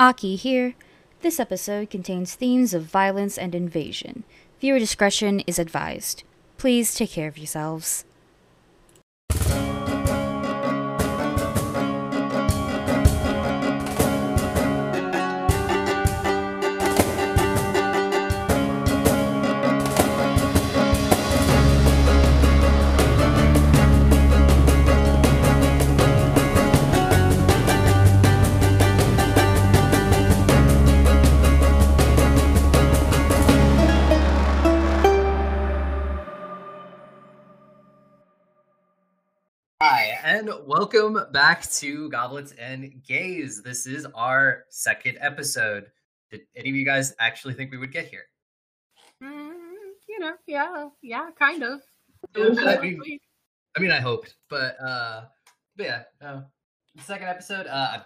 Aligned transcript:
Aki 0.00 0.36
here. 0.36 0.74
This 1.22 1.40
episode 1.40 1.90
contains 1.90 2.36
themes 2.36 2.72
of 2.72 2.84
violence 2.84 3.36
and 3.36 3.52
invasion. 3.52 4.22
Viewer 4.60 4.78
discretion 4.78 5.40
is 5.40 5.58
advised. 5.58 6.22
Please 6.56 6.94
take 6.94 7.10
care 7.10 7.26
of 7.26 7.36
yourselves. 7.36 8.04
And 40.28 40.50
welcome 40.66 41.18
back 41.32 41.62
to 41.70 42.10
Goblets 42.10 42.52
and 42.58 43.02
Gays. 43.02 43.62
This 43.62 43.86
is 43.86 44.06
our 44.14 44.64
second 44.68 45.16
episode. 45.22 45.86
Did 46.30 46.42
any 46.54 46.68
of 46.68 46.76
you 46.76 46.84
guys 46.84 47.14
actually 47.18 47.54
think 47.54 47.70
we 47.70 47.78
would 47.78 47.92
get 47.92 48.08
here? 48.08 48.24
Mm, 49.24 49.54
you 50.06 50.18
know, 50.18 50.34
yeah, 50.46 50.88
yeah, 51.00 51.30
kind 51.38 51.62
of. 51.62 51.80
I 52.36 52.78
mean, 52.78 53.18
I 53.74 53.80
mean, 53.80 53.90
I 53.90 54.00
hoped, 54.00 54.34
but 54.50 54.76
uh, 54.78 55.22
but 55.78 55.86
yeah, 55.86 56.02
no. 56.20 56.44
The 56.94 57.02
second 57.04 57.28
episode, 57.28 57.66
uh, 57.66 58.00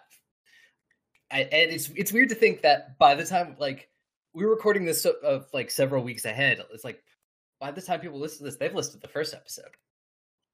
I, 1.32 1.40
and 1.40 1.72
it's 1.72 1.90
it's 1.96 2.12
weird 2.12 2.28
to 2.28 2.36
think 2.36 2.62
that 2.62 2.96
by 3.00 3.16
the 3.16 3.24
time 3.24 3.56
like 3.58 3.88
we're 4.32 4.48
recording 4.48 4.84
this 4.84 5.04
of 5.04 5.16
uh, 5.24 5.44
like 5.52 5.72
several 5.72 6.04
weeks 6.04 6.24
ahead, 6.24 6.64
it's 6.72 6.84
like 6.84 7.02
by 7.58 7.72
the 7.72 7.82
time 7.82 7.98
people 7.98 8.20
listen 8.20 8.38
to 8.38 8.44
this, 8.44 8.58
they've 8.58 8.72
listened 8.72 9.02
to 9.02 9.08
the 9.08 9.12
first 9.12 9.34
episode. 9.34 9.72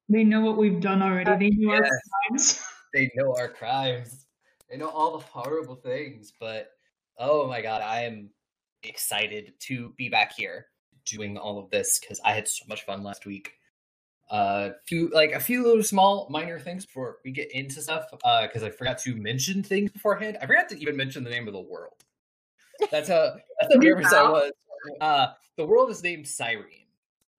They 0.09 0.23
know 0.23 0.41
what 0.41 0.57
we've 0.57 0.81
done 0.81 1.03
already. 1.03 1.49
They 1.49 1.55
know 1.55 1.73
our 1.75 1.87
crimes. 2.27 2.63
they 2.93 3.11
know 3.15 3.35
our 3.37 3.47
crimes. 3.47 4.25
They 4.69 4.77
know 4.77 4.89
all 4.89 5.17
the 5.17 5.23
horrible 5.23 5.75
things, 5.75 6.33
but 6.39 6.71
oh 7.19 7.47
my 7.47 7.61
god, 7.61 7.83
I 7.83 8.01
am 8.01 8.31
excited 8.83 9.53
to 9.59 9.93
be 9.97 10.09
back 10.09 10.33
here 10.35 10.67
doing 11.05 11.37
all 11.37 11.59
of 11.59 11.69
this 11.69 11.99
because 11.99 12.19
I 12.25 12.33
had 12.33 12.47
so 12.47 12.65
much 12.67 12.85
fun 12.85 13.03
last 13.03 13.27
week. 13.27 13.53
Uh, 14.31 14.71
few 14.87 15.09
like 15.09 15.31
a 15.31 15.39
few 15.39 15.63
little 15.63 15.83
small 15.83 16.27
minor 16.29 16.59
things 16.59 16.85
before 16.85 17.17
we 17.23 17.31
get 17.31 17.51
into 17.51 17.81
stuff. 17.81 18.05
Uh, 18.23 18.47
because 18.47 18.63
I 18.63 18.71
forgot 18.71 18.97
to 18.99 19.15
mention 19.15 19.61
things 19.61 19.91
beforehand. 19.91 20.37
I 20.41 20.47
forgot 20.47 20.69
to 20.69 20.79
even 20.79 20.97
mention 20.97 21.23
the 21.23 21.29
name 21.29 21.47
of 21.47 21.53
the 21.53 21.61
world. 21.61 22.03
That's 22.91 23.09
how 23.09 23.35
that's 23.61 23.75
how 23.75 23.79
nervous 23.79 24.11
I 24.11 24.23
was. 24.23 24.51
Uh, 25.01 25.27
the 25.55 25.65
world 25.65 25.91
is 25.91 26.01
named 26.01 26.27
Cyrene, 26.27 26.87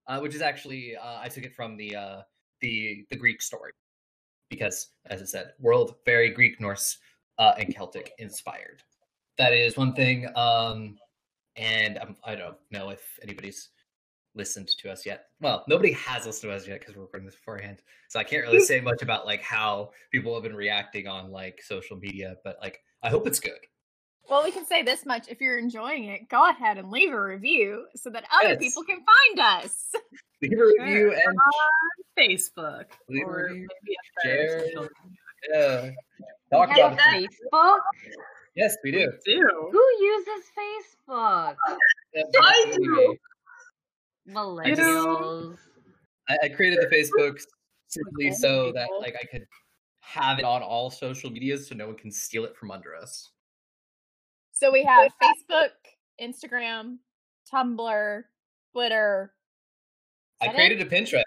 uh, 0.06 0.20
which 0.20 0.36
is 0.36 0.40
actually 0.40 0.96
uh, 0.96 1.18
I 1.20 1.28
took 1.28 1.44
it 1.44 1.54
from 1.54 1.76
the 1.76 1.96
uh 1.96 2.22
the 2.60 3.04
the 3.10 3.16
Greek 3.16 3.42
story 3.42 3.72
because, 4.50 4.88
as 5.06 5.22
I 5.22 5.24
said, 5.24 5.52
world 5.58 5.94
very 6.04 6.30
Greek, 6.30 6.60
Norse, 6.60 6.98
uh, 7.38 7.54
and 7.58 7.74
Celtic 7.74 8.12
inspired. 8.18 8.82
That 9.38 9.52
is 9.52 9.76
one 9.76 9.94
thing. 9.94 10.26
Um, 10.36 10.96
and 11.56 11.98
I'm, 11.98 12.16
I 12.24 12.34
don't 12.34 12.56
know 12.70 12.90
if 12.90 13.18
anybody's 13.22 13.70
listened 14.34 14.68
to 14.68 14.90
us 14.90 15.06
yet. 15.06 15.26
Well, 15.40 15.64
nobody 15.68 15.92
has 15.92 16.26
listened 16.26 16.50
to 16.50 16.56
us 16.56 16.66
yet 16.66 16.80
because 16.80 16.96
we're 16.96 17.02
recording 17.02 17.26
this 17.26 17.36
beforehand, 17.36 17.82
so 18.08 18.18
I 18.18 18.24
can't 18.24 18.44
really 18.44 18.60
say 18.64 18.80
much 18.80 19.02
about 19.02 19.26
like 19.26 19.42
how 19.42 19.90
people 20.12 20.34
have 20.34 20.42
been 20.42 20.54
reacting 20.54 21.06
on 21.06 21.30
like 21.30 21.62
social 21.62 21.96
media. 21.96 22.36
But 22.44 22.58
like, 22.60 22.80
I 23.02 23.08
hope 23.08 23.26
it's 23.26 23.40
good. 23.40 23.58
Well, 24.28 24.44
we 24.44 24.52
can 24.52 24.64
say 24.66 24.82
this 24.82 25.04
much: 25.06 25.28
if 25.28 25.40
you're 25.40 25.58
enjoying 25.58 26.04
it, 26.04 26.28
go 26.28 26.48
ahead 26.48 26.78
and 26.78 26.90
leave 26.90 27.12
a 27.12 27.20
review 27.22 27.86
so 27.96 28.10
that 28.10 28.24
other 28.32 28.50
Yes. 28.54 28.58
people 28.58 28.84
can 28.84 28.98
find 28.98 29.40
us. 29.64 29.92
Leave 30.42 30.58
a 30.58 30.64
review 30.78 31.12
and 31.12 31.38
Facebook 32.18 32.84
Leave 33.08 33.26
or 33.26 33.48
maybe 33.50 33.66
a 33.66 34.26
share. 34.26 34.64
yeah, 35.52 35.90
talk 36.52 36.70
about. 36.70 36.98
Facebook? 36.98 37.78
Yes, 38.54 38.76
we 38.84 38.90
do. 38.92 39.10
do. 39.24 39.68
Who 39.72 40.04
uses 40.04 40.44
Facebook? 41.08 41.56
I 41.66 42.72
do. 42.76 43.16
me. 44.26 44.34
Millennials. 44.34 45.56
I, 46.28 46.36
I 46.44 46.48
created 46.48 46.78
the 46.80 46.94
Facebook 46.94 47.40
simply 47.88 48.32
so 48.32 48.70
that 48.72 48.88
like 49.00 49.16
I 49.20 49.24
could 49.26 49.46
have 50.00 50.38
it 50.38 50.44
on 50.44 50.62
all 50.62 50.90
social 50.90 51.30
medias 51.30 51.68
so 51.68 51.74
no 51.74 51.86
one 51.88 51.96
can 51.96 52.10
steal 52.10 52.44
it 52.44 52.56
from 52.56 52.70
under 52.70 52.94
us. 52.94 53.30
So 54.60 54.70
we 54.70 54.84
have 54.84 55.10
Facebook, 55.22 55.70
Instagram, 56.20 56.98
Tumblr, 57.50 58.22
Twitter, 58.72 59.32
I 60.42 60.46
That 60.46 60.54
created 60.54 60.82
a 60.82 60.84
Pinterest. 60.84 61.22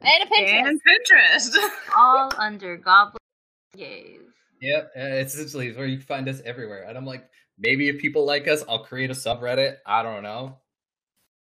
and 0.00 0.22
a 0.22 0.26
Pinterest. 0.26 0.68
And 0.68 0.80
Pinterest. 0.82 1.70
All 1.96 2.30
under 2.38 2.78
Goblin 2.78 3.18
Gays. 3.76 4.20
Yep, 4.62 4.92
uh, 4.96 5.00
it's 5.00 5.34
essentially 5.34 5.76
where 5.76 5.84
you 5.84 5.98
can 5.98 6.06
find 6.06 6.26
us 6.26 6.40
everywhere. 6.46 6.86
And 6.88 6.96
I'm 6.96 7.04
like, 7.04 7.28
maybe 7.58 7.88
if 7.88 7.98
people 7.98 8.24
like 8.24 8.48
us, 8.48 8.64
I'll 8.66 8.82
create 8.84 9.10
a 9.10 9.14
subreddit. 9.14 9.76
I 9.84 10.02
don't 10.02 10.22
know. 10.22 10.56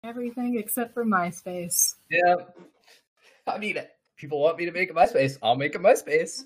Everything 0.03 0.57
except 0.57 0.95
for 0.95 1.05
MySpace. 1.05 1.93
Yeah, 2.09 2.35
I 3.45 3.59
mean, 3.59 3.77
people 4.17 4.41
want 4.41 4.57
me 4.57 4.65
to 4.65 4.71
make 4.71 4.89
a 4.89 4.93
MySpace. 4.93 5.37
I'll 5.43 5.55
make 5.55 5.75
a 5.75 5.79
MySpace. 5.79 6.45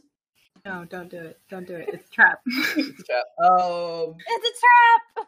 No, 0.65 0.85
don't 0.89 1.09
do 1.09 1.17
it. 1.17 1.39
Don't 1.49 1.67
do 1.67 1.75
it. 1.75 1.89
It's 1.93 2.09
a 2.09 2.11
trap. 2.11 2.39
um, 2.47 4.15
It's 4.27 4.49
a 4.49 5.17
trap. 5.17 5.27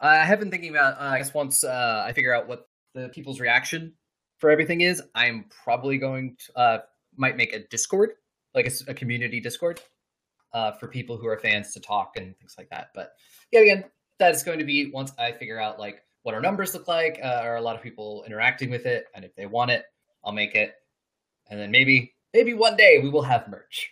I 0.00 0.16
have 0.24 0.38
been 0.38 0.50
thinking 0.50 0.70
about. 0.70 0.94
Uh, 0.98 1.10
I 1.12 1.18
guess 1.18 1.34
once 1.34 1.64
uh, 1.64 2.04
I 2.06 2.12
figure 2.12 2.34
out 2.34 2.48
what 2.48 2.68
the 2.94 3.08
people's 3.08 3.40
reaction 3.40 3.92
for 4.38 4.50
everything 4.50 4.80
is, 4.80 5.02
I'm 5.14 5.44
probably 5.64 5.98
going 5.98 6.36
to 6.46 6.58
uh, 6.58 6.78
might 7.16 7.36
make 7.36 7.52
a 7.52 7.66
Discord, 7.68 8.12
like 8.54 8.72
a 8.88 8.94
community 8.94 9.40
Discord, 9.40 9.80
uh, 10.54 10.72
for 10.72 10.88
people 10.88 11.18
who 11.18 11.26
are 11.26 11.38
fans 11.38 11.74
to 11.74 11.80
talk 11.80 12.12
and 12.16 12.36
things 12.38 12.54
like 12.56 12.70
that. 12.70 12.88
But 12.94 13.12
yeah, 13.52 13.60
again, 13.60 13.84
that 14.18 14.34
is 14.34 14.42
going 14.42 14.58
to 14.60 14.64
be 14.64 14.90
once 14.90 15.12
I 15.18 15.32
figure 15.32 15.60
out 15.60 15.78
like 15.78 16.02
what 16.22 16.34
our 16.34 16.40
numbers 16.40 16.72
look 16.72 16.88
like. 16.88 17.20
Uh, 17.22 17.40
are 17.42 17.56
a 17.56 17.60
lot 17.60 17.76
of 17.76 17.82
people 17.82 18.24
interacting 18.26 18.70
with 18.70 18.86
it, 18.86 19.04
and 19.14 19.24
if 19.24 19.34
they 19.34 19.46
want 19.46 19.70
it, 19.70 19.84
I'll 20.24 20.32
make 20.32 20.54
it, 20.54 20.74
and 21.50 21.60
then 21.60 21.70
maybe 21.70 22.14
maybe 22.32 22.54
one 22.54 22.76
day 22.76 23.00
we 23.02 23.10
will 23.10 23.22
have 23.22 23.48
merch. 23.48 23.90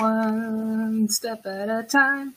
One 0.00 1.08
step 1.10 1.44
at 1.44 1.68
a 1.68 1.82
time. 1.82 2.34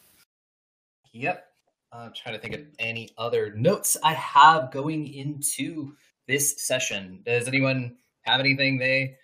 Yep. 1.14 1.48
I'm 1.94 2.12
trying 2.14 2.36
to 2.36 2.42
think 2.42 2.56
of 2.56 2.62
any 2.78 3.12
other 3.18 3.54
notes 3.56 3.96
I 4.04 4.16
have 4.16 4.70
going 4.70 5.08
into 5.08 5.94
this 6.28 6.66
session. 6.68 7.22
Does 7.26 7.48
anyone 7.48 7.96
have 8.24 8.42
anything 8.42 8.80
they 8.80 9.16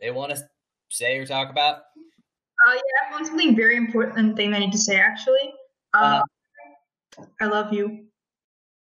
they 0.00 0.10
want 0.10 0.34
to 0.34 0.42
say 0.90 1.18
or 1.18 1.24
talk 1.24 1.50
about? 1.50 1.76
Uh, 2.66 2.72
yeah, 2.72 2.80
I 2.80 3.04
have 3.04 3.12
one 3.14 3.26
something 3.26 3.54
very 3.54 3.76
important 3.76 4.36
thing 4.36 4.54
I 4.54 4.58
need 4.58 4.72
to 4.72 4.78
say 4.78 4.96
actually. 4.96 5.52
Uh, 5.92 6.20
I 7.40 7.44
love 7.44 7.72
you. 7.72 8.06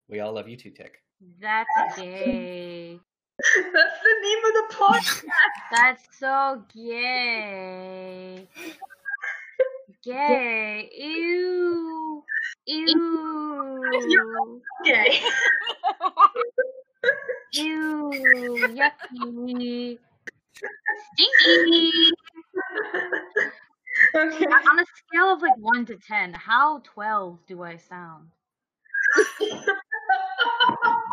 We 0.10 0.20
all 0.20 0.34
love 0.34 0.50
you 0.50 0.58
too, 0.58 0.72
Tick. 0.72 0.98
That's 1.40 1.70
gay. 1.96 3.00
That's 3.56 4.00
the 4.04 4.16
name 4.24 4.40
of 4.46 4.54
the 4.54 4.76
podcast. 4.76 5.24
That's 5.72 6.04
so 6.18 6.64
gay. 6.74 8.48
Gay. 10.06 10.90
Ew. 10.96 12.24
Ew. 12.68 13.82
okay. 14.82 15.20
Ew. 17.54 18.12
Yucky. 18.78 19.98
Stinky. 21.14 21.92
okay. 24.16 24.46
On 24.46 24.80
a 24.80 24.86
scale 24.96 25.34
of 25.34 25.42
like 25.42 25.58
1 25.58 25.86
to 25.88 25.96
10, 25.96 26.34
how 26.34 26.82
12 26.84 27.40
do 27.48 27.64
I 27.64 27.78
sound? 27.78 28.28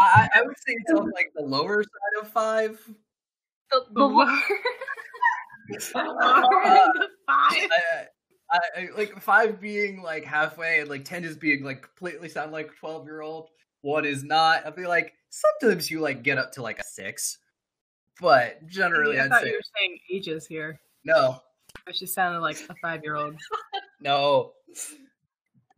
I, 0.00 0.29
I 0.35 0.43
would 0.43 0.56
say 0.59 0.75
it's 0.75 0.93
on 0.93 1.11
like 1.12 1.33
the 1.35 1.43
lower 1.43 1.83
side 1.83 2.21
of 2.21 2.29
five. 2.29 2.79
The, 3.71 3.85
The 3.91 4.00
lower, 4.00 4.27
the 5.71 5.95
lower 5.95 6.67
Uh, 6.67 6.93
the 6.95 7.09
five. 7.27 7.71
I, 7.71 8.06
I, 8.52 8.58
I 8.76 8.88
like 8.96 9.19
five 9.20 9.60
being 9.60 10.02
like 10.02 10.25
halfway, 10.25 10.81
and 10.81 10.90
like 10.90 11.04
ten 11.04 11.22
just 11.22 11.40
being 11.40 11.64
like 11.64 11.82
completely 11.82 12.28
sound 12.28 12.52
like 12.52 12.76
twelve 12.78 13.06
year 13.06 13.22
old. 13.22 13.49
One 13.81 14.04
is 14.04 14.22
not. 14.22 14.66
I'd 14.66 14.76
be 14.76 14.87
like 14.87 15.14
sometimes 15.31 15.90
you 15.90 16.00
like 16.00 16.22
get 16.22 16.38
up 16.38 16.52
to 16.52 16.62
like 16.62 16.78
a 16.78 16.84
six, 16.84 17.38
but 18.20 18.66
generally 18.66 19.19
I 19.19 19.25
I'd 19.25 19.31
thought 19.31 19.43
say 19.43 19.49
you 19.49 19.54
were 19.54 19.60
saying 19.78 19.99
ages 20.10 20.46
here. 20.46 20.81
no, 21.04 21.40
I 21.88 21.93
just 21.93 22.14
sounded 22.14 22.40
like 22.40 22.58
a 22.69 22.75
five-year-old. 22.82 23.34
no. 24.00 24.52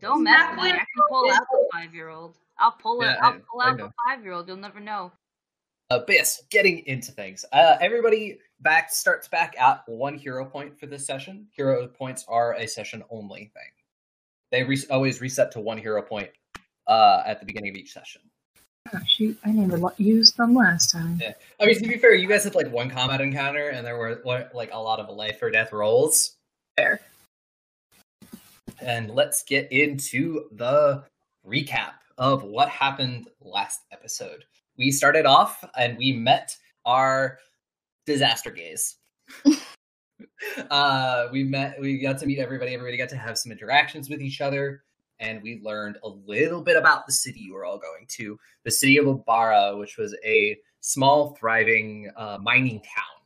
Don't 0.00 0.22
mess 0.22 0.50
with 0.50 0.64
me. 0.64 0.70
I 0.72 0.76
can 0.76 0.86
pull 1.08 1.30
out 1.30 1.46
the 1.50 1.68
five 1.72 1.94
year 1.94 2.08
old. 2.08 2.36
I'll 2.58 2.72
pull 2.72 3.00
it. 3.02 3.06
Yeah, 3.06 3.16
I'll 3.22 3.40
pull 3.50 3.60
I 3.62 3.70
out 3.70 3.78
know. 3.78 3.86
the 3.86 3.92
five 4.06 4.22
year 4.22 4.32
old. 4.32 4.48
You'll 4.48 4.56
never 4.58 4.80
know. 4.80 5.12
Uh, 5.90 5.98
but 5.98 6.14
yes, 6.14 6.42
getting 6.50 6.78
into 6.86 7.12
things. 7.12 7.44
Uh, 7.52 7.76
everybody 7.80 8.38
back 8.60 8.90
starts 8.90 9.28
back 9.28 9.54
at 9.60 9.82
one 9.86 10.16
hero 10.16 10.44
point 10.44 10.78
for 10.78 10.86
this 10.86 11.06
session. 11.06 11.46
Hero 11.52 11.86
points 11.86 12.24
are 12.28 12.54
a 12.54 12.66
session 12.66 13.02
only 13.10 13.50
thing. 13.54 13.70
They 14.50 14.64
re- 14.64 14.82
always 14.90 15.20
reset 15.20 15.52
to 15.52 15.60
one 15.60 15.78
hero 15.78 16.00
point 16.00 16.30
uh, 16.86 17.22
at 17.26 17.40
the 17.40 17.46
beginning 17.46 17.70
of 17.70 17.76
each 17.76 17.92
session. 17.92 18.22
Oh, 18.92 18.98
shoot, 19.06 19.38
I 19.44 19.50
never 19.50 19.78
lo- 19.78 19.92
used 19.96 20.36
them 20.36 20.54
last 20.54 20.90
time. 20.92 21.18
Yeah. 21.20 21.32
I 21.60 21.66
mean, 21.66 21.78
to 21.80 21.88
be 21.88 21.96
fair, 21.96 22.14
you 22.14 22.28
guys 22.28 22.44
had 22.44 22.54
like 22.54 22.70
one 22.70 22.90
combat 22.90 23.20
encounter, 23.20 23.70
and 23.70 23.86
there 23.86 23.96
were 23.96 24.20
like 24.52 24.70
a 24.72 24.78
lot 24.78 25.00
of 25.00 25.14
life 25.14 25.42
or 25.42 25.50
death 25.50 25.72
rolls. 25.72 26.36
Fair. 26.76 27.00
And 28.80 29.10
let's 29.10 29.42
get 29.42 29.70
into 29.72 30.48
the 30.52 31.04
recap 31.46 31.92
of 32.18 32.42
what 32.42 32.68
happened 32.68 33.28
last 33.40 33.80
episode. 33.90 34.44
We 34.76 34.90
started 34.90 35.26
off 35.26 35.64
and 35.76 35.96
we 35.96 36.12
met 36.12 36.56
our 36.84 37.38
disaster 38.06 38.50
gays. 38.50 38.96
uh, 40.70 41.28
we 41.32 41.44
met, 41.44 41.80
we 41.80 41.98
got 41.98 42.18
to 42.18 42.26
meet 42.26 42.38
everybody. 42.38 42.74
Everybody 42.74 42.96
got 42.96 43.08
to 43.10 43.16
have 43.16 43.38
some 43.38 43.52
interactions 43.52 44.10
with 44.10 44.20
each 44.20 44.40
other, 44.40 44.82
and 45.20 45.42
we 45.42 45.60
learned 45.62 45.98
a 46.02 46.08
little 46.08 46.62
bit 46.62 46.76
about 46.76 47.06
the 47.06 47.12
city 47.12 47.40
you 47.40 47.54
were 47.54 47.64
all 47.64 47.78
going 47.78 48.06
to 48.08 48.38
the 48.64 48.70
city 48.70 48.98
of 48.98 49.06
Obara, 49.06 49.78
which 49.78 49.96
was 49.96 50.16
a 50.24 50.58
small, 50.80 51.34
thriving 51.38 52.10
uh, 52.16 52.38
mining 52.40 52.80
town 52.80 53.22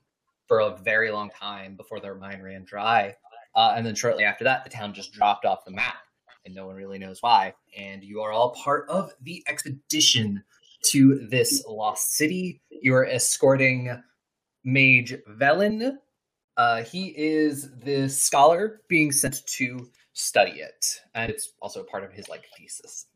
for 0.47 0.61
a 0.61 0.77
very 0.79 1.11
long 1.11 1.31
time 1.31 1.77
before 1.77 2.01
their 2.01 2.15
mine 2.15 2.41
ran 2.41 2.65
dry. 2.65 3.15
Uh, 3.55 3.75
and 3.77 3.85
then 3.85 3.95
shortly 3.95 4.25
after 4.25 4.45
that, 4.45 4.65
the 4.65 4.71
town 4.71 4.95
just 4.95 5.13
dropped 5.13 5.45
off 5.45 5.65
the 5.65 5.71
map, 5.71 5.97
and 6.45 6.55
no 6.55 6.67
one 6.67 6.77
really 6.77 6.99
knows 6.99 7.23
why. 7.23 7.53
And 7.77 8.05
you 8.05 8.21
are 8.21 8.33
all 8.33 8.51
part 8.51 8.89
of 8.89 9.13
the 9.23 9.43
expedition 9.49 10.43
to 10.85 11.27
this 11.29 11.65
lost 11.69 12.15
city. 12.15 12.61
You 12.71 12.95
are 12.95 13.07
escorting 13.07 14.03
Mage 14.65 15.15
Velen. 15.29 15.99
Uh, 16.57 16.83
he 16.83 17.15
is 17.17 17.71
the 17.79 18.09
scholar 18.09 18.81
being 18.89 19.13
sent 19.13 19.47
to 19.47 19.89
study 20.13 20.61
it, 20.61 21.01
and 21.15 21.31
it's 21.31 21.53
also 21.63 21.85
part 21.85 22.05
of 22.05 22.13
his 22.13 22.29
like 22.29 22.45
thesis, 22.57 23.07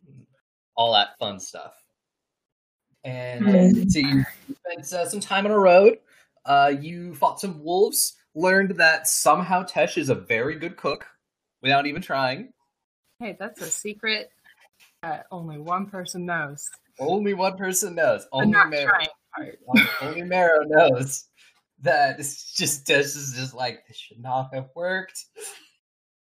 all 0.76 0.92
that 0.92 1.18
fun 1.18 1.40
stuff. 1.40 1.74
And 3.04 3.48
Amazing. 3.48 3.90
so 3.90 3.98
you 3.98 4.24
spent 4.64 4.92
uh, 4.92 5.08
some 5.08 5.20
time 5.20 5.44
on 5.44 5.52
a 5.52 5.58
road. 5.58 5.98
Uh, 6.44 6.72
you 6.80 7.14
fought 7.14 7.40
some 7.40 7.62
wolves. 7.62 8.14
Learned 8.34 8.76
that 8.78 9.06
somehow 9.08 9.62
Tesh 9.64 9.98
is 9.98 10.08
a 10.08 10.14
very 10.14 10.56
good 10.58 10.76
cook 10.76 11.04
without 11.60 11.86
even 11.86 12.00
trying. 12.00 12.52
Hey, 13.18 13.36
that's 13.38 13.60
a 13.60 13.66
secret 13.66 14.30
that 15.02 15.26
only 15.30 15.58
one 15.58 15.86
person 15.86 16.24
knows. 16.24 16.70
Only 16.98 17.34
one 17.34 17.56
person 17.56 17.94
knows. 17.94 18.26
Only 18.32 18.58
Marrow. 18.68 18.98
Only 20.02 20.22
Marrow 20.22 20.62
knows 20.66 21.26
that 21.80 22.18
it's 22.20 22.52
just 22.52 22.86
Tesh 22.86 23.16
is 23.16 23.34
just 23.36 23.54
like 23.54 23.86
this 23.86 23.96
should 23.96 24.20
not 24.20 24.54
have 24.54 24.68
worked. 24.74 25.24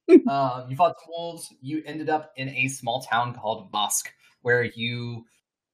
um, 0.29 0.65
you 0.69 0.75
fought 0.75 0.95
some 0.99 1.09
wolves. 1.09 1.53
You 1.61 1.81
ended 1.85 2.09
up 2.09 2.31
in 2.37 2.49
a 2.49 2.67
small 2.67 3.01
town 3.01 3.33
called 3.33 3.71
Vosk, 3.71 4.07
where 4.41 4.63
you 4.63 5.25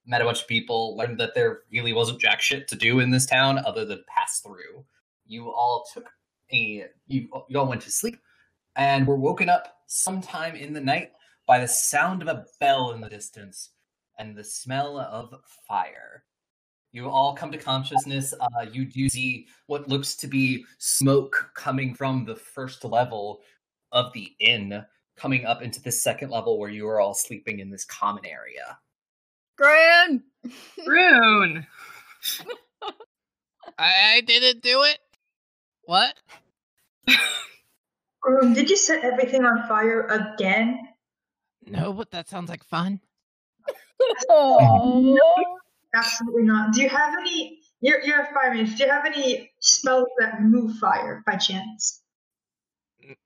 met 0.05 0.21
a 0.21 0.25
bunch 0.25 0.41
of 0.41 0.47
people. 0.47 0.95
Learned 0.97 1.19
that 1.19 1.35
there 1.35 1.61
really 1.71 1.93
wasn't 1.93 2.21
jack 2.21 2.41
shit 2.41 2.67
to 2.69 2.75
do 2.75 2.99
in 2.99 3.11
this 3.11 3.25
town 3.25 3.59
other 3.59 3.85
than 3.85 4.03
pass 4.07 4.39
through. 4.39 4.85
You 5.25 5.51
all 5.51 5.85
took 5.93 6.09
a 6.51 6.85
you, 7.07 7.27
you 7.49 7.59
all 7.59 7.67
went 7.67 7.81
to 7.81 7.91
sleep 7.91 8.19
and 8.75 9.05
were 9.05 9.17
woken 9.17 9.49
up 9.49 9.75
sometime 9.87 10.55
in 10.55 10.73
the 10.73 10.81
night 10.81 11.11
by 11.45 11.59
the 11.59 11.67
sound 11.67 12.21
of 12.21 12.27
a 12.27 12.45
bell 12.59 12.91
in 12.91 13.01
the 13.01 13.09
distance 13.09 13.71
and 14.17 14.35
the 14.35 14.43
smell 14.43 14.99
of 14.99 15.33
fire. 15.67 16.23
You 16.91 17.09
all 17.09 17.35
come 17.35 17.51
to 17.51 17.57
consciousness. 17.57 18.33
Uh, 18.39 18.65
you 18.71 18.85
do 18.85 19.09
see 19.09 19.47
what 19.67 19.87
looks 19.87 20.15
to 20.17 20.27
be 20.27 20.65
smoke 20.77 21.51
coming 21.53 21.93
from 21.93 22.25
the 22.25 22.35
first 22.35 22.83
level 22.83 23.41
of 23.91 24.11
the 24.13 24.31
inn, 24.39 24.83
coming 25.15 25.45
up 25.45 25.61
into 25.61 25.81
the 25.81 25.91
second 25.91 26.31
level 26.31 26.57
where 26.57 26.69
you 26.69 26.87
are 26.87 26.99
all 26.99 27.13
sleeping 27.13 27.59
in 27.59 27.69
this 27.69 27.85
common 27.85 28.25
area. 28.25 28.77
Gran! 29.57 30.23
Rune! 30.85 31.67
I, 33.77 34.15
I 34.15 34.21
didn't 34.21 34.63
do 34.63 34.83
it. 34.83 34.99
What? 35.83 36.15
Um, 38.27 38.53
did 38.53 38.69
you 38.69 38.75
set 38.75 39.05
everything 39.05 39.45
on 39.45 39.67
fire 39.67 40.01
again? 40.07 40.89
No, 41.65 41.93
but 41.93 42.11
that 42.11 42.27
sounds 42.27 42.49
like 42.49 42.63
fun. 42.63 42.99
No, 44.29 45.19
absolutely 45.93 46.43
not. 46.43 46.73
Do 46.73 46.81
you 46.81 46.89
have 46.89 47.13
any? 47.19 47.59
You're 47.81 48.01
you're 48.03 48.21
a 48.21 48.33
fireman. 48.33 48.65
Do 48.65 48.83
you 48.83 48.89
have 48.89 49.05
any 49.05 49.51
spells 49.59 50.07
that 50.19 50.39
remove 50.39 50.77
fire 50.77 51.23
by 51.25 51.35
chance? 51.35 52.01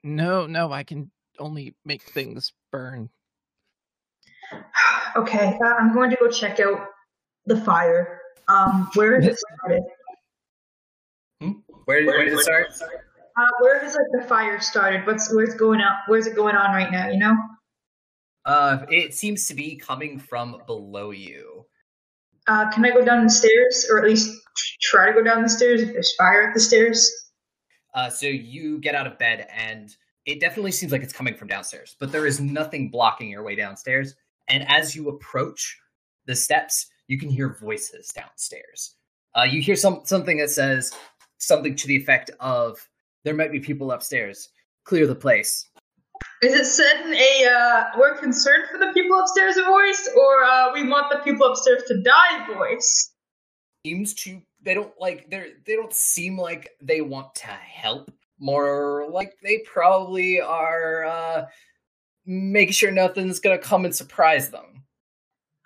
No, 0.02 0.46
no, 0.46 0.72
I 0.72 0.82
can 0.84 1.10
only 1.38 1.74
make 1.84 2.02
things 2.02 2.52
burn. 2.70 3.10
Okay, 5.14 5.58
uh, 5.62 5.74
I'm 5.78 5.92
going 5.92 6.08
to 6.08 6.16
go 6.16 6.30
check 6.30 6.58
out 6.58 6.86
the 7.44 7.54
fire. 7.54 8.18
Um, 8.48 8.88
where 8.94 9.20
is 9.20 9.26
it 9.26 9.36
started? 9.36 9.82
Where, 11.84 12.06
where 12.06 12.24
did 12.24 12.32
it 12.32 12.40
start? 12.40 12.68
Uh, 13.36 13.46
where 13.60 13.80
has 13.80 13.94
like 13.94 14.06
the 14.12 14.26
fire 14.26 14.58
started? 14.60 15.06
What's 15.06 15.30
where's 15.34 15.54
going 15.54 15.82
on? 15.82 15.92
Where's 16.06 16.26
it 16.26 16.34
going 16.34 16.56
on 16.56 16.74
right 16.74 16.90
now? 16.90 17.10
You 17.10 17.18
know? 17.18 17.36
Uh, 18.44 18.84
it 18.88 19.14
seems 19.14 19.46
to 19.46 19.54
be 19.54 19.76
coming 19.76 20.18
from 20.18 20.60
below 20.66 21.10
you. 21.10 21.64
Uh, 22.48 22.70
can 22.72 22.84
I 22.84 22.90
go 22.90 23.04
down 23.04 23.24
the 23.24 23.30
stairs, 23.30 23.86
or 23.88 23.98
at 23.98 24.04
least 24.04 24.36
try 24.80 25.06
to 25.06 25.12
go 25.12 25.22
down 25.22 25.42
the 25.42 25.48
stairs 25.48 25.80
if 25.80 25.92
there's 25.92 26.14
fire 26.16 26.48
at 26.48 26.54
the 26.54 26.60
stairs? 26.60 27.10
Uh, 27.94 28.10
so 28.10 28.26
you 28.26 28.78
get 28.78 28.94
out 28.94 29.06
of 29.06 29.18
bed, 29.18 29.46
and 29.54 29.96
it 30.26 30.40
definitely 30.40 30.72
seems 30.72 30.90
like 30.90 31.02
it's 31.02 31.12
coming 31.12 31.34
from 31.34 31.48
downstairs, 31.48 31.94
but 32.00 32.10
there 32.10 32.26
is 32.26 32.40
nothing 32.40 32.88
blocking 32.88 33.28
your 33.28 33.44
way 33.44 33.54
downstairs. 33.54 34.14
And 34.48 34.68
as 34.68 34.96
you 34.96 35.08
approach 35.08 35.78
the 36.26 36.34
steps, 36.34 36.86
you 37.06 37.18
can 37.18 37.28
hear 37.28 37.56
voices 37.60 38.08
downstairs. 38.08 38.96
Uh, 39.36 39.42
you 39.42 39.62
hear 39.62 39.76
some 39.76 40.00
something 40.04 40.38
that 40.38 40.50
says 40.50 40.92
something 41.38 41.76
to 41.76 41.86
the 41.86 41.96
effect 41.96 42.30
of, 42.40 42.88
"There 43.24 43.34
might 43.34 43.52
be 43.52 43.60
people 43.60 43.92
upstairs. 43.92 44.48
Clear 44.84 45.06
the 45.06 45.14
place." 45.14 45.68
Is 46.42 46.54
it 46.54 46.66
said 46.66 47.06
in 47.06 47.14
a 47.14 47.48
uh, 47.48 47.84
"We're 47.96 48.18
concerned 48.18 48.64
for 48.70 48.78
the 48.78 48.92
people 48.92 49.18
upstairs" 49.18 49.54
voice, 49.54 50.10
or 50.16 50.42
uh, 50.42 50.72
"We 50.72 50.88
want 50.88 51.10
the 51.10 51.18
people 51.18 51.46
upstairs 51.46 51.84
to 51.86 52.02
die" 52.02 52.46
voice? 52.52 53.12
Seems 53.86 54.14
to 54.14 54.42
they 54.60 54.74
don't 54.74 54.92
like 54.98 55.30
they're 55.30 55.48
they 55.64 55.76
don't 55.76 55.94
seem 55.94 56.36
like 56.36 56.70
they 56.80 57.00
want 57.00 57.34
to 57.36 57.46
help. 57.46 58.10
More 58.40 59.06
like 59.08 59.34
they 59.40 59.58
probably 59.58 60.40
are 60.40 61.04
uh, 61.04 61.46
making 62.26 62.72
sure 62.72 62.90
nothing's 62.90 63.38
gonna 63.38 63.56
come 63.56 63.84
and 63.84 63.94
surprise 63.94 64.50
them. 64.50 64.82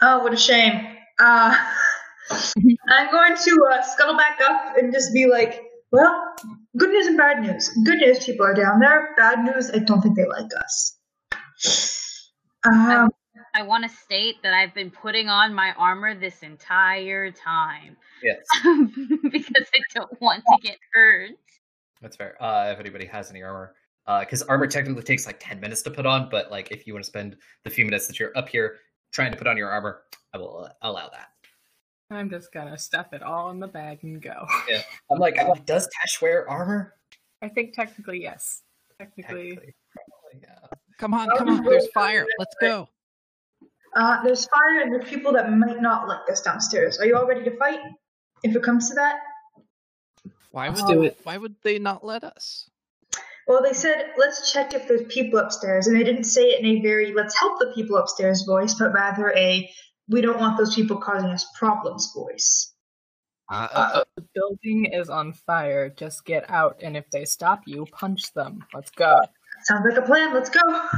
Oh, 0.02 0.18
what 0.18 0.34
a 0.34 0.36
shame. 0.36 0.94
Uh, 1.18 1.56
I'm 2.90 3.10
going 3.10 3.34
to 3.34 3.68
uh, 3.72 3.82
scuttle 3.82 4.16
back 4.16 4.40
up 4.42 4.76
and 4.76 4.92
just 4.92 5.14
be 5.14 5.26
like, 5.26 5.62
well, 5.90 6.34
good 6.76 6.90
news 6.90 7.06
and 7.06 7.16
bad 7.16 7.42
news. 7.42 7.68
Good 7.84 7.98
news, 7.98 8.24
people 8.24 8.46
are 8.46 8.54
down 8.54 8.80
there. 8.80 9.14
Bad 9.16 9.44
news, 9.44 9.70
I 9.70 9.78
don't 9.78 10.00
think 10.00 10.16
they 10.16 10.26
like 10.26 10.50
us. 10.58 10.98
Um, 12.64 13.10
I 13.54 13.62
want 13.62 13.84
to 13.84 13.90
state 13.90 14.36
that 14.42 14.52
I've 14.52 14.74
been 14.74 14.90
putting 14.90 15.28
on 15.28 15.54
my 15.54 15.72
armor 15.78 16.14
this 16.14 16.42
entire 16.42 17.30
time 17.30 17.96
Yes. 18.22 18.44
because 19.30 19.66
I 19.74 19.80
don't 19.94 20.20
want 20.20 20.42
to 20.46 20.58
get 20.62 20.78
hurt. 20.92 21.30
That's 22.00 22.16
fair. 22.16 22.40
Uh, 22.42 22.70
if 22.72 22.80
anybody 22.80 23.06
has 23.06 23.30
any 23.30 23.42
armor, 23.42 23.74
because 24.20 24.42
armor 24.42 24.66
technically 24.66 25.02
takes 25.02 25.26
like 25.26 25.38
ten 25.40 25.60
minutes 25.60 25.82
to 25.82 25.90
put 25.90 26.06
on, 26.06 26.28
but 26.30 26.50
like 26.50 26.70
if 26.70 26.86
you 26.86 26.92
want 26.92 27.04
to 27.04 27.08
spend 27.08 27.36
the 27.64 27.70
few 27.70 27.84
minutes 27.84 28.06
that 28.06 28.18
you're 28.18 28.36
up 28.36 28.48
here 28.48 28.78
trying 29.12 29.32
to 29.32 29.38
put 29.38 29.46
on 29.46 29.56
your 29.56 29.70
armor, 29.70 30.02
I 30.34 30.38
will 30.38 30.64
uh, 30.64 30.72
allow 30.82 31.08
that. 31.08 31.28
I'm 32.10 32.30
just 32.30 32.52
gonna 32.52 32.78
stuff 32.78 33.12
it 33.12 33.22
all 33.22 33.50
in 33.50 33.58
the 33.58 33.66
bag 33.66 33.98
and 34.02 34.22
go. 34.22 34.46
I'm 35.10 35.18
like, 35.18 35.38
I'm 35.40 35.48
like, 35.48 35.66
does 35.66 35.86
Tesh 35.86 36.22
wear 36.22 36.48
armor? 36.48 36.94
I 37.42 37.48
think 37.48 37.74
technically, 37.74 38.22
yes. 38.22 38.62
Technically, 38.98 39.50
Technically, 39.50 39.74
probably, 39.94 40.40
yeah. 40.42 40.76
Come 40.98 41.14
on, 41.14 41.28
come 41.36 41.48
on. 41.48 41.64
There's 41.64 41.88
fire. 41.90 42.26
Let's 42.38 42.54
go. 42.60 42.88
uh, 43.96 44.22
there's 44.22 44.46
fire 44.46 44.82
and 44.82 44.92
there's 44.92 45.08
people 45.08 45.32
that 45.32 45.52
might 45.52 45.82
not 45.82 46.06
like 46.06 46.30
us 46.30 46.40
downstairs. 46.42 46.98
Are 46.98 47.06
you 47.06 47.16
all 47.16 47.26
ready 47.26 47.44
to 47.44 47.56
fight? 47.56 47.80
If 48.42 48.54
it 48.54 48.62
comes 48.62 48.88
to 48.90 48.94
that? 48.94 49.16
Why 50.52 50.68
would 50.68 50.78
Let's 50.78 50.90
do 50.90 51.02
it. 51.02 51.18
Why 51.24 51.36
would 51.36 51.56
they 51.62 51.78
not 51.78 52.04
let 52.04 52.22
us? 52.24 52.70
Well, 53.46 53.62
they 53.62 53.72
said, 53.72 54.12
let's 54.16 54.52
check 54.52 54.74
if 54.74 54.88
there's 54.88 55.06
people 55.08 55.38
upstairs. 55.38 55.86
And 55.86 55.96
they 55.96 56.04
didn't 56.04 56.24
say 56.24 56.42
it 56.42 56.60
in 56.60 56.66
a 56.66 56.82
very, 56.82 57.12
let's 57.12 57.38
help 57.38 57.58
the 57.58 57.72
people 57.74 57.96
upstairs 57.96 58.42
voice, 58.42 58.74
but 58.74 58.92
rather 58.92 59.32
a, 59.36 59.70
we 60.08 60.20
don't 60.20 60.38
want 60.38 60.56
those 60.58 60.74
people 60.74 60.96
causing 60.96 61.30
us 61.30 61.46
problems 61.58 62.12
voice. 62.14 62.72
Uh, 63.50 63.68
uh, 63.72 64.04
the 64.16 64.24
building 64.34 64.86
is 64.92 65.08
on 65.08 65.32
fire. 65.32 65.88
Just 65.88 66.24
get 66.24 66.48
out, 66.50 66.80
and 66.82 66.96
if 66.96 67.08
they 67.10 67.24
stop 67.24 67.62
you, 67.66 67.86
punch 67.92 68.32
them. 68.34 68.58
Let's 68.74 68.90
go. 68.90 69.16
Sounds 69.64 69.84
like 69.88 69.96
a 69.98 70.02
plan. 70.06 70.34
Let's 70.34 70.50
go. 70.50 70.60
Uh, 70.64 70.88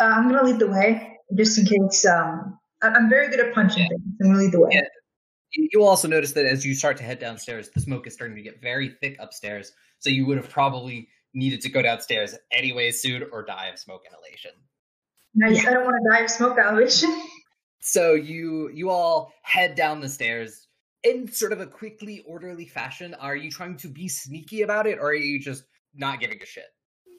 I'm 0.00 0.28
going 0.28 0.40
to 0.40 0.50
lead 0.50 0.58
the 0.58 0.68
way, 0.70 1.18
just 1.36 1.58
in 1.58 1.66
case. 1.66 2.04
Um, 2.06 2.58
I- 2.82 2.88
I'm 2.90 3.08
very 3.10 3.28
good 3.28 3.40
at 3.40 3.52
punching 3.54 3.82
Yeah. 3.82 3.88
things. 3.88 4.02
I'm 4.20 4.26
going 4.28 4.36
to 4.38 4.42
lead 4.44 4.52
the 4.52 4.60
way. 4.60 4.70
Yeah. 4.72 4.80
You 5.52 5.68
you 5.72 5.80
will 5.80 5.88
also 5.88 6.08
notice 6.08 6.32
that 6.32 6.46
as 6.46 6.64
you 6.64 6.74
start 6.74 6.96
to 6.98 7.02
head 7.02 7.18
downstairs, 7.18 7.68
the 7.74 7.80
smoke 7.80 8.06
is 8.06 8.14
starting 8.14 8.36
to 8.36 8.42
get 8.42 8.62
very 8.62 8.96
thick 9.02 9.16
upstairs. 9.20 9.72
So 9.98 10.08
you 10.08 10.24
would 10.26 10.36
have 10.38 10.48
probably 10.48 11.08
needed 11.34 11.60
to 11.62 11.68
go 11.68 11.82
downstairs 11.82 12.34
anyway 12.50 12.90
soon 12.90 13.24
or 13.32 13.44
die 13.44 13.66
of 13.68 13.78
smoke 13.78 14.02
inhalation. 14.06 14.52
Nice. 15.34 15.66
I 15.66 15.72
don't 15.72 15.84
want 15.84 15.96
to 16.02 16.10
die 16.10 16.24
of 16.24 16.30
smoke 16.30 16.58
elevation. 16.58 17.10
So 17.84 18.14
you 18.14 18.70
you 18.70 18.90
all 18.90 19.32
head 19.42 19.74
down 19.74 20.00
the 20.00 20.08
stairs 20.08 20.68
in 21.02 21.30
sort 21.30 21.52
of 21.52 21.60
a 21.60 21.66
quickly 21.66 22.20
orderly 22.28 22.64
fashion. 22.66 23.12
Are 23.14 23.34
you 23.34 23.50
trying 23.50 23.76
to 23.78 23.88
be 23.88 24.06
sneaky 24.08 24.62
about 24.62 24.86
it, 24.86 24.98
or 24.98 25.08
are 25.08 25.14
you 25.14 25.40
just 25.40 25.64
not 25.94 26.20
giving 26.20 26.40
a 26.40 26.46
shit? 26.46 26.66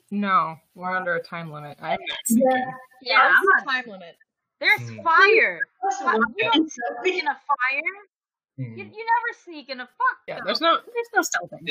No, 0.09 0.55
we're 0.73 0.95
under 0.95 1.15
a 1.15 1.21
time 1.23 1.51
limit. 1.51 1.77
I'm 1.81 1.99
not 1.99 1.99
Yeah. 2.09 2.15
sneaking. 2.25 2.73
Yeah, 3.01 3.33
I'm 3.35 3.43
the 3.43 3.71
time 3.71 3.85
limit? 3.87 4.15
There's 4.61 4.79
Hmm. 4.89 5.01
fire. 5.03 5.59
Plus 5.81 6.01
What? 6.01 6.17
one. 6.19 6.33
You 6.37 6.51
don't 6.53 6.71
sneak 7.01 7.21
in 7.21 7.27
a 7.27 7.35
fire. 7.35 7.81
You, 8.55 8.65
Hmm. 8.65 8.77
you 8.77 8.85
never 8.85 9.39
sneak 9.43 9.69
in 9.69 9.81
a 9.81 9.85
fuck. 9.87 10.17
Yeah, 10.29 10.37
no. 10.37 10.45
there's 10.45 10.61
no 10.61 10.77
there's 10.77 11.07
no 11.13 11.21
stealthing. 11.21 11.67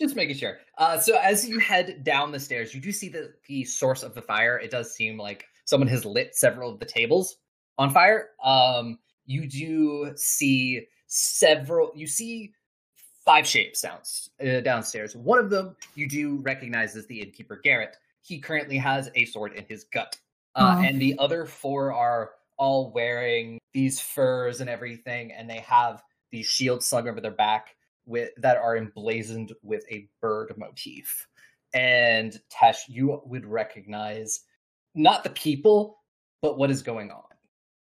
Just 0.00 0.16
making 0.16 0.36
sure. 0.36 0.60
Uh, 0.78 0.98
so 0.98 1.18
as 1.18 1.46
you 1.46 1.58
head 1.58 2.04
down 2.04 2.32
the 2.32 2.40
stairs, 2.40 2.74
you 2.74 2.80
do 2.80 2.90
see 2.92 3.10
the 3.10 3.34
the 3.48 3.64
source 3.64 4.02
of 4.02 4.14
the 4.14 4.22
fire. 4.22 4.58
It 4.58 4.70
does 4.70 4.94
seem 4.94 5.18
like 5.18 5.44
someone 5.66 5.88
has 5.88 6.06
lit 6.06 6.34
several 6.34 6.72
of 6.72 6.78
the 6.80 6.86
tables 6.86 7.36
on 7.80 7.90
fire. 7.90 8.28
Um, 8.44 8.98
you 9.26 9.46
do 9.46 10.12
see 10.14 10.86
several. 11.06 11.90
You 11.96 12.06
see 12.06 12.52
five 13.24 13.46
shapes 13.46 13.80
down 13.80 14.00
uh, 14.46 14.60
downstairs. 14.60 15.16
One 15.16 15.38
of 15.38 15.50
them 15.50 15.74
you 15.94 16.06
do 16.08 16.36
recognize 16.42 16.94
as 16.94 17.06
the 17.06 17.20
innkeeper 17.20 17.60
Garrett. 17.64 17.96
He 18.22 18.38
currently 18.38 18.76
has 18.76 19.10
a 19.16 19.24
sword 19.24 19.54
in 19.54 19.64
his 19.68 19.84
gut, 19.84 20.16
uh, 20.54 20.76
Aw. 20.76 20.82
and 20.82 21.00
the 21.00 21.18
other 21.18 21.46
four 21.46 21.92
are 21.92 22.32
all 22.58 22.92
wearing 22.92 23.58
these 23.72 23.98
furs 23.98 24.60
and 24.60 24.68
everything, 24.68 25.32
and 25.32 25.48
they 25.48 25.60
have 25.60 26.02
these 26.30 26.46
shields 26.46 26.86
slung 26.86 27.08
over 27.08 27.20
their 27.20 27.30
back 27.30 27.74
with 28.04 28.30
that 28.36 28.58
are 28.58 28.76
emblazoned 28.76 29.52
with 29.62 29.84
a 29.90 30.06
bird 30.20 30.52
motif. 30.58 31.26
And 31.72 32.38
Tesh, 32.52 32.80
you 32.88 33.22
would 33.24 33.46
recognize 33.46 34.40
not 34.94 35.24
the 35.24 35.30
people, 35.30 36.02
but 36.42 36.58
what 36.58 36.70
is 36.70 36.82
going 36.82 37.10
on. 37.10 37.29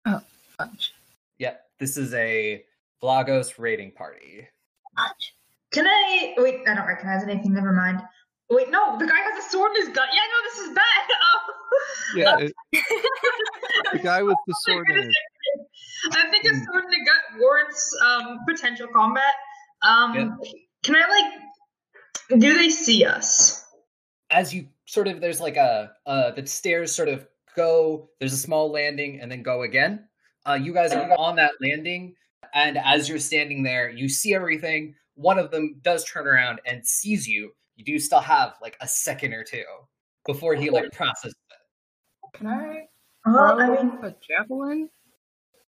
Fudge. 0.06 0.94
Yep, 1.40 1.66
this 1.80 1.98
is 1.98 2.14
a 2.14 2.64
Vlagos 3.02 3.58
raiding 3.58 3.92
party. 3.92 4.48
Can 5.72 5.86
I 5.88 6.34
wait? 6.38 6.62
I 6.68 6.76
don't 6.76 6.88
recognize 6.88 7.24
anything. 7.24 7.54
Never 7.54 7.74
mind. 7.74 8.02
Wait, 8.50 8.70
no, 8.70 8.98
the 8.98 9.06
guy 9.08 9.18
has 9.18 9.46
a 9.46 9.50
sword 9.50 9.72
in 9.76 9.86
his 9.88 9.96
gut. 9.96 10.08
Yeah, 10.14 10.20
no, 10.20 10.50
this 10.50 10.60
is 10.70 10.76
bad. 10.76 10.84
Oh. 11.78 12.16
Yeah, 12.16 12.38
it- 12.40 12.54
the 13.92 14.00
guy 14.00 14.22
with 14.24 14.38
the 14.48 14.56
sword 14.62 14.88
in 14.90 15.04
his 15.04 15.16
I 16.14 16.30
think 16.30 16.46
a 16.46 16.50
sword 16.50 16.86
in 16.86 16.92
the 16.92 17.06
gut 17.06 17.40
warrants 17.42 17.94
um, 18.06 18.40
potential 18.48 18.88
combat. 18.94 19.34
Um, 19.82 20.40
Can 20.84 20.96
I 20.96 21.08
like? 22.30 22.40
Do 22.40 22.54
they 22.58 22.70
see 22.70 23.04
us? 23.04 23.66
As 24.30 24.54
you 24.54 24.68
sort 24.86 25.08
of, 25.08 25.20
there's 25.20 25.42
like 25.42 25.58
a 25.58 25.92
uh, 26.06 26.32
the 26.32 26.46
stairs 26.48 26.94
sort 26.96 27.10
of 27.10 27.28
go. 27.56 28.10
There's 28.20 28.34
a 28.34 28.38
small 28.38 28.72
landing 28.72 29.20
and 29.22 29.32
then 29.32 29.44
go 29.44 29.64
again. 29.64 30.08
Uh, 30.48 30.54
you 30.54 30.74
guys 30.74 30.94
are 30.94 31.12
on 31.18 31.36
that 31.38 31.54
landing, 31.60 32.16
and 32.54 32.78
as 32.78 33.10
you're 33.10 33.20
standing 33.20 33.64
there, 33.64 33.90
you 33.90 34.08
see 34.08 34.34
everything. 34.36 34.94
One 35.16 35.40
of 35.40 35.50
them 35.50 35.80
does 35.82 36.04
turn 36.06 36.28
around 36.28 36.62
and 36.66 36.86
sees 36.86 37.28
you. 37.28 37.52
You 37.76 37.86
do 37.86 37.98
still 38.00 38.20
have 38.20 38.56
like 38.62 38.78
a 38.82 38.88
second 38.88 39.34
or 39.34 39.44
two 39.44 39.64
before 40.26 40.56
he 40.56 40.70
like 40.70 40.92
processes 40.92 41.36
it. 41.52 42.38
Can 42.38 42.48
I 42.48 42.88
Well, 43.26 43.58
throw 43.58 43.78
I 43.78 43.84
mean, 43.84 43.98
a 44.04 44.16
javelin? 44.22 44.90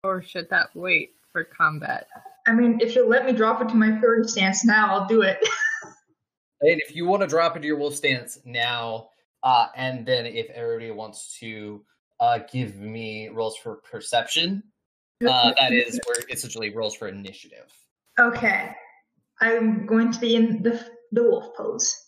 Or 0.04 0.22
should 0.22 0.50
that 0.50 0.70
wait 0.74 1.16
for 1.32 1.44
combat? 1.44 2.08
I 2.48 2.54
mean, 2.54 2.80
if 2.82 2.96
you'll 2.96 3.10
let 3.10 3.26
me 3.26 3.32
drop 3.34 3.62
it 3.62 3.70
to 3.70 3.76
my 3.76 4.00
fury 4.00 4.28
stance 4.28 4.64
now, 4.66 4.94
I'll 4.94 5.08
do 5.08 5.22
it. 5.22 5.38
And 6.62 6.82
if 6.82 6.96
you 6.96 7.06
want 7.06 7.22
to 7.22 7.28
drop 7.28 7.56
into 7.58 7.68
your 7.68 7.78
wolf 7.78 7.96
stance 7.96 8.40
now, 8.46 9.10
uh, 9.46 9.68
and 9.78 10.06
then 10.06 10.26
if 10.26 10.50
everybody 10.50 10.92
wants 10.92 11.38
to 11.40 11.86
uh, 12.20 12.40
give 12.52 12.76
me 12.78 13.30
rolls 13.30 13.56
for 13.58 13.78
perception, 13.78 14.62
uh, 15.26 15.54
that 15.60 15.72
is 15.72 16.00
where 16.08 16.18
essentially 16.30 16.76
rolls 16.76 16.96
for 16.96 17.08
initiative. 17.08 17.72
okay, 18.20 18.72
I'm 19.40 19.86
going 19.86 20.12
to 20.12 20.20
be 20.20 20.36
in 20.36 20.62
the 20.64 20.84
the 21.12 21.24
wolf 21.24 21.56
pose. 21.56 22.02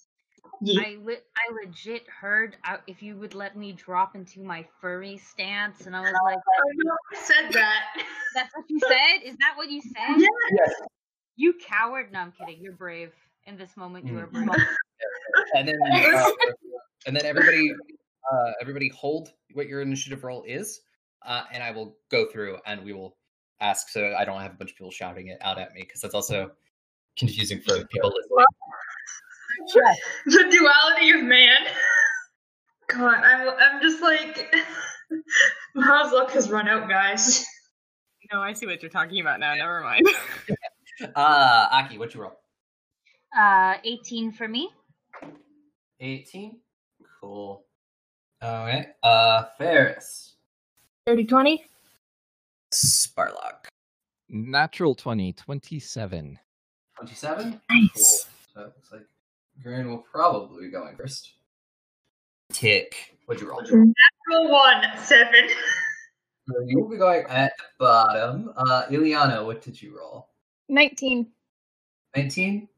Yeah. 0.60 0.82
I, 0.82 0.98
le- 1.03 1.13
I 1.38 1.65
legit 1.65 2.08
heard 2.10 2.58
uh, 2.67 2.77
if 2.88 3.03
you 3.03 3.15
would 3.17 3.36
let 3.36 3.56
me 3.56 3.74
drop 3.74 4.15
into 4.15 4.41
my 4.41 4.65
furry 4.82 5.17
stance, 5.17 5.86
and 5.86 5.96
I 5.96 6.01
was 6.01 6.13
like, 6.24 6.38
I 7.13 7.15
said 7.22 7.53
that. 7.53 7.84
"That's 8.34 8.51
what 8.56 8.65
you 8.67 8.79
said? 8.79 9.22
Is 9.24 9.36
that 9.38 9.53
what 9.56 9.70
you 9.70 9.82
said? 9.82 10.17
Yeah. 10.17 10.27
Yes. 10.51 10.74
You 11.36 11.53
coward!" 11.63 12.12
No, 12.12 12.20
I'm 12.22 12.32
kidding. 12.32 12.58
You're 12.60 12.74
brave. 12.74 13.12
In 13.46 13.56
this 13.58 13.77
moment, 13.77 14.08
you 14.08 14.17
are 14.17 14.27
Mm. 14.27 14.46
brave. 14.48 14.67
And 15.56 15.67
then, 15.67 15.75
uh, 15.84 16.25
and 17.08 17.16
then 17.16 17.26
everybody, 17.26 17.72
uh, 18.32 18.52
everybody 18.62 18.90
hold 18.90 19.32
what 19.54 19.68
your 19.68 19.82
initiative 19.82 20.24
roll 20.24 20.44
is, 20.44 20.82
uh, 21.26 21.44
and 21.52 21.64
I 21.64 21.72
will 21.72 21.98
go 22.12 22.28
through 22.28 22.58
and 22.66 22.84
we 22.84 22.94
will 22.94 23.18
ask. 23.62 23.90
So 23.90 24.14
I 24.18 24.26
don't 24.26 24.42
have 24.42 24.52
a 24.52 24.56
bunch 24.56 24.72
of 24.72 24.78
people 24.78 24.92
shouting 24.92 25.28
it 25.30 25.40
out 25.42 25.58
at 25.58 25.74
me 25.74 25.82
because 25.82 26.02
that's 26.02 26.14
also 26.14 26.52
confusing 27.18 27.60
for 27.62 27.84
people 27.92 28.14
listening. 28.14 29.96
the 30.26 30.58
duality 30.58 31.12
of 31.12 31.24
man. 31.24 31.58
God, 32.88 33.24
I'm 33.24 33.50
I'm 33.50 33.82
just 33.82 34.02
like 34.02 34.54
Miles 35.74 36.12
luck 36.12 36.32
has 36.32 36.50
run 36.50 36.68
out, 36.68 36.90
guys. 36.90 37.46
No, 38.32 38.42
I 38.42 38.54
see 38.54 38.66
what 38.66 38.82
you're 38.82 38.92
talking 38.92 39.22
about 39.22 39.40
now. 39.40 39.56
Never 39.56 39.82
mind. 39.82 40.06
Uh, 41.16 41.68
Aki, 41.72 42.00
what 42.00 42.16
you 42.16 42.22
roll? 42.22 42.40
Uh, 43.38 43.76
18 43.84 44.32
for 44.32 44.48
me. 44.48 44.72
18. 46.00 46.58
Cool. 47.27 47.65
All 48.41 48.65
right. 48.65 48.88
Uh, 49.03 49.43
Ferris. 49.57 50.36
30 51.05 51.25
20? 51.25 51.65
Sparlock. 52.72 53.67
natural 54.29 54.96
20, 54.96 55.34
27. 55.34 56.39
27. 56.96 57.62
Nice. 57.69 57.91
Cool. 57.93 58.34
So 58.53 58.62
it 58.62 58.74
looks 58.77 58.91
like 58.93 59.05
Grun 59.62 59.89
will 59.89 60.05
probably 60.10 60.67
be 60.67 60.72
going 60.72 60.96
first. 60.96 61.34
Tick. 62.53 63.17
What'd 63.25 63.43
you 63.43 63.50
roll? 63.50 63.62
Roll 64.29 64.50
one, 64.50 64.84
seven. 64.98 65.50
So 66.48 66.53
You 66.65 66.79
will 66.79 66.89
be 66.89 66.96
going 66.96 67.25
at 67.27 67.51
the 67.57 67.63
bottom. 67.77 68.53
Uh, 68.55 68.84
Illiana, 68.89 69.46
what 69.46 69.62
did 69.62 69.81
you 69.81 69.98
roll? 69.98 70.29
19. 70.69 71.27
19? 72.15 72.69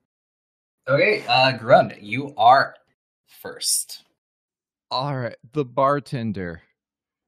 Okay, 0.87 1.23
uh, 1.27 1.55
Grun, 1.55 1.93
you 2.01 2.33
are 2.35 2.73
first. 3.27 4.05
All 4.91 5.15
right, 5.15 5.35
the 5.53 5.65
bartender. 5.65 6.61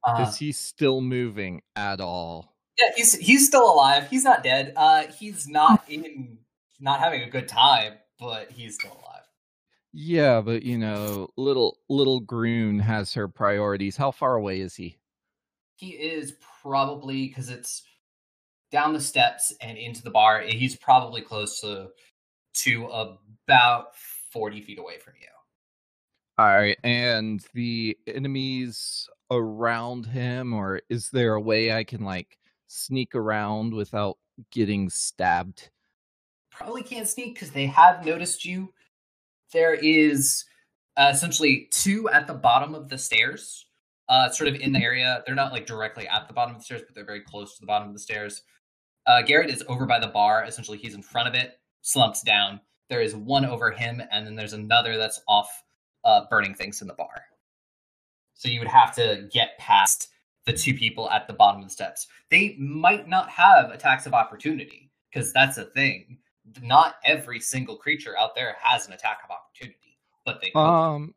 Uh, 0.04 0.26
Is 0.28 0.36
he 0.36 0.50
still 0.52 1.00
moving 1.00 1.62
at 1.76 2.00
all? 2.00 2.52
yeah, 2.80 2.90
he's 2.96 3.14
he's 3.14 3.46
still 3.46 3.72
alive. 3.72 4.08
He's 4.08 4.24
not 4.24 4.42
dead. 4.42 4.72
Uh, 4.76 5.04
he's 5.18 5.46
not 5.48 5.84
in, 5.88 6.38
not 6.80 7.00
having 7.00 7.22
a 7.22 7.30
good 7.30 7.48
time, 7.48 7.94
but 8.18 8.50
he's 8.50 8.74
still 8.74 8.92
alive. 8.92 9.22
Yeah, 9.92 10.40
but 10.40 10.62
you 10.62 10.78
know, 10.78 11.28
little 11.36 11.78
little 11.88 12.20
Grun 12.20 12.78
has 12.80 13.12
her 13.14 13.28
priorities. 13.28 13.96
How 13.96 14.10
far 14.10 14.34
away 14.36 14.60
is 14.60 14.74
he? 14.74 14.98
He 15.76 15.90
is 15.90 16.34
probably 16.62 17.28
because 17.28 17.48
it's 17.50 17.82
down 18.70 18.94
the 18.94 19.00
steps 19.00 19.52
and 19.60 19.76
into 19.76 20.02
the 20.02 20.10
bar. 20.10 20.40
He's 20.40 20.76
probably 20.76 21.20
close 21.20 21.60
to 21.60 21.90
to 22.54 22.86
about 22.86 23.94
forty 24.32 24.62
feet 24.62 24.78
away 24.78 24.98
from 24.98 25.14
you. 25.20 25.28
All 26.38 26.46
right, 26.46 26.78
and 26.82 27.44
the 27.52 27.96
enemies 28.06 29.08
around 29.30 30.06
him, 30.06 30.54
or 30.54 30.80
is 30.88 31.10
there 31.10 31.34
a 31.34 31.40
way 31.40 31.72
I 31.72 31.84
can 31.84 32.02
like 32.04 32.38
sneak 32.68 33.14
around 33.14 33.74
without 33.74 34.16
getting 34.50 34.88
stabbed? 34.88 35.68
Probably 36.50 36.82
can't 36.82 37.06
sneak 37.06 37.34
because 37.34 37.50
they 37.50 37.66
have 37.66 38.06
noticed 38.06 38.46
you. 38.46 38.72
There 39.52 39.74
is 39.74 40.44
uh, 40.96 41.10
essentially 41.12 41.68
two 41.70 42.08
at 42.08 42.26
the 42.26 42.34
bottom 42.34 42.74
of 42.74 42.88
the 42.88 42.96
stairs, 42.96 43.66
uh, 44.08 44.30
sort 44.30 44.48
of 44.48 44.54
in 44.54 44.72
the 44.72 44.82
area. 44.82 45.22
They're 45.26 45.34
not 45.34 45.52
like 45.52 45.66
directly 45.66 46.08
at 46.08 46.28
the 46.28 46.34
bottom 46.34 46.54
of 46.54 46.62
the 46.62 46.64
stairs, 46.64 46.82
but 46.86 46.94
they're 46.94 47.04
very 47.04 47.20
close 47.20 47.54
to 47.54 47.60
the 47.60 47.66
bottom 47.66 47.88
of 47.88 47.94
the 47.94 48.00
stairs. 48.00 48.42
Uh, 49.06 49.20
Garrett 49.20 49.50
is 49.50 49.64
over 49.68 49.84
by 49.84 50.00
the 50.00 50.08
bar. 50.08 50.44
Essentially, 50.44 50.78
he's 50.78 50.94
in 50.94 51.02
front 51.02 51.28
of 51.28 51.34
it, 51.34 51.60
slumps 51.82 52.22
down. 52.22 52.58
There 52.88 53.02
is 53.02 53.14
one 53.14 53.44
over 53.44 53.70
him, 53.70 54.02
and 54.10 54.26
then 54.26 54.34
there's 54.34 54.54
another 54.54 54.96
that's 54.96 55.20
off 55.28 55.62
uh, 56.04 56.22
burning 56.30 56.54
things 56.54 56.82
in 56.82 56.88
the 56.88 56.94
bar. 56.94 57.24
So 58.34 58.48
you 58.48 58.58
would 58.58 58.68
have 58.68 58.94
to 58.96 59.28
get 59.32 59.58
past 59.58 60.08
the 60.46 60.52
two 60.52 60.74
people 60.74 61.08
at 61.10 61.26
the 61.26 61.32
bottom 61.32 61.60
of 61.62 61.68
the 61.68 61.72
steps. 61.72 62.08
They 62.30 62.56
might 62.58 63.08
not 63.08 63.28
have 63.30 63.70
attacks 63.70 64.06
of 64.06 64.14
opportunity 64.14 64.90
because 65.12 65.32
that's 65.32 65.58
a 65.58 65.64
thing. 65.64 66.18
Not 66.60 66.96
every 67.04 67.38
single 67.38 67.76
creature 67.76 68.18
out 68.18 68.34
there 68.34 68.56
has 68.60 68.86
an 68.86 68.92
attack 68.92 69.20
of 69.24 69.30
opportunity, 69.30 69.98
but 70.24 70.40
they 70.40 70.50
could. 70.50 70.58
Um, 70.58 71.14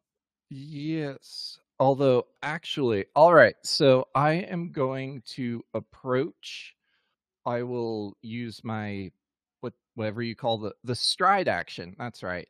yes. 0.50 1.58
Although, 1.80 2.28
actually, 2.44 3.06
all 3.16 3.34
right. 3.34 3.56
So 3.64 4.08
I 4.14 4.34
am 4.34 4.72
going 4.72 5.24
to 5.30 5.64
approach. 5.74 6.76
I 7.46 7.64
will 7.64 8.16
use 8.22 8.64
my 8.64 9.12
what 9.62 9.74
whatever 9.96 10.22
you 10.22 10.36
call 10.36 10.58
the 10.58 10.74
the 10.84 10.96
stride 10.96 11.48
action. 11.48 11.96
That's 11.98 12.24
right. 12.24 12.48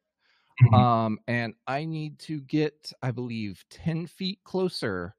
Mhm. 0.61 0.73
Um, 0.73 1.19
and 1.27 1.53
I 1.67 1.85
need 1.85 2.19
to 2.19 2.41
get, 2.41 2.91
I 3.01 3.11
believe, 3.11 3.63
10 3.69 4.07
feet 4.07 4.39
closer 4.43 5.15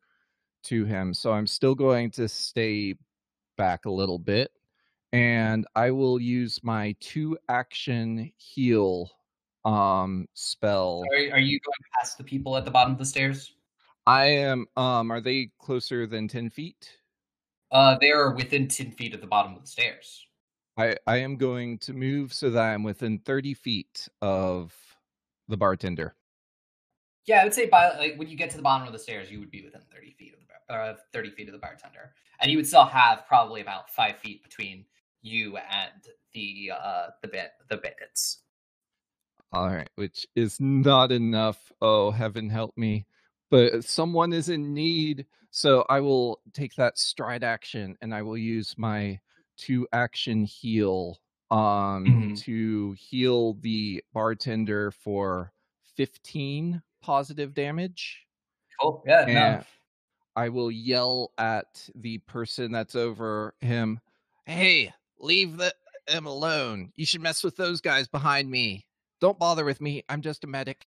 to 0.64 0.85
him. 0.85 1.14
So 1.14 1.33
I'm 1.33 1.47
still 1.47 1.75
going 1.75 2.11
to 2.12 2.28
stay 2.28 2.95
back 3.57 3.87
a 3.87 3.90
little 3.90 4.19
bit. 4.19 4.52
And 5.12 5.66
I 5.75 5.90
will 5.93 6.21
use 6.21 6.62
my 6.62 6.95
two 7.00 7.38
action 7.49 8.33
heal 8.37 9.11
um 9.64 10.26
spell. 10.35 11.02
Are, 11.12 11.35
are 11.35 11.40
you 11.40 11.59
going 11.61 11.90
past 11.99 12.19
the 12.19 12.25
people 12.25 12.57
at 12.57 12.64
the 12.64 12.71
bottom 12.71 12.93
of 12.93 12.99
the 12.99 13.07
stairs? 13.07 13.52
I 14.07 14.26
am 14.26 14.66
um 14.76 15.11
are 15.11 15.21
they 15.21 15.50
closer 15.59 16.07
than 16.07 16.28
10 16.28 16.50
feet? 16.50 16.99
Uh, 17.73 17.99
they 18.00 18.12
are 18.12 18.35
within 18.35 18.69
ten 18.69 18.93
feet 18.93 19.14
of 19.14 19.21
the 19.21 19.26
bottom 19.26 19.55
of 19.55 19.62
the 19.62 19.66
stairs. 19.66 20.26
I, 20.76 20.97
I 21.07 21.19
am 21.19 21.37
going 21.37 21.78
to 21.78 21.93
move 21.93 22.33
so 22.33 22.50
that 22.50 22.62
I'm 22.62 22.83
within 22.83 23.19
30 23.19 23.55
feet 23.55 24.09
of 24.21 24.75
the 25.49 25.57
bartender. 25.57 26.15
Yeah, 27.26 27.41
I 27.41 27.45
would 27.45 27.55
say 27.55 27.67
by 27.67 27.97
like 27.97 28.17
when 28.17 28.29
you 28.29 28.37
get 28.37 28.50
to 28.50 28.57
the 28.57 28.62
bottom 28.62 28.87
of 28.87 28.93
the 28.93 28.99
stairs, 28.99 29.31
you 29.31 29.41
would 29.41 29.50
be 29.50 29.65
within 29.65 29.83
thirty 29.93 30.12
feet 30.12 30.35
of 30.35 30.41
the 30.41 30.47
bar- 30.47 30.91
uh, 30.91 30.95
thirty 31.12 31.31
feet 31.31 31.49
of 31.49 31.53
the 31.53 31.59
bartender, 31.59 32.12
and 32.41 32.50
you 32.50 32.57
would 32.57 32.67
still 32.67 32.85
have 32.85 33.26
probably 33.26 33.61
about 33.61 33.91
five 33.91 34.17
feet 34.19 34.43
between 34.43 34.85
you 35.23 35.57
and 35.57 36.09
the 36.33 36.71
uh 36.79 37.07
the 37.23 37.29
bit 37.29 37.50
the 37.69 37.76
bandits. 37.79 38.43
All 39.53 39.69
right, 39.69 39.88
which 39.95 40.26
is 40.37 40.61
not 40.61 41.12
enough. 41.12 41.73
Oh, 41.81 42.11
heaven 42.11 42.50
help 42.50 42.76
me. 42.76 43.07
But 43.50 43.85
someone 43.85 44.33
is 44.33 44.49
in 44.49 44.75
need. 44.75 45.26
So 45.50 45.85
I 45.88 46.00
will 46.00 46.41
take 46.53 46.75
that 46.75 46.99
stride 46.99 47.45
action 47.45 47.97
and 48.03 48.15
I 48.15 48.23
will 48.23 48.37
use 48.37 48.75
my 48.76 49.19
two 49.57 49.87
action 49.93 50.45
heal 50.45 51.19
um 51.50 52.05
Mhm. 52.05 52.41
to 52.43 52.93
heal 52.99 53.55
the 53.55 54.03
bartender 54.12 54.91
for 54.91 55.53
15 55.95 56.83
positive 57.00 57.55
damage. 57.55 58.26
Cool. 58.81 59.03
Yeah. 59.07 59.25
No. 59.26 59.33
And 59.33 59.65
I 60.35 60.49
will 60.49 60.71
yell 60.71 61.33
at 61.38 61.88
the 61.95 62.19
person 62.19 62.71
that's 62.73 62.95
over 62.95 63.55
him, 63.61 64.00
"Hey, 64.45 64.93
leave 65.19 65.57
the, 65.57 65.75
him 66.09 66.26
alone. 66.26 66.93
You 66.97 67.07
should 67.07 67.23
mess 67.23 67.43
with 67.43 67.57
those 67.57 67.81
guys 67.81 68.07
behind 68.09 68.50
me. 68.50 68.87
Don't 69.21 69.38
bother 69.38 69.65
with 69.65 69.81
me. 69.81 70.03
I'm 70.09 70.21
just 70.21 70.45
a 70.45 70.47
medic." 70.47 70.87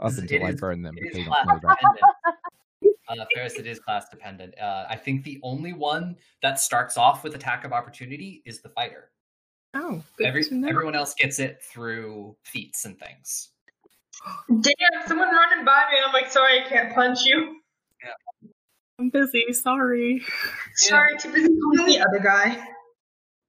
Up 0.00 0.12
until 0.18 0.44
I 0.44 0.52
burn 0.52 0.82
them, 0.82 0.98
It 0.98 1.04
but 1.04 1.12
they 1.14 1.24
don't 1.24 1.46
know 1.46 1.60
that. 1.62 2.88
Uh, 3.08 3.24
Ferris, 3.34 3.54
it 3.54 3.66
is 3.68 3.78
class 3.78 4.08
dependent. 4.08 4.58
Uh, 4.58 4.84
I 4.90 4.96
think 4.96 5.22
the 5.22 5.38
only 5.44 5.72
one 5.72 6.16
that 6.42 6.58
starts 6.58 6.96
off 6.96 7.22
with 7.22 7.36
attack 7.36 7.64
of 7.64 7.72
opportunity 7.72 8.42
is 8.44 8.60
the 8.60 8.68
fighter. 8.70 9.12
Oh, 9.76 10.02
good 10.16 10.26
Every 10.26 10.42
to 10.44 10.54
know. 10.54 10.68
everyone 10.68 10.94
else 10.94 11.14
gets 11.14 11.38
it 11.38 11.60
through 11.62 12.34
feats 12.44 12.84
and 12.86 12.98
things. 12.98 13.50
Damn, 14.48 15.06
someone 15.06 15.28
running 15.28 15.64
by 15.64 15.84
me. 15.92 15.98
I'm 16.04 16.12
like, 16.12 16.30
sorry, 16.30 16.62
I 16.62 16.68
can't 16.68 16.94
punch 16.94 17.24
you. 17.24 17.56
Yeah. 18.02 18.48
I'm 18.98 19.10
busy. 19.10 19.52
Sorry. 19.52 20.22
Sorry, 20.74 21.18
too 21.18 21.30
busy 21.30 21.48
calling 21.62 21.86
the 21.86 22.00
other 22.00 22.18
guy. 22.24 22.66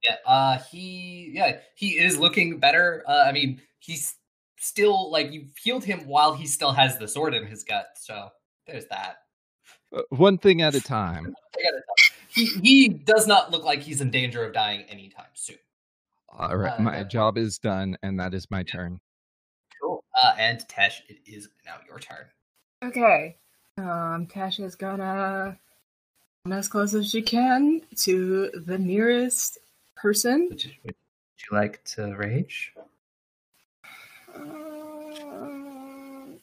Yeah, 0.04 0.16
uh, 0.26 0.58
he 0.70 1.30
yeah 1.34 1.56
he 1.74 1.98
is 1.98 2.18
looking 2.18 2.58
better. 2.60 3.02
Uh, 3.08 3.24
I 3.26 3.32
mean, 3.32 3.60
he's 3.80 4.14
still 4.58 5.10
like 5.10 5.32
you 5.32 5.46
healed 5.62 5.84
him 5.84 6.00
while 6.06 6.34
he 6.34 6.46
still 6.46 6.72
has 6.72 6.98
the 6.98 7.08
sword 7.08 7.32
in 7.34 7.46
his 7.46 7.64
gut. 7.64 7.86
So 7.96 8.28
there's 8.66 8.86
that. 8.88 9.16
Uh, 9.96 10.02
One 10.10 10.36
thing 10.38 10.60
at 10.62 10.74
a 10.74 10.80
time. 10.82 11.34
I 11.56 11.62
gotta 11.62 11.80
tell- 11.80 12.16
He 12.28 12.44
he 12.60 12.88
does 12.88 13.26
not 13.26 13.50
look 13.50 13.64
like 13.64 13.80
he's 13.80 14.00
in 14.02 14.10
danger 14.10 14.44
of 14.44 14.52
dying 14.52 14.82
anytime 14.82 15.26
soon. 15.34 15.56
All 16.30 16.56
right, 16.56 16.78
Uh, 16.78 16.82
my 16.82 16.96
yeah. 16.98 17.02
job 17.04 17.38
is 17.38 17.58
done, 17.58 17.96
and 18.02 18.18
that 18.20 18.34
is 18.34 18.50
my 18.50 18.62
turn. 18.62 19.00
Cool. 19.80 20.04
Uh, 20.22 20.34
and 20.38 20.60
Tesh, 20.68 21.00
it 21.08 21.18
is 21.26 21.48
now 21.64 21.76
your 21.86 21.98
turn. 21.98 22.26
Okay. 22.84 23.36
Um, 23.76 24.26
Tasha's 24.26 24.74
gonna 24.74 25.58
come 26.44 26.52
as 26.52 26.68
close 26.68 26.94
as 26.94 27.10
she 27.10 27.22
can 27.22 27.82
to 27.96 28.50
the 28.66 28.78
nearest 28.78 29.58
person. 29.96 30.48
Would 30.50 30.64
you, 30.64 30.72
would 30.84 30.94
you 30.94 31.56
like 31.56 31.82
to 31.84 32.14
rage? 32.16 32.72
Um, 34.34 36.38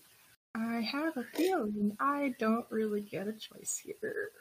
I 0.55 0.81
have 0.81 1.15
a 1.17 1.23
feeling 1.33 1.95
I 1.99 2.33
don't 2.39 2.65
really 2.69 3.01
get 3.01 3.27
a 3.27 3.33
choice 3.33 3.81
here. 3.83 4.31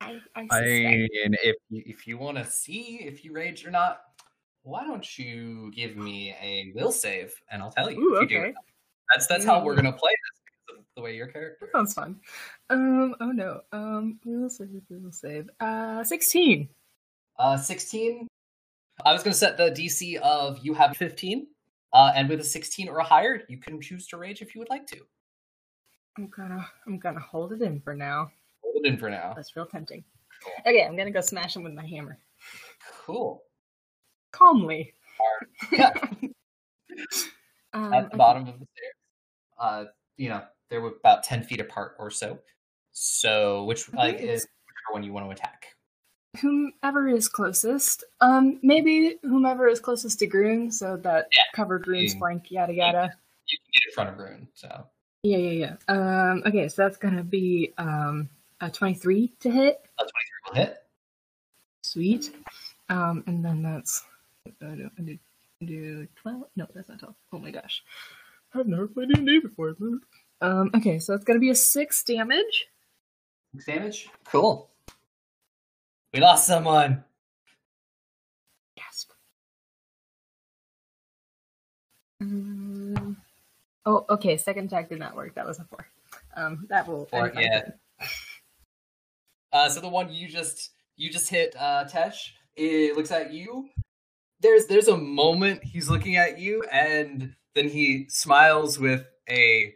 I, 0.00 0.20
I, 0.36 0.46
I 0.50 0.60
mean, 0.62 1.08
if 1.42 1.56
you, 1.70 1.82
if 1.86 2.06
you 2.06 2.18
want 2.18 2.36
to 2.38 2.44
see 2.44 3.00
if 3.02 3.24
you 3.24 3.32
rage 3.32 3.66
or 3.66 3.70
not, 3.70 4.02
why 4.64 4.84
don't 4.84 5.18
you 5.18 5.70
give 5.74 5.96
me 5.96 6.34
a 6.42 6.72
will 6.74 6.90
save 6.90 7.32
and 7.50 7.62
I'll 7.62 7.70
tell 7.70 7.90
you 7.90 8.00
Ooh, 8.00 8.16
if 8.22 8.30
you 8.30 8.38
okay. 8.40 8.54
That's 9.14 9.26
that's 9.26 9.44
how 9.44 9.62
we're 9.62 9.74
Mm. 9.74 9.82
gonna 9.82 9.92
play 9.92 10.10
this 10.10 10.40
because 10.66 10.80
of 10.80 10.84
the 10.96 11.02
way 11.02 11.14
your 11.14 11.26
character. 11.28 11.66
That 11.72 11.78
sounds 11.78 11.94
fun. 11.94 12.20
Um, 12.70 13.14
oh 13.20 13.30
no. 13.30 13.60
Um, 13.72 14.18
we'll 14.24 14.48
save, 14.50 14.70
we'll 14.88 15.12
save. 15.12 15.48
Uh, 15.60 16.02
16. 16.02 16.68
Uh, 17.38 17.56
16. 17.56 18.26
I 19.04 19.12
was 19.12 19.22
going 19.22 19.32
to 19.32 19.38
set 19.38 19.56
the 19.56 19.70
DC 19.70 20.16
of 20.20 20.58
you 20.64 20.72
have 20.74 20.96
15. 20.96 21.46
Uh, 21.92 22.12
and 22.14 22.28
with 22.28 22.40
a 22.40 22.44
16 22.44 22.88
or 22.88 23.00
higher, 23.00 23.42
you 23.48 23.58
can 23.58 23.80
choose 23.80 24.06
to 24.08 24.16
rage 24.16 24.40
if 24.40 24.54
you 24.54 24.60
would 24.60 24.70
like 24.70 24.86
to. 24.86 25.00
I'm 26.16 26.28
gonna, 26.28 26.64
I'm 26.86 26.98
gonna 26.98 27.20
hold 27.20 27.52
it 27.52 27.60
in 27.60 27.80
for 27.80 27.94
now. 27.94 28.30
Hold 28.62 28.76
it 28.76 28.86
in 28.86 28.96
for 28.96 29.10
now. 29.10 29.32
That's 29.34 29.54
real 29.56 29.66
tempting. 29.66 30.04
Okay, 30.60 30.84
I'm 30.84 30.96
gonna 30.96 31.10
go 31.10 31.20
smash 31.20 31.56
him 31.56 31.64
with 31.64 31.74
my 31.74 31.84
hammer. 31.84 32.18
Cool. 33.04 33.42
Calmly. 34.34 34.92
Yeah, 35.72 35.92
Um, 37.72 37.92
at 37.92 38.02
the 38.02 38.08
okay. 38.08 38.16
bottom 38.18 38.42
of 38.46 38.58
the 38.60 38.66
stairs. 38.66 38.94
Uh, 39.58 39.84
you 40.16 40.28
know, 40.28 40.42
they 40.70 40.78
were 40.78 40.88
about 41.00 41.24
10 41.24 41.42
feet 41.44 41.60
apart 41.60 41.96
or 41.98 42.10
so. 42.10 42.38
So, 42.92 43.64
which 43.64 43.92
like 43.94 44.16
Okay. 44.16 44.28
is 44.28 44.46
one 44.92 45.02
you 45.02 45.12
want 45.12 45.26
to 45.26 45.30
attack? 45.30 45.66
whomever 46.40 47.06
is 47.08 47.28
closest. 47.28 48.02
Um, 48.20 48.58
maybe 48.60 49.18
whomever 49.22 49.68
is 49.68 49.78
closest 49.78 50.18
to 50.18 50.26
Grun, 50.26 50.68
so 50.72 50.96
that 50.96 51.28
Yeah. 51.32 51.42
covered 51.54 51.84
Grun's 51.84 52.14
flank, 52.14 52.50
yada 52.50 52.74
yada. 52.74 53.16
You 53.46 53.58
can 53.58 53.70
get 53.72 53.82
in 53.88 53.92
front 53.94 54.10
of 54.10 54.18
Rune. 54.18 54.48
So, 54.54 54.84
Yeah, 55.22 55.36
yeah, 55.38 55.50
yeah. 55.66 55.76
Um, 55.86 56.42
okay, 56.44 56.68
so 56.68 56.82
that's 56.82 56.96
gonna 56.96 57.22
be 57.22 57.72
um 57.78 58.28
a 58.60 58.68
twenty-three 58.68 59.28
to 59.40 59.50
hit. 59.50 59.80
a 59.98 60.02
23 60.02 60.10
will 60.48 60.54
hit. 60.54 60.82
Sweet. 61.84 62.34
Um, 62.88 63.22
and 63.28 63.44
then 63.44 63.62
that's 63.62 64.04
I 64.46 64.50
do, 64.74 64.90
I 64.98 65.02
do, 65.02 65.18
I 65.62 65.64
do 65.64 66.08
twelve. 66.16 66.44
No, 66.56 66.66
that's 66.74 66.88
not 66.88 66.98
twelve. 66.98 67.14
Oh 67.32 67.38
my 67.38 67.50
gosh, 67.50 67.82
I've 68.54 68.66
never 68.66 68.86
played 68.86 69.08
D 69.08 69.14
and 69.16 69.26
D 69.26 69.40
before. 69.40 69.74
Um, 70.40 70.70
okay, 70.74 70.98
so 70.98 71.14
it's 71.14 71.24
gonna 71.24 71.38
be 71.38 71.50
a 71.50 71.54
six 71.54 72.02
damage. 72.02 72.66
Six 73.54 73.66
damage. 73.66 74.08
Cool. 74.24 74.68
We 76.12 76.20
lost 76.20 76.46
someone. 76.46 77.02
Gasp. 78.76 79.10
Um, 82.20 83.16
oh, 83.86 84.04
okay. 84.10 84.36
Second 84.36 84.66
attack 84.66 84.90
did 84.90 84.98
not 84.98 85.16
work. 85.16 85.34
That 85.34 85.46
was 85.46 85.58
a 85.58 85.64
four. 85.64 85.86
Um, 86.36 86.66
that 86.68 86.86
will. 86.86 87.06
Four, 87.06 87.36
end 87.36 87.40
yeah. 87.40 88.06
Uh, 89.52 89.68
so 89.68 89.80
the 89.80 89.88
one 89.88 90.12
you 90.12 90.28
just 90.28 90.72
you 90.96 91.10
just 91.10 91.30
hit, 91.30 91.54
uh, 91.58 91.84
Tesh, 91.90 92.32
it 92.56 92.96
looks 92.96 93.10
at 93.10 93.32
you. 93.32 93.68
There's 94.44 94.66
there's 94.66 94.88
a 94.88 94.96
moment 94.98 95.64
he's 95.64 95.88
looking 95.88 96.16
at 96.16 96.38
you, 96.38 96.62
and 96.70 97.34
then 97.54 97.66
he 97.66 98.04
smiles 98.10 98.78
with 98.78 99.06
a 99.26 99.72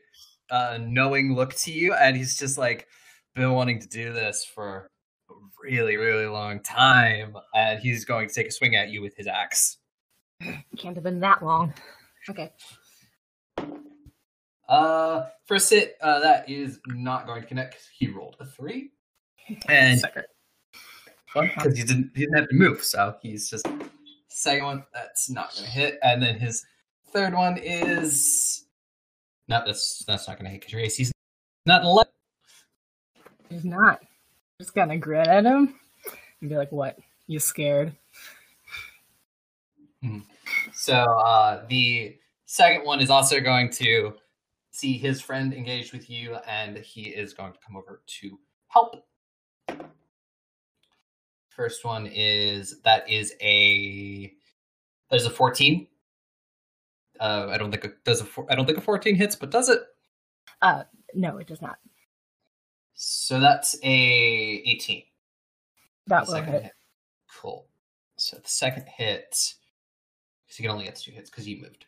uh, 0.50 0.78
knowing 0.78 1.34
look 1.34 1.54
to 1.54 1.72
you, 1.72 1.94
and 1.94 2.14
he's 2.14 2.38
just 2.38 2.58
like, 2.58 2.86
"Been 3.34 3.54
wanting 3.54 3.80
to 3.80 3.88
do 3.88 4.12
this 4.12 4.44
for 4.44 4.90
a 5.30 5.32
really 5.64 5.96
really 5.96 6.26
long 6.26 6.60
time," 6.60 7.34
and 7.54 7.80
he's 7.80 8.04
going 8.04 8.28
to 8.28 8.34
take 8.34 8.48
a 8.48 8.50
swing 8.50 8.76
at 8.76 8.90
you 8.90 9.00
with 9.00 9.16
his 9.16 9.26
axe. 9.26 9.78
Can't 10.76 10.94
have 10.94 11.02
been 11.02 11.20
that 11.20 11.42
long. 11.42 11.72
Okay. 12.28 12.52
Uh, 14.68 15.28
first 15.46 15.70
hit, 15.70 15.96
uh, 16.02 16.20
that 16.20 16.46
is 16.46 16.78
not 16.88 17.26
going 17.26 17.40
to 17.40 17.48
connect. 17.48 17.72
Because 17.72 17.88
he 17.98 18.08
rolled 18.08 18.36
a 18.38 18.44
three, 18.44 18.90
and 19.70 20.02
because 21.32 21.74
he 21.74 21.84
didn't 21.84 22.10
he 22.14 22.20
didn't 22.20 22.36
have 22.36 22.48
to 22.50 22.54
move, 22.54 22.84
so 22.84 23.16
he's 23.22 23.48
just 23.48 23.66
second 24.28 24.64
one 24.64 24.84
that's 24.94 25.30
not 25.30 25.54
gonna 25.54 25.66
hit, 25.68 25.98
and 26.02 26.22
then 26.22 26.38
his 26.38 26.64
third 27.12 27.34
one 27.34 27.58
is 27.58 28.64
no, 29.48 29.62
that's 29.64 30.04
that's 30.06 30.28
not 30.28 30.38
gonna 30.38 30.50
hit 30.50 30.60
because 30.60 30.72
your 30.72 30.82
AC's 30.82 31.12
not 31.66 31.82
an 31.82 31.86
eleven. 31.86 32.12
He's 33.48 33.64
not. 33.64 34.02
Just 34.60 34.74
gonna 34.74 34.98
grin 34.98 35.28
at 35.28 35.44
him 35.44 35.74
and 36.40 36.50
be 36.50 36.56
like, 36.56 36.72
"What? 36.72 36.98
You 37.26 37.38
scared?" 37.38 37.94
So 40.72 40.94
uh, 40.94 41.66
the 41.68 42.16
second 42.46 42.86
one 42.86 43.00
is 43.00 43.10
also 43.10 43.40
going 43.40 43.70
to 43.72 44.14
see 44.70 44.96
his 44.96 45.20
friend 45.20 45.52
engaged 45.52 45.92
with 45.92 46.08
you, 46.08 46.36
and 46.46 46.78
he 46.78 47.08
is 47.08 47.34
going 47.34 47.52
to 47.52 47.58
come 47.66 47.76
over 47.76 48.02
to 48.20 48.38
help. 48.68 49.04
First 51.58 51.84
one 51.84 52.06
is 52.06 52.80
that 52.82 53.10
is 53.10 53.34
a 53.40 54.32
there's 55.10 55.26
a 55.26 55.30
14. 55.30 55.88
Uh, 57.18 57.48
I 57.50 57.58
don't 57.58 57.72
think 57.72 57.84
it 57.84 58.04
does. 58.04 58.22
A 58.22 58.26
I 58.48 58.54
don't 58.54 58.64
think 58.64 58.78
a 58.78 58.80
fourteen 58.80 59.16
hits, 59.16 59.34
but 59.34 59.50
does 59.50 59.68
it? 59.68 59.80
Uh, 60.62 60.84
no, 61.14 61.38
it 61.38 61.48
does 61.48 61.60
not. 61.60 61.78
So 62.94 63.40
that's 63.40 63.74
a 63.82 63.88
eighteen. 63.88 65.02
That 66.06 66.26
The 66.26 66.30
will 66.30 66.38
second 66.38 66.52
hit. 66.62 66.72
Cool. 67.28 67.66
So 68.18 68.36
the 68.36 68.48
second 68.48 68.86
hit, 68.86 69.30
because 70.46 70.60
you 70.60 70.62
can 70.62 70.70
only 70.70 70.84
get 70.84 70.94
two 70.94 71.10
hits 71.10 71.28
because 71.28 71.48
you 71.48 71.60
moved. 71.60 71.86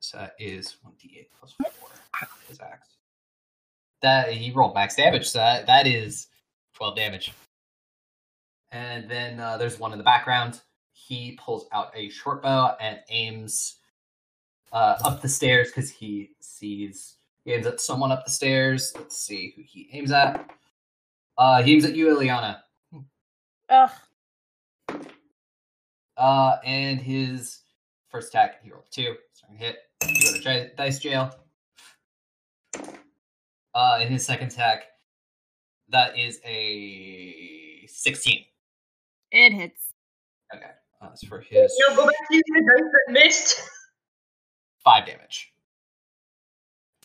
So 0.00 0.16
that 0.16 0.36
is 0.38 0.78
one 0.80 0.94
d8 0.94 1.26
plus 1.38 1.52
four. 1.52 1.90
His 2.48 2.60
axe. 2.60 2.88
That 4.00 4.32
he 4.32 4.52
rolled 4.52 4.72
max 4.74 4.96
damage. 4.96 5.28
So 5.28 5.38
that, 5.38 5.66
that 5.66 5.86
is 5.86 6.28
twelve 6.72 6.96
damage. 6.96 7.30
And 8.72 9.08
then 9.08 9.38
uh, 9.38 9.58
there's 9.58 9.78
one 9.78 9.92
in 9.92 9.98
the 9.98 10.04
background. 10.04 10.60
He 10.92 11.38
pulls 11.40 11.66
out 11.72 11.92
a 11.94 12.08
short 12.08 12.42
bow 12.42 12.76
and 12.80 13.00
aims 13.10 13.76
uh, 14.72 14.96
up 15.04 15.20
the 15.20 15.28
stairs 15.28 15.68
because 15.68 15.90
he 15.90 16.30
sees 16.40 17.16
he 17.44 17.52
aims 17.52 17.66
at 17.66 17.80
someone 17.80 18.12
up 18.12 18.24
the 18.24 18.30
stairs. 18.30 18.92
Let's 18.96 19.18
see 19.18 19.52
who 19.54 19.62
he 19.66 19.90
aims 19.92 20.10
at. 20.12 20.50
Uh, 21.36 21.62
he 21.62 21.74
aims 21.74 21.84
at 21.84 21.94
you, 21.94 22.06
Illiana. 22.06 22.60
Ugh. 23.68 23.90
Uh, 26.16 26.56
and 26.64 27.00
his 27.00 27.60
first 28.10 28.28
attack, 28.28 28.62
he 28.62 28.70
rolled 28.70 28.84
two. 28.90 29.16
Second 29.32 29.56
hit, 29.56 29.76
you 30.06 30.22
go 30.22 30.36
to 30.36 30.42
di- 30.42 30.70
dice 30.76 30.98
jail. 30.98 31.34
Uh, 33.74 33.98
and 34.00 34.10
his 34.10 34.24
second 34.24 34.48
attack, 34.52 34.84
that 35.88 36.16
is 36.16 36.38
a 36.44 37.84
16. 37.88 38.44
It 39.32 39.52
hits. 39.52 39.80
Okay. 40.54 40.64
Uh, 41.00 41.08
that's 41.08 41.26
for 41.26 41.40
his 41.40 41.74
No, 41.88 41.96
go 41.96 42.04
back 42.04 42.14
to 42.30 42.36
using 42.36 42.64
the 42.64 42.72
dice 42.72 42.92
that 42.92 43.12
missed. 43.12 43.62
five 44.84 45.06
damage. 45.06 45.52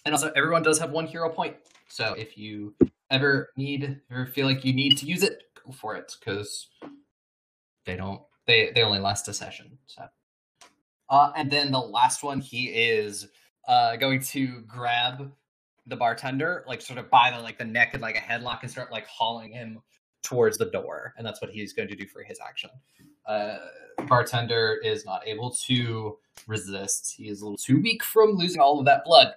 And 0.05 0.13
also, 0.13 0.31
everyone 0.35 0.61
does 0.61 0.77
have 0.79 0.91
one 0.91 1.07
hero 1.07 1.29
point. 1.29 1.55
So 1.87 2.13
if 2.13 2.37
you 2.37 2.75
ever 3.09 3.49
need 3.57 4.01
or 4.11 4.27
feel 4.27 4.45
like 4.45 4.63
you 4.63 4.73
need 4.73 4.97
to 4.97 5.05
use 5.05 5.23
it, 5.23 5.43
go 5.65 5.71
for 5.71 5.95
it 5.95 6.15
because 6.19 6.67
they 7.85 7.95
don't. 7.95 8.21
They 8.45 8.71
they 8.73 8.83
only 8.83 8.99
last 8.99 9.27
a 9.27 9.33
session. 9.33 9.77
So, 9.87 10.03
uh, 11.09 11.31
and 11.35 11.49
then 11.49 11.71
the 11.71 11.79
last 11.79 12.23
one, 12.23 12.39
he 12.39 12.67
is 12.67 13.27
uh 13.67 13.95
going 13.95 14.21
to 14.21 14.61
grab 14.61 15.31
the 15.87 15.95
bartender, 15.95 16.63
like 16.67 16.81
sort 16.81 16.99
of 16.99 17.09
by 17.09 17.31
the 17.31 17.39
like 17.41 17.57
the 17.57 17.65
neck 17.65 17.93
and 17.93 18.01
like 18.01 18.17
a 18.17 18.21
headlock, 18.21 18.59
and 18.61 18.71
start 18.71 18.91
like 18.91 19.07
hauling 19.07 19.51
him 19.51 19.81
towards 20.27 20.57
the 20.57 20.65
door. 20.65 21.13
And 21.17 21.25
that's 21.25 21.41
what 21.41 21.51
he's 21.51 21.73
going 21.73 21.87
to 21.87 21.95
do 21.95 22.05
for 22.05 22.21
his 22.21 22.39
action. 22.45 22.69
Uh, 23.25 23.57
bartender 24.07 24.79
is 24.83 25.05
not 25.05 25.25
able 25.25 25.51
to 25.67 26.17
resist. 26.47 27.15
He 27.17 27.29
is 27.29 27.41
a 27.41 27.45
little 27.45 27.57
too 27.57 27.81
weak 27.81 28.03
from 28.03 28.31
losing 28.31 28.59
all 28.59 28.79
of 28.79 28.85
that 28.85 29.05
blood. 29.05 29.33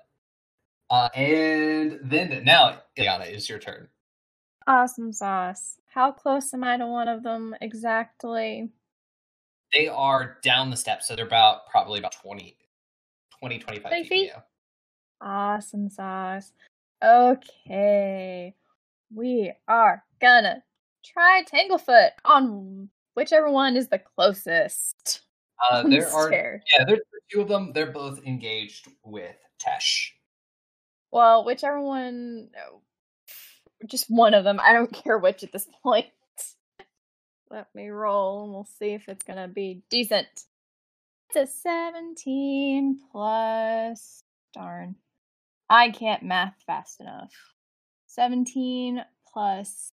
Uh, 0.91 1.09
and 1.15 2.01
then 2.03 2.43
now, 2.45 2.81
Iana, 2.99 3.27
it's 3.27 3.49
your 3.49 3.61
turn. 3.61 3.89
Awesome 4.67 5.13
sauce. 5.13 5.77
How 5.87 6.11
close 6.11 6.53
am 6.53 6.65
I 6.65 6.77
to 6.77 6.87
one 6.87 7.09
of 7.09 7.23
them 7.23 7.55
exactly? 7.61 8.69
They 9.73 9.87
are 9.87 10.39
down 10.43 10.71
the 10.71 10.77
steps, 10.77 11.07
so 11.07 11.15
they're 11.15 11.27
about 11.27 11.69
probably 11.71 12.01
about 12.01 12.13
20, 12.13 12.57
20 13.39 13.59
25 13.61 13.93
feet. 13.93 14.09
feet? 14.09 14.31
Awesome 15.21 15.89
sauce. 15.89 16.53
Okay. 17.03 18.55
We 19.15 19.53
are 19.69 20.05
gonna 20.21 20.63
try 21.05 21.45
Tanglefoot 21.45 22.11
on 22.25 22.89
whichever 23.15 23.51
one 23.51 23.77
is 23.77 23.89
the 23.89 23.99
closest. 23.99 25.21
Uh, 25.71 25.83
the 25.83 25.91
there 25.91 26.09
are 26.09 26.33
yeah, 26.33 26.85
there's 26.87 27.01
two 27.31 27.41
of 27.41 27.49
them. 27.49 27.73
They're 27.73 27.93
both 27.93 28.25
engaged 28.25 28.89
with 29.05 29.37
Tesh. 29.61 30.11
Well, 31.11 31.45
whichever 31.45 31.81
one, 31.81 32.49
no, 32.55 32.83
just 33.87 34.07
one 34.09 34.35
of 34.35 34.45
them. 34.45 34.61
I 34.63 34.73
don't 34.73 34.93
care 35.05 35.19
which 35.19 35.43
at 35.43 35.53
this 35.53 35.69
point. 35.83 36.07
Let 37.51 37.67
me 37.75 37.89
roll 37.89 38.45
and 38.45 38.53
we'll 38.53 38.69
see 38.79 38.91
if 38.91 39.09
it's 39.09 39.25
gonna 39.25 39.49
be 39.49 39.83
decent. 39.91 40.29
It's 41.29 41.37
a 41.37 41.47
17 41.47 42.99
plus. 43.13 44.23
Darn. 44.53 44.97
I 45.69 45.91
can't 45.91 46.25
math 46.25 46.55
fast 46.67 47.01
enough. 47.01 47.33
17 48.09 49.05
plus 49.33 49.93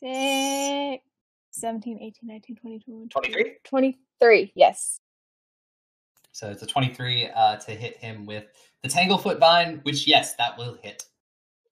6. 0.00 1.02
17, 1.50 1.98
18, 2.02 2.12
19, 2.22 2.56
20, 2.56 2.78
21, 2.80 3.08
23? 3.08 3.52
23, 3.64 4.52
yes. 4.54 5.00
So 6.32 6.50
it's 6.50 6.62
a 6.62 6.66
23 6.66 7.30
uh, 7.34 7.56
to 7.56 7.70
hit 7.70 7.96
him 7.96 8.26
with 8.26 8.44
the 8.82 8.88
Tanglefoot 8.88 9.40
Vine, 9.40 9.80
which, 9.84 10.06
yes, 10.06 10.34
that 10.36 10.58
will 10.58 10.76
hit. 10.82 11.04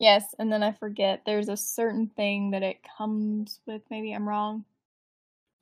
Yes, 0.01 0.35
and 0.39 0.51
then 0.51 0.63
I 0.63 0.73
forget 0.73 1.23
there's 1.27 1.49
a 1.49 1.57
certain 1.57 2.09
thing 2.17 2.51
that 2.53 2.63
it 2.63 2.79
comes 2.97 3.61
with. 3.67 3.83
Maybe 3.91 4.13
I'm 4.13 4.29
wrong. 4.29 4.65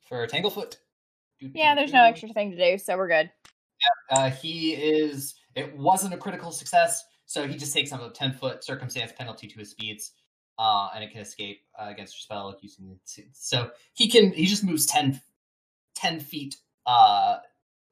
For 0.07 0.25
Tanglefoot. 0.25 0.77
Yeah, 1.39 1.75
there's 1.75 1.91
no 1.91 2.03
extra 2.03 2.29
thing 2.29 2.51
to 2.51 2.57
do, 2.57 2.77
so 2.77 2.97
we're 2.97 3.09
good. 3.09 3.29
Uh, 4.09 4.29
he 4.29 4.73
is. 4.73 5.35
It 5.55 5.75
wasn't 5.75 6.13
a 6.13 6.17
critical 6.17 6.51
success, 6.51 7.03
so 7.25 7.45
he 7.45 7.57
just 7.57 7.73
takes 7.73 7.91
on 7.91 7.99
a 7.99 8.09
10 8.09 8.33
foot 8.33 8.63
circumstance 8.63 9.11
penalty 9.11 9.47
to 9.47 9.59
his 9.59 9.71
speeds, 9.71 10.11
uh, 10.63 10.87
and 10.95 11.03
it 11.03 11.11
can 11.11 11.19
escape 11.19 11.61
uh, 11.77 11.87
against 11.89 12.15
your 12.15 12.21
spell 12.21 12.57
using 12.61 12.89
it. 12.89 13.27
So 13.33 13.71
he 13.93 14.09
can. 14.09 14.31
He 14.31 14.45
just 14.45 14.63
moves 14.63 14.85
10, 14.85 15.19
10 15.95 16.19
feet 16.21 16.55
uh, 16.85 17.39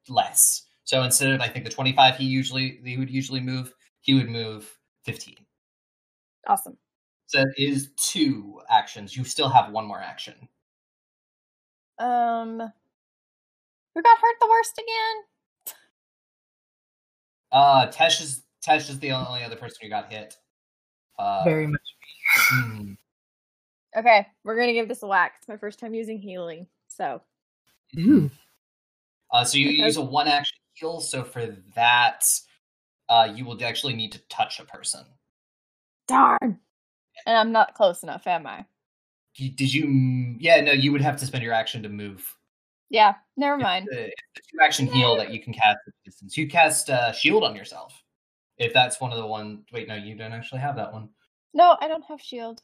less. 0.07 0.63
So 0.85 1.03
instead 1.03 1.31
of 1.31 1.41
I 1.41 1.49
think 1.49 1.65
the 1.65 1.71
25 1.71 2.15
he 2.15 2.23
usually 2.23 2.79
he 2.83 2.97
would 2.97 3.09
usually 3.09 3.41
move, 3.41 3.73
he 3.99 4.13
would 4.13 4.29
move 4.29 4.73
15. 5.03 5.35
Awesome. 6.47 6.77
So 7.25 7.39
that 7.39 7.53
is 7.57 7.91
two 7.97 8.61
actions. 8.69 9.17
You 9.17 9.25
still 9.25 9.49
have 9.49 9.71
one 9.71 9.85
more 9.85 9.99
action. 9.99 10.35
Um, 11.99 12.57
who 13.93 14.01
got 14.01 14.17
hurt 14.17 14.35
the 14.39 14.47
worst 14.49 14.77
again? 14.77 15.75
Uh, 17.51 17.87
Tesh 17.87 18.21
is 18.21 18.43
Tesh 18.65 18.89
is 18.89 18.99
the 18.99 19.11
only 19.11 19.43
other 19.43 19.57
person 19.57 19.77
who 19.81 19.89
got 19.89 20.11
hit. 20.11 20.37
Uh, 21.19 21.43
Very 21.43 21.67
much. 21.67 21.81
Hmm. 22.33 22.93
Okay, 23.97 24.25
we're 24.43 24.57
gonna 24.57 24.73
give 24.73 24.87
this 24.87 25.03
a 25.03 25.07
whack. 25.07 25.33
It's 25.39 25.47
my 25.47 25.57
first 25.57 25.79
time 25.79 25.93
using 25.93 26.19
healing, 26.19 26.67
so 26.87 27.21
Ooh. 27.97 28.29
Uh, 29.31 29.43
so 29.43 29.57
you 29.57 29.67
Okay. 29.69 29.75
use 29.77 29.97
a 29.97 30.01
one 30.01 30.27
action 30.27 30.57
heal. 30.73 30.99
So 31.01 31.23
for 31.23 31.45
that, 31.75 32.25
uh, 33.09 33.31
you 33.35 33.45
will 33.45 33.61
actually 33.63 33.93
need 33.93 34.11
to 34.13 34.19
touch 34.29 34.59
a 34.59 34.65
person. 34.65 35.05
darn. 36.07 36.59
And 37.25 37.37
I'm 37.37 37.51
not 37.51 37.75
close 37.75 38.03
enough, 38.03 38.27
am 38.27 38.47
I? 38.47 38.65
Did 39.35 39.73
you? 39.73 40.35
Yeah, 40.39 40.59
no. 40.61 40.71
You 40.71 40.91
would 40.91 41.01
have 41.01 41.17
to 41.17 41.25
spend 41.25 41.43
your 41.43 41.53
action 41.53 41.83
to 41.83 41.89
move. 41.89 42.35
Yeah, 42.89 43.15
never 43.37 43.55
It's 43.55 43.63
mind. 43.63 43.87
the, 43.89 44.05
it's 44.07 44.15
the 44.35 44.41
two 44.51 44.57
action 44.61 44.87
heal 44.87 45.15
that 45.17 45.31
you 45.31 45.41
can 45.41 45.53
cast 45.53 45.77
at 45.87 45.93
distance. 46.03 46.37
You 46.37 46.47
cast 46.49 46.89
uh, 46.89 47.11
shield 47.13 47.43
on 47.43 47.55
yourself. 47.55 48.01
If 48.57 48.73
that's 48.73 48.99
one 48.99 49.11
of 49.11 49.17
the 49.17 49.25
one. 49.25 49.63
Wait, 49.71 49.87
no, 49.87 49.95
you 49.95 50.15
don't 50.15 50.33
actually 50.33 50.59
have 50.61 50.75
that 50.75 50.91
one. 50.91 51.09
No, 51.53 51.77
I 51.79 51.87
don't 51.87 52.05
have 52.05 52.21
shield. 52.21 52.61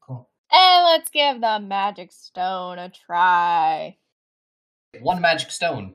Cool. 0.00 0.28
And 0.50 0.84
let's 0.84 1.10
give 1.10 1.40
the 1.40 1.60
magic 1.60 2.12
stone 2.12 2.78
a 2.78 2.88
try. 2.88 3.96
One 5.00 5.20
magic 5.20 5.50
stone. 5.50 5.94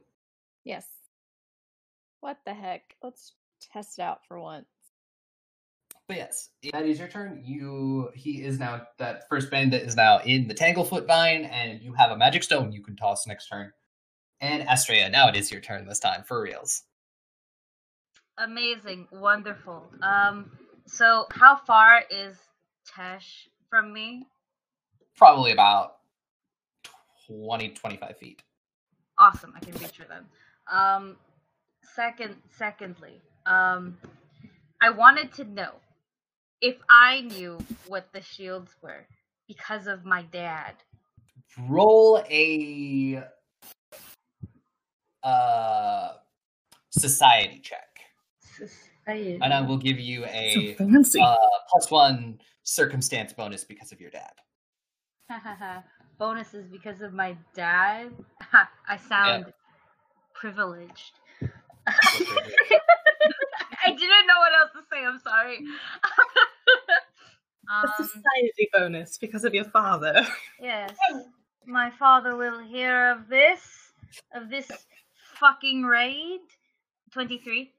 Yes. 0.64 0.86
What 2.20 2.38
the 2.46 2.54
heck? 2.54 2.96
Let's 3.02 3.34
test 3.74 3.98
it 3.98 4.04
out 4.04 4.20
for 4.28 4.40
once. 4.40 4.68
But 6.08 6.18
yes, 6.18 6.50
that 6.74 6.86
is 6.86 7.00
your 7.00 7.08
turn. 7.08 7.42
You 7.44 8.10
he 8.14 8.44
is 8.44 8.60
now 8.60 8.82
that 9.00 9.30
first 9.30 9.50
bandit 9.50 9.84
is 9.84 9.96
now 9.96 10.20
in 10.20 10.48
the 10.48 10.54
Tanglefoot 10.54 11.08
vine, 11.08 11.46
and 11.46 11.82
you 11.82 11.94
have 11.94 12.12
a 12.12 12.18
magic 12.18 12.44
stone 12.44 12.72
you 12.72 12.84
can 12.84 12.98
toss 12.98 13.26
next 13.26 13.48
turn. 13.48 13.72
And 14.42 14.68
Astraea, 14.68 15.10
now 15.10 15.30
it 15.30 15.38
is 15.38 15.52
your 15.52 15.62
turn 15.62 15.88
this 15.88 16.00
time 16.00 16.24
for 16.24 16.42
reals. 16.42 16.84
Amazing, 18.38 19.08
wonderful. 19.12 19.88
Um, 20.02 20.52
so 20.92 21.28
how 21.32 21.56
far 21.56 22.04
is 22.10 22.38
Tesh 22.88 23.48
from 23.70 23.94
me? 23.94 24.28
Probably 25.16 25.52
about 25.52 25.98
20, 27.28 27.70
25 27.70 28.18
feet. 28.18 28.42
Awesome, 29.18 29.54
I 29.56 29.60
can 29.60 29.74
reach 29.82 29.98
them. 29.98 30.26
Um, 30.72 31.16
second, 31.96 32.36
secondly, 32.58 33.22
um, 33.46 33.98
I 34.82 34.90
wanted 34.90 35.32
to 35.34 35.44
know 35.46 35.72
if 36.62 36.76
I 36.90 37.22
knew 37.22 37.58
what 37.88 38.12
the 38.14 38.22
shields 38.22 38.76
were 38.82 39.06
because 39.48 39.88
of 39.88 40.06
my 40.06 40.24
dad. 40.24 40.76
Roll 41.68 42.24
a 42.30 43.24
uh 45.24 46.14
society 46.90 47.60
check. 47.60 48.00
Society. 49.06 49.40
And 49.42 49.54
I 49.54 49.62
will 49.62 49.78
give 49.78 50.00
you 50.00 50.26
a 50.26 50.76
So 50.78 50.86
fancy. 50.86 51.22
uh, 51.22 51.36
plus 51.70 51.92
one 51.92 52.40
circumstance 52.64 53.34
bonus 53.34 53.64
because 53.64 53.92
of 53.92 54.00
your 54.00 54.12
dad. 54.12 54.34
Bonuses 56.18 56.68
because 56.68 57.02
of 57.02 57.14
my 57.14 57.36
dad. 57.56 58.12
I 58.88 58.98
sound 58.98 59.52
privileged. 60.34 61.20
I 61.88 62.20
didn't 63.88 64.28
know 64.28 64.38
what 64.38 64.54
else 64.54 64.72
to 64.74 64.82
say. 64.92 65.06
I'm 65.06 65.20
sorry. 65.20 65.60
A 67.70 67.88
um, 67.88 67.94
society 67.98 68.70
bonus 68.74 69.18
because 69.18 69.46
of 69.46 69.54
your 69.54 69.66
father. 69.66 70.26
yes, 70.60 70.92
my 71.66 71.90
father 71.92 72.36
will 72.36 72.60
hear 72.60 73.12
of 73.12 73.30
this, 73.30 73.94
of 74.36 74.50
this 74.50 74.70
fucking 75.40 75.84
raid. 75.84 76.42
Twenty-three. 77.14 77.72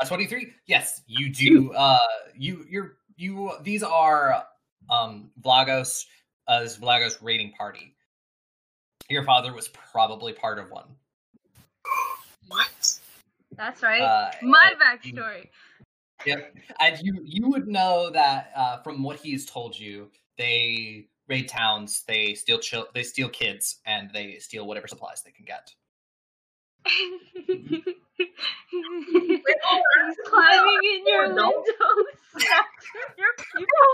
Uh, 0.00 0.04
23 0.06 0.52
yes 0.66 1.00
you 1.06 1.30
do 1.32 1.72
uh 1.72 1.98
you 2.36 2.66
you're 2.68 2.98
you 3.16 3.52
these 3.62 3.82
are 3.82 4.44
um 4.90 5.30
vlagos 5.40 6.04
uh 6.48 6.60
this 6.60 6.76
vlagos 6.76 7.16
raiding 7.22 7.50
party 7.52 7.94
your 9.08 9.24
father 9.24 9.54
was 9.54 9.68
probably 9.68 10.32
part 10.34 10.58
of 10.58 10.70
one 10.70 10.84
What? 12.48 12.98
That's 13.56 13.82
right. 13.82 14.02
uh 14.02 14.30
my 14.42 14.74
and 14.78 15.04
you- 15.04 15.12
backstory. 15.14 15.48
yep 16.26 16.54
and 16.80 16.98
you 17.02 17.22
you 17.24 17.48
would 17.48 17.66
know 17.66 18.10
that 18.10 18.50
uh 18.54 18.82
from 18.82 19.02
what 19.02 19.16
he's 19.18 19.46
told 19.46 19.78
you 19.78 20.10
they 20.36 21.06
raid 21.26 21.48
towns 21.48 22.04
they 22.06 22.34
steal 22.34 22.58
chil- 22.58 22.88
they 22.94 23.02
steal 23.02 23.30
kids 23.30 23.78
and 23.86 24.10
they 24.12 24.38
steal 24.38 24.66
whatever 24.66 24.86
supplies 24.88 25.22
they 25.22 25.30
can 25.32 25.46
get 25.46 25.74
He's 28.18 30.16
climbing 30.26 30.80
in 30.84 31.02
your 31.06 31.24
Oh, 31.26 31.32
no. 31.34 31.46
windows. 31.48 32.06
smashing 32.32 33.12
your 33.18 33.32
people. 33.36 33.86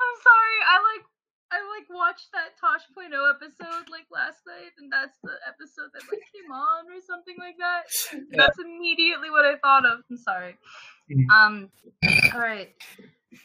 I'm 0.00 0.16
sorry. 0.22 0.58
I 0.66 0.76
like 0.94 1.04
I 1.52 1.58
like 1.78 1.88
watched 1.90 2.28
that 2.32 2.54
Tosh.0 2.60 3.10
episode 3.34 3.88
like 3.90 4.06
last 4.12 4.38
night, 4.46 4.70
and 4.78 4.90
that's 4.92 5.16
the 5.22 5.32
episode 5.48 5.90
that 5.94 6.02
like 6.10 6.22
came 6.32 6.50
on 6.52 6.86
or 6.86 7.00
something 7.06 7.34
like 7.38 7.56
that. 7.58 7.82
Yeah. 8.12 8.20
That's 8.46 8.58
immediately 8.58 9.30
what 9.30 9.44
I 9.44 9.56
thought 9.58 9.84
of. 9.86 10.00
I'm 10.10 10.16
sorry. 10.16 10.56
Mhm. 11.10 11.28
Um. 11.30 11.70
All 12.34 12.40
right. 12.40 12.70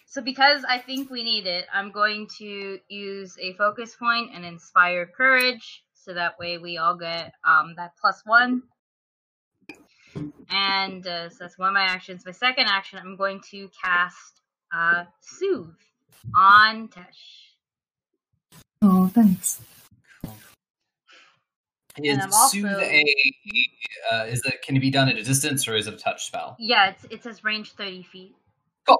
So 0.08 0.22
because 0.22 0.64
I 0.68 0.80
think 0.80 1.10
we 1.12 1.24
need 1.24 1.46
it, 1.48 1.66
I'm 1.74 1.92
going 1.92 2.28
to 2.40 2.80
use 2.90 3.38
a 3.40 3.54
focus 3.54 3.96
point 3.96 4.32
and 4.34 4.44
inspire 4.46 5.06
courage, 5.06 5.84
so 6.06 6.14
that 6.14 6.38
way 6.38 6.60
we 6.60 6.78
all 6.78 6.96
get 6.96 7.34
um 7.44 7.74
that 7.78 7.94
plus 8.00 8.22
one. 8.26 8.62
And 10.50 11.06
uh, 11.06 11.30
so 11.30 11.38
that's 11.40 11.58
one 11.58 11.70
of 11.70 11.74
my 11.74 11.84
actions. 11.84 12.26
My 12.26 12.32
second 12.32 12.68
action, 12.68 13.00
I'm 13.00 13.18
going 13.18 13.42
to 13.52 13.70
cast 13.84 14.42
uh 14.72 15.06
soothe 15.20 15.74
on 16.36 16.90
Tesh. 16.90 17.56
Oh, 18.84 19.08
thanks. 19.08 19.62
is 21.98 22.18
I'm 22.24 22.32
soothe 22.32 22.66
a 22.66 23.04
uh 24.12 24.26
is 24.26 24.42
it 24.46 24.62
can 24.62 24.76
it 24.76 24.80
be 24.80 24.92
done 24.92 25.10
at 25.10 25.18
a 25.18 25.24
distance 25.24 25.68
or 25.68 25.76
is 25.76 25.88
it 25.88 25.94
a 25.94 25.98
touch 25.98 26.26
spell 26.26 26.56
Yeah, 26.60 26.90
it's 26.90 27.06
it 27.10 27.24
says 27.24 27.44
range 27.44 27.72
thirty 27.74 28.04
feet. 28.04 28.36
cool 28.88 29.00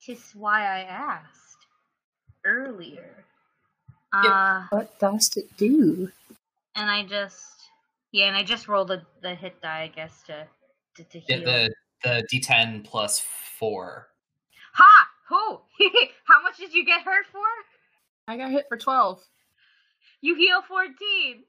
Tis 0.00 0.32
why 0.34 0.62
I 0.62 0.80
asked 0.80 1.66
earlier. 2.44 3.24
Yep. 4.22 4.32
Uh, 4.32 4.62
What 4.70 4.98
does 4.98 5.36
it 5.36 5.56
do? 5.56 6.10
and 6.76 6.90
I 6.90 7.04
just 7.04 7.44
yeah, 8.12 8.26
and 8.26 8.36
I 8.36 8.42
just 8.42 8.68
rolled 8.68 8.88
the 8.88 9.02
the 9.22 9.34
hit 9.34 9.60
die, 9.62 9.82
I 9.82 9.88
guess, 9.88 10.22
to 10.26 10.46
to, 10.96 11.04
to 11.04 11.20
yeah, 11.28 11.38
the 11.38 11.74
the 12.02 12.26
d10 12.32 12.84
plus 12.84 13.18
four 13.58 14.08
Ha! 14.74 15.08
Who? 15.28 15.60
How 16.24 16.42
much 16.42 16.58
did 16.58 16.74
you 16.74 16.84
get 16.84 17.02
hurt 17.02 17.26
for? 17.32 17.40
I 18.28 18.36
got 18.36 18.50
hit 18.50 18.66
for 18.68 18.76
12. 18.76 19.22
You 20.20 20.34
heal 20.34 20.62
fourteen. 20.62 21.44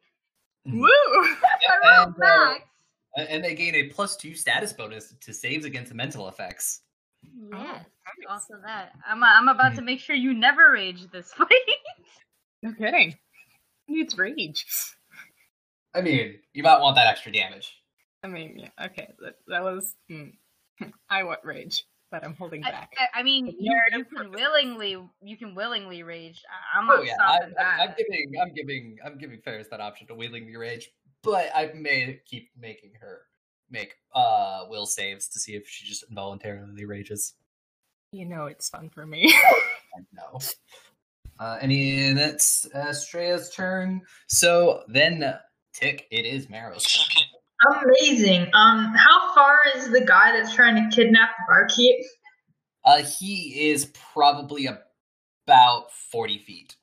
Mhm. 0.68 0.80
Woo! 0.82 0.90
I 0.90 2.06
rolled 2.06 2.16
and, 2.16 2.24
uh, 2.24 2.28
max. 2.50 2.64
A- 3.18 3.32
And 3.32 3.44
they 3.44 3.56
gain 3.56 3.76
a 3.76 3.90
plus 3.90 4.16
two 4.18 4.34
status 4.36 4.74
bonus 4.74 5.14
to 5.22 5.34
saves 5.34 5.66
against 5.66 5.94
mental 5.94 6.28
effects. 6.28 6.82
Yes. 7.24 7.52
nice. 7.52 7.86
Also 8.30 8.56
that. 8.66 8.94
I'm 9.08 9.24
I'm 9.24 9.48
about 9.48 9.76
to 9.76 9.82
make 9.82 10.00
sure 10.00 10.16
you 10.16 10.34
never 10.34 10.72
rage 10.72 11.08
this 11.12 11.32
fight. 11.38 11.50
No 12.66 12.74
kidding. 12.74 13.14
Who 13.88 13.94
needs 13.94 14.18
rage? 14.18 14.66
I 15.94 16.02
mean, 16.02 16.40
you 16.54 16.64
might 16.64 16.80
want 16.82 16.96
that 16.96 17.06
extra 17.06 17.32
damage. 17.32 17.72
I 18.24 18.28
mean, 18.28 18.58
yeah, 18.58 18.86
okay, 18.88 19.10
that, 19.20 19.36
that 19.48 19.64
was. 19.64 19.94
mm. 20.10 20.34
I 21.12 21.24
want 21.24 21.42
rage, 21.44 21.86
but 22.10 22.26
I'm 22.26 22.34
holding 22.34 22.64
I, 22.66 22.72
back. 22.72 22.92
I, 22.98 23.20
I 23.20 23.24
mean, 23.24 23.46
you, 23.60 23.72
narrative 23.72 24.08
you 24.12 24.18
can 24.18 24.32
willingly 24.32 24.98
you 25.22 25.38
can 25.38 25.54
willingly 25.54 26.02
rage. 26.02 26.42
I, 26.50 26.80
I'm 26.80 26.90
Oh 26.90 27.04
yeah, 27.04 27.14
stopping 27.14 27.54
I, 27.60 27.64
that. 27.64 27.80
I'm 27.82 27.96
giving, 27.96 28.34
I'm 28.42 28.54
giving, 28.56 28.98
I'm 29.06 29.18
giving 29.20 29.40
Ferris 29.42 29.68
that 29.70 29.80
option 29.80 30.08
to 30.08 30.16
willingly 30.16 30.58
rage, 30.58 30.90
but 31.22 31.52
I 31.54 31.72
may 31.76 32.20
keep 32.26 32.50
making 32.60 32.94
her 33.00 33.22
make 33.70 33.94
uh 34.16 34.64
will 34.70 34.88
saves 34.88 35.28
to 35.30 35.40
see 35.40 35.54
if 35.54 35.68
she 35.68 35.86
just 35.86 36.04
involuntarily 36.10 36.86
rages. 36.86 37.36
You 38.12 38.26
know, 38.26 38.48
it's 38.48 38.70
fun 38.70 38.90
for 38.90 39.06
me. 39.06 39.32
I 39.96 40.02
know. 40.14 40.40
Uh, 41.40 41.58
any 41.62 42.14
that's 42.14 42.66
uh, 42.74 42.88
Streya's 42.88 43.54
turn. 43.54 44.02
So 44.28 44.84
then, 44.88 45.24
uh, 45.24 45.40
Tick, 45.74 46.08
it 46.12 46.26
is 46.26 46.50
Marrow's. 46.50 46.86
Amazing. 47.84 48.44
Um, 48.54 48.94
how 48.96 49.34
far 49.34 49.58
is 49.76 49.90
the 49.90 50.06
guy 50.06 50.32
that's 50.32 50.54
trying 50.54 50.76
to 50.76 50.96
kidnap 50.96 51.32
the 51.38 51.44
barkeep? 51.54 51.96
Uh, 52.86 53.04
he 53.20 53.70
is 53.70 53.92
probably 54.14 54.68
about 54.68 55.92
forty 56.12 56.38
feet. 56.38 56.76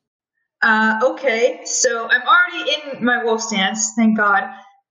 Uh, 0.63 1.01
okay, 1.03 1.61
so 1.65 2.09
I'm 2.09 2.23
already 2.23 2.73
in 2.73 3.05
my 3.05 3.25
wolf 3.25 3.41
stance, 3.41 3.95
thank 3.97 4.17
God. 4.17 4.45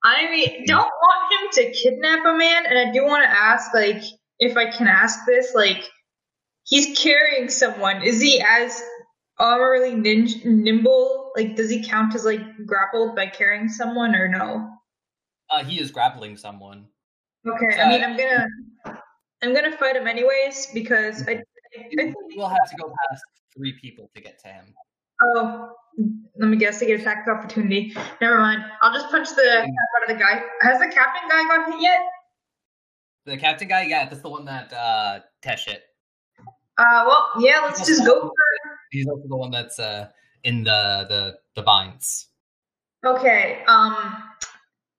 I 0.03 0.63
don't 0.65 0.79
want 0.79 1.33
him 1.33 1.63
to 1.63 1.71
kidnap 1.71 2.25
a 2.25 2.33
man, 2.33 2.65
and 2.65 2.77
I 2.77 2.91
do 2.91 3.05
want 3.05 3.23
to 3.23 3.29
ask, 3.29 3.73
like, 3.73 4.01
if 4.39 4.57
I 4.57 4.71
can 4.71 4.87
ask 4.87 5.19
this, 5.27 5.53
like, 5.53 5.83
he's 6.63 6.97
carrying 6.97 7.49
someone. 7.49 8.01
Is 8.01 8.19
he 8.19 8.41
as 8.41 8.81
armorly 9.41 9.95
nin- 9.95 10.63
nimble? 10.63 11.31
Like, 11.35 11.55
does 11.55 11.69
he 11.69 11.83
count 11.83 12.13
as, 12.15 12.23
like, 12.23 12.41
grappled 12.65 13.15
by 13.15 13.25
carrying 13.25 13.67
someone, 13.67 14.15
or 14.15 14.27
no? 14.27 14.69
Uh, 15.49 15.63
he 15.63 15.81
is 15.81 15.91
grappling 15.91 16.37
someone. 16.37 16.87
Okay, 17.45 17.81
I 17.81 17.89
mean, 17.89 18.03
I'm 18.03 18.15
gonna, 18.15 18.47
I'm 19.41 19.53
gonna 19.53 19.75
fight 19.75 19.95
him 19.95 20.07
anyways, 20.07 20.67
because 20.73 21.27
I, 21.27 21.41
I 21.99 22.13
will 22.37 22.47
have 22.47 22.69
to 22.69 22.75
go 22.77 22.93
past 23.09 23.23
three 23.53 23.73
people 23.81 24.09
to 24.15 24.21
get 24.21 24.39
to 24.43 24.47
him. 24.47 24.73
Oh, 25.23 25.73
let 26.37 26.49
me 26.49 26.57
guess. 26.57 26.81
I 26.81 26.85
get 26.85 27.01
attack 27.01 27.27
of 27.27 27.37
opportunity. 27.37 27.95
Never 28.21 28.39
mind. 28.39 28.63
I'll 28.81 28.93
just 28.93 29.09
punch 29.09 29.29
the 29.29 29.35
crap 29.35 29.65
out 29.65 30.09
of 30.09 30.17
the 30.17 30.23
guy. 30.23 30.43
Has 30.61 30.79
the 30.79 30.87
captain 30.87 31.29
guy 31.29 31.43
got 31.43 31.71
hit 31.71 31.81
yet? 31.81 31.99
The 33.25 33.37
captain 33.37 33.67
guy, 33.67 33.83
yeah, 33.83 34.09
that's 34.09 34.21
the 34.21 34.29
one 34.29 34.45
that 34.45 34.73
uh 34.73 35.19
Tesh 35.43 35.65
hit. 35.65 35.83
Uh, 36.77 37.03
well, 37.05 37.27
yeah. 37.39 37.59
Let's 37.63 37.85
just 37.85 38.03
go 38.05 38.21
for. 38.21 38.33
He's 38.91 39.07
also 39.07 39.23
the 39.27 39.35
one 39.37 39.51
that's 39.51 39.79
uh 39.79 40.09
in 40.43 40.63
the 40.63 41.05
the 41.09 41.37
the 41.55 41.63
vines. 41.63 42.27
Okay. 43.05 43.63
Um, 43.67 43.95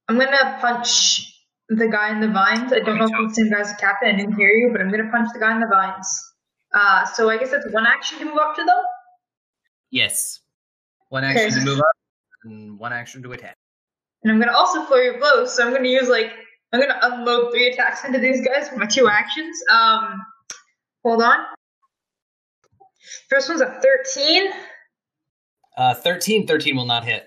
I'm 0.08 0.18
gonna 0.18 0.58
punch 0.60 1.28
the 1.68 1.88
guy 1.88 2.10
in 2.10 2.20
the 2.20 2.28
vines. 2.28 2.72
I 2.72 2.80
don't 2.80 2.98
know 2.98 3.04
if 3.04 3.12
it's 3.28 3.36
the 3.36 3.42
same 3.44 3.52
guy 3.52 3.60
as 3.60 3.72
captain. 3.78 4.14
I 4.14 4.16
didn't 4.16 4.34
hear 4.34 4.48
you, 4.50 4.70
but 4.72 4.80
I'm 4.80 4.90
gonna 4.90 5.10
punch 5.10 5.28
the 5.32 5.38
guy 5.40 5.52
in 5.52 5.60
the 5.60 5.68
vines. 5.68 6.08
Uh, 6.74 7.04
so 7.04 7.30
I 7.30 7.36
guess 7.38 7.50
that's 7.50 7.70
one 7.70 7.86
action 7.86 8.18
to 8.18 8.24
move 8.24 8.38
up 8.38 8.56
to 8.56 8.64
them. 8.64 8.76
Yes. 9.90 10.40
One 11.10 11.24
Okay. 11.24 11.44
action 11.46 11.60
to 11.60 11.64
move 11.66 11.78
up, 11.78 11.84
and 12.44 12.78
one 12.78 12.92
action 12.92 13.22
to 13.22 13.32
attack. 13.32 13.56
And 14.22 14.32
I'm 14.32 14.40
gonna 14.40 14.56
also 14.56 14.84
flurry 14.86 15.08
of 15.08 15.18
blows. 15.20 15.54
So 15.54 15.64
I'm 15.66 15.72
gonna 15.72 15.88
use 15.88 16.08
like 16.08 16.32
I'm 16.72 16.80
gonna 16.80 16.98
unload 17.02 17.52
three 17.52 17.68
attacks 17.68 18.04
into 18.04 18.18
these 18.18 18.40
guys 18.46 18.70
with 18.70 18.78
my 18.80 18.86
two 18.86 19.08
actions. 19.08 19.56
Um, 19.70 20.22
hold 21.04 21.22
on. 21.22 21.44
First 23.28 23.48
one's 23.48 23.60
a 23.60 23.80
13. 24.14 24.52
Uh, 25.76 25.94
13, 25.94 26.46
13 26.46 26.76
will 26.76 26.86
not 26.86 27.04
hit. 27.04 27.26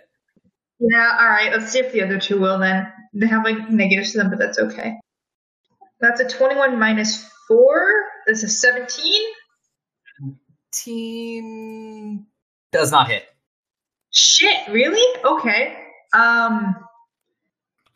Yeah, 0.79 1.17
all 1.19 1.29
right. 1.29 1.51
Let's 1.51 1.71
see 1.71 1.79
if 1.79 1.91
the 1.91 2.03
other 2.03 2.19
two 2.19 2.39
will 2.39 2.59
then. 2.59 2.91
They 3.13 3.27
have 3.27 3.45
like 3.45 3.69
negatives 3.69 4.11
to 4.11 4.19
them, 4.19 4.29
but 4.29 4.39
that's 4.39 4.59
okay. 4.59 4.95
That's 6.01 6.19
a 6.19 6.27
21 6.27 6.77
minus 6.77 7.27
4. 7.47 8.03
That's 8.27 8.43
a 8.43 8.49
17. 8.49 9.23
13 10.73 12.25
does 12.71 12.91
not 12.91 13.07
hit. 13.07 13.23
Shit, 14.11 14.67
really? 14.69 15.21
Okay. 15.23 15.77
Um, 16.13 16.75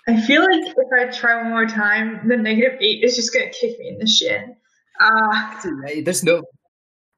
I 0.08 0.20
feel 0.22 0.42
like 0.42 0.76
if 0.76 0.88
I 0.98 1.12
try 1.12 1.42
one 1.42 1.52
more 1.52 1.66
time, 1.66 2.28
the 2.28 2.38
negative 2.38 2.80
8 2.82 3.04
is 3.04 3.16
just 3.16 3.34
gonna 3.34 3.50
kick 3.50 3.78
me 3.80 3.90
in 3.90 4.00
the 4.00 4.08
shin. 4.08 4.56
Uh, 5.00 5.62
There's 6.04 6.24
no, 6.24 6.44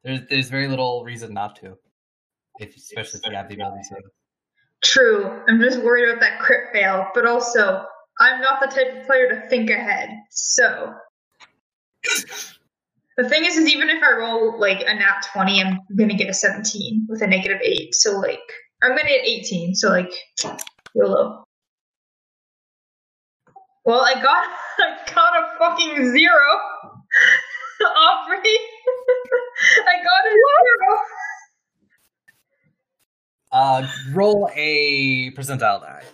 there's 0.04 0.20
there's 0.28 0.48
very 0.48 0.68
little 0.68 1.04
reason 1.04 1.32
not 1.32 1.56
to, 1.56 1.76
if 2.58 2.76
especially 2.76 3.20
if 3.22 3.30
you 3.30 3.36
have 3.36 3.48
the 3.48 3.54
ability 3.54 3.82
to. 3.90 3.96
true. 4.82 5.42
I'm 5.48 5.60
just 5.60 5.82
worried 5.82 6.08
about 6.08 6.20
that 6.20 6.40
crit 6.40 6.72
fail, 6.72 7.08
but 7.14 7.26
also, 7.26 7.84
I'm 8.20 8.40
not 8.40 8.60
the 8.60 8.66
type 8.66 9.00
of 9.00 9.06
player 9.06 9.28
to 9.28 9.48
think 9.48 9.70
ahead. 9.70 10.10
So, 10.30 10.94
the 13.16 13.28
thing 13.28 13.44
is, 13.44 13.56
is 13.56 13.72
even 13.72 13.88
if 13.90 14.02
I 14.02 14.16
roll 14.16 14.58
like 14.58 14.80
a 14.80 14.94
nat 14.94 15.26
20, 15.32 15.62
I'm 15.62 15.78
gonna 15.96 16.14
get 16.14 16.28
a 16.28 16.34
17 16.34 17.06
with 17.08 17.22
a 17.22 17.26
negative 17.26 17.60
8. 17.62 17.94
So, 17.94 18.18
like, 18.18 18.40
I'm 18.82 18.90
gonna 18.90 19.08
get 19.08 19.24
18. 19.24 19.74
So, 19.74 19.88
like, 19.88 20.12
YOLO. 20.94 21.44
Well, 23.84 24.00
I 24.00 24.14
got 24.14 24.44
I 24.78 25.14
got 25.14 25.34
a 25.36 25.58
fucking 25.58 26.10
zero. 26.12 26.60
Aubrey. 27.86 28.40
I 29.86 29.96
got 30.04 30.26
a 30.26 30.30
zero. 30.30 30.98
Uh, 33.52 33.88
roll 34.14 34.50
a 34.54 35.30
percentile 35.32 35.80
die. 35.82 36.04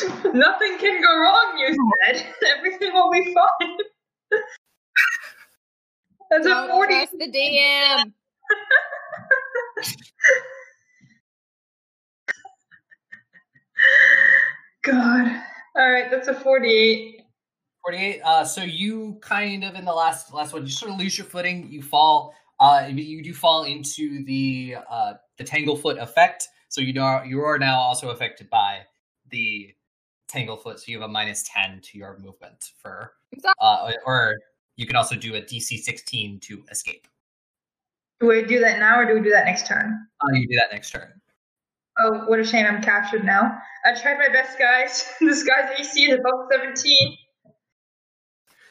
Nothing 0.34 0.78
can 0.78 1.02
go 1.02 1.20
wrong, 1.20 1.58
you 1.58 1.76
said. 2.06 2.26
Everything 2.58 2.92
will 2.94 3.10
be 3.12 3.34
fine. 3.34 3.76
That's 6.30 6.46
a 6.46 6.50
Don't 6.50 6.70
40. 6.70 6.94
trust 6.94 7.12
the 7.18 7.30
DM. 7.30 8.12
God. 14.84 15.42
Alright, 15.78 16.10
that's 16.10 16.28
a 16.28 16.34
48. 16.34 17.23
48 17.84 18.20
uh 18.22 18.44
so 18.44 18.62
you 18.62 19.18
kind 19.20 19.62
of 19.62 19.74
in 19.74 19.84
the 19.84 19.92
last 19.92 20.32
last 20.32 20.52
one 20.52 20.62
you 20.62 20.70
sort 20.70 20.92
of 20.92 20.98
lose 20.98 21.18
your 21.18 21.26
footing 21.26 21.70
you 21.70 21.82
fall 21.82 22.34
uh 22.60 22.88
you 22.90 23.22
do 23.22 23.34
fall 23.34 23.64
into 23.64 24.24
the 24.24 24.76
uh 24.90 25.14
the 25.36 25.44
tanglefoot 25.44 26.00
effect 26.00 26.48
so 26.68 26.80
you 26.80 26.92
know 26.92 27.22
you 27.22 27.40
are 27.42 27.58
now 27.58 27.78
also 27.78 28.10
affected 28.10 28.48
by 28.48 28.80
the 29.30 29.74
tanglefoot 30.28 30.78
so 30.78 30.84
you 30.86 30.98
have 30.98 31.08
a 31.08 31.12
minus 31.12 31.44
10 31.52 31.80
to 31.82 31.98
your 31.98 32.18
movement 32.18 32.72
for 32.80 33.12
uh 33.60 33.92
or 34.06 34.34
you 34.76 34.86
can 34.86 34.96
also 34.96 35.14
do 35.14 35.34
a 35.34 35.42
dc 35.42 35.78
16 35.78 36.40
to 36.40 36.64
escape 36.70 37.06
Do 38.20 38.28
we 38.28 38.42
do 38.42 38.60
that 38.60 38.78
now 38.78 38.98
or 38.98 39.04
do 39.04 39.14
we 39.14 39.20
do 39.20 39.30
that 39.30 39.44
next 39.44 39.66
turn? 39.66 40.06
uh, 40.22 40.32
you 40.32 40.48
do 40.48 40.56
that 40.56 40.72
next 40.72 40.90
turn 40.90 41.12
Oh, 41.96 42.24
what 42.26 42.40
a 42.40 42.44
shame 42.44 42.66
I'm 42.66 42.82
captured 42.82 43.24
now. 43.24 43.56
I 43.84 43.94
tried 43.94 44.18
my 44.18 44.28
best, 44.28 44.58
guys. 44.58 45.12
this 45.20 45.44
guy's 45.44 45.78
AC 45.78 46.10
is 46.10 46.18
above 46.18 46.48
17. 46.50 47.16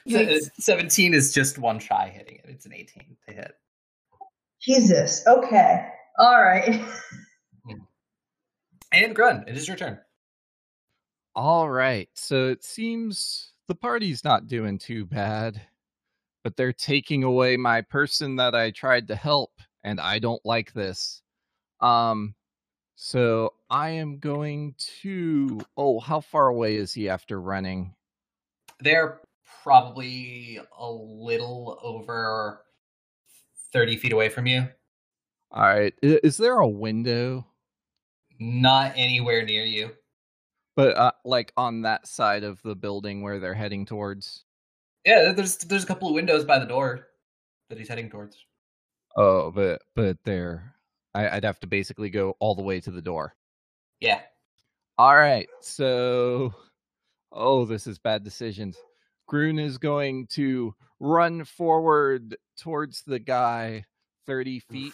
So, 0.08 0.18
uh, 0.18 0.22
Yikes. 0.22 0.50
17 0.60 1.13
is 1.13 1.34
just 1.34 1.58
one 1.58 1.80
try 1.80 2.10
hitting 2.10 2.36
it 2.36 2.46
it's 2.48 2.66
an 2.66 2.74
18 2.74 3.16
to 3.28 3.34
hit 3.34 3.54
Jesus. 4.62 5.24
Okay. 5.28 5.88
Alright. 6.20 6.82
and 8.92 9.16
grun 9.16 9.44
it 9.48 9.58
is 9.58 9.68
your 9.68 9.78
turn 9.78 10.00
All 11.36 11.70
right. 11.70 12.10
So 12.13 12.48
it 12.50 12.63
seems 12.63 13.54
the 13.68 13.76
party's 13.76 14.24
not 14.24 14.48
doing 14.48 14.78
too 14.78 15.06
bad, 15.06 15.62
but 16.44 16.56
they're 16.56 16.74
taking 16.74 17.24
away 17.24 17.58
my 17.58 17.82
person 17.82 18.36
that 18.36 18.54
I 18.56 18.72
tried 18.72 19.08
to 19.08 19.16
help, 19.16 19.52
and 19.84 20.00
I 20.00 20.20
don't 20.20 20.46
like 20.46 20.74
this. 20.74 21.22
Um, 21.80 22.36
so 22.96 23.54
I 23.70 23.89
am 23.92 24.20
going 24.20 24.76
to. 25.02 25.62
Oh, 25.78 26.00
how 26.00 26.20
far 26.20 26.48
away 26.48 26.76
is 26.76 26.94
he 26.94 27.10
after 27.10 27.42
running? 27.42 27.96
they're 28.84 29.22
probably 29.62 30.60
a 30.78 30.89
little 30.89 31.80
over 31.84 32.63
30 33.72 33.98
feet 33.98 34.13
away 34.13 34.30
from 34.30 34.48
you 34.48 34.68
All 35.52 35.63
right. 35.63 35.94
Is 36.02 36.38
there 36.38 36.60
a 36.60 36.68
window? 36.68 37.46
not 38.39 38.94
anywhere 38.96 39.46
near 39.46 39.63
you 39.63 39.92
But 40.76 40.98
uh, 40.98 41.12
like 41.24 41.54
on 41.56 41.84
that 41.84 42.08
side 42.08 42.44
of 42.44 42.62
the 42.63 42.76
building 42.76 43.22
where 43.22 43.39
they're 43.39 43.54
heading 43.54 43.86
towards. 43.86 44.44
Yeah, 45.06 45.32
there's 45.32 45.58
there's 45.58 45.84
a 45.84 45.88
couple 45.88 46.08
of 46.08 46.16
windows 46.16 46.46
by 46.46 46.60
the 46.60 46.66
door 46.66 47.08
that 47.70 47.78
he's 47.78 47.89
heading 47.89 48.10
towards. 48.10 48.46
Oh, 49.16 49.52
but 49.52 49.82
but 49.96 50.18
there, 50.24 50.76
I, 51.13 51.30
I'd 51.30 51.44
have 51.44 51.60
to 51.62 51.68
basically 51.68 52.10
go 52.10 52.36
all 52.39 52.56
the 52.56 52.63
way 52.63 52.80
to 52.82 52.92
the 52.92 53.02
door. 53.02 53.36
Yeah. 54.00 54.22
All 54.98 55.16
right, 55.16 55.50
so 55.62 56.54
oh, 57.32 57.66
this 57.66 57.88
is 57.88 58.00
bad 58.00 58.24
decisions. 58.24 58.78
Grun 59.34 59.58
is 59.58 59.80
going 59.80 60.28
to 60.28 60.76
run 61.00 61.43
forward 61.43 62.38
towards 62.56 63.02
the 63.02 63.17
guy 63.17 63.84
thirty 64.28 64.60
feet. 64.60 64.93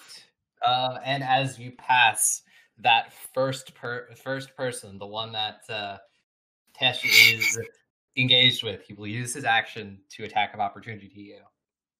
Uh, 0.65 0.97
and 1.03 1.23
as 1.23 1.59
you 1.59 1.73
pass 1.73 2.41
that 2.77 3.11
first 3.33 3.75
per 3.75 4.07
first 4.15 4.55
person, 4.55 4.97
the 4.97 5.05
one 5.05 5.33
that 5.33 5.59
uh, 5.67 5.97
Tesh 6.73 7.03
is 7.03 7.59
engaged 8.15 8.63
with, 8.63 8.81
he 8.81 8.93
will 8.93 9.07
use 9.07 9.33
his 9.33 9.43
action 9.43 9.99
to 10.11 10.23
attack 10.23 10.53
of 10.53 10.61
opportunity 10.61 11.09
to 11.09 11.19
you. 11.19 11.39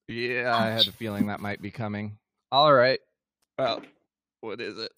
Yeah, 0.07 0.55
I 0.55 0.67
had 0.67 0.87
a 0.87 0.93
feeling 0.93 1.27
that 1.27 1.41
might 1.41 1.61
be 1.61 1.71
coming. 1.71 2.17
All 2.53 2.73
right, 2.73 3.01
well, 3.57 3.81
what 4.39 4.61
is 4.61 4.77
it? 4.77 4.93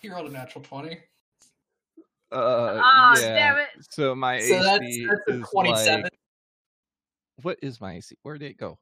He 0.00 0.08
rolled 0.08 0.30
a 0.30 0.32
natural 0.32 0.64
twenty. 0.64 1.00
Uh, 2.34 2.80
Ah, 2.82 3.14
yeah. 3.18 3.34
damn 3.34 3.56
it. 3.58 3.68
So 3.90 4.14
my 4.14 4.40
So 4.40 4.56
AC 4.56 4.62
that's 5.06 5.28
a 5.28 5.32
is 5.32 5.48
twenty-seven. 5.50 6.02
like 6.02 6.18
what 7.42 7.58
is 7.62 7.80
my 7.80 7.94
AC? 7.94 8.16
Where 8.22 8.36
did 8.36 8.50
it 8.50 8.56
go? 8.58 8.78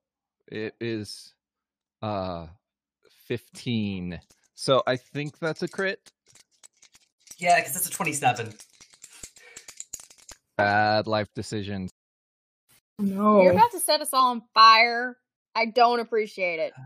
It 0.48 0.74
is 0.80 1.34
uh 2.02 2.46
15. 3.26 4.20
So 4.54 4.82
I 4.86 4.96
think 4.96 5.38
that's 5.38 5.62
a 5.62 5.68
crit. 5.68 6.10
Yeah, 7.38 7.58
because 7.60 7.76
it's 7.76 7.88
a 7.88 7.90
twenty-seven. 7.90 8.54
Bad 10.56 11.06
life 11.06 11.28
decisions. 11.34 11.90
No. 12.98 13.42
You're 13.42 13.52
about 13.52 13.70
to 13.72 13.80
set 13.80 14.00
us 14.00 14.10
all 14.12 14.30
on 14.30 14.42
fire. 14.54 15.16
I 15.54 15.66
don't 15.66 16.00
appreciate 16.00 16.58
it. 16.60 16.72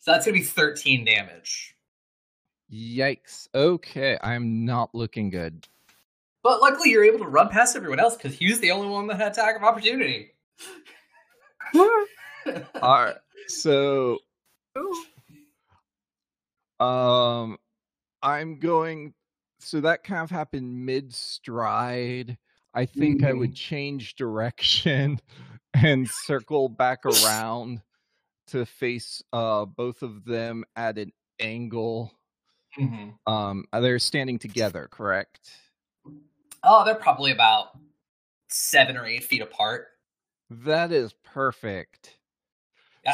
So 0.00 0.12
that's 0.12 0.24
gonna 0.24 0.38
be 0.38 0.44
thirteen 0.44 1.04
damage. 1.04 1.74
Yikes. 2.72 3.48
Okay, 3.54 4.18
I'm 4.22 4.64
not 4.64 4.94
looking 4.94 5.30
good. 5.30 5.66
But 6.42 6.60
luckily, 6.60 6.90
you're 6.90 7.04
able 7.04 7.18
to 7.18 7.28
run 7.28 7.48
past 7.48 7.76
everyone 7.76 8.00
else 8.00 8.16
because 8.16 8.34
he 8.34 8.48
was 8.48 8.60
the 8.60 8.70
only 8.70 8.88
one 8.88 9.06
that 9.08 9.18
had 9.18 9.32
attack 9.32 9.56
of 9.56 9.62
opportunity. 9.62 10.32
All 11.74 13.04
right. 13.04 13.16
So 13.48 14.18
um 16.80 17.58
I'm 18.22 18.58
going 18.58 19.14
so 19.60 19.80
that 19.80 20.04
kind 20.04 20.22
of 20.22 20.30
happened 20.30 20.86
mid 20.86 21.12
stride. 21.12 22.38
I 22.74 22.86
think 22.86 23.24
I 23.24 23.32
would 23.32 23.54
change 23.54 24.14
direction 24.14 25.20
and 25.74 26.08
circle 26.08 26.68
back 26.68 27.04
around 27.04 27.82
to 28.48 28.64
face 28.64 29.22
uh 29.32 29.64
both 29.64 30.02
of 30.02 30.24
them 30.24 30.64
at 30.76 30.98
an 30.98 31.12
angle. 31.40 32.12
Mhm. 32.76 33.14
Um 33.26 33.64
they're 33.72 33.98
standing 33.98 34.38
together, 34.38 34.88
correct? 34.90 35.50
Oh, 36.64 36.84
they're 36.84 36.94
probably 36.94 37.30
about 37.30 37.78
seven 38.48 38.96
or 38.96 39.06
eight 39.06 39.24
feet 39.24 39.42
apart. 39.42 39.88
That 40.50 40.92
is 40.92 41.12
perfect. 41.24 42.18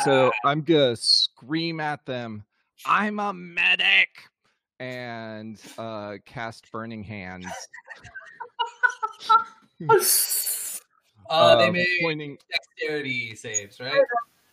So 0.03 0.33
I'm 0.45 0.62
gonna 0.62 0.97
scream 0.97 1.79
at 1.81 2.05
them, 2.05 2.45
I'm 2.87 3.21
a 3.21 3.33
medic 3.33 4.09
and 4.81 5.61
uh 5.79 6.17
cast 6.25 6.71
burning 6.73 7.03
hands. 7.05 7.47
uh, 11.31 11.57
they 11.57 11.69
uh, 11.69 11.73
made 11.73 11.87
pointing 12.03 12.38
dexterity 12.51 13.35
saves, 13.37 13.81
right? 13.81 14.03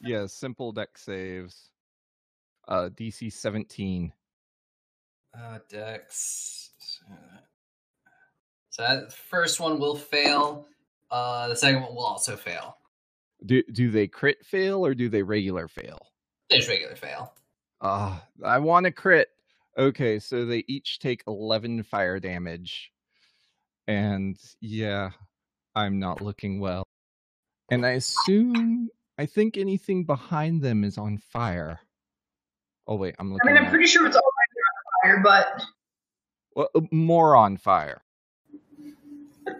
yeah, 0.02 0.26
simple 0.28 0.72
Dex 0.72 1.02
saves. 1.02 1.70
Uh 2.68 2.90
DC 2.90 3.32
17. 3.32 4.14
Uh, 5.38 5.60
Dex. 5.70 6.72
So 8.70 8.84
that 8.84 9.12
first 9.14 9.60
one 9.60 9.80
will 9.80 9.96
fail. 9.96 10.68
Uh, 11.10 11.50
the 11.50 11.56
second 11.56 11.82
one 11.82 11.94
will 11.96 12.06
also 12.06 12.36
fail. 12.36 12.78
Do 13.46 13.64
do 13.72 13.90
they 13.92 14.08
crit 14.08 14.46
fail 14.46 14.86
or 14.86 14.94
do 14.94 15.10
they 15.10 15.24
regular 15.24 15.68
fail? 15.68 16.00
There's 16.50 16.68
regular 16.68 16.96
fail. 16.96 17.34
Ah, 17.82 18.24
I 18.44 18.60
want 18.60 18.86
a 18.86 18.92
crit. 18.92 19.30
Okay, 19.78 20.20
so 20.20 20.46
they 20.46 20.64
each 20.68 21.00
take 21.00 21.24
11 21.28 21.84
fire 21.84 22.20
damage. 22.20 22.92
And 23.88 24.38
yeah, 24.60 25.12
I'm 25.76 25.98
not 26.00 26.22
looking 26.22 26.60
well. 26.60 26.84
And 27.72 27.86
I 27.86 27.92
assume 27.92 28.90
I 29.18 29.26
think 29.26 29.58
anything 29.58 30.04
behind 30.04 30.62
them 30.62 30.84
is 30.84 30.98
on 30.98 31.18
fire. 31.18 31.80
Oh 32.88 32.96
wait, 32.96 33.16
I'm 33.20 33.32
looking. 33.34 33.50
I 33.50 33.54
mean, 33.54 33.58
I'm 33.62 33.66
at- 33.66 33.72
pretty 33.72 33.88
sure 33.88 34.06
it's 34.06 34.16
all 34.16 34.22
right 34.22 34.26
on 34.26 34.31
fire, 35.02 35.22
but 35.24 35.64
well, 36.56 36.70
uh, 36.76 36.82
more 36.92 37.36
on 37.36 37.58
fire. 37.58 38.02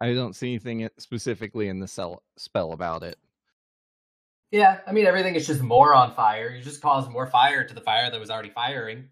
I 0.00 0.14
don't 0.14 0.34
see 0.34 0.48
anything 0.48 0.88
specifically 0.98 1.68
in 1.68 1.78
the 1.80 1.88
cell, 1.88 2.22
spell 2.36 2.72
about 2.72 3.02
it. 3.02 3.16
Yeah, 4.50 4.80
I 4.86 4.92
mean 4.92 5.06
everything 5.06 5.34
is 5.36 5.46
just 5.46 5.62
more 5.62 5.94
on 5.94 6.14
fire. 6.14 6.50
You 6.50 6.62
just 6.62 6.82
cause 6.82 7.08
more 7.08 7.26
fire 7.26 7.64
to 7.64 7.74
the 7.74 7.80
fire 7.80 8.10
that 8.10 8.18
was 8.18 8.30
already 8.30 8.50
firing. 8.50 9.08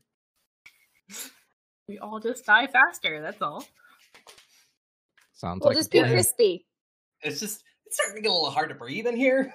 We 1.89 1.99
all 1.99 2.21
just 2.21 2.45
die 2.45 2.67
faster, 2.67 3.23
that's 3.23 3.41
all. 3.41 3.65
Sounds 5.33 5.61
We'll 5.61 5.71
like 5.71 5.77
just 5.77 5.93
be 5.93 6.01
crispy. 6.01 6.67
It's 7.23 7.39
just 7.41 7.63
it's 7.87 7.97
starting 7.97 8.17
to 8.17 8.23
get 8.23 8.31
a 8.31 8.35
little 8.35 8.51
hard 8.51 8.71
to 8.71 8.75
breathe 8.75 9.07
in 9.07 9.17
here 9.17 9.55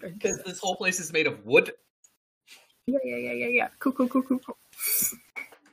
because 0.00 0.42
this 0.44 0.58
whole 0.58 0.76
place 0.76 0.98
is 0.98 1.12
made 1.12 1.26
of 1.26 1.44
wood. 1.44 1.72
Yeah, 2.86 2.98
yeah, 3.04 3.16
yeah, 3.16 3.32
yeah, 3.32 3.46
yeah. 3.48 3.68
Cool, 3.78 3.92
cool, 3.92 4.08
cool, 4.08 4.22
cool, 4.22 4.38
cool. 4.38 4.56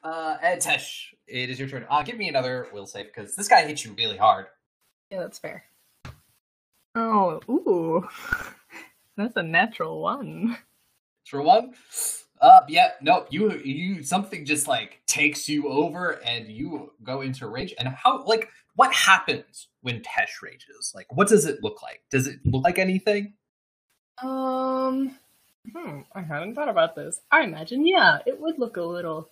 Uh, 0.04 0.38
and 0.42 0.60
Tesh, 0.60 1.14
it 1.28 1.50
is 1.50 1.60
your 1.60 1.70
turn. 1.70 1.86
Uh, 1.90 2.04
give 2.04 2.18
me 2.18 2.28
another 2.28 2.68
will 2.74 2.86
save 2.86 3.06
because 3.06 3.36
this 3.36 3.48
guy 3.48 3.66
hits 3.66 3.86
you 3.86 3.94
really 3.98 4.18
hard. 4.18 4.48
Yeah, 5.12 5.20
that's 5.20 5.40
fair. 5.40 5.64
Oh, 6.96 7.40
ooh. 7.50 8.08
That's 9.18 9.36
a 9.36 9.44
natural 9.44 10.02
one. 10.02 10.58
For 11.26 11.42
one, 11.44 11.74
uh, 12.42 12.62
yeah, 12.68 12.92
no, 13.02 13.26
you 13.30 13.52
you 13.64 14.04
something 14.04 14.44
just 14.44 14.68
like 14.68 15.02
takes 15.06 15.48
you 15.48 15.70
over 15.70 16.20
and 16.26 16.48
you 16.48 16.92
go 17.04 17.22
into 17.22 17.48
rage. 17.48 17.74
And 17.78 17.88
how 17.90 18.24
like 18.26 18.50
what 18.76 18.92
happens 18.94 19.68
when 19.82 20.02
Tesh 20.02 20.42
rages? 20.42 20.94
Like, 20.96 21.16
what 21.16 21.28
does 21.28 21.46
it 21.46 21.60
look 21.62 21.82
like? 21.84 22.02
Does 22.10 22.28
it 22.28 22.40
look 22.44 22.64
like 22.64 22.80
anything? 22.80 23.36
Um, 24.22 25.16
hmm, 25.72 26.02
I 26.14 26.22
hadn't 26.22 26.56
thought 26.56 26.70
about 26.70 26.96
this. 26.96 27.22
I 27.32 27.44
imagine, 27.44 27.86
yeah, 27.86 28.20
it 28.26 28.40
would 28.40 28.60
look 28.60 28.78
a 28.78 28.82
little. 28.82 29.30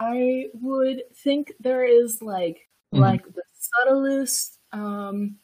I 0.00 0.48
would 0.54 1.02
think 1.16 1.52
there 1.60 1.84
is 1.84 2.20
like 2.20 2.68
Mhm. 2.92 3.00
like 3.00 3.24
the 3.34 3.42
subtlest, 3.58 4.58
um, 4.72 5.38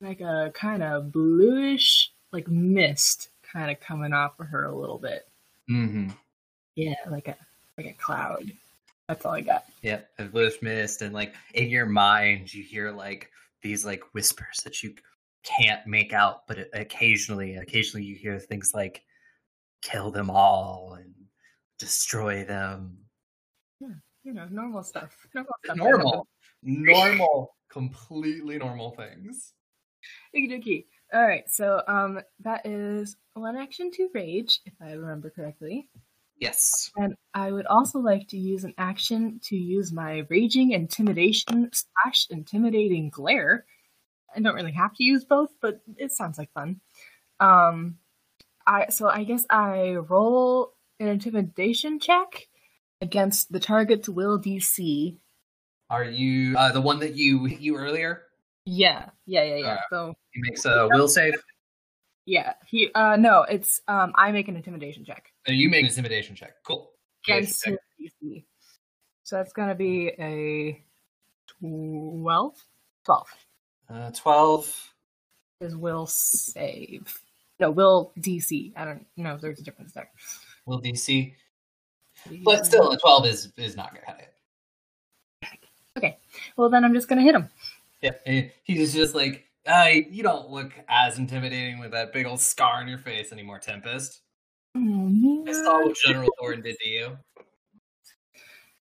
like 0.00 0.20
a 0.20 0.50
kind 0.54 0.82
of 0.82 1.10
bluish, 1.12 2.12
like 2.32 2.48
mist, 2.48 3.30
kind 3.42 3.70
of 3.70 3.80
coming 3.80 4.12
off 4.12 4.38
of 4.40 4.46
her 4.48 4.66
a 4.66 4.74
little 4.74 4.98
bit. 4.98 5.28
Mm-hmm. 5.68 6.10
Yeah, 6.74 6.94
like 7.10 7.28
a 7.28 7.36
like 7.76 7.86
a 7.86 7.92
cloud. 7.94 8.50
That's 9.08 9.24
all 9.24 9.32
I 9.34 9.40
got. 9.40 9.64
Yeah, 9.82 10.00
a 10.18 10.24
bluish 10.24 10.60
mist, 10.62 11.02
and 11.02 11.12
like 11.14 11.34
in 11.54 11.68
your 11.70 11.86
mind, 11.86 12.52
you 12.52 12.62
hear 12.62 12.90
like 12.92 13.30
these 13.62 13.84
like 13.84 14.02
whispers 14.14 14.58
that 14.64 14.82
you 14.82 14.94
can't 15.42 15.86
make 15.86 16.12
out, 16.12 16.46
but 16.46 16.68
occasionally, 16.74 17.56
occasionally 17.56 18.04
you 18.04 18.14
hear 18.16 18.38
things 18.38 18.72
like 18.74 19.02
"kill 19.82 20.10
them 20.10 20.30
all" 20.30 20.94
and 21.00 21.14
"destroy 21.78 22.44
them." 22.44 22.98
Yeah, 23.80 23.88
you 24.24 24.32
know, 24.32 24.46
normal 24.50 24.82
stuff. 24.82 25.26
Normal 25.34 25.54
stuff. 25.64 25.76
Normal, 25.76 26.28
normal, 26.62 27.56
completely 27.70 28.58
normal 28.58 28.92
things. 28.92 29.54
Okie 30.34 30.84
All 31.12 31.22
right, 31.22 31.48
so 31.50 31.82
um, 31.88 32.20
that 32.40 32.66
is 32.66 33.16
one 33.34 33.56
action 33.56 33.90
to 33.92 34.08
rage, 34.14 34.60
if 34.66 34.74
I 34.80 34.92
remember 34.92 35.30
correctly. 35.30 35.88
Yes. 36.38 36.90
And 36.96 37.14
I 37.34 37.50
would 37.50 37.66
also 37.66 37.98
like 37.98 38.28
to 38.28 38.36
use 38.36 38.64
an 38.64 38.74
action 38.76 39.40
to 39.44 39.56
use 39.56 39.92
my 39.92 40.24
raging 40.28 40.72
intimidation 40.72 41.70
slash 41.72 42.26
intimidating 42.30 43.08
glare. 43.08 43.64
I 44.34 44.40
don't 44.40 44.54
really 44.54 44.72
have 44.72 44.94
to 44.94 45.04
use 45.04 45.24
both, 45.24 45.50
but 45.62 45.80
it 45.96 46.12
sounds 46.12 46.36
like 46.36 46.52
fun. 46.52 46.80
Um, 47.40 47.96
I 48.66 48.88
so 48.88 49.08
I 49.08 49.24
guess 49.24 49.44
I 49.50 49.94
roll 49.94 50.72
an 51.00 51.08
intimidation 51.08 52.00
check 52.00 52.48
against 53.00 53.52
the 53.52 53.60
target's 53.60 54.08
will 54.08 54.38
DC. 54.40 55.16
Are 55.90 56.04
you 56.04 56.56
uh, 56.56 56.72
the 56.72 56.80
one 56.80 56.98
that 57.00 57.14
you 57.14 57.44
hit 57.44 57.60
you 57.60 57.76
earlier? 57.76 58.22
Yeah, 58.64 59.10
yeah, 59.26 59.44
yeah, 59.44 59.56
yeah. 59.56 59.72
Uh, 59.74 59.78
So 59.90 60.14
He 60.32 60.40
makes 60.42 60.64
a 60.64 60.88
will 60.90 61.06
save. 61.08 61.34
yeah, 62.24 62.54
he 62.66 62.90
uh 62.94 63.16
no, 63.16 63.42
it's 63.42 63.80
um 63.86 64.12
I 64.16 64.32
make 64.32 64.48
an 64.48 64.56
intimidation 64.56 65.04
check. 65.04 65.30
Uh, 65.48 65.52
You 65.52 65.68
make 65.70 65.82
an 65.84 65.88
intimidation 65.90 66.34
check. 66.34 66.54
Cool. 66.66 66.90
against. 67.28 67.64
DC. 68.00 68.44
So 69.22 69.36
that's 69.36 69.52
gonna 69.52 69.74
be 69.74 70.08
a 70.18 70.82
12? 71.60 72.54
12 73.04 73.26
Uh, 73.88 74.10
Twelve. 74.10 74.92
is 75.60 75.76
will 75.76 76.06
save. 76.06 77.20
No, 77.58 77.70
will 77.70 78.12
DC. 78.20 78.72
I 78.76 78.84
don't 78.84 79.06
know 79.16 79.34
if 79.34 79.40
there's 79.40 79.60
a 79.60 79.64
difference 79.64 79.92
there. 79.92 80.10
Will 80.66 80.80
DC, 80.80 81.34
but 82.44 82.66
still, 82.66 82.90
a 82.90 82.98
twelve 82.98 83.26
is 83.26 83.52
is 83.56 83.76
not 83.76 83.94
gonna 83.94 84.06
hit. 84.06 84.20
it. 84.20 84.26
Well, 86.56 86.68
then 86.68 86.84
I'm 86.84 86.94
just 86.94 87.08
gonna 87.08 87.22
hit 87.22 87.34
him. 87.34 87.48
Yeah, 88.02 88.48
he's 88.64 88.92
just 88.92 89.14
like, 89.14 89.46
uh, 89.66 89.88
you 90.10 90.22
don't 90.22 90.50
look 90.50 90.72
as 90.88 91.18
intimidating 91.18 91.78
with 91.78 91.92
that 91.92 92.12
big 92.12 92.26
old 92.26 92.40
scar 92.40 92.74
on 92.80 92.88
your 92.88 92.98
face 92.98 93.32
anymore, 93.32 93.58
Tempest. 93.58 94.20
Oh, 94.76 95.44
I 95.48 95.52
saw 95.52 95.82
what 95.82 95.96
General 96.04 96.28
Thorn 96.38 96.60
did 96.60 96.78
to 96.78 96.88
you. 96.88 97.18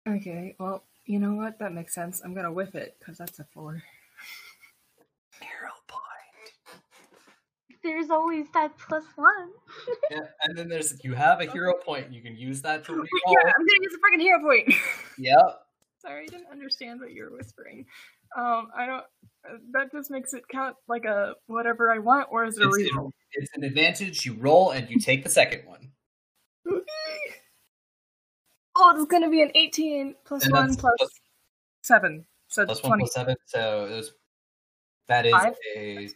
Okay, 0.09 0.57
well, 0.59 0.83
you 1.05 1.18
know 1.18 1.35
what? 1.35 1.59
That 1.59 1.75
makes 1.75 1.95
sense. 1.95 2.23
I'm 2.25 2.35
gonna 2.35 2.53
whip 2.53 2.75
it 2.75 2.97
because 2.99 3.18
that's 3.18 3.39
a 3.39 3.45
four. 3.45 3.83
Hero 5.41 5.70
point. 5.87 6.81
There's 7.85 8.11
always 8.11 8.47
that 8.55 8.76
plus 8.78 9.05
one. 9.16 9.51
Yeah, 10.11 10.20
and 10.43 10.57
then 10.57 10.68
there's 10.68 11.03
you 11.03 11.14
have 11.14 11.41
a 11.41 11.47
hero 11.47 11.74
point. 11.74 12.12
You 12.12 12.20
can 12.22 12.37
use 12.37 12.61
that 12.62 12.85
to 12.85 12.93
reroll. 12.93 12.99
Yeah, 13.26 13.51
I'm 13.57 13.66
gonna 13.66 13.83
use 13.83 13.95
a 13.95 13.99
freaking 13.99 14.20
hero 14.20 14.41
point. 14.41 14.74
Yep. 15.18 15.66
Sorry, 15.99 16.22
I 16.24 16.26
didn't 16.26 16.49
understand 16.51 17.01
what 17.01 17.12
you 17.12 17.24
were 17.24 17.37
whispering. 17.37 17.87
Um, 18.37 18.68
I 18.76 18.87
don't. 18.87 19.05
uh, 19.49 19.59
That 19.72 19.91
just 19.93 20.11
makes 20.11 20.33
it 20.35 20.43
count 20.51 20.74
like 20.89 21.05
a 21.05 21.35
whatever 21.47 21.91
I 21.93 21.99
want, 21.99 22.28
or 22.30 22.45
is 22.45 22.59
it 22.59 22.64
a 22.64 22.68
It's, 22.68 22.76
reroll? 22.93 23.12
it's 23.33 23.51
an 23.55 23.62
advantage. 23.64 24.24
You 24.26 24.35
roll 24.35 24.70
and 24.72 24.89
you 24.91 24.99
take 24.99 25.22
the 25.22 25.30
second 25.30 25.66
one. 25.66 25.91
Oh, 28.74 28.93
it's 28.97 29.05
gonna 29.11 29.28
be 29.30 29.43
an 29.43 29.51
18 29.55 30.14
plus 30.24 30.45
And 30.45 30.53
one 30.53 30.74
plus 30.76 30.95
plus- 30.99 31.20
seven, 31.83 32.24
so 32.49 32.64
Plus 32.64 32.80
20. 32.80 32.91
one 32.91 32.99
plus 33.01 33.12
seven. 33.14 33.37
So 33.47 33.85
it 33.87 33.97
was, 33.97 34.12
that 35.09 35.26
is 35.26 35.33
Five? 35.33 35.55
a 35.76 36.09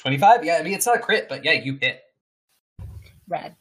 twenty-five. 0.00 0.44
Yeah, 0.44 0.56
I 0.58 0.62
mean 0.62 0.74
it's 0.74 0.86
not 0.86 0.96
a 0.96 1.00
crit, 1.00 1.28
but 1.28 1.44
yeah, 1.44 1.52
you 1.52 1.78
hit. 1.80 2.02
Red. 3.28 3.54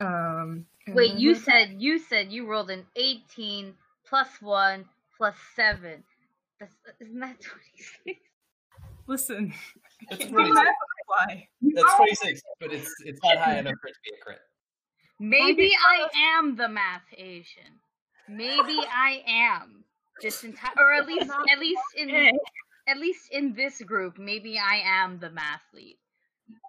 Um. 0.00 0.66
and 0.86 0.96
Wait, 0.96 1.10
then 1.12 1.18
you 1.20 1.34
said 1.34 1.76
you 1.78 1.98
said 1.98 2.32
you 2.32 2.46
rolled 2.46 2.70
an 2.70 2.84
18 2.96 3.74
plus 4.08 4.28
one 4.40 4.84
plus 5.16 5.36
seven. 5.54 6.02
That's 6.58 6.74
isn't 7.00 7.20
that 7.20 7.40
26? 8.04 8.20
Listen, 9.06 9.52
I 10.10 10.16
That's 10.16 10.30
26. 10.30 10.54
math 10.54 10.66
on 10.66 10.66
the 10.66 11.04
fly. 11.06 11.48
That's 11.74 11.94
twenty-six, 11.96 12.42
but 12.60 12.72
it's 12.72 12.92
it's 13.04 13.20
not 13.22 13.36
high 13.38 13.58
enough 13.58 13.74
for 13.80 13.88
it 13.88 13.92
to 13.94 14.00
be 14.04 14.10
a 14.18 14.24
crit. 14.24 14.38
Maybe 15.20 15.72
I 15.86 16.08
am 16.38 16.56
the 16.56 16.68
math 16.68 17.02
Asian. 17.16 17.78
Maybe 18.28 18.78
I 18.90 19.22
am 19.26 19.84
Just 20.20 20.42
in 20.44 20.52
time, 20.52 20.72
or 20.78 20.92
at 20.94 21.06
least 21.06 21.30
at 21.52 21.58
least 21.58 21.82
in 21.96 22.08
Okay. 22.10 22.32
At 22.88 22.98
least 22.98 23.28
in 23.32 23.54
this 23.54 23.80
group, 23.82 24.18
maybe 24.18 24.58
I 24.58 24.82
am 24.84 25.18
the 25.18 25.30
math 25.30 25.62
lead. 25.74 25.96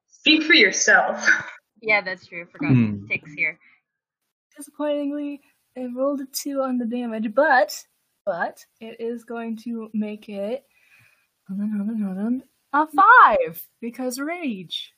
Speak 0.07 0.43
for 0.43 0.53
yourself. 0.53 1.27
Yeah, 1.81 2.01
that's 2.01 2.25
true. 2.27 2.43
I 2.47 2.51
forgot 2.51 2.71
Hmm. 2.71 3.05
six 3.07 3.31
here. 3.33 3.59
Disappointingly, 4.55 5.41
I 5.77 5.85
rolled 5.95 6.21
a 6.21 6.25
two 6.31 6.61
on 6.61 6.77
the 6.77 6.85
damage, 6.85 7.33
but 7.33 7.83
but 8.25 8.65
it 8.79 9.01
is 9.01 9.23
going 9.25 9.57
to 9.65 9.89
make 9.93 10.29
it 10.29 10.63
hold 11.49 11.59
on, 11.59 11.99
hold 12.01 12.17
on, 12.17 12.43
a 12.71 12.87
five 12.87 13.61
because 13.81 14.17
rage, 14.19 14.93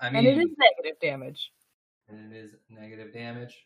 I 0.00 0.08
and 0.08 0.26
it 0.26 0.36
is 0.36 0.50
negative 0.58 1.00
damage. 1.00 1.50
and 2.08 2.32
it 2.32 2.36
is 2.36 2.50
negative 2.68 3.12
damage. 3.14 3.56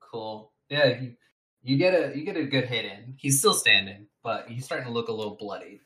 Cool. 0.00 0.52
Yeah, 0.68 0.98
you, 1.00 1.14
you 1.62 1.76
get 1.76 1.94
a 1.94 2.16
you 2.16 2.24
get 2.24 2.36
a 2.36 2.44
good 2.44 2.64
hit 2.64 2.86
in. 2.86 3.14
He's 3.18 3.38
still 3.38 3.54
standing, 3.54 4.06
but 4.24 4.48
he's 4.48 4.64
starting 4.64 4.86
to 4.86 4.92
look 4.92 5.08
a 5.08 5.12
little 5.12 5.36
bloody. 5.36 5.80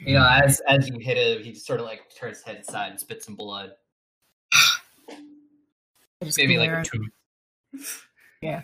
You 0.00 0.14
know, 0.14 0.26
as 0.28 0.60
as 0.68 0.88
you 0.88 0.98
hit 0.98 1.16
him, 1.16 1.42
he 1.42 1.54
sort 1.54 1.80
of 1.80 1.86
like 1.86 2.02
turns 2.16 2.38
his 2.38 2.44
head 2.44 2.56
aside 2.66 2.90
and 2.90 3.00
spits 3.00 3.26
some 3.26 3.34
blood. 3.34 3.72
Maybe 6.36 6.56
like 6.58 6.70
a 6.70 6.82
tooth. 6.84 8.04
Yeah. 8.40 8.62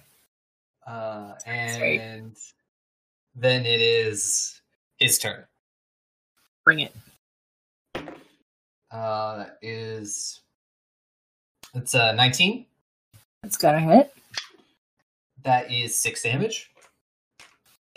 Uh, 0.87 1.32
That's 1.45 1.45
and 1.47 2.37
then 3.35 3.66
it 3.66 3.80
is 3.80 4.61
his 4.99 5.18
turn. 5.18 5.45
bring 6.64 6.78
it. 6.78 6.95
Uh, 8.93 9.39
that 9.39 9.59
is 9.62 10.41
it's 11.74 11.97
uh 11.97 12.12
19. 12.12 12.66
It's 13.43 13.57
gonna 13.57 13.80
hit. 13.80 14.14
That 15.43 15.72
is 15.72 15.99
six 15.99 16.22
damage. 16.22 16.70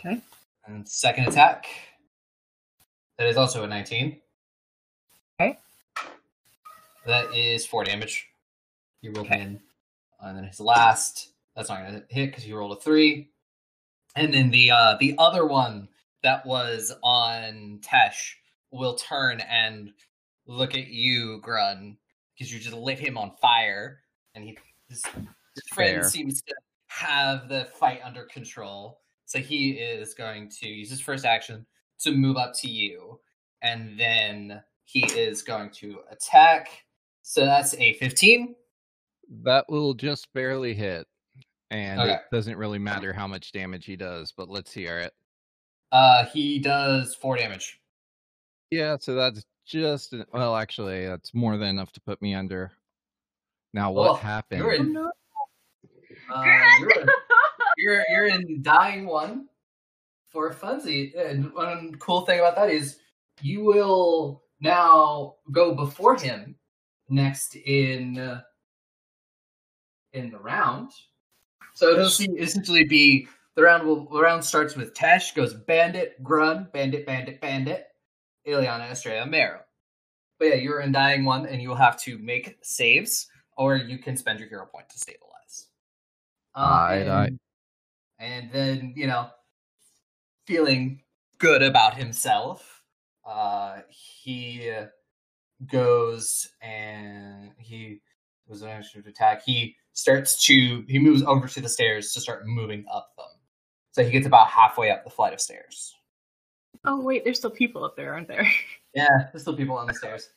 Okay. 0.00 0.20
And 0.66 0.86
second 0.88 1.28
attack. 1.28 1.66
That 3.18 3.26
is 3.26 3.36
also 3.36 3.64
a 3.64 3.66
19. 3.66 4.16
Okay. 5.40 5.58
That 7.04 7.34
is 7.34 7.66
four 7.66 7.84
damage. 7.84 8.28
You 9.02 9.12
rolled 9.12 9.26
in. 9.26 9.60
And 10.20 10.36
then 10.36 10.44
his 10.44 10.60
last, 10.60 11.30
that's 11.54 11.68
not 11.68 11.84
gonna 11.84 12.04
hit 12.08 12.26
because 12.26 12.46
you 12.46 12.56
rolled 12.56 12.76
a 12.76 12.80
three. 12.80 13.28
And 14.14 14.32
then 14.32 14.50
the 14.50 14.70
uh 14.70 14.96
the 14.98 15.14
other 15.18 15.46
one 15.46 15.88
that 16.22 16.46
was 16.46 16.92
on 17.02 17.80
Tesh 17.82 18.34
will 18.70 18.94
turn 18.94 19.40
and 19.40 19.92
look 20.46 20.74
at 20.74 20.88
you, 20.88 21.40
Grun, 21.40 21.96
because 22.34 22.52
you 22.52 22.58
just 22.58 22.76
lit 22.76 22.98
him 22.98 23.18
on 23.18 23.32
fire. 23.40 24.00
And 24.34 24.44
he 24.44 24.58
his, 24.88 25.02
his 25.54 25.64
friend 25.72 26.04
seems 26.04 26.42
to 26.42 26.54
have 26.86 27.48
the 27.48 27.68
fight 27.78 28.00
under 28.04 28.24
control. 28.24 29.00
So 29.26 29.38
he 29.40 29.72
is 29.72 30.14
going 30.14 30.48
to 30.60 30.68
use 30.68 30.90
his 30.90 31.00
first 31.00 31.24
action 31.24 31.66
to 32.00 32.12
move 32.12 32.36
up 32.36 32.54
to 32.60 32.68
you. 32.68 33.18
And 33.62 33.98
then 33.98 34.62
he 34.84 35.04
is 35.06 35.42
going 35.42 35.70
to 35.70 36.00
attack. 36.10 36.68
So 37.22 37.44
that's 37.44 37.74
a 37.74 37.94
15. 37.94 38.54
That 39.42 39.64
will 39.68 39.94
just 39.94 40.32
barely 40.32 40.74
hit. 40.74 41.06
And 41.70 42.00
Okay. 42.00 42.14
it 42.14 42.20
doesn't 42.32 42.56
really 42.56 42.78
matter 42.78 43.12
how 43.12 43.26
much 43.26 43.52
damage 43.52 43.84
he 43.84 43.96
does, 43.96 44.32
but 44.34 44.48
let's 44.48 44.72
hear 44.72 44.98
it. 45.00 45.12
Uh, 45.92 46.24
he 46.26 46.58
does 46.58 47.14
four 47.14 47.36
damage. 47.36 47.78
Yeah, 48.70 48.96
so 49.00 49.14
that's 49.14 49.44
just 49.66 50.14
well, 50.32 50.56
actually, 50.56 51.06
that's 51.06 51.34
more 51.34 51.56
than 51.58 51.68
enough 51.68 51.92
to 51.92 52.00
put 52.00 52.20
me 52.22 52.34
under. 52.34 52.72
Now, 53.74 53.90
what 53.92 54.10
Oh, 54.10 54.14
happened? 54.14 54.60
You're 54.60 54.72
in. 54.72 54.96
Uh, 54.96 56.42
you're, 56.80 56.90
in 57.02 57.08
you're 57.76 58.04
you're 58.10 58.26
in 58.26 58.62
dying 58.62 59.06
one 59.06 59.48
for 60.30 60.52
funsy. 60.52 61.12
And 61.18 61.52
one 61.52 61.94
cool 61.98 62.22
thing 62.22 62.38
about 62.40 62.56
that 62.56 62.70
is 62.70 62.98
you 63.40 63.64
will 63.64 64.42
now 64.60 65.36
go 65.52 65.74
before 65.74 66.16
him 66.16 66.56
next 67.08 67.56
in 67.56 68.18
uh, 68.18 68.40
in 70.12 70.30
the 70.30 70.38
round. 70.38 70.90
So 71.74 71.90
it'll 71.92 72.10
see- 72.10 72.30
essentially 72.38 72.84
be 72.84 73.28
the 73.54 73.62
round. 73.62 73.86
Will 73.86 74.08
the 74.08 74.20
round 74.20 74.44
starts 74.44 74.74
with 74.76 74.94
Tesh 74.94 75.34
goes 75.34 75.54
Bandit, 75.54 76.22
Grun, 76.22 76.68
Bandit, 76.72 77.06
Bandit, 77.06 77.40
Bandit, 77.40 77.86
Illiana, 78.46 78.90
Astraea, 78.90 79.28
Marrow. 79.28 79.60
But 80.38 80.46
yeah, 80.46 80.54
you're 80.54 80.80
in 80.80 80.92
dying 80.92 81.24
one, 81.24 81.46
and 81.46 81.60
you 81.60 81.68
will 81.68 81.76
have 81.76 82.00
to 82.02 82.18
make 82.18 82.58
saves, 82.62 83.28
or 83.56 83.76
you 83.76 83.98
can 83.98 84.16
spend 84.16 84.38
your 84.38 84.48
hero 84.48 84.66
point 84.66 84.88
to 84.88 84.98
stabilize. 84.98 85.66
Uh, 86.54 86.60
Aye, 86.60 87.08
aye. 87.08 87.26
and, 87.26 87.38
and 88.20 88.52
then 88.52 88.92
you 88.96 89.06
know, 89.06 89.28
feeling 90.48 90.98
good 91.36 91.62
about 91.62 91.94
himself, 91.94 92.82
uh, 93.26 93.80
he 93.90 94.72
goes 95.70 96.48
and 96.62 97.50
he 97.58 98.00
was 98.48 98.62
an 98.62 98.82
to 98.94 99.06
attack. 99.06 99.42
He 99.44 99.76
starts 99.92 100.42
to 100.46 100.84
he 100.88 100.98
moves 100.98 101.22
over 101.22 101.46
to 101.46 101.60
the 101.60 101.68
stairs 101.68 102.14
to 102.14 102.20
start 102.20 102.46
moving 102.46 102.86
up 102.90 103.10
them. 103.18 103.26
So 103.92 104.02
he 104.02 104.10
gets 104.10 104.26
about 104.26 104.48
halfway 104.48 104.90
up 104.90 105.04
the 105.04 105.10
flight 105.10 105.34
of 105.34 105.40
stairs. 105.40 105.94
Oh 106.86 107.02
wait, 107.02 107.24
there's 107.24 107.38
still 107.38 107.50
people 107.50 107.84
up 107.84 107.94
there, 107.94 108.14
aren't 108.14 108.28
there? 108.28 108.48
Yeah, 108.94 109.28
there's 109.30 109.42
still 109.42 109.56
people 109.56 109.76
on 109.76 109.86
the 109.86 109.94
stairs. 109.94 110.30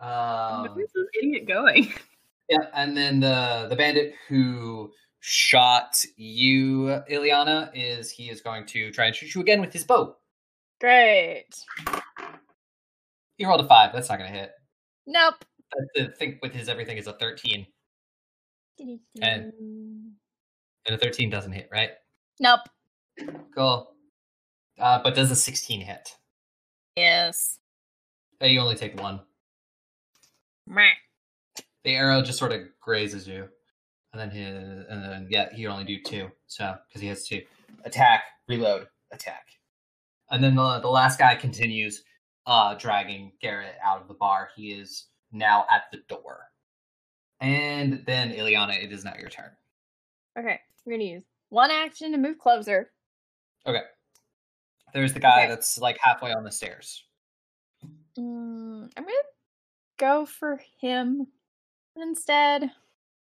Um, 0.00 0.68
Where's 0.74 0.90
this 0.94 1.06
idiot 1.22 1.46
going? 1.46 1.94
yeah, 2.50 2.66
and 2.74 2.94
then 2.94 3.20
the 3.20 3.68
the 3.70 3.76
bandit 3.76 4.14
who 4.28 4.90
shot 5.26 6.04
you, 6.18 7.00
Illiana, 7.10 7.70
is 7.74 8.10
he 8.10 8.28
is 8.28 8.42
going 8.42 8.66
to 8.66 8.90
try 8.90 9.06
and 9.06 9.16
shoot 9.16 9.34
you 9.34 9.40
again 9.40 9.58
with 9.62 9.72
his 9.72 9.82
bow. 9.82 10.16
Great. 10.82 11.46
He 13.38 13.46
rolled 13.46 13.62
a 13.62 13.66
five. 13.66 13.90
That's 13.94 14.10
not 14.10 14.18
going 14.18 14.30
to 14.30 14.38
hit. 14.38 14.52
Nope. 15.06 15.42
I 15.96 16.08
think 16.18 16.40
with 16.42 16.52
his 16.52 16.68
everything 16.68 16.98
is 16.98 17.06
a 17.06 17.14
thirteen, 17.14 17.66
And- 18.78 19.52
and 20.86 20.94
a 20.94 20.98
thirteen 20.98 21.30
doesn't 21.30 21.52
hit, 21.52 21.70
right? 21.72 21.92
Nope. 22.38 22.60
Cool. 23.54 23.94
Uh, 24.78 25.00
but 25.02 25.14
does 25.14 25.30
a 25.30 25.36
sixteen 25.36 25.80
hit? 25.80 26.10
Yes. 26.96 27.58
Uh, 28.42 28.46
you 28.46 28.60
only 28.60 28.74
take 28.76 29.00
one. 29.00 29.20
Meh. 30.66 30.90
The 31.84 31.94
arrow 31.96 32.20
just 32.22 32.38
sort 32.38 32.52
of 32.52 32.60
grazes 32.80 33.26
you, 33.26 33.48
and 34.14 34.20
then 34.20 34.30
his, 34.30 34.86
and 34.88 35.02
then 35.02 35.26
yeah, 35.28 35.52
he 35.52 35.66
only 35.66 35.84
do 35.84 36.00
two. 36.00 36.30
So 36.46 36.74
because 36.88 37.02
he 37.02 37.08
has 37.08 37.26
to 37.28 37.42
attack, 37.84 38.22
reload, 38.48 38.86
attack, 39.12 39.46
and 40.30 40.42
then 40.42 40.54
the 40.54 40.78
the 40.80 40.88
last 40.88 41.18
guy 41.18 41.34
continues, 41.34 42.04
uh, 42.46 42.74
dragging 42.74 43.32
Garrett 43.40 43.74
out 43.84 44.00
of 44.00 44.08
the 44.08 44.14
bar. 44.14 44.48
He 44.54 44.72
is 44.72 45.06
now 45.32 45.66
at 45.70 45.84
the 45.92 45.98
door, 46.08 46.44
and 47.40 48.04
then 48.06 48.30
Illiana, 48.30 48.82
it 48.82 48.92
is 48.92 49.04
now 49.04 49.14
your 49.18 49.30
turn. 49.30 49.50
Okay, 50.38 50.60
we're 50.84 50.92
gonna 50.94 51.04
use 51.04 51.24
one 51.48 51.70
action 51.70 52.12
to 52.12 52.18
move 52.18 52.38
closer. 52.38 52.92
Okay. 53.66 53.82
There's 54.92 55.12
the 55.12 55.20
guy 55.20 55.40
Okay. 55.42 55.48
that's 55.48 55.78
like 55.78 55.98
halfway 56.00 56.32
on 56.32 56.44
the 56.44 56.52
stairs. 56.52 57.02
Mm, 58.16 58.92
I'm 58.96 59.02
gonna 59.02 59.16
go 59.98 60.24
for 60.24 60.60
him 60.80 61.26
instead. 61.96 62.70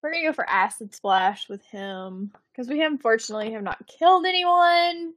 We're 0.02 0.12
gonna 0.12 0.28
go 0.28 0.34
for 0.34 0.50
acid 0.50 0.96
splash 0.96 1.50
with 1.50 1.64
him 1.66 2.32
because 2.52 2.70
we 2.70 2.84
unfortunately 2.84 3.52
have 3.52 3.64
not 3.64 3.86
killed 3.88 4.26
anyone 4.26 5.14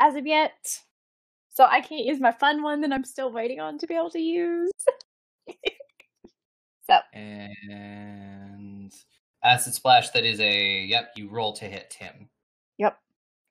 as 0.00 0.16
of 0.16 0.26
yet. 0.26 0.80
So 1.50 1.64
I 1.64 1.80
can't 1.80 2.06
use 2.06 2.20
my 2.20 2.32
fun 2.32 2.62
one 2.62 2.80
that 2.80 2.92
I'm 2.92 3.04
still 3.04 3.32
waiting 3.32 3.60
on 3.60 3.78
to 3.78 3.86
be 3.86 3.94
able 3.94 4.10
to 4.10 4.20
use. 4.20 4.72
so 6.86 6.98
And 7.12 8.92
acid 9.44 9.74
splash. 9.74 10.10
That 10.10 10.24
is 10.24 10.40
a 10.40 10.84
yep. 10.84 11.12
You 11.16 11.28
roll 11.28 11.52
to 11.54 11.66
hit 11.66 11.94
him. 11.98 12.28
Yep. 12.78 12.98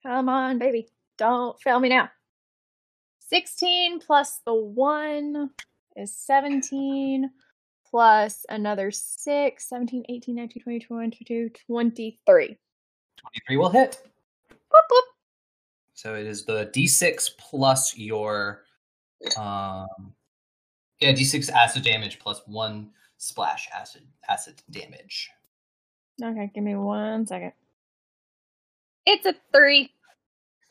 Come 0.03 0.29
on, 0.29 0.59
baby. 0.59 0.87
Don't 1.17 1.59
fail 1.61 1.79
me 1.79 1.89
now. 1.89 2.09
16 3.29 3.99
plus 3.99 4.39
the 4.45 4.53
1 4.53 5.51
is 5.95 6.15
17 6.15 7.29
plus 7.89 8.45
another 8.49 8.91
6, 8.91 9.67
17, 9.67 10.03
18, 10.09 10.35
19, 10.35 10.63
20, 10.63 10.79
22, 10.79 11.49
23. 11.67 12.57
Twenty-three 13.17 13.57
will 13.57 13.69
hit. 13.69 13.97
Boop, 14.51 14.55
boop. 14.91 15.01
So 15.93 16.15
it 16.15 16.25
is 16.25 16.45
the 16.45 16.67
d6 16.73 17.31
plus 17.37 17.97
your 17.97 18.63
um 19.37 19.87
yeah 21.01 21.11
d6 21.11 21.51
acid 21.51 21.83
damage 21.83 22.19
plus 22.19 22.41
one 22.45 22.91
splash 23.17 23.67
acid 23.75 24.03
acid 24.29 24.61
damage. 24.71 25.29
Okay, 26.23 26.49
give 26.55 26.63
me 26.63 26.75
one 26.75 27.25
second. 27.27 27.51
It's 29.05 29.25
a 29.25 29.35
3. 29.53 29.89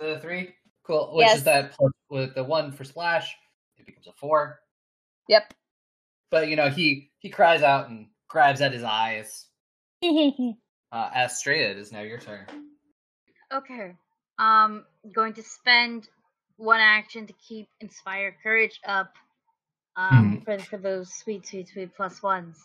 So 0.00 0.18
three, 0.18 0.54
cool. 0.84 1.10
Which 1.14 1.26
Yes. 1.26 1.38
is 1.38 1.44
that 1.44 1.72
plus 1.72 1.92
with 2.08 2.34
the 2.34 2.44
one 2.44 2.70
for 2.72 2.84
splash, 2.84 3.34
it 3.76 3.84
becomes 3.84 4.06
a 4.06 4.12
four. 4.12 4.60
Yep. 5.28 5.52
But 6.30 6.48
you 6.48 6.56
know 6.56 6.68
he 6.70 7.07
he 7.18 7.30
cries 7.30 7.62
out 7.62 7.88
and 7.88 8.06
grabs 8.28 8.60
at 8.60 8.72
his 8.72 8.84
eyes. 8.84 9.46
Uh, 10.90 11.10
Astraea, 11.10 11.70
it 11.70 11.76
is 11.76 11.92
now 11.92 12.00
your 12.00 12.18
turn. 12.18 12.46
Okay. 13.52 13.94
Um, 14.38 14.86
going 15.14 15.34
to 15.34 15.42
spend 15.42 16.08
one 16.56 16.80
action 16.80 17.26
to 17.26 17.34
keep 17.46 17.68
inspire 17.80 18.34
courage 18.42 18.80
up. 18.86 19.12
Um, 19.96 20.42
for 20.44 20.58
for 20.60 20.78
those 20.78 21.12
sweet, 21.12 21.46
sweet, 21.46 21.68
sweet 21.68 21.94
plus 21.94 22.22
ones. 22.22 22.56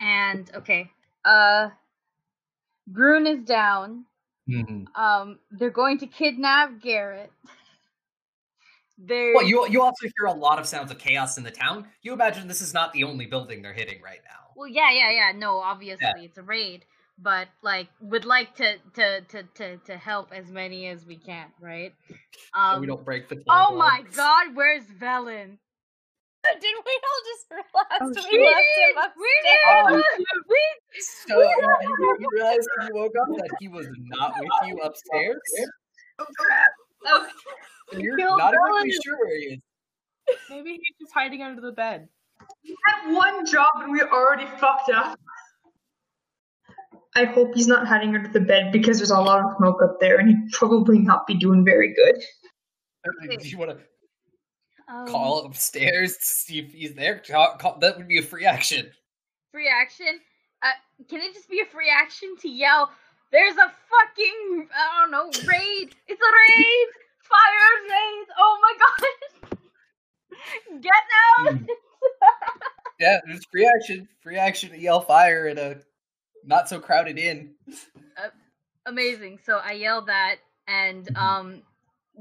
And 0.00 0.50
okay. 0.56 0.90
Uh, 1.24 1.68
Grun 2.92 3.26
is 3.26 3.44
down. 3.44 4.06
Mm-hmm. 4.48 5.00
Um, 5.00 5.38
they're 5.50 5.70
going 5.70 5.98
to 5.98 6.06
kidnap 6.06 6.80
Garrett. 6.80 7.30
There's 8.98 9.34
Well, 9.34 9.44
you 9.46 9.66
you 9.68 9.82
also 9.82 10.06
hear 10.16 10.26
a 10.26 10.32
lot 10.32 10.58
of 10.58 10.66
sounds 10.66 10.90
of 10.90 10.98
chaos 10.98 11.36
in 11.36 11.44
the 11.44 11.50
town. 11.50 11.86
You 12.02 12.12
imagine 12.14 12.48
this 12.48 12.62
is 12.62 12.72
not 12.72 12.92
the 12.92 13.04
only 13.04 13.26
building 13.26 13.60
they're 13.62 13.74
hitting 13.74 14.00
right 14.02 14.20
now. 14.24 14.52
Well, 14.56 14.68
yeah, 14.68 14.90
yeah, 14.90 15.10
yeah. 15.10 15.32
No, 15.36 15.58
obviously 15.58 16.24
it's 16.24 16.38
a 16.38 16.42
raid, 16.42 16.86
but 17.18 17.48
like 17.62 17.88
would 18.00 18.24
like 18.24 18.54
to 18.56 18.76
to 18.94 19.20
to 19.20 19.42
to 19.54 19.76
to 19.78 19.96
help 19.98 20.32
as 20.32 20.50
many 20.50 20.86
as 20.88 21.04
we 21.04 21.16
can, 21.18 21.48
right? 21.60 21.92
So 22.08 22.14
Um, 22.58 22.80
we 22.80 22.86
don't 22.86 23.04
break 23.04 23.28
the. 23.28 23.36
oh 23.50 23.66
town 23.68 23.78
my 23.78 24.02
god, 24.14 24.54
where's 24.54 24.84
Velen? 24.86 25.58
Did 26.60 26.62
we 26.62 27.00
all 27.02 27.22
just 27.26 27.50
realize 27.50 28.00
Oh, 28.00 28.08
we 28.08 28.14
shit. 28.22 28.40
left 28.40 28.78
him 28.78 28.96
upstairs? 28.96 29.16
We 29.18 29.32
did. 29.42 29.58
Oh. 29.66 30.02
We 30.48 31.00
So 31.00 31.42
you, 31.42 31.48
you, 31.82 32.16
you 32.20 32.28
realized 32.32 32.68
when 32.78 32.86
you 32.88 32.94
woke 32.94 33.12
up 33.20 33.28
that 33.36 33.50
he 33.58 33.68
was 33.68 33.86
not 33.98 34.32
with 34.38 34.48
you 34.68 34.76
upstairs. 34.84 35.40
Okay. 37.14 37.30
And 37.92 38.02
you're 38.02 38.16
Killed 38.16 38.38
not 38.38 38.52
exactly 38.54 38.90
Velen. 38.90 39.04
sure 39.04 39.16
where 39.18 39.36
he 39.38 39.44
is. 39.44 39.60
Maybe 40.50 40.70
he's 40.72 40.96
just 41.00 41.12
hiding 41.14 41.42
under 41.42 41.60
the 41.60 41.72
bed. 41.72 42.08
We 42.64 42.76
had 42.86 43.14
one 43.14 43.46
job 43.46 43.68
and 43.76 43.92
we 43.92 44.00
already 44.02 44.46
fucked 44.58 44.90
up. 44.90 45.18
I 47.14 47.24
hope 47.24 47.54
he's 47.54 47.68
not 47.68 47.86
hiding 47.86 48.14
under 48.14 48.28
the 48.28 48.40
bed 48.40 48.72
because 48.72 48.98
there's 48.98 49.10
a 49.10 49.18
lot 49.20 49.44
of 49.44 49.56
smoke 49.56 49.80
up 49.82 50.00
there 50.00 50.18
and 50.18 50.28
he'd 50.28 50.50
probably 50.52 50.98
not 50.98 51.26
be 51.26 51.34
doing 51.34 51.64
very 51.64 51.94
good. 51.94 52.22
Do 53.40 53.48
you 53.48 53.56
want 53.56 53.70
to 53.70 53.78
Um, 54.92 55.06
call 55.06 55.46
upstairs 55.46 56.16
to 56.16 56.24
see 56.24 56.58
if 56.58 56.72
he's 56.72 56.94
there? 56.94 57.20
Call, 57.20 57.56
call, 57.58 57.78
that 57.78 57.96
would 57.96 58.08
be 58.08 58.18
a 58.18 58.22
free 58.22 58.44
action. 58.44 58.90
free 59.52 59.68
action. 59.68 60.20
Uh, 60.62 60.72
can 61.08 61.20
it 61.20 61.32
just 61.34 61.48
be 61.48 61.60
a 61.60 61.66
free 61.66 61.88
action 61.90 62.34
to 62.42 62.48
yell? 62.48 62.90
There's 63.32 63.56
a 63.56 63.72
fucking 63.90 64.68
I 64.74 65.00
don't 65.00 65.10
know 65.10 65.26
raid. 65.48 65.94
It's 66.08 66.20
a 66.22 66.32
raid. 66.58 66.88
Fire 67.22 67.72
raid. 67.90 68.26
Oh 68.38 68.58
my 68.62 68.74
god. 69.50 69.58
Get 70.82 70.92
out. 71.38 71.52
Hmm. 71.58 71.64
Yeah, 73.00 73.20
there's 73.26 73.44
free 73.50 73.66
action. 73.76 74.08
Free 74.22 74.36
action 74.38 74.70
to 74.70 74.78
yell 74.78 75.00
fire 75.00 75.48
in 75.48 75.58
a 75.58 75.76
not 76.44 76.68
so 76.68 76.78
crowded 76.80 77.18
inn. 77.18 77.54
Amazing. 78.86 79.40
So 79.44 79.56
I 79.62 79.72
yelled 79.72 80.06
that, 80.06 80.36
and 80.68 81.04
Mhm. 81.06 81.16
um, 81.16 81.62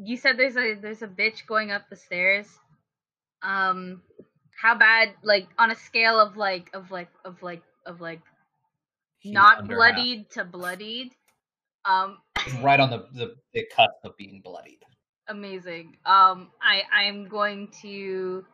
you 0.04 0.18
said 0.18 0.38
there's 0.38 0.58
a 0.58 0.74
there's 0.74 1.04
a 1.04 1.08
bitch 1.08 1.46
going 1.46 1.72
up 1.72 1.88
the 1.90 1.96
stairs. 1.96 2.48
Um, 3.44 4.02
how 4.60 4.76
bad? 4.76 5.14
Like 5.22 5.48
on 5.60 5.70
a 5.72 5.76
scale 5.76 6.20
of 6.20 6.36
like 6.38 6.72
of 6.74 6.90
like 6.92 7.10
of 7.24 7.42
like 7.44 7.62
of 7.86 8.02
like 8.02 8.22
He's 9.26 9.34
not 9.34 9.68
bloodied 9.68 10.30
to 10.34 10.46
bloodied. 10.46 11.10
Um, 11.84 12.20
right 12.62 12.80
on 12.80 12.92
the, 12.92 13.08
the, 13.12 13.34
the 13.56 13.66
cusp 13.76 13.90
of 14.04 14.16
being 14.18 14.40
bloodied. 14.44 14.84
Amazing. 15.30 15.98
Um, 16.06 16.52
I 16.62 16.84
I'm 16.94 17.28
going 17.28 17.70
to 17.82 18.46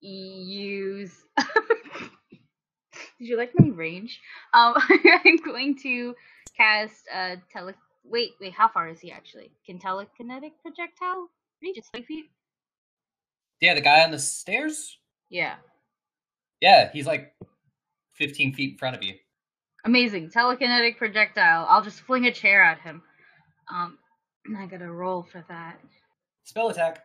use. 0.00 1.12
Did 1.38 3.28
you 3.28 3.36
like 3.36 3.52
my 3.56 3.68
range? 3.68 4.20
Um, 4.52 4.74
I'm 5.24 5.36
going 5.36 5.78
to 5.84 6.16
cast 6.56 7.06
a 7.14 7.36
tele. 7.52 7.74
Wait, 8.02 8.32
wait. 8.40 8.52
How 8.52 8.66
far 8.66 8.88
is 8.88 8.98
he 8.98 9.12
actually? 9.12 9.52
Can 9.64 9.78
telekinetic 9.78 10.54
projectile 10.60 11.28
reach? 11.62 11.78
It's 11.78 11.88
five 11.90 12.04
feet. 12.04 12.24
Yeah, 13.60 13.74
the 13.74 13.80
guy 13.80 14.02
on 14.02 14.10
the 14.10 14.18
stairs. 14.18 14.98
Yeah. 15.28 15.54
Yeah, 16.60 16.90
he's 16.92 17.06
like 17.06 17.32
15 18.14 18.54
feet 18.54 18.72
in 18.72 18.76
front 18.76 18.96
of 18.96 19.04
you. 19.04 19.14
Amazing. 19.84 20.30
Telekinetic 20.30 20.96
projectile. 20.98 21.66
I'll 21.68 21.82
just 21.82 22.00
fling 22.02 22.26
a 22.26 22.32
chair 22.32 22.62
at 22.62 22.80
him. 22.80 23.02
Um, 23.72 23.98
I 24.56 24.66
gotta 24.66 24.90
roll 24.90 25.22
for 25.22 25.44
that. 25.48 25.80
Spell 26.44 26.68
attack. 26.68 27.04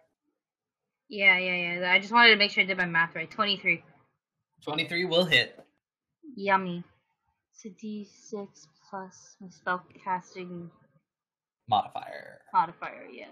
Yeah, 1.10 1.38
yeah, 1.38 1.80
yeah. 1.80 1.92
I 1.92 2.00
just 2.00 2.12
wanted 2.12 2.32
to 2.32 2.36
make 2.38 2.52
sure 2.52 2.64
I 2.64 2.68
did 2.68 2.78
my 2.78 2.86
math 2.86 3.16
right. 3.16 3.30
23. 3.30 3.84
23 4.64 5.06
will 5.06 5.26
hit. 5.26 5.60
Yummy. 6.36 6.84
It's 7.54 7.66
a 7.66 7.70
d6 7.70 8.48
plus 8.90 9.36
my 9.40 9.48
spell 9.50 9.84
casting 10.04 10.70
Modifier. 11.70 12.42
modifier, 12.54 13.08
yeah. 13.12 13.28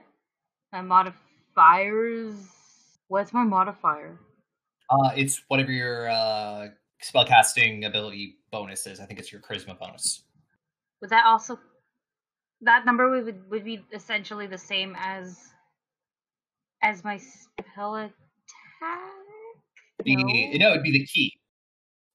My 0.71 0.81
modifiers. 0.81 2.35
What's 3.07 3.33
my 3.33 3.43
modifier? 3.43 4.17
Uh, 4.89 5.11
it's 5.15 5.41
whatever 5.47 5.71
your 5.71 6.09
uh, 6.09 6.67
spellcasting 7.03 7.85
ability 7.85 8.37
bonuses. 8.51 8.99
I 8.99 9.05
think 9.05 9.19
it's 9.19 9.31
your 9.31 9.41
charisma 9.41 9.77
bonus. 9.77 10.23
Would 11.01 11.09
that 11.09 11.25
also. 11.25 11.59
That 12.61 12.85
number 12.85 13.09
would, 13.09 13.49
would, 13.49 13.65
be 13.65 13.83
essentially 13.93 14.47
the 14.47 14.57
same 14.57 14.95
as. 14.97 15.37
as 16.81 17.03
my 17.03 17.17
spell 17.17 17.95
attack? 17.95 18.13
The, 20.05 20.15
No. 20.15 20.67
no, 20.67 20.71
it'd 20.71 20.83
be 20.83 20.91
the 20.91 21.05
key. 21.05 21.33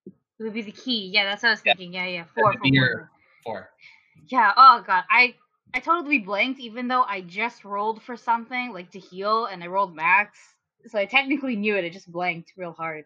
It 0.06 0.42
would 0.42 0.54
be 0.54 0.62
the 0.62 0.72
key. 0.72 1.10
Yeah, 1.12 1.24
that's 1.24 1.42
what 1.42 1.50
I 1.50 1.52
was 1.52 1.60
thinking. 1.60 1.92
Yeah, 1.94 2.06
yeah. 2.06 2.22
That 2.22 2.34
Four, 2.34 2.52
four, 2.52 2.60
be 2.62 2.68
four, 2.70 2.74
your 2.74 2.96
four. 2.96 3.10
four. 3.44 3.70
Yeah. 4.28 4.52
Oh 4.56 4.84
god, 4.86 5.04
I 5.10 5.34
I 5.74 5.80
totally 5.80 6.18
blanked, 6.18 6.60
even 6.60 6.88
though 6.88 7.02
I 7.02 7.20
just 7.22 7.64
rolled 7.64 8.02
for 8.02 8.16
something 8.16 8.72
like 8.72 8.90
to 8.92 8.98
heal, 8.98 9.46
and 9.46 9.62
I 9.62 9.66
rolled 9.66 9.94
max, 9.94 10.38
so 10.86 10.98
I 10.98 11.04
technically 11.04 11.56
knew 11.56 11.76
it. 11.76 11.84
I 11.84 11.88
just 11.88 12.10
blanked 12.10 12.52
real 12.56 12.72
hard. 12.72 13.04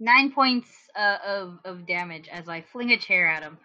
Nine 0.00 0.32
points 0.32 0.68
uh, 0.98 1.18
of 1.26 1.58
of 1.64 1.86
damage 1.86 2.28
as 2.28 2.48
I 2.48 2.60
fling 2.60 2.90
a 2.92 2.96
chair 2.96 3.26
at 3.26 3.42
him. 3.42 3.58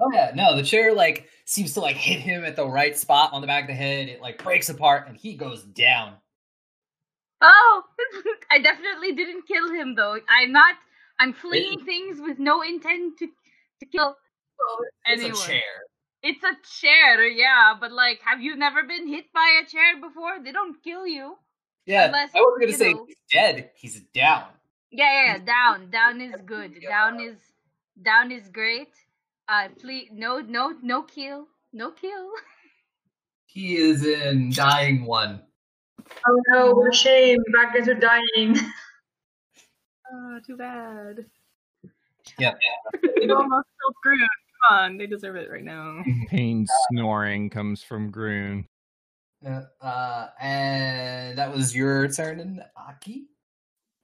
Oh 0.00 0.10
yeah, 0.12 0.32
no, 0.34 0.56
the 0.56 0.62
chair 0.62 0.92
like 0.94 1.28
seems 1.44 1.74
to 1.74 1.80
like 1.80 1.96
hit 1.96 2.20
him 2.20 2.44
at 2.44 2.56
the 2.56 2.66
right 2.66 2.96
spot 2.96 3.32
on 3.32 3.40
the 3.40 3.46
back 3.46 3.64
of 3.64 3.68
the 3.68 3.74
head. 3.74 4.08
It 4.08 4.20
like 4.20 4.42
breaks 4.42 4.68
apart 4.68 5.06
and 5.08 5.16
he 5.16 5.34
goes 5.34 5.62
down. 5.62 6.14
Oh, 7.40 7.82
I 8.50 8.58
definitely 8.60 9.12
didn't 9.12 9.46
kill 9.46 9.70
him 9.72 9.94
though. 9.94 10.18
I'm 10.28 10.52
not. 10.52 10.76
I'm 11.20 11.32
flinging 11.32 11.84
things 11.84 12.18
with 12.20 12.38
no 12.38 12.62
intent 12.62 13.18
to 13.18 13.26
to 13.26 13.86
kill. 13.86 14.16
It's 15.06 15.22
Anyway. 15.22 15.38
a 15.38 15.46
chair. 15.46 15.60
It's 16.22 16.42
a 16.42 16.56
chair, 16.80 17.22
yeah, 17.28 17.74
but 17.78 17.92
like, 17.92 18.18
have 18.24 18.40
you 18.40 18.56
never 18.56 18.82
been 18.84 19.06
hit 19.06 19.26
by 19.34 19.60
a 19.62 19.66
chair 19.68 20.00
before? 20.00 20.42
They 20.42 20.52
don't 20.52 20.82
kill 20.82 21.06
you. 21.06 21.36
Yeah, 21.84 22.10
I 22.14 22.40
wasn't 22.40 22.60
gonna 22.60 22.72
say 22.72 22.92
know- 22.94 23.04
he's 23.06 23.16
dead. 23.30 23.70
He's 23.76 24.00
down. 24.14 24.46
Yeah, 24.96 25.12
yeah, 25.12 25.24
yeah. 25.34 25.38
Down, 25.44 25.90
down 25.90 26.20
is 26.20 26.40
good. 26.46 26.80
Down 26.88 27.20
is 27.20 27.36
down 28.02 28.30
is 28.30 28.48
great. 28.48 28.88
Uh, 29.48 29.68
please, 29.80 30.08
no, 30.12 30.38
no, 30.38 30.72
no 30.82 31.02
kill, 31.02 31.48
no 31.72 31.90
kill. 31.90 32.30
He 33.46 33.76
is 33.76 34.06
in 34.06 34.52
dying 34.52 35.04
one. 35.04 35.40
Oh 36.26 36.40
no, 36.48 36.72
what 36.72 36.92
a 36.92 36.96
shame. 36.96 37.38
Back 37.52 37.74
guys 37.74 37.88
are 37.88 37.94
dying. 37.94 38.56
Oh, 40.12 40.38
too 40.46 40.56
bad. 40.56 41.24
Yeah. 42.38 42.52
They 43.02 43.26
almost 43.28 43.66
killed 43.80 43.94
Grun. 44.02 44.18
Come 44.18 44.78
on, 44.78 44.96
they 44.98 45.06
deserve 45.06 45.34
it 45.34 45.50
right 45.50 45.64
now. 45.64 46.02
Pain 46.28 46.66
snoring 46.90 47.50
comes 47.50 47.82
from 47.82 48.10
Grun. 48.10 48.66
Yeah, 49.42 49.62
Uh, 49.80 50.28
and 50.40 51.36
that 51.38 51.52
was 51.52 51.74
your 51.74 52.06
turn, 52.08 52.38
in 52.38 52.62
Aki. 52.76 53.24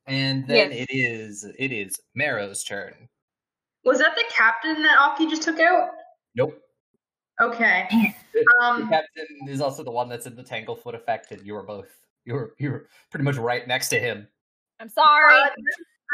And 0.06 0.46
then 0.46 0.70
Yes. 0.72 0.86
it 0.88 0.94
is 0.94 1.44
it 1.58 1.72
is 1.72 2.00
Marrow's 2.14 2.64
turn. 2.64 3.08
Was 3.84 3.98
that 3.98 4.14
the 4.16 4.24
captain 4.30 4.82
that 4.82 4.98
Aki 4.98 5.28
just 5.28 5.42
took 5.42 5.60
out? 5.60 5.90
Nope. 6.34 6.58
Okay. 7.40 7.88
The, 8.32 8.44
the 8.44 8.64
Um, 8.64 8.88
captain 8.88 9.26
is 9.48 9.60
also 9.60 9.82
the 9.82 9.90
one 9.90 10.08
that's 10.08 10.24
in 10.24 10.36
the 10.36 10.44
Tanglefoot 10.44 10.94
effect, 10.94 11.32
and 11.32 11.44
you 11.44 11.52
were 11.54 11.64
both 11.64 11.88
you 12.24 12.34
were 12.34 12.54
you 12.58 12.70
were 12.70 12.88
pretty 13.10 13.24
much 13.24 13.36
right 13.36 13.66
next 13.66 13.88
to 13.88 13.98
him. 13.98 14.28
I'm 14.78 14.88
sorry. 14.88 15.34
Uh, 15.34 15.48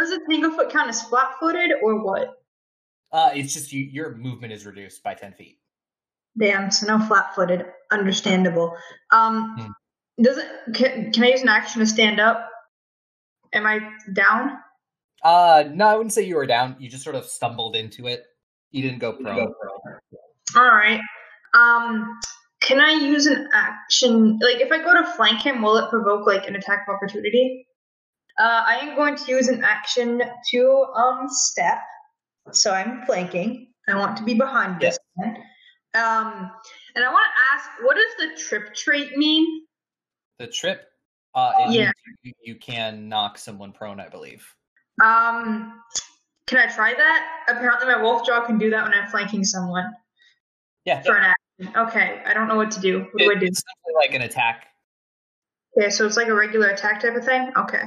does 0.00 0.10
the 0.10 0.20
Tanglefoot 0.30 0.70
count 0.70 0.88
as 0.88 1.02
flat-footed 1.02 1.72
or 1.82 2.02
what? 2.02 2.42
Uh, 3.12 3.30
it's 3.34 3.52
just 3.52 3.70
you, 3.70 3.84
your 3.84 4.14
movement 4.16 4.52
is 4.54 4.64
reduced 4.64 5.02
by 5.02 5.12
ten 5.12 5.34
feet. 5.34 5.58
Damn, 6.38 6.70
so 6.70 6.86
no 6.86 7.04
flat-footed. 7.06 7.66
Understandable. 7.92 8.74
Um, 9.10 9.54
Hmm. 10.18 10.22
does 10.22 10.38
it? 10.38 10.48
Can, 10.74 11.12
can 11.12 11.24
I 11.24 11.28
use 11.28 11.42
an 11.42 11.48
action 11.50 11.80
to 11.80 11.86
stand 11.86 12.18
up? 12.18 12.48
Am 13.52 13.66
I 13.66 13.80
down? 14.12 14.58
Uh, 15.22 15.64
no, 15.72 15.86
I 15.86 15.94
wouldn't 15.94 16.12
say 16.12 16.22
you 16.22 16.36
were 16.36 16.46
down. 16.46 16.76
You 16.78 16.88
just 16.88 17.02
sort 17.02 17.16
of 17.16 17.24
stumbled 17.24 17.74
into 17.76 18.06
it. 18.06 18.24
You 18.70 18.82
didn't 18.82 18.98
go 18.98 19.12
pro. 19.12 19.54
All 20.56 20.68
right. 20.68 21.00
Um, 21.54 22.18
can 22.60 22.80
I 22.80 22.92
use 22.92 23.26
an 23.26 23.48
action? 23.52 24.38
Like, 24.40 24.60
if 24.60 24.70
I 24.70 24.78
go 24.78 24.94
to 24.94 25.06
flank 25.12 25.42
him, 25.42 25.62
will 25.62 25.76
it 25.78 25.88
provoke 25.90 26.26
like 26.26 26.46
an 26.46 26.56
attack 26.56 26.86
of 26.88 26.94
opportunity? 26.94 27.66
Uh, 28.38 28.64
I 28.66 28.76
am 28.76 28.96
going 28.96 29.16
to 29.16 29.30
use 29.30 29.48
an 29.48 29.64
action 29.64 30.22
to 30.50 30.86
um 30.94 31.26
step. 31.28 31.78
So 32.52 32.72
I'm 32.72 33.04
flanking. 33.06 33.68
I 33.88 33.96
want 33.96 34.16
to 34.18 34.24
be 34.24 34.34
behind 34.34 34.80
this 34.80 34.98
man. 35.16 35.36
Um, 35.94 36.50
and 36.94 37.04
I 37.04 37.10
want 37.10 37.24
to 37.24 37.54
ask, 37.54 37.70
what 37.82 37.96
does 37.96 38.14
the 38.18 38.42
trip 38.42 38.74
trait 38.74 39.16
mean? 39.16 39.66
The 40.38 40.46
trip. 40.46 40.82
Uh, 41.36 41.52
it 41.60 41.72
Yeah. 41.74 41.92
you, 42.22 42.32
you 42.42 42.54
can 42.56 43.08
knock 43.10 43.36
someone 43.38 43.70
prone, 43.70 44.00
I 44.00 44.08
believe. 44.08 44.42
Um, 45.02 45.82
can 46.46 46.58
I 46.58 46.66
try 46.74 46.94
that? 46.94 47.44
Apparently, 47.48 47.86
my 47.86 48.00
wolf 48.02 48.26
jaw 48.26 48.44
can 48.46 48.56
do 48.56 48.70
that 48.70 48.82
when 48.84 48.94
I'm 48.94 49.08
flanking 49.10 49.44
someone 49.44 49.92
Yeah. 50.86 51.02
for 51.02 51.14
an 51.16 51.24
action. 51.60 51.76
Okay, 51.76 52.22
I 52.24 52.32
don't 52.32 52.48
know 52.48 52.56
what 52.56 52.70
to 52.72 52.80
do. 52.80 53.00
What 53.12 53.18
do 53.18 53.30
I 53.30 53.34
do? 53.34 53.46
It's 53.46 53.62
like 53.94 54.14
an 54.14 54.22
attack. 54.22 54.68
Okay, 55.78 55.90
so 55.90 56.06
it's 56.06 56.16
like 56.16 56.28
a 56.28 56.34
regular 56.34 56.68
attack 56.68 57.00
type 57.02 57.14
of 57.14 57.24
thing? 57.24 57.52
Okay. 57.54 57.82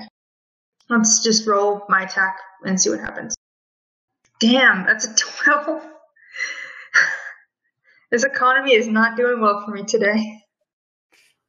Let's 0.90 1.24
just 1.24 1.48
roll 1.48 1.86
my 1.90 2.04
attack 2.04 2.38
and 2.64 2.80
see 2.80 2.92
what 2.92 3.00
happens. 3.00 3.36
Damn, 4.40 4.86
that's 4.86 5.06
a 5.06 5.16
12. 5.44 5.82
this 8.12 8.24
economy 8.24 8.74
is 8.76 8.88
not 8.88 9.18
doing 9.18 9.42
well 9.42 9.64
for 9.66 9.72
me 9.72 9.84
today. 9.84 10.44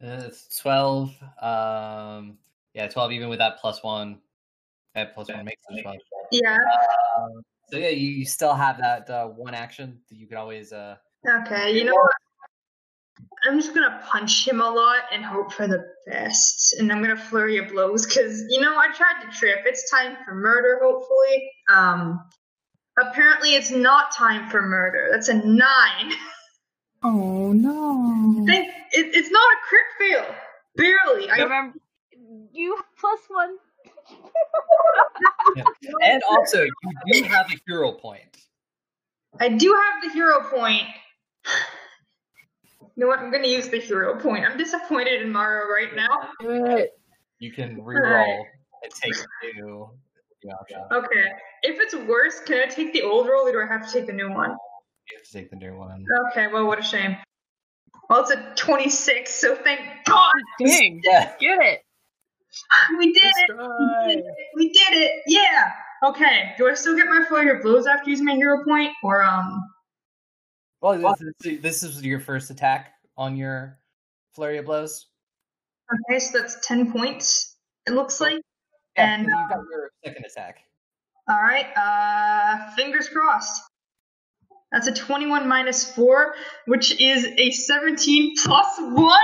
Uh, 0.02 0.22
it's 0.26 0.58
twelve. 0.58 1.10
Um, 1.42 2.38
yeah, 2.74 2.88
twelve. 2.88 3.12
Even 3.12 3.28
with 3.28 3.38
that 3.38 3.58
plus 3.58 3.82
one, 3.82 4.18
that 4.94 5.14
plus 5.14 5.28
one 5.28 5.44
makes 5.44 5.62
it 5.68 5.82
twelve. 5.82 5.98
Yeah, 6.32 6.56
Um, 7.18 7.42
so 7.70 7.76
yeah, 7.76 7.88
you, 7.88 8.08
you 8.08 8.24
still 8.24 8.54
have 8.54 8.78
that 8.78 9.10
uh, 9.10 9.26
one 9.26 9.54
action 9.54 9.98
that 10.08 10.16
you 10.16 10.26
can 10.26 10.36
always. 10.36 10.72
Uh, 10.72 10.96
okay, 11.28 11.72
you 11.72 11.84
know 11.84 11.94
what? 11.94 12.12
I'm 13.44 13.58
just 13.58 13.74
gonna 13.74 14.00
punch 14.06 14.46
him 14.46 14.60
a 14.60 14.70
lot 14.70 15.02
and 15.12 15.24
hope 15.24 15.52
for 15.52 15.66
the 15.66 15.86
best. 16.06 16.74
And 16.78 16.90
I'm 16.90 17.02
gonna 17.02 17.16
flurry 17.16 17.58
of 17.58 17.68
blows 17.68 18.06
because, 18.06 18.44
you 18.48 18.60
know, 18.60 18.76
I 18.76 18.88
tried 18.94 19.22
to 19.22 19.36
trip. 19.36 19.60
It's 19.66 19.90
time 19.90 20.16
for 20.24 20.34
murder, 20.34 20.78
hopefully. 20.82 21.50
Um, 21.68 22.24
apparently, 22.98 23.54
it's 23.54 23.70
not 23.70 24.12
time 24.12 24.48
for 24.50 24.62
murder. 24.62 25.08
That's 25.10 25.28
a 25.28 25.34
nine. 25.34 26.12
Oh 27.02 27.52
no. 27.52 28.44
think 28.46 28.68
it, 28.92 29.14
it's 29.14 29.30
not 29.30 29.40
a 29.40 29.56
crit 29.66 29.86
fail. 29.98 30.34
Barely. 30.76 31.30
I, 31.30 31.42
Remember, 31.42 31.78
you 32.52 32.76
have 32.76 32.84
plus 32.98 33.20
one. 33.28 33.56
and 36.02 36.22
also, 36.30 36.64
you 36.64 36.72
do 37.12 37.22
have 37.24 37.46
a 37.50 37.58
hero 37.66 37.92
point. 37.92 38.36
I 39.38 39.48
do 39.48 39.72
have 39.72 40.02
the 40.02 40.10
hero 40.10 40.42
point. 40.50 40.84
You 42.96 43.06
know 43.06 43.06
what? 43.06 43.20
I'm 43.20 43.30
going 43.30 43.42
to 43.42 43.48
use 43.48 43.68
the 43.68 43.78
hero 43.78 44.18
point. 44.20 44.44
I'm 44.44 44.58
disappointed 44.58 45.22
in 45.22 45.32
Marrow 45.32 45.72
right 45.72 45.94
now. 45.96 46.30
Do 46.40 46.66
it. 46.76 46.90
You 47.38 47.52
can 47.52 47.80
Alright. 47.80 48.02
reroll 48.02 48.44
and 48.82 48.92
take 48.92 49.14
the 49.14 49.52
new, 49.54 49.88
new 50.44 50.50
option. 50.50 50.80
Okay. 50.92 51.32
If 51.62 51.80
it's 51.80 51.94
worse, 51.94 52.40
can 52.40 52.62
I 52.62 52.66
take 52.66 52.92
the 52.92 53.02
old 53.02 53.26
roll 53.26 53.46
or 53.46 53.52
do 53.52 53.60
I 53.60 53.66
have 53.66 53.86
to 53.86 53.92
take 53.92 54.06
the 54.06 54.12
new 54.12 54.30
one? 54.30 54.54
You 55.10 55.18
have 55.18 55.26
to 55.26 55.32
take 55.32 55.50
the 55.50 55.56
new 55.56 55.76
one. 55.76 56.04
Okay, 56.28 56.46
well, 56.46 56.66
what 56.66 56.78
a 56.78 56.82
shame. 56.82 57.16
Well, 58.08 58.22
it's 58.22 58.30
a 58.32 58.52
26, 58.56 59.32
so 59.32 59.54
thank 59.54 59.80
God 60.04 60.32
Dang. 60.58 61.00
Yeah. 61.04 61.32
Get 61.38 61.58
it. 61.60 61.80
we 62.98 63.12
did 63.12 63.22
it. 63.24 63.56
We 63.56 64.06
did 64.08 64.18
it. 64.18 64.34
We 64.56 64.68
did 64.68 64.92
it. 64.94 65.22
Yeah. 65.26 65.70
Okay. 66.04 66.52
Do 66.58 66.68
I 66.68 66.74
still 66.74 66.96
get 66.96 67.06
my 67.06 67.24
flurry 67.28 67.56
of 67.56 67.62
blows 67.62 67.86
after 67.86 68.10
using 68.10 68.26
my 68.26 68.34
hero 68.34 68.64
point, 68.64 68.92
or 69.04 69.22
um? 69.22 69.62
Well, 70.80 70.98
this 70.98 71.44
is, 71.44 71.60
this 71.60 71.82
is 71.82 72.02
your 72.02 72.20
first 72.20 72.50
attack 72.50 72.94
on 73.16 73.36
your 73.36 73.78
flurry 74.34 74.58
of 74.58 74.64
blows. 74.64 75.06
Okay, 76.08 76.18
so 76.18 76.38
that's 76.38 76.66
10 76.66 76.92
points, 76.92 77.56
it 77.86 77.92
looks 77.92 78.20
like. 78.20 78.40
Yeah, 78.96 79.14
And, 79.14 79.26
you 79.26 79.30
got 79.30 79.58
uh, 79.58 79.62
your 79.70 79.90
second 80.04 80.24
attack. 80.24 80.58
All 81.28 81.40
right, 81.40 81.66
uh, 81.76 82.74
fingers 82.74 83.08
crossed. 83.08 83.62
That's 84.72 84.86
a 84.86 84.92
21 84.92 85.48
minus 85.48 85.90
4, 85.94 86.34
which 86.66 87.00
is 87.00 87.26
a 87.38 87.50
17 87.50 88.34
plus 88.42 88.66
1. 88.78 89.20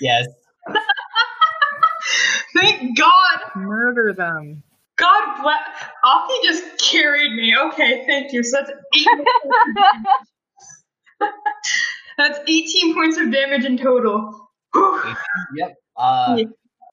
Yes. 0.00 0.26
Thank 2.56 2.96
God. 2.98 3.38
Murder 3.56 4.12
them. 4.14 4.62
God 4.96 5.42
bless. 5.42 5.60
Aki 6.04 6.34
just 6.44 6.64
carried 6.90 7.32
me. 7.32 7.54
Okay, 7.56 8.04
thank 8.06 8.32
you. 8.32 8.42
So 8.42 8.58
that's 8.58 8.70
8 8.96 9.06
That's 12.18 12.38
18 12.48 12.94
points 12.94 13.16
of 13.16 13.30
damage 13.30 13.64
in 13.64 13.78
total. 13.78 14.50
Yep. 15.54 15.74
Uh, 15.96 16.36
Yeah. 16.38 16.46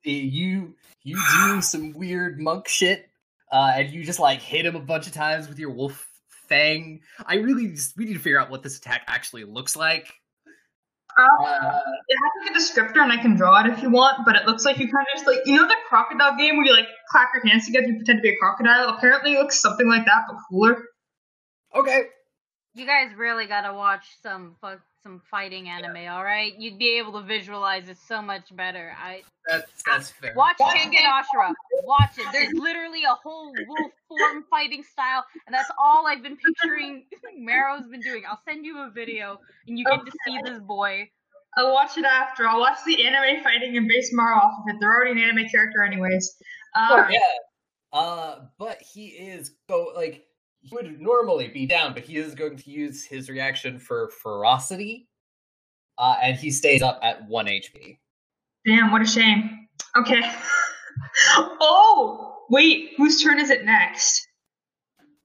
you 0.03 0.75
you 1.03 1.19
do 1.37 1.61
some 1.61 1.93
weird 1.93 2.39
monk 2.39 2.67
shit, 2.67 3.09
uh, 3.51 3.73
and 3.75 3.89
you 3.91 4.03
just 4.03 4.19
like 4.19 4.39
hit 4.39 4.65
him 4.67 4.75
a 4.75 4.79
bunch 4.79 5.07
of 5.07 5.13
times 5.13 5.47
with 5.47 5.57
your 5.57 5.71
wolf 5.71 6.07
fang. 6.47 7.01
I 7.25 7.35
really 7.35 7.67
just 7.67 7.97
we 7.97 8.05
need 8.05 8.13
to 8.13 8.19
figure 8.19 8.39
out 8.39 8.49
what 8.49 8.63
this 8.63 8.77
attack 8.77 9.03
actually 9.07 9.43
looks 9.43 9.75
like. 9.75 10.13
Uh, 11.17 11.45
Uh, 11.45 11.79
it 12.07 12.17
has 12.17 12.31
like 12.41 12.51
a 12.51 12.59
descriptor, 12.59 13.01
and 13.01 13.11
I 13.11 13.17
can 13.17 13.35
draw 13.35 13.61
it 13.61 13.67
if 13.67 13.81
you 13.81 13.89
want. 13.89 14.25
But 14.25 14.35
it 14.35 14.45
looks 14.45 14.65
like 14.65 14.77
you 14.79 14.91
kind 14.91 15.05
of 15.13 15.17
just 15.17 15.27
like 15.27 15.39
you 15.45 15.55
know 15.55 15.67
the 15.67 15.75
crocodile 15.87 16.37
game 16.37 16.57
where 16.57 16.65
you 16.65 16.73
like 16.73 16.87
clap 17.09 17.29
your 17.33 17.45
hands 17.45 17.65
together, 17.65 17.87
you 17.87 17.95
pretend 17.95 18.19
to 18.19 18.21
be 18.21 18.29
a 18.29 18.37
crocodile. 18.39 18.89
Apparently, 18.89 19.33
it 19.33 19.39
looks 19.39 19.61
something 19.61 19.87
like 19.87 20.05
that, 20.05 20.23
but 20.27 20.37
cooler. 20.49 20.83
okay. 21.75 22.03
You 22.75 22.85
guys 22.85 23.15
really 23.15 23.45
gotta 23.47 23.73
watch 23.73 24.03
some 24.21 24.55
fuck 24.61 24.81
some 25.01 25.21
fighting 25.31 25.69
anime, 25.69 26.11
all 26.11 26.23
right? 26.23 26.53
You'd 26.57 26.77
be 26.79 26.97
able 26.97 27.13
to 27.21 27.25
visualize 27.25 27.87
it 27.87 27.97
so 28.07 28.21
much 28.21 28.53
better. 28.55 28.93
I 29.01 29.21
That's 29.47 29.83
that's 29.85 30.09
fair. 30.11 30.33
watch 30.35 30.57
Watch 30.59 30.75
Kengan 30.75 31.05
Ashura. 31.05 31.53
Watch 31.83 32.17
it. 32.17 32.25
There's 32.33 32.51
literally 32.53 33.03
a 33.03 33.13
whole 33.23 33.53
wolf 33.67 33.91
form 34.09 34.43
fighting 34.49 34.83
style, 34.83 35.23
and 35.47 35.53
that's 35.53 35.69
all 35.79 36.05
I've 36.07 36.21
been 36.21 36.35
picturing. 36.37 37.05
Marrow's 37.37 37.87
been 37.87 38.01
doing. 38.01 38.23
I'll 38.29 38.41
send 38.47 38.65
you 38.65 38.79
a 38.79 38.89
video, 38.89 39.39
and 39.67 39.79
you 39.79 39.85
get 39.85 40.03
to 40.05 40.11
see 40.25 40.39
this 40.43 40.59
boy. 40.59 41.09
I'll 41.57 41.71
watch 41.73 41.97
it 41.97 42.03
after. 42.03 42.47
I'll 42.47 42.59
watch 42.59 42.79
the 42.85 43.05
anime 43.05 43.41
fighting 43.41 43.77
and 43.77 43.87
base 43.87 44.09
Marrow 44.11 44.37
off 44.37 44.59
of 44.59 44.75
it. 44.75 44.77
They're 44.81 44.93
already 44.93 45.11
an 45.11 45.29
anime 45.29 45.47
character, 45.47 45.83
anyways. 45.83 46.35
Um, 46.75 47.05
Yeah. 47.09 47.19
Uh, 47.93 48.45
but 48.59 48.81
he 48.81 49.07
is 49.07 49.51
go 49.69 49.93
like 49.95 50.25
he 50.65 50.75
would 50.75 50.99
normally 50.99 51.47
be 51.47 51.67
down, 51.67 51.93
but 51.93 52.03
he 52.03 52.17
is 52.17 52.33
going 52.33 52.57
to 52.57 52.69
use 52.71 53.03
his 53.05 53.29
reaction 53.29 53.77
for 53.77 54.09
ferocity. 54.09 55.07
Uh, 55.97 56.15
and 56.21 56.35
he 56.35 56.49
stays 56.49 56.81
up 56.81 56.99
at 57.03 57.27
one 57.27 57.45
HP. 57.45 57.99
Damn, 58.65 58.91
what 58.91 59.01
a 59.01 59.05
shame. 59.05 59.67
Okay. 59.95 60.21
oh, 61.37 62.45
wait, 62.49 62.93
whose 62.97 63.21
turn 63.21 63.39
is 63.39 63.51
it 63.51 63.63
next? 63.63 64.27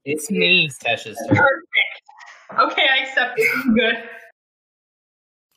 It's 0.05 0.31
me. 0.31 0.69
Tesh's 0.69 1.17
turn. 1.27 1.37
Perfect. 1.37 2.73
Okay, 2.73 2.87
I 2.93 3.05
accept 3.05 3.35
it. 3.37 3.75
Good. 3.75 4.05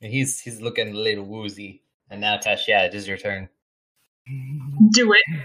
And 0.02 0.12
he's 0.12 0.40
he's 0.40 0.62
looking 0.62 0.90
a 0.90 0.98
little 0.98 1.26
woozy. 1.26 1.82
And 2.10 2.22
now 2.22 2.38
Tesh, 2.38 2.68
yeah, 2.68 2.84
it 2.84 2.94
is 2.94 3.08
your 3.08 3.18
turn. 3.18 3.50
Do 4.92 5.14
it. 5.14 5.40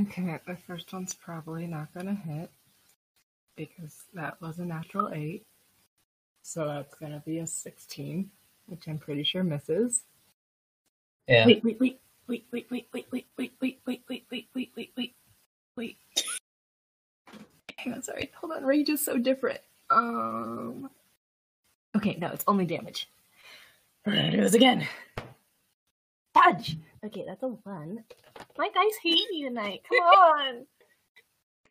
Okay, 0.00 0.40
the 0.46 0.56
first 0.66 0.92
one's 0.92 1.14
probably 1.14 1.66
not 1.66 1.94
gonna 1.94 2.14
hit 2.14 2.50
because 3.56 4.04
that 4.14 4.40
was 4.40 4.58
a 4.58 4.64
natural 4.64 5.10
eight. 5.12 5.44
So 6.42 6.66
that's 6.66 6.94
gonna 6.94 7.22
be 7.24 7.38
a 7.38 7.46
sixteen, 7.46 8.30
which 8.66 8.86
I'm 8.86 8.98
pretty 8.98 9.24
sure 9.24 9.42
misses. 9.42 10.04
Yeah. 11.26 11.46
Wait, 11.46 11.64
wait, 11.64 11.80
wait, 11.80 12.00
wait, 12.28 12.46
wait, 12.52 12.66
wait, 12.70 12.86
wait, 12.92 13.06
wait, 13.10 13.26
wait, 13.36 13.54
wait, 13.60 13.80
wait, 13.86 14.04
wait, 14.08 14.26
wait, 14.30 14.48
wait, 14.54 14.72
wait, 14.76 14.92
wait, 14.96 15.14
wait. 15.76 15.96
Hang 17.78 17.94
on, 17.94 18.02
sorry. 18.02 18.30
Hold 18.36 18.52
on, 18.52 18.64
rage 18.64 18.88
is 18.88 19.04
so 19.04 19.18
different. 19.18 19.60
Um. 19.90 20.90
Okay, 21.96 22.16
no, 22.20 22.28
it's 22.28 22.44
only 22.46 22.66
damage. 22.66 23.08
We're 24.04 24.14
gonna 24.16 24.30
do 24.30 24.40
this 24.40 24.54
again. 24.54 24.86
Fudge. 26.34 26.76
Okay, 27.04 27.24
that's 27.26 27.42
a 27.42 27.48
one. 27.48 28.04
My 28.58 28.68
dice 28.68 28.98
hate 29.02 29.30
me 29.30 29.44
tonight. 29.44 29.82
Come 29.88 29.98
on. 29.98 30.66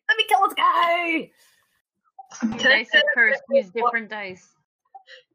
Let 0.08 0.16
me 0.16 0.24
kill 0.28 0.42
this 0.44 0.54
guy. 0.54 1.30
Your 2.42 2.58
dice 2.58 2.90
are 2.94 3.02
cursed. 3.14 3.42
Use 3.50 3.70
different 3.70 4.10
dice. 4.10 4.48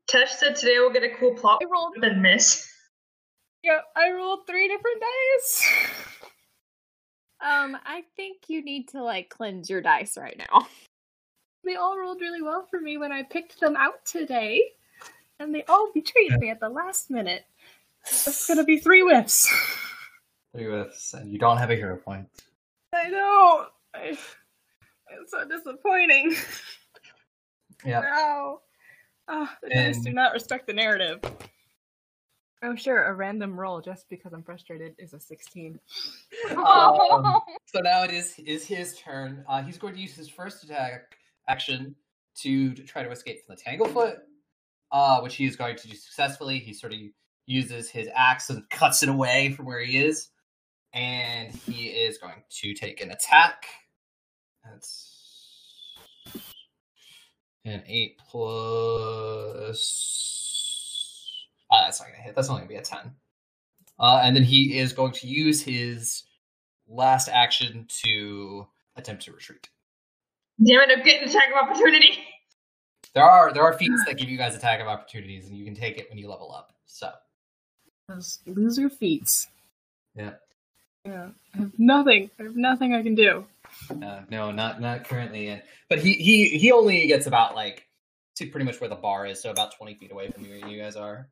Tesh 0.07 0.29
said 0.29 0.55
today 0.55 0.75
we'll 0.79 0.91
get 0.91 1.03
a 1.03 1.15
cool 1.19 1.33
plot, 1.35 1.61
I 1.61 1.65
rolled. 1.71 1.95
then 2.01 2.21
miss. 2.21 2.67
Yep, 3.63 3.83
I 3.95 4.11
rolled 4.11 4.47
three 4.47 4.67
different 4.67 5.01
dice. 5.01 5.73
Um, 7.41 7.77
I 7.85 8.03
think 8.15 8.43
you 8.47 8.63
need 8.63 8.89
to 8.89 9.03
like 9.03 9.29
cleanse 9.29 9.69
your 9.69 9.81
dice 9.81 10.17
right 10.17 10.37
now. 10.37 10.67
They 11.63 11.75
all 11.75 11.97
rolled 11.99 12.21
really 12.21 12.41
well 12.41 12.65
for 12.69 12.81
me 12.81 12.97
when 12.97 13.11
I 13.11 13.23
picked 13.23 13.59
them 13.59 13.75
out 13.75 14.03
today, 14.05 14.63
and 15.39 15.53
they 15.53 15.63
all 15.69 15.91
betrayed 15.93 16.39
me 16.39 16.49
at 16.49 16.59
the 16.59 16.69
last 16.69 17.09
minute. 17.11 17.45
That's 18.05 18.47
gonna 18.47 18.63
be 18.63 18.79
three 18.79 19.01
whiffs. 19.01 19.53
Three 20.55 20.65
whiffs, 20.65 21.13
and 21.13 21.31
you 21.31 21.37
don't 21.37 21.57
have 21.57 21.69
a 21.69 21.75
hero 21.75 21.97
point. 21.97 22.27
I 22.93 23.09
know. 23.09 23.67
I, 23.93 24.17
it's 25.11 25.31
so 25.31 25.47
disappointing. 25.47 26.35
Yeah. 27.85 28.01
No. 28.01 28.61
Ah, 29.27 29.55
the 29.61 29.69
dice 29.69 29.99
do 29.99 30.11
not 30.11 30.33
respect 30.33 30.65
the 30.67 30.73
narrative. 30.73 31.19
I'm 32.61 32.75
sure 32.75 33.05
a 33.05 33.13
random 33.13 33.57
roll 33.57 33.79
just 33.79 34.09
because 34.09 34.33
I'm 34.33 34.43
frustrated 34.43 34.93
is 34.97 35.13
a 35.13 35.19
16. 35.19 35.79
Um, 36.51 36.57
so 37.65 37.79
now 37.79 38.03
it 38.03 38.11
is 38.11 38.37
is 38.39 38.65
his 38.65 38.97
turn. 38.97 39.45
Uh, 39.47 39.61
he's 39.63 39.77
going 39.77 39.93
to 39.93 39.99
use 39.99 40.13
his 40.13 40.27
first 40.27 40.63
attack 40.63 41.15
action 41.47 41.95
to, 42.35 42.73
to 42.73 42.83
try 42.83 43.03
to 43.03 43.11
escape 43.11 43.45
from 43.45 43.55
the 43.55 43.61
Tanglefoot, 43.61 44.17
uh, 44.91 45.21
which 45.21 45.35
he 45.35 45.45
is 45.45 45.55
going 45.55 45.77
to 45.77 45.87
do 45.87 45.95
successfully. 45.95 46.59
He 46.59 46.73
sort 46.73 46.93
of 46.93 46.99
uses 47.45 47.89
his 47.89 48.09
axe 48.13 48.49
and 48.49 48.69
cuts 48.69 49.03
it 49.03 49.09
away 49.09 49.51
from 49.51 49.65
where 49.65 49.79
he 49.79 49.97
is, 49.97 50.29
and 50.93 51.53
he 51.53 51.87
is 51.87 52.17
going 52.17 52.43
to 52.61 52.73
take 52.73 53.01
an 53.01 53.11
attack. 53.11 53.65
That's 54.65 55.19
an 57.71 57.83
eight 57.87 58.17
plus. 60.09 61.45
Ah, 61.71 61.83
that's 61.85 61.99
not 61.99 62.09
gonna 62.09 62.23
hit. 62.23 62.35
That's 62.35 62.49
only 62.49 62.61
gonna 62.61 62.69
be 62.69 62.75
a 62.75 62.81
ten. 62.81 63.11
Uh, 63.99 64.21
and 64.23 64.35
then 64.35 64.43
he 64.43 64.77
is 64.77 64.93
going 64.93 65.11
to 65.11 65.27
use 65.27 65.61
his 65.61 66.23
last 66.87 67.27
action 67.29 67.85
to 68.03 68.65
attempt 68.95 69.23
to 69.23 69.33
retreat. 69.33 69.67
Damn 70.65 70.81
it, 70.81 70.89
I'm 70.97 71.03
getting 71.03 71.27
attack 71.27 71.49
of 71.51 71.69
opportunity. 71.69 72.19
There 73.13 73.23
are 73.23 73.53
there 73.53 73.63
are 73.63 73.73
feats 73.77 74.03
that 74.07 74.17
give 74.17 74.29
you 74.29 74.37
guys 74.37 74.55
attack 74.55 74.79
of 74.79 74.87
opportunities, 74.87 75.47
and 75.47 75.57
you 75.57 75.65
can 75.65 75.75
take 75.75 75.97
it 75.97 76.09
when 76.09 76.17
you 76.17 76.29
level 76.29 76.53
up. 76.53 76.73
So 76.85 77.11
Those 78.07 78.39
loser 78.45 78.89
feats. 78.89 79.47
yeah, 80.15 80.33
Yeah. 81.05 81.29
I 81.53 81.57
have 81.59 81.71
nothing. 81.77 82.29
I 82.39 82.43
have 82.43 82.55
nothing 82.55 82.93
I 82.93 83.03
can 83.03 83.15
do. 83.15 83.45
Uh, 84.03 84.21
no, 84.29 84.51
not 84.51 84.81
not 84.81 85.05
currently 85.05 85.47
in. 85.47 85.61
But 85.89 85.99
he 85.99 86.13
he 86.13 86.49
he 86.49 86.71
only 86.71 87.07
gets 87.07 87.27
about 87.27 87.55
like 87.55 87.87
to 88.35 88.47
pretty 88.47 88.65
much 88.65 88.79
where 88.79 88.89
the 88.89 88.95
bar 88.95 89.25
is, 89.25 89.41
so 89.41 89.51
about 89.51 89.75
twenty 89.75 89.95
feet 89.95 90.11
away 90.11 90.29
from 90.31 90.47
where 90.47 90.67
you 90.67 90.81
guys 90.81 90.95
are. 90.95 91.29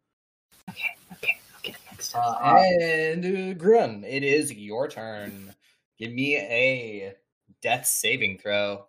Okay, 0.70 0.90
okay, 1.14 1.38
okay. 1.58 1.76
Next 1.92 2.14
Uh, 2.16 2.38
time. 2.40 2.58
and 2.82 3.26
uh, 3.26 3.54
Grun, 3.54 4.04
it 4.04 4.24
is 4.24 4.54
your 4.54 4.88
turn. 4.88 5.54
Give 5.98 6.12
me 6.12 6.36
a 6.38 7.14
death 7.62 7.86
saving 7.86 8.40
throw. 8.40 8.86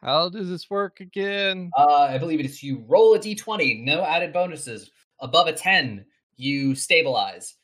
How 0.00 0.28
does 0.28 0.48
this 0.48 0.70
work 0.70 1.00
again? 1.00 1.70
Uh, 1.76 2.02
I 2.02 2.18
believe 2.18 2.38
it 2.40 2.46
is 2.46 2.62
you 2.62 2.84
roll 2.86 3.14
a 3.14 3.18
d20, 3.18 3.84
no 3.84 4.02
added 4.04 4.32
bonuses. 4.32 4.90
Above 5.20 5.48
a 5.48 5.52
10, 5.52 6.04
you 6.36 6.74
stabilize. 6.76 7.56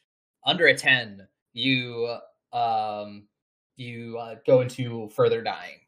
Under 0.44 0.66
a 0.66 0.76
10, 0.76 1.26
you 1.52 2.16
um 2.52 3.28
you 3.76 4.18
uh, 4.18 4.36
go 4.46 4.60
into 4.60 5.08
further 5.10 5.42
dying. 5.42 5.80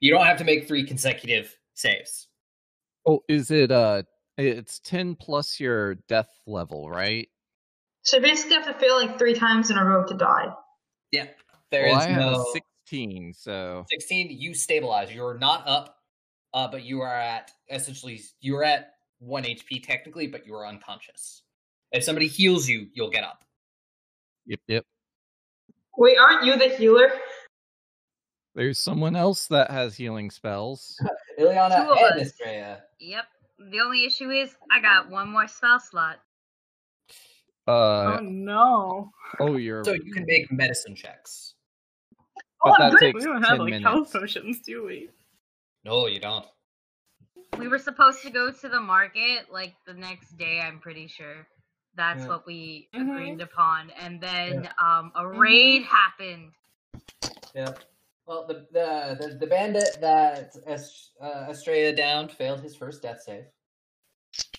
You 0.00 0.10
don't 0.10 0.26
have 0.26 0.38
to 0.38 0.44
make 0.44 0.66
three 0.66 0.84
consecutive 0.84 1.56
saves. 1.74 2.28
Oh, 3.06 3.22
is 3.28 3.50
it 3.50 3.70
uh 3.70 4.02
it's 4.36 4.80
10 4.80 5.14
plus 5.14 5.60
your 5.60 5.94
death 5.94 6.40
level, 6.46 6.90
right? 6.90 7.28
So 8.02 8.16
you 8.16 8.22
basically 8.22 8.56
have 8.56 8.66
to 8.66 8.74
fail 8.74 8.96
like 8.96 9.18
three 9.18 9.34
times 9.34 9.70
in 9.70 9.78
a 9.78 9.84
row 9.84 10.04
to 10.04 10.14
die. 10.14 10.52
Yeah. 11.12 11.26
There 11.70 11.86
is 11.86 11.92
well, 11.92 12.08
I 12.08 12.12
no 12.12 12.40
a 12.40 12.60
16, 12.86 13.34
so 13.34 13.84
16. 13.90 14.28
You 14.30 14.54
stabilize. 14.54 15.12
You're 15.12 15.38
not 15.38 15.66
up, 15.66 15.98
uh, 16.52 16.68
but 16.68 16.84
you 16.84 17.00
are 17.00 17.16
at 17.16 17.52
essentially 17.70 18.20
you 18.40 18.56
are 18.56 18.64
at 18.64 18.94
one 19.18 19.44
HP 19.44 19.82
technically, 19.82 20.26
but 20.26 20.46
you 20.46 20.54
are 20.54 20.66
unconscious. 20.66 21.42
If 21.92 22.04
somebody 22.04 22.26
heals 22.26 22.68
you, 22.68 22.88
you'll 22.92 23.10
get 23.10 23.24
up. 23.24 23.44
yep, 24.46 24.60
yep. 24.66 24.84
Wait, 25.96 26.18
aren't 26.18 26.44
you 26.44 26.58
the 26.58 26.68
healer? 26.68 27.12
There's 28.54 28.78
someone 28.78 29.16
else 29.16 29.46
that 29.48 29.70
has 29.70 29.96
healing 29.96 30.30
spells. 30.30 30.96
Illiana 31.38 31.76
Two 31.84 31.92
and 31.92 32.20
us. 32.20 32.32
Astraea. 32.32 32.80
Yep. 33.00 33.24
The 33.70 33.80
only 33.80 34.04
issue 34.04 34.30
is 34.30 34.54
I 34.70 34.80
got 34.80 35.10
one 35.10 35.28
more 35.28 35.48
spell 35.48 35.80
slot. 35.80 36.20
Uh 37.66 37.70
oh 37.70 38.18
no. 38.22 39.10
oh, 39.40 39.56
you're. 39.56 39.84
So 39.84 39.92
you 39.92 40.12
can 40.12 40.24
make 40.26 40.52
medicine 40.52 40.94
checks. 40.94 41.54
but 42.62 42.72
Oh, 42.72 42.74
that 42.78 42.90
good. 42.92 43.00
takes 43.00 43.20
We 43.20 43.24
don't 43.24 43.40
10 43.40 43.42
have 43.50 43.58
like 43.58 43.70
minutes. 43.70 43.84
health 43.84 44.12
potions, 44.12 44.60
do 44.60 44.84
we? 44.84 45.08
No, 45.84 46.06
you 46.06 46.20
don't. 46.20 46.46
We 47.58 47.68
were 47.68 47.78
supposed 47.78 48.22
to 48.22 48.30
go 48.30 48.50
to 48.52 48.68
the 48.68 48.80
market 48.80 49.50
like 49.50 49.74
the 49.86 49.94
next 49.94 50.36
day, 50.36 50.60
I'm 50.60 50.78
pretty 50.78 51.06
sure. 51.08 51.46
That's 51.96 52.22
Yeah. 52.22 52.28
what 52.28 52.46
we 52.46 52.88
Mhm. 52.94 53.10
agreed 53.14 53.40
upon. 53.40 53.90
And 53.92 54.20
then 54.20 54.68
um 54.78 55.10
a 55.14 55.26
raid 55.26 55.84
happened. 55.84 56.52
Yeah. 57.54 57.72
Well, 58.26 58.46
the 58.46 58.66
the 58.72 59.16
the, 59.28 59.34
the 59.34 59.46
bandit 59.46 59.98
that 60.00 60.54
Est- 60.66 61.10
uh, 61.20 61.46
Astraea 61.50 61.94
downed 61.96 62.32
failed 62.32 62.60
his 62.60 62.74
first 62.74 63.02
death 63.02 63.20
save, 63.24 63.44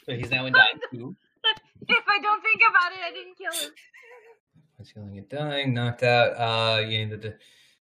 so 0.06 0.14
he's 0.14 0.30
now 0.30 0.46
in 0.46 0.54
dying 0.60 0.80
two. 0.92 1.16
if 1.88 2.04
I 2.08 2.20
don't 2.22 2.42
think 2.44 2.62
about 2.70 2.92
it, 2.92 3.00
I 3.04 3.12
didn't 3.12 3.38
kill 3.38 3.52
him. 3.68 3.74
He's 4.78 4.92
feeling 4.92 5.16
it 5.16 5.30
dying, 5.30 5.74
knocked 5.74 6.04
out. 6.04 6.32
Uh, 6.34 6.82
you 6.82 6.90
gain 6.90 7.10
the 7.10 7.18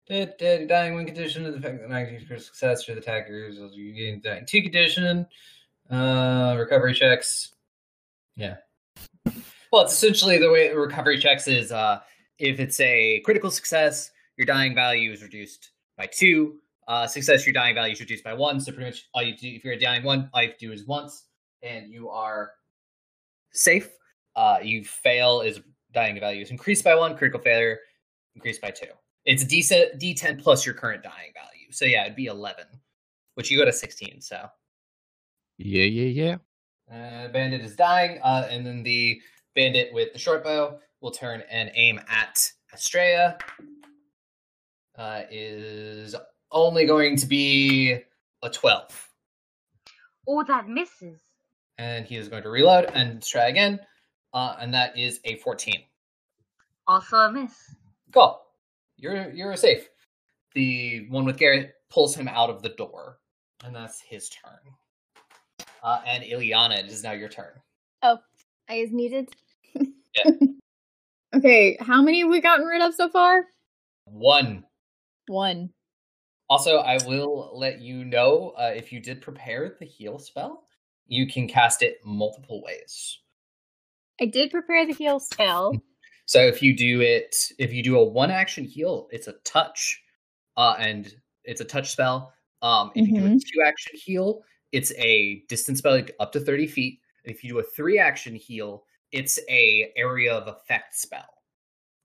d- 0.08 0.28
d- 0.38 0.68
dying 0.68 0.94
one 0.94 1.06
condition 1.08 1.44
of 1.44 1.54
the 1.56 1.60
fact 1.60 1.80
that 1.82 1.90
19 1.90 2.24
for 2.28 2.38
success 2.38 2.84
for 2.84 2.92
the 2.94 3.00
attackers. 3.00 3.58
You 3.74 3.94
gain 3.94 4.22
the 4.24 4.30
dying 4.30 4.46
two 4.46 4.62
condition. 4.62 5.26
Uh, 5.90 6.56
recovery 6.58 6.94
checks. 6.94 7.56
Yeah. 8.36 8.58
Well, 9.72 9.82
it's 9.82 9.94
essentially 9.94 10.38
the 10.38 10.52
way 10.52 10.72
recovery 10.72 11.18
checks 11.18 11.48
is 11.48 11.72
uh, 11.72 12.02
if 12.38 12.60
it's 12.60 12.80
a 12.80 13.22
critical 13.22 13.50
success, 13.50 14.12
your 14.38 14.46
dying 14.46 14.76
value 14.76 15.12
is 15.12 15.24
reduced 15.24 15.72
by 16.04 16.10
two. 16.12 16.58
Uh, 16.88 17.08
success, 17.08 17.46
your 17.46 17.54
dying 17.54 17.74
value 17.76 17.94
is 17.94 18.00
reduced 18.02 18.26
by 18.26 18.34
one. 18.34 18.60
So 18.60 18.72
pretty 18.74 18.90
much 18.90 19.08
all 19.14 19.24
you 19.24 19.38
do, 19.38 19.48
if 19.48 19.64
you're 19.64 19.74
a 19.74 19.80
dying 19.80 20.04
one, 20.04 20.30
all 20.34 20.44
you 20.44 20.52
do 20.60 20.74
is 20.74 20.86
once, 20.86 21.28
and 21.62 21.90
you 21.90 22.10
are 22.10 22.52
safe. 23.54 23.90
Uh, 24.36 24.58
you 24.62 24.84
fail 24.84 25.40
is 25.42 25.62
dying 25.94 26.20
value 26.20 26.42
is 26.42 26.52
increased 26.52 26.84
by 26.84 26.94
one. 26.96 27.16
Critical 27.16 27.40
failure 27.40 27.80
increased 28.36 28.62
by 28.62 28.70
two. 28.72 28.88
It's 29.26 29.46
decent 29.46 29.98
D10 30.02 30.44
plus 30.44 30.66
your 30.66 30.76
current 30.76 31.04
dying 31.04 31.32
value. 31.34 31.72
So 31.72 31.86
yeah, 31.86 32.04
it'd 32.04 32.18
be 32.18 32.26
11, 32.26 32.66
which 33.36 33.50
you 33.50 33.58
go 33.58 33.64
to 33.64 33.72
16. 33.72 34.20
So 34.20 34.46
Yeah, 35.58 35.84
yeah, 35.86 36.36
yeah. 36.90 36.96
uh, 37.26 37.30
bandit 37.30 37.62
is 37.62 37.76
dying, 37.78 38.20
uh, 38.24 38.48
and 38.50 38.66
then 38.66 38.84
the 38.84 39.22
bandit 39.56 39.94
with 39.94 40.12
the 40.12 40.20
short 40.20 40.44
bow 40.44 40.80
will 41.00 41.12
turn 41.12 41.44
and 41.50 41.72
aim 41.76 42.02
at 42.10 42.52
Astraea. 42.76 43.40
Uh, 44.98 45.22
is 45.32 46.16
only 46.52 46.86
going 46.86 47.16
to 47.18 47.26
be 47.26 48.00
a 48.44 48.50
12. 48.50 49.10
Oh, 50.28 50.44
that 50.44 50.68
misses. 50.68 51.20
And 51.78 52.06
he 52.06 52.16
is 52.16 52.28
going 52.28 52.44
to 52.44 52.50
reload 52.50 52.86
and 52.94 53.22
try 53.24 53.48
again. 53.48 53.80
Uh, 54.34 54.56
and 54.60 54.74
that 54.74 54.98
is 54.98 55.20
a 55.26 55.38
14. 55.38 55.74
Also 56.88 57.18
a 57.18 57.32
miss. 57.32 57.54
Cool. 58.14 58.40
You're 58.98 59.32
you're 59.32 59.56
safe. 59.56 59.90
The 60.54 61.08
one 61.10 61.26
with 61.26 61.38
Garrett 61.38 61.74
pulls 61.90 62.16
him 62.16 62.28
out 62.28 62.50
of 62.50 62.62
the 62.62 62.70
door, 62.70 63.20
and 63.64 63.76
that's 63.76 64.02
his 64.02 64.30
turn. 64.30 65.68
Uh, 65.82 66.02
and 66.06 66.24
Illiana, 66.24 66.78
it 66.80 66.86
is 66.86 67.04
now 67.04 67.12
your 67.12 67.30
turn. 67.30 67.54
Oh, 68.02 68.20
I 68.70 68.76
is 68.76 68.92
needed. 68.92 69.30
Yeah. 69.74 70.32
okay, 71.36 71.78
how 71.80 72.02
many 72.02 72.22
have 72.22 72.30
we 72.30 72.40
gotten 72.40 72.66
rid 72.66 72.82
of 72.82 72.94
so 72.94 73.10
far? 73.10 73.46
One. 74.06 74.64
One. 75.34 75.72
Also, 76.48 76.78
I 76.78 77.00
will 77.08 77.52
let 77.54 77.82
you 77.82 78.06
know 78.06 78.54
uh, 78.58 78.72
if 78.76 78.94
you 78.94 79.00
did 79.00 79.20
prepare 79.22 79.76
the 79.80 79.86
heal 79.86 80.20
spell, 80.20 80.64
you 81.08 81.28
can 81.28 81.48
cast 81.48 81.82
it 81.82 81.98
multiple 82.06 82.62
ways. 82.64 83.20
I 84.22 84.26
did 84.26 84.52
prepare 84.52 84.86
the 84.86 84.94
heal 84.94 85.20
spell. 85.20 85.76
So 86.26 86.40
if 86.40 86.62
you 86.64 86.74
do 86.74 87.02
it, 87.02 87.52
if 87.60 87.74
you 87.74 87.84
do 87.84 87.98
a 88.00 88.04
one 88.04 88.32
action 88.32 88.64
heal, 88.64 89.10
it's 89.12 89.28
a 89.28 89.34
touch, 89.44 90.02
uh, 90.56 90.74
and 90.80 91.14
it's 91.44 91.60
a 91.60 91.66
touch 91.66 91.92
spell. 91.92 92.32
Um, 92.62 92.92
if 92.96 93.10
you 93.10 93.20
do 93.20 93.26
a 93.26 93.30
two 93.32 93.62
action 93.68 94.00
heal, 94.02 94.42
it's 94.72 94.94
a 94.98 95.44
distance 95.50 95.80
spell 95.80 95.92
like, 95.92 96.16
up 96.22 96.32
to 96.32 96.40
thirty 96.40 96.66
feet. 96.66 97.02
And 97.26 97.36
if 97.36 97.44
you 97.44 97.50
do 97.50 97.60
a 97.60 97.64
three 97.64 98.00
action 98.00 98.36
heal, 98.36 98.86
it's 99.12 99.38
a 99.50 99.92
area 99.98 100.34
of 100.34 100.48
effect 100.48 100.96
spell, 100.96 101.44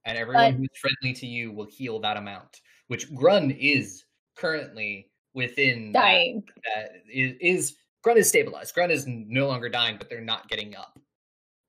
and 0.03 0.17
everyone 0.17 0.51
But- 0.51 0.57
who's 0.57 0.77
friendly 0.77 1.13
to 1.17 1.25
you 1.25 1.53
will 1.53 1.67
heal 1.67 2.01
that 2.01 2.17
amount. 2.17 2.59
Which 2.89 3.13
Grun 3.15 3.51
is 3.51 4.03
currently 4.35 5.09
within 5.33 5.91
that- 5.93 6.01
Dying. 6.01 6.43
that 6.75 6.91
is, 7.11 7.35
is 7.39 7.77
Grun 8.03 8.17
is 8.17 8.27
stabilized. 8.27 8.73
Grun 8.73 8.91
is 8.91 9.05
no 9.07 9.47
longer 9.47 9.69
dying, 9.69 9.97
but 9.97 10.09
they're 10.09 10.21
not 10.21 10.49
getting 10.49 10.75
up 10.75 10.99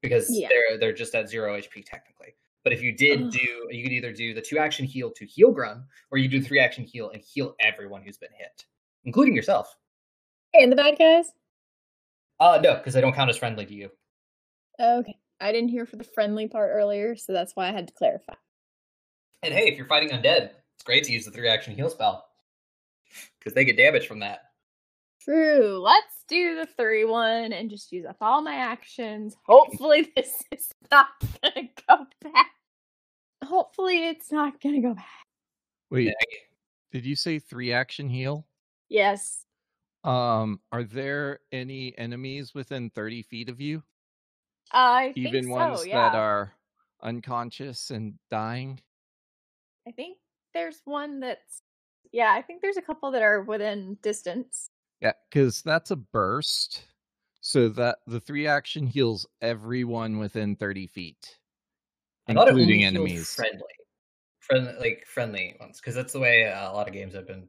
because 0.02 0.28
Yeah. 0.30 0.48
they're 0.48 0.78
they're 0.78 0.92
just 0.92 1.14
at 1.14 1.28
zero 1.28 1.56
HP 1.56 1.84
technically. 1.84 2.34
But 2.64 2.72
if 2.72 2.82
you 2.82 2.92
did 2.96 3.30
do, 3.30 3.68
you 3.70 3.82
could 3.82 3.92
either 3.92 4.12
do 4.12 4.34
the 4.34 4.40
two 4.42 4.58
action 4.58 4.84
heal 4.84 5.10
to 5.12 5.24
heal 5.26 5.50
Grun, 5.52 5.84
or 6.10 6.18
you 6.18 6.28
do 6.28 6.42
three 6.42 6.58
action 6.60 6.84
heal 6.84 7.10
and 7.10 7.22
heal 7.22 7.54
everyone 7.60 8.02
who's 8.02 8.18
been 8.18 8.32
hit, 8.36 8.64
including 9.04 9.34
yourself. 9.34 9.76
And 10.54 10.70
the 10.72 10.76
bad 10.76 10.98
guys? 10.98 11.26
Uh 12.38 12.58
no, 12.62 12.76
because 12.76 12.94
they 12.94 13.00
don't 13.02 13.14
count 13.14 13.28
as 13.30 13.36
friendly 13.36 13.66
to 13.66 13.74
you. 13.74 13.90
Okay. 14.80 15.16
I 15.40 15.52
didn't 15.52 15.68
hear 15.70 15.84
for 15.86 15.96
the 15.96 16.04
friendly 16.04 16.48
part 16.48 16.70
earlier, 16.72 17.14
so 17.16 17.32
that's 17.32 17.54
why 17.56 17.68
I 17.68 17.72
had 17.72 17.88
to 17.88 17.94
clarify. 17.94 18.34
And 19.42 19.52
hey, 19.54 19.68
if 19.68 19.76
you're 19.78 19.86
fighting 19.86 20.10
undead, 20.10 20.50
it's 20.80 20.86
great 20.86 21.04
to 21.04 21.12
use 21.12 21.26
the 21.26 21.30
three 21.30 21.46
action 21.46 21.74
heal 21.74 21.90
spell 21.90 22.24
because 23.38 23.52
they 23.52 23.66
get 23.66 23.76
damage 23.76 24.06
from 24.06 24.20
that. 24.20 24.44
True. 25.20 25.78
Let's 25.78 26.24
do 26.26 26.56
the 26.56 26.64
three 26.64 27.04
one 27.04 27.52
and 27.52 27.68
just 27.68 27.92
use 27.92 28.06
up 28.06 28.16
all 28.22 28.40
my 28.40 28.54
actions. 28.54 29.36
Hopefully 29.44 30.10
this 30.16 30.42
is 30.50 30.72
not 30.90 31.08
gonna 31.42 31.68
go 31.86 32.06
bad. 32.22 32.46
Hopefully 33.44 34.06
it's 34.08 34.32
not 34.32 34.58
gonna 34.62 34.80
go 34.80 34.94
bad. 34.94 35.04
Wait, 35.90 36.06
Yeah. 36.06 36.38
did 36.92 37.04
you 37.04 37.14
say 37.14 37.38
three 37.38 37.74
action 37.74 38.08
heal? 38.08 38.46
Yes. 38.88 39.44
Um, 40.02 40.60
are 40.72 40.84
there 40.84 41.40
any 41.52 41.92
enemies 41.98 42.54
within 42.54 42.88
30 42.88 43.20
feet 43.20 43.50
of 43.50 43.60
you? 43.60 43.82
I 44.72 45.12
Even 45.14 45.42
think 45.44 45.54
ones 45.54 45.86
yeah. 45.86 46.08
that 46.08 46.16
are 46.16 46.54
unconscious 47.02 47.90
and 47.90 48.14
dying? 48.30 48.80
I 49.86 49.90
think 49.90 50.16
there's 50.54 50.80
one 50.84 51.20
that's 51.20 51.62
yeah, 52.12 52.32
I 52.32 52.42
think 52.42 52.60
there's 52.62 52.76
a 52.76 52.82
couple 52.82 53.10
that 53.12 53.22
are 53.22 53.42
within 53.42 53.96
distance. 54.02 54.68
Yeah, 55.00 55.12
because 55.30 55.62
that's 55.62 55.90
a 55.90 55.96
burst. 55.96 56.84
So 57.40 57.68
that 57.70 57.98
the 58.06 58.20
three 58.20 58.46
action 58.46 58.86
heals 58.86 59.26
everyone 59.40 60.18
within 60.18 60.56
30 60.56 60.86
feet, 60.86 61.38
I 62.28 62.34
thought 62.34 62.48
including 62.48 62.84
enemies. 62.84 63.32
friendly, 63.34 63.62
friendly, 64.40 64.74
like 64.78 65.06
friendly 65.06 65.56
ones, 65.60 65.80
because 65.80 65.94
that's 65.94 66.12
the 66.12 66.20
way 66.20 66.46
uh, 66.46 66.70
a 66.70 66.74
lot 66.74 66.86
of 66.88 66.92
games 66.92 67.14
I've 67.14 67.26
been 67.26 67.48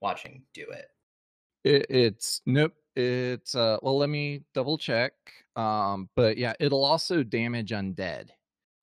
watching 0.00 0.44
do 0.54 0.66
it. 0.70 0.86
It, 1.64 1.86
it's 1.90 2.40
nope. 2.46 2.74
It's 2.96 3.54
uh. 3.54 3.78
Well, 3.82 3.96
let 3.98 4.08
me 4.08 4.42
double 4.54 4.76
check. 4.78 5.12
Um, 5.54 6.08
but 6.16 6.36
yeah, 6.36 6.54
it'll 6.58 6.84
also 6.84 7.22
damage 7.22 7.70
undead. 7.70 8.30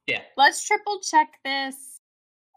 Yeah, 0.08 0.22
Let's 0.38 0.64
triple 0.64 1.00
check 1.02 1.40
this 1.44 1.76
'Cause 1.76 1.95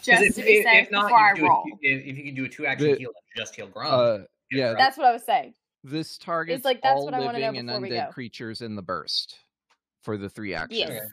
just 0.03 0.23
if, 0.23 0.35
to 0.37 0.43
be 0.43 0.59
if- 0.59 0.65
safe 0.65 0.87
if 0.87 0.91
not, 0.91 1.05
before 1.05 1.19
I 1.19 1.31
you 1.31 1.35
can 1.37 1.45
do 1.45 1.51
a 1.51 1.93
if, 1.93 2.07
if 2.07 2.17
you 2.19 2.25
can 2.25 2.35
do 2.35 2.45
a 2.45 2.49
two 2.49 2.67
action 2.67 2.97
heal, 2.97 3.11
just 3.37 3.55
heal 3.55 3.67
Grun. 3.69 3.93
Uh, 3.93 4.25
yeah, 4.51 4.69
Grun. 4.73 4.77
That's 4.79 4.97
what 4.97 5.07
I 5.07 5.13
was 5.13 5.25
saying. 5.25 5.55
this 5.85 6.19
targets 6.19 6.65
like, 6.65 6.83
that's 6.83 6.97
all 6.97 7.05
what 7.05 7.15
I 7.15 7.21
wanna 7.21 7.39
know 7.39 7.49
and 7.49 7.67
before 7.67 7.81
we 7.81 7.91
undead 7.91 8.07
go. 8.07 8.13
creatures 8.13 8.63
in 8.63 8.75
the 8.77 8.83
burst 8.83 9.37
for 10.03 10.17
the 10.17 10.29
three 10.29 10.55
actions. 10.55 10.81
Yes. 10.81 10.91
Okay. 10.91 11.07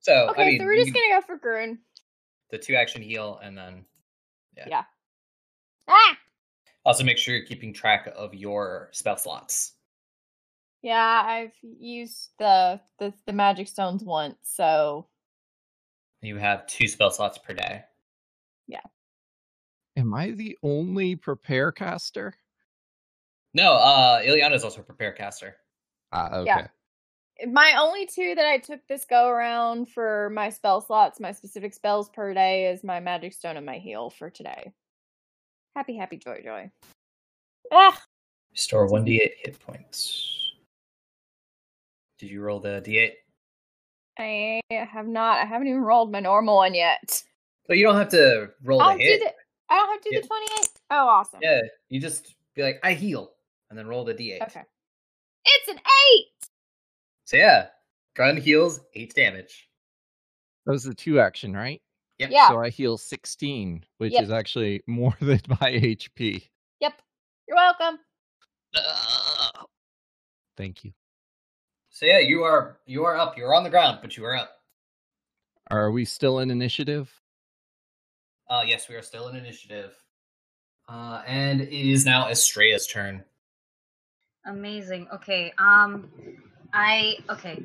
So 0.00 0.28
Okay, 0.30 0.42
I 0.42 0.46
mean, 0.46 0.60
so 0.60 0.64
we're 0.64 0.76
just 0.76 0.94
gonna 0.94 1.20
go 1.20 1.26
for 1.26 1.36
Grun. 1.36 1.78
the 2.50 2.58
two 2.58 2.74
action 2.76 3.02
heal, 3.02 3.40
and 3.42 3.56
then 3.56 3.84
yeah. 4.56 4.84
Ah! 5.88 6.18
also 6.84 7.04
make 7.04 7.18
sure 7.18 7.34
you're 7.36 7.44
keeping 7.46 7.72
track 7.72 8.12
of 8.16 8.34
your 8.34 8.88
spell 8.92 9.16
slots. 9.16 9.72
Yeah, 10.82 11.22
I've 11.24 11.54
used 11.62 12.30
the, 12.38 12.80
the 12.98 13.12
the 13.26 13.32
magic 13.32 13.66
stones 13.66 14.04
once, 14.04 14.36
so 14.42 15.08
You 16.26 16.38
have 16.38 16.66
two 16.66 16.88
spell 16.88 17.12
slots 17.12 17.38
per 17.38 17.54
day. 17.54 17.84
Yeah. 18.66 18.80
Am 19.96 20.12
I 20.12 20.32
the 20.32 20.58
only 20.60 21.14
prepare 21.14 21.70
caster? 21.70 22.34
No, 23.54 23.74
uh, 23.74 24.20
Illiana 24.22 24.54
is 24.54 24.64
also 24.64 24.80
a 24.80 24.82
prepare 24.82 25.12
caster. 25.12 25.54
Ah, 26.10 26.38
okay. 26.38 26.66
Yeah. 27.42 27.46
my 27.46 27.76
only 27.78 28.06
two 28.06 28.34
that 28.34 28.44
I 28.44 28.58
took 28.58 28.80
this 28.88 29.04
go 29.04 29.28
around 29.28 29.88
for 29.88 30.30
my 30.30 30.50
spell 30.50 30.80
slots, 30.80 31.20
my 31.20 31.30
specific 31.30 31.72
spells 31.72 32.08
per 32.08 32.34
day 32.34 32.72
is 32.72 32.82
my 32.82 32.98
magic 32.98 33.32
stone 33.32 33.56
and 33.56 33.64
my 33.64 33.78
heal 33.78 34.10
for 34.10 34.28
today. 34.28 34.72
Happy, 35.76 35.96
happy, 35.96 36.16
joy, 36.16 36.40
joy. 36.42 36.72
Ah, 37.72 38.02
Restore 38.50 38.88
one 38.88 39.06
d8 39.06 39.30
hit 39.44 39.60
points. 39.60 40.54
Did 42.18 42.30
you 42.30 42.42
roll 42.42 42.58
the 42.58 42.82
d8? 42.84 43.12
I 44.18 44.60
have 44.70 45.06
not. 45.06 45.38
I 45.38 45.44
haven't 45.44 45.68
even 45.68 45.82
rolled 45.82 46.10
my 46.12 46.20
normal 46.20 46.56
one 46.56 46.74
yet. 46.74 47.22
But 47.68 47.76
you 47.78 47.84
don't 47.84 47.96
have 47.96 48.08
to 48.10 48.50
roll 48.62 48.80
I'll 48.80 48.94
the 48.96 49.02
do 49.02 49.06
hit. 49.08 49.20
the. 49.20 49.32
I 49.68 49.76
don't 49.76 49.88
have 49.90 50.00
to 50.00 50.08
do 50.10 50.14
Yeah. 50.16 50.20
the 50.22 50.26
twenty-eight. 50.28 50.68
Oh, 50.90 51.08
awesome. 51.08 51.40
Yeah, 51.42 51.60
you 51.88 52.00
just 52.00 52.34
be 52.54 52.62
like, 52.62 52.78
I 52.82 52.94
heal, 52.94 53.32
and 53.68 53.78
then 53.78 53.86
roll 53.86 54.04
the 54.04 54.14
d8. 54.14 54.42
Okay. 54.42 54.62
It's 55.44 55.68
an 55.68 55.76
eight. 55.78 56.48
So 57.24 57.36
yeah, 57.36 57.66
gun 58.14 58.36
heals 58.36 58.80
eight 58.94 59.14
damage. 59.14 59.68
That 60.64 60.72
was 60.72 60.84
the 60.84 60.94
two 60.94 61.18
action, 61.20 61.52
right? 61.54 61.80
Yep. 62.18 62.30
Yeah. 62.32 62.48
So 62.48 62.60
I 62.60 62.70
heal 62.70 62.96
16, 62.96 63.84
which 63.98 64.12
Yep. 64.14 64.22
is 64.24 64.30
actually 64.30 64.82
more 64.86 65.14
than 65.20 65.40
my 65.60 65.70
HP. 65.72 66.48
Yep. 66.80 66.94
You're 67.46 67.56
welcome. 67.56 67.98
Ugh. 68.74 69.66
Thank 70.56 70.84
you. 70.84 70.92
So 71.96 72.04
yeah, 72.04 72.18
you 72.18 72.42
are 72.42 72.76
you 72.84 73.06
are 73.06 73.16
up. 73.16 73.38
You're 73.38 73.54
on 73.54 73.64
the 73.64 73.70
ground, 73.70 74.00
but 74.02 74.18
you 74.18 74.24
are 74.26 74.36
up. 74.36 74.50
Are 75.70 75.90
we 75.90 76.04
still 76.04 76.40
in 76.40 76.50
initiative? 76.50 77.10
Uh, 78.50 78.64
yes, 78.66 78.86
we 78.86 78.96
are 78.96 79.02
still 79.02 79.28
in 79.28 79.36
initiative. 79.36 79.94
Uh, 80.86 81.22
and 81.26 81.62
it 81.62 81.72
is 81.72 82.04
now 82.04 82.26
Astraea's 82.26 82.86
turn. 82.86 83.24
Amazing. 84.44 85.08
Okay. 85.14 85.54
Um, 85.56 86.10
I 86.74 87.14
okay. 87.30 87.64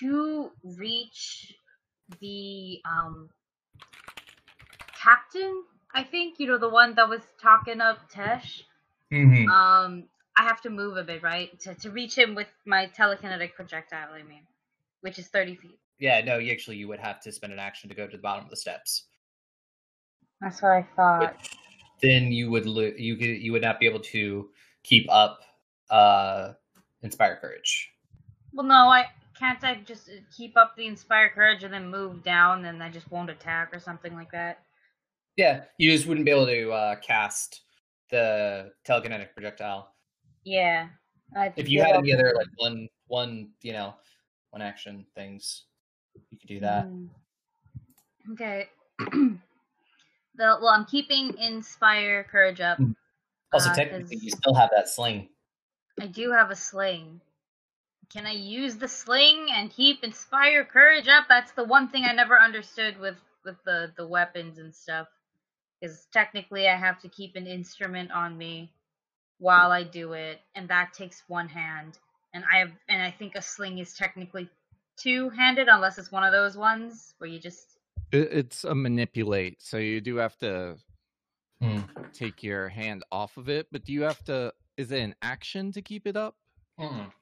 To 0.00 0.50
reach 0.64 1.54
the 2.20 2.80
um 2.84 3.30
captain, 5.00 5.62
I 5.94 6.02
think 6.02 6.40
you 6.40 6.48
know 6.48 6.58
the 6.58 6.68
one 6.68 6.96
that 6.96 7.08
was 7.08 7.22
talking 7.40 7.80
up 7.80 8.10
Tesh. 8.10 8.62
Mm-hmm. 9.12 9.48
Um, 9.48 10.08
I 10.40 10.44
have 10.44 10.62
to 10.62 10.70
move 10.70 10.96
a 10.96 11.04
bit, 11.04 11.22
right, 11.22 11.60
to 11.60 11.74
to 11.74 11.90
reach 11.90 12.16
him 12.16 12.34
with 12.34 12.46
my 12.64 12.90
telekinetic 12.96 13.52
projectile. 13.52 14.14
I 14.14 14.22
mean, 14.22 14.40
which 15.02 15.18
is 15.18 15.28
thirty 15.28 15.54
feet. 15.54 15.78
Yeah, 15.98 16.22
no, 16.22 16.38
you 16.38 16.50
actually 16.50 16.78
you 16.78 16.88
would 16.88 16.98
have 16.98 17.20
to 17.20 17.32
spend 17.32 17.52
an 17.52 17.58
action 17.58 17.90
to 17.90 17.94
go 17.94 18.06
to 18.06 18.16
the 18.16 18.22
bottom 18.22 18.44
of 18.44 18.50
the 18.50 18.56
steps. 18.56 19.04
That's 20.40 20.62
what 20.62 20.72
I 20.72 20.86
thought. 20.96 21.36
Which 21.36 21.50
then 22.00 22.32
you 22.32 22.50
would 22.50 22.64
lo- 22.64 22.94
you 22.96 23.16
could 23.16 23.42
you 23.42 23.52
would 23.52 23.60
not 23.60 23.78
be 23.78 23.84
able 23.84 24.00
to 24.00 24.48
keep 24.82 25.06
up 25.10 25.40
uh 25.90 26.54
inspire 27.02 27.36
courage. 27.36 27.90
Well, 28.54 28.64
no, 28.64 28.88
I 28.88 29.10
can't. 29.38 29.62
I 29.62 29.82
just 29.84 30.08
keep 30.34 30.56
up 30.56 30.74
the 30.74 30.86
inspire 30.86 31.28
courage 31.28 31.64
and 31.64 31.74
then 31.74 31.90
move 31.90 32.24
down, 32.24 32.64
and 32.64 32.82
I 32.82 32.88
just 32.88 33.10
won't 33.10 33.28
attack 33.28 33.76
or 33.76 33.78
something 33.78 34.14
like 34.14 34.32
that. 34.32 34.62
Yeah, 35.36 35.64
you 35.76 35.90
just 35.90 36.06
wouldn't 36.06 36.24
be 36.24 36.32
able 36.32 36.46
to 36.46 36.70
uh, 36.70 36.96
cast 36.96 37.60
the 38.10 38.72
telekinetic 38.86 39.34
projectile. 39.34 39.92
Yeah. 40.44 40.88
I 41.36 41.52
If 41.56 41.68
you 41.68 41.82
had 41.82 41.96
any 41.96 42.12
other 42.12 42.32
like 42.36 42.48
one 42.56 42.88
one 43.06 43.50
you 43.62 43.72
know 43.72 43.94
one 44.50 44.62
action 44.62 45.06
things, 45.14 45.64
you 46.30 46.38
could 46.38 46.48
do 46.48 46.60
that. 46.60 46.86
Mm. 46.86 47.08
Okay. 48.32 48.68
the 48.98 49.38
well, 50.36 50.68
I'm 50.68 50.84
keeping 50.86 51.36
inspire 51.38 52.24
courage 52.24 52.60
up. 52.60 52.78
Mm. 52.78 52.94
Also, 53.52 53.70
uh, 53.70 53.74
technically, 53.74 54.16
you 54.16 54.30
still 54.30 54.54
have 54.54 54.70
that 54.74 54.88
sling. 54.88 55.28
I 56.00 56.06
do 56.06 56.30
have 56.30 56.50
a 56.50 56.56
sling. 56.56 57.20
Can 58.12 58.26
I 58.26 58.32
use 58.32 58.76
the 58.76 58.88
sling 58.88 59.48
and 59.52 59.70
keep 59.70 60.02
inspire 60.02 60.64
courage 60.64 61.06
up? 61.08 61.26
That's 61.28 61.52
the 61.52 61.64
one 61.64 61.88
thing 61.88 62.04
I 62.04 62.12
never 62.12 62.38
understood 62.38 62.98
with 62.98 63.18
with 63.44 63.62
the 63.64 63.92
the 63.96 64.06
weapons 64.06 64.58
and 64.58 64.74
stuff. 64.74 65.06
Because 65.80 66.06
technically, 66.12 66.68
I 66.68 66.76
have 66.76 67.00
to 67.02 67.08
keep 67.08 67.36
an 67.36 67.46
instrument 67.46 68.10
on 68.10 68.36
me 68.36 68.72
while 69.40 69.72
I 69.72 69.82
do 69.82 70.12
it, 70.12 70.40
and 70.54 70.68
that 70.68 70.92
takes 70.92 71.24
one 71.26 71.48
hand. 71.48 71.98
And 72.32 72.44
I 72.52 72.58
have, 72.58 72.70
and 72.88 73.02
I 73.02 73.10
think 73.10 73.34
a 73.34 73.42
sling 73.42 73.78
is 73.78 73.94
technically 73.94 74.48
two 74.96 75.30
handed, 75.30 75.66
unless 75.68 75.98
it's 75.98 76.12
one 76.12 76.22
of 76.22 76.32
those 76.32 76.56
ones 76.56 77.14
where 77.18 77.28
you 77.28 77.40
just. 77.40 77.78
It's 78.12 78.64
a 78.64 78.74
manipulate, 78.74 79.60
so 79.62 79.76
you 79.78 80.00
do 80.00 80.16
have 80.16 80.36
to 80.38 80.76
Hmm. 81.60 81.80
take 82.12 82.42
your 82.42 82.68
hand 82.68 83.02
off 83.12 83.36
of 83.36 83.48
it. 83.48 83.66
But 83.72 83.84
do 83.84 83.92
you 83.92 84.02
have 84.02 84.22
to? 84.24 84.52
Is 84.76 84.92
it 84.92 85.00
an 85.00 85.14
action 85.22 85.72
to 85.72 85.82
keep 85.82 86.06
it 86.06 86.16
up? 86.16 86.36
Mm. 86.78 87.12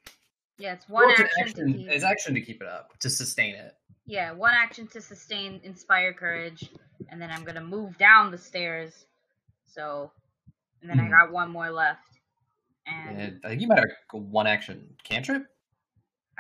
yeah, 0.58 0.74
it's 0.74 0.88
one 0.88 1.04
Well, 1.06 1.12
it's 1.12 1.20
action, 1.20 1.42
action. 1.48 1.72
to 1.72 1.78
keep. 1.78 1.90
It's 1.90 2.04
action 2.04 2.34
to 2.34 2.40
keep 2.40 2.62
it 2.62 2.68
up 2.68 2.98
to 3.00 3.10
sustain 3.10 3.54
it. 3.54 3.74
Yeah, 4.06 4.32
one 4.32 4.54
action 4.54 4.86
to 4.88 5.00
sustain 5.00 5.60
inspire 5.64 6.12
courage, 6.12 6.70
and 7.08 7.20
then 7.20 7.30
I'm 7.30 7.44
gonna 7.44 7.60
move 7.64 7.98
down 7.98 8.30
the 8.30 8.38
stairs. 8.38 9.06
So, 9.66 10.10
and 10.80 10.88
then 10.88 10.98
I 11.00 11.08
Mhm. 11.08 11.10
got 11.10 11.32
one 11.32 11.50
more 11.50 11.70
left, 11.70 12.07
and 12.90 13.20
And 13.20 13.40
I 13.44 13.48
think 13.48 13.60
you 13.60 13.68
might 13.68 13.78
have 13.78 13.88
a 14.12 14.16
one 14.16 14.46
action 14.46 14.96
cantrip. 15.04 15.46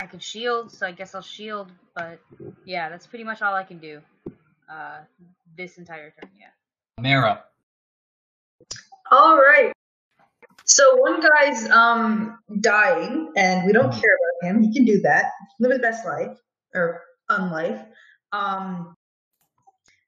I 0.00 0.06
can 0.06 0.20
shield. 0.20 0.70
So 0.70 0.86
I 0.86 0.92
guess 0.92 1.14
I'll 1.14 1.22
shield. 1.22 1.72
But 1.94 2.20
yeah, 2.64 2.88
that's 2.88 3.06
pretty 3.06 3.24
much 3.24 3.42
all 3.42 3.54
I 3.54 3.64
can 3.64 3.78
do. 3.78 4.00
Uh, 4.70 4.98
this 5.56 5.78
entire 5.78 6.10
turn. 6.10 6.30
Yeah. 6.38 6.48
Marrow. 7.00 7.38
All 9.10 9.36
right. 9.36 9.72
So 10.64 10.96
one 10.96 11.20
guy's 11.20 11.68
um 11.70 12.38
dying, 12.60 13.32
and 13.36 13.66
we 13.66 13.72
don't 13.72 13.90
care 13.90 14.16
about 14.42 14.50
him. 14.50 14.62
He 14.62 14.72
can 14.72 14.84
do 14.84 15.00
that. 15.00 15.32
Live 15.60 15.72
his 15.72 15.80
best 15.80 16.04
life 16.04 16.36
or 16.74 17.02
unlife. 17.30 17.86
Um, 18.32 18.94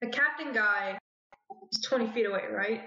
the 0.03 0.09
captain 0.09 0.53
guy 0.53 0.99
is 1.73 1.81
twenty 1.81 2.09
feet 2.09 2.27
away, 2.27 2.45
right? 2.53 2.83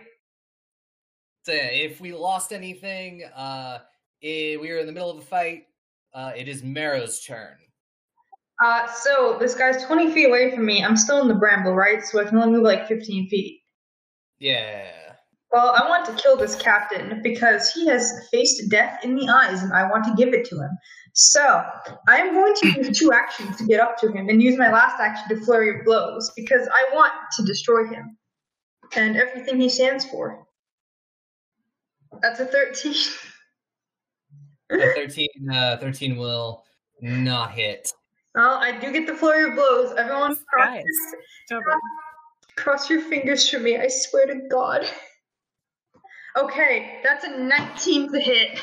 So 1.44 1.52
yeah, 1.52 1.66
if 1.66 2.00
we 2.00 2.14
lost 2.14 2.54
anything, 2.54 3.24
uh, 3.36 3.80
eh, 4.24 4.56
we 4.56 4.72
were 4.72 4.78
in 4.78 4.86
the 4.86 4.94
middle 4.94 5.12
of 5.12 5.18
a 5.18 5.22
fight. 5.22 5.66
Uh, 6.14 6.32
it 6.36 6.48
is 6.48 6.64
Marrow's 6.64 7.22
turn. 7.22 7.58
Uh, 8.64 8.88
so 8.88 9.38
this 9.40 9.54
guy's 9.54 9.84
twenty 9.86 10.10
feet 10.12 10.28
away 10.28 10.52
from 10.52 10.66
me. 10.66 10.84
I'm 10.84 10.96
still 10.96 11.22
in 11.22 11.28
the 11.28 11.36
bramble, 11.36 11.76
right? 11.76 12.02
So 12.06 12.22
I 12.22 12.26
can 12.26 12.38
only 12.38 12.54
move 12.54 12.64
like 12.64 12.88
fifteen 12.88 13.28
feet. 13.28 13.62
Yeah. 14.40 14.90
Well, 15.52 15.76
I 15.76 15.88
want 15.88 16.06
to 16.06 16.14
kill 16.14 16.38
this 16.38 16.56
captain 16.56 17.22
because 17.22 17.72
he 17.74 17.88
has 17.88 18.12
faced 18.32 18.70
death 18.70 19.04
in 19.04 19.16
the 19.16 19.28
eyes, 19.28 19.62
and 19.64 19.74
I 19.74 19.90
want 19.90 20.06
to 20.06 20.16
give 20.16 20.34
it 20.34 20.46
to 20.46 20.56
him. 20.56 20.70
So 21.14 21.64
I 22.08 22.18
am 22.18 22.34
going 22.34 22.54
to 22.56 22.68
use 22.70 22.98
two 22.98 23.12
actions 23.12 23.58
to 23.58 23.66
get 23.66 23.82
up 23.82 23.98
to 23.98 24.12
him, 24.12 24.30
and 24.30 24.42
use 24.42 24.58
my 24.58 24.72
last 24.72 25.02
action 25.02 25.28
to 25.30 25.44
flurry 25.44 25.78
of 25.78 25.86
blows 25.86 26.32
because 26.38 26.70
I 26.74 26.96
want 26.96 27.12
to 27.34 27.44
destroy 27.44 27.86
him 27.86 28.18
and 28.96 29.18
everything 29.18 29.60
he 29.60 29.68
stands 29.68 30.06
for. 30.06 30.43
That's 32.22 32.40
a 32.40 32.46
thirteen. 32.46 32.96
A 34.72 34.78
13, 34.96 35.28
uh, 35.52 35.78
13 35.78 36.16
will 36.18 36.64
not 37.02 37.52
hit. 37.52 37.92
well, 38.34 38.56
I 38.56 38.72
do 38.80 38.92
get 38.92 39.06
the 39.06 39.14
flurry 39.14 39.50
of 39.50 39.56
blows. 39.56 39.94
Everyone, 39.96 40.36
cross 40.48 40.68
Guys. 40.70 40.84
your, 41.52 41.62
cross 42.56 42.90
your 42.90 43.02
fingers 43.02 43.48
for 43.48 43.60
me. 43.60 43.78
I 43.78 43.88
swear 43.88 44.26
to 44.28 44.48
God. 44.50 44.88
Okay, 46.36 47.00
that's 47.04 47.24
a 47.26 47.38
19 47.38 48.12
to 48.14 48.20
hit. 48.20 48.60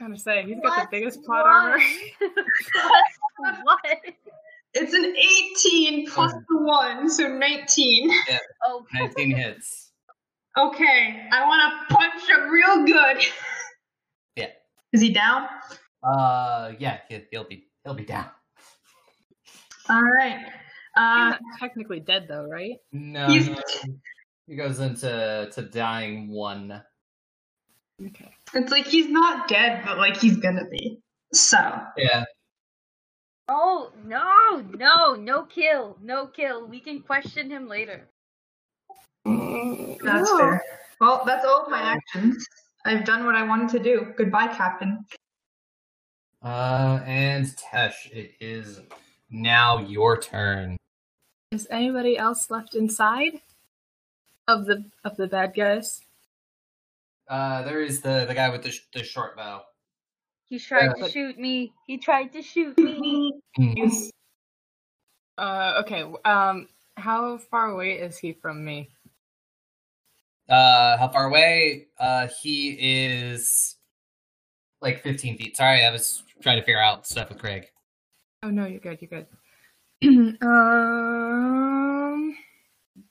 Gonna 0.00 0.18
say 0.18 0.42
he's 0.44 0.56
got 0.60 0.90
the 0.90 0.96
biggest 0.98 1.22
plot 1.24 1.44
What? 1.44 1.54
armor. 1.54 1.78
what? 3.62 3.80
It's 4.74 4.92
an 4.92 5.14
18 5.94 6.10
plus 6.10 6.32
the 6.32 6.62
1, 6.62 7.08
so 7.10 7.28
19. 7.28 8.10
Oh, 8.66 8.84
19 8.94 9.36
hits. 9.36 9.87
Okay, 10.58 11.28
I 11.30 11.46
want 11.46 11.88
to 11.88 11.94
punch 11.94 12.28
him 12.28 12.48
real 12.50 12.84
good. 12.84 13.24
Yeah. 14.36 14.46
Is 14.92 15.00
he 15.00 15.12
down? 15.12 15.48
Uh, 16.02 16.72
yeah, 16.78 16.98
he- 17.08 17.24
he'll 17.30 17.44
be 17.48 17.66
he'll 17.84 17.94
be 17.94 18.04
down. 18.04 18.26
All 19.88 20.02
right. 20.02 20.46
Uh, 20.96 21.30
not 21.30 21.40
technically 21.58 22.00
dead 22.00 22.26
though, 22.28 22.44
right? 22.46 22.76
No, 22.92 23.26
He's- 23.28 23.48
no, 23.48 23.60
he 24.46 24.54
goes 24.56 24.78
into 24.80 25.48
to 25.52 25.62
dying 25.62 26.28
one. 26.30 26.82
Okay. 28.04 28.30
it's 28.54 28.70
like 28.70 28.86
he's 28.86 29.08
not 29.08 29.48
dead, 29.48 29.82
but 29.84 29.98
like 29.98 30.16
he's 30.16 30.36
gonna 30.36 30.66
be. 30.70 31.00
So, 31.32 31.58
Yeah. 31.96 32.24
oh 33.48 33.92
no, 34.04 34.60
no, 34.76 35.14
no 35.14 35.44
kill, 35.44 35.98
no 36.00 36.26
kill. 36.28 36.66
We 36.68 36.78
can 36.80 37.02
question 37.02 37.50
him 37.50 37.66
later. 37.68 38.08
That's 40.02 40.30
fair. 40.38 40.62
Well, 41.00 41.22
that's 41.26 41.44
all 41.44 41.64
of 41.64 41.70
my 41.70 41.80
actions. 41.80 42.46
I've 42.84 43.04
done 43.04 43.24
what 43.26 43.34
I 43.34 43.42
wanted 43.44 43.68
to 43.70 43.78
do. 43.78 44.12
Goodbye, 44.16 44.48
Captain. 44.48 45.04
Uh, 46.42 47.00
and 47.04 47.46
Tesh, 47.46 48.10
it 48.12 48.32
is 48.40 48.80
now 49.30 49.78
your 49.80 50.20
turn. 50.20 50.76
Is 51.50 51.66
anybody 51.70 52.16
else 52.16 52.50
left 52.50 52.74
inside 52.74 53.40
of 54.46 54.66
the 54.66 54.84
of 55.04 55.16
the 55.16 55.26
bad 55.26 55.54
guys? 55.54 56.00
Uh, 57.28 57.62
there 57.62 57.82
is 57.82 58.00
the 58.00 58.24
the 58.26 58.34
guy 58.34 58.48
with 58.50 58.62
the 58.62 58.70
sh- 58.70 58.86
the 58.92 59.02
short 59.02 59.36
bow. 59.36 59.62
He 60.48 60.58
tried 60.58 60.92
Yeah. 60.96 61.06
to 61.06 61.10
shoot 61.10 61.38
me. 61.38 61.72
He 61.86 61.98
tried 61.98 62.32
to 62.32 62.42
shoot 62.42 62.78
me. 62.78 63.32
Uh 65.36 65.82
okay. 65.84 66.04
Um, 66.24 66.68
how 66.96 67.38
far 67.38 67.70
away 67.70 67.92
is 67.92 68.18
he 68.18 68.32
from 68.32 68.64
me? 68.64 68.88
Uh, 70.48 70.96
how 70.96 71.08
far 71.08 71.26
away? 71.26 71.88
Uh, 71.98 72.28
he 72.42 72.70
is 72.80 73.76
like 74.80 75.02
15 75.02 75.36
feet. 75.36 75.56
Sorry, 75.56 75.84
I 75.84 75.90
was 75.90 76.22
trying 76.40 76.58
to 76.58 76.64
figure 76.64 76.80
out 76.80 77.06
stuff 77.06 77.28
with 77.28 77.38
Craig. 77.38 77.66
Oh 78.42 78.50
no, 78.50 78.64
you're 78.66 78.80
good. 78.80 78.98
You're 79.00 79.10
good. 79.10 79.26
um, 80.42 82.36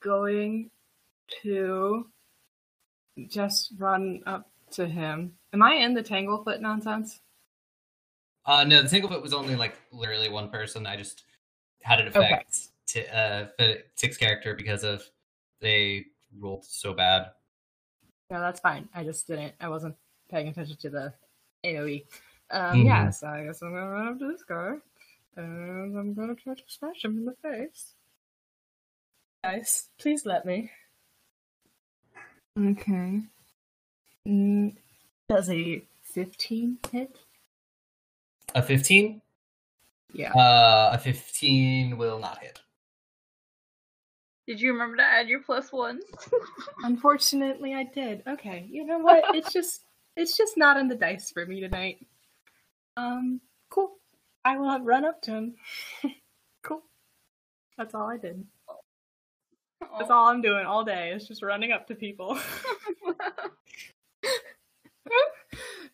going 0.00 0.70
to 1.42 2.06
just 3.28 3.72
run 3.78 4.22
up 4.26 4.50
to 4.72 4.86
him. 4.86 5.32
Am 5.52 5.62
I 5.62 5.74
in 5.74 5.94
the 5.94 6.02
Tanglefoot 6.02 6.60
nonsense? 6.60 7.20
Uh, 8.46 8.64
no, 8.64 8.82
the 8.82 8.88
Tanglefoot 8.88 9.22
was 9.22 9.34
only 9.34 9.54
like 9.54 9.76
literally 9.92 10.28
one 10.30 10.48
person. 10.48 10.86
I 10.86 10.96
just 10.96 11.24
had 11.82 12.00
it 12.00 12.08
Okay. 12.16 12.18
affect 12.26 12.68
t- 12.86 13.06
uh, 13.06 13.46
Tick's 13.96 14.16
character 14.16 14.54
because 14.54 14.82
of 14.84 15.02
they 15.60 16.06
rolled 16.38 16.64
so 16.64 16.94
bad. 16.94 17.30
No, 18.30 18.40
that's 18.40 18.60
fine. 18.60 18.88
I 18.94 19.04
just 19.04 19.26
didn't. 19.26 19.54
I 19.60 19.68
wasn't 19.68 19.96
paying 20.30 20.48
attention 20.48 20.76
to 20.78 20.90
the 20.90 21.14
AOE. 21.64 22.06
Um, 22.50 22.84
Yeah, 22.86 23.06
Mhm. 23.08 23.14
so 23.14 23.26
I 23.28 23.44
guess 23.44 23.62
I'm 23.62 23.72
gonna 23.72 23.88
run 23.90 24.08
up 24.08 24.18
to 24.20 24.28
this 24.32 24.44
guy, 24.44 24.74
and 25.36 25.96
I'm 25.98 26.14
gonna 26.14 26.34
try 26.34 26.54
to 26.54 26.62
smash 26.66 27.04
him 27.04 27.18
in 27.18 27.24
the 27.24 27.34
face. 27.42 27.94
Guys, 29.44 29.88
please 29.98 30.26
let 30.26 30.44
me. 30.44 30.70
Okay. 32.58 33.22
Mm, 34.26 34.76
does 35.28 35.48
a 35.50 35.80
15 36.02 36.78
hit? 36.90 37.16
A 38.54 38.62
15? 38.62 39.22
Yeah. 40.12 40.32
Uh, 40.34 40.90
a 40.94 40.98
15 40.98 41.96
will 41.98 42.18
not 42.18 42.38
hit. 42.38 42.60
Did 44.48 44.62
you 44.62 44.72
remember 44.72 44.96
to 44.96 45.02
add 45.02 45.28
your 45.28 45.42
plus 45.42 45.70
one? 45.70 46.00
Unfortunately, 46.82 47.74
I 47.74 47.84
did. 47.84 48.22
Okay, 48.26 48.66
you 48.70 48.86
know 48.86 48.98
what? 48.98 49.22
It's 49.36 49.52
just 49.52 49.84
it's 50.16 50.38
just 50.38 50.56
not 50.56 50.78
in 50.78 50.88
the 50.88 50.94
dice 50.94 51.30
for 51.30 51.44
me 51.44 51.60
tonight. 51.60 51.98
Um, 52.96 53.42
cool. 53.68 53.90
I 54.46 54.56
will 54.56 54.70
have 54.70 54.86
run 54.86 55.04
up 55.04 55.20
to 55.22 55.32
him. 55.32 55.54
cool. 56.62 56.80
That's 57.76 57.94
all 57.94 58.08
I 58.08 58.16
did. 58.16 58.42
That's 59.98 60.10
all 60.10 60.28
I'm 60.28 60.40
doing 60.40 60.64
all 60.64 60.82
day. 60.82 61.12
It's 61.14 61.28
just 61.28 61.42
running 61.42 61.70
up 61.70 61.86
to 61.88 61.94
people. 61.94 62.38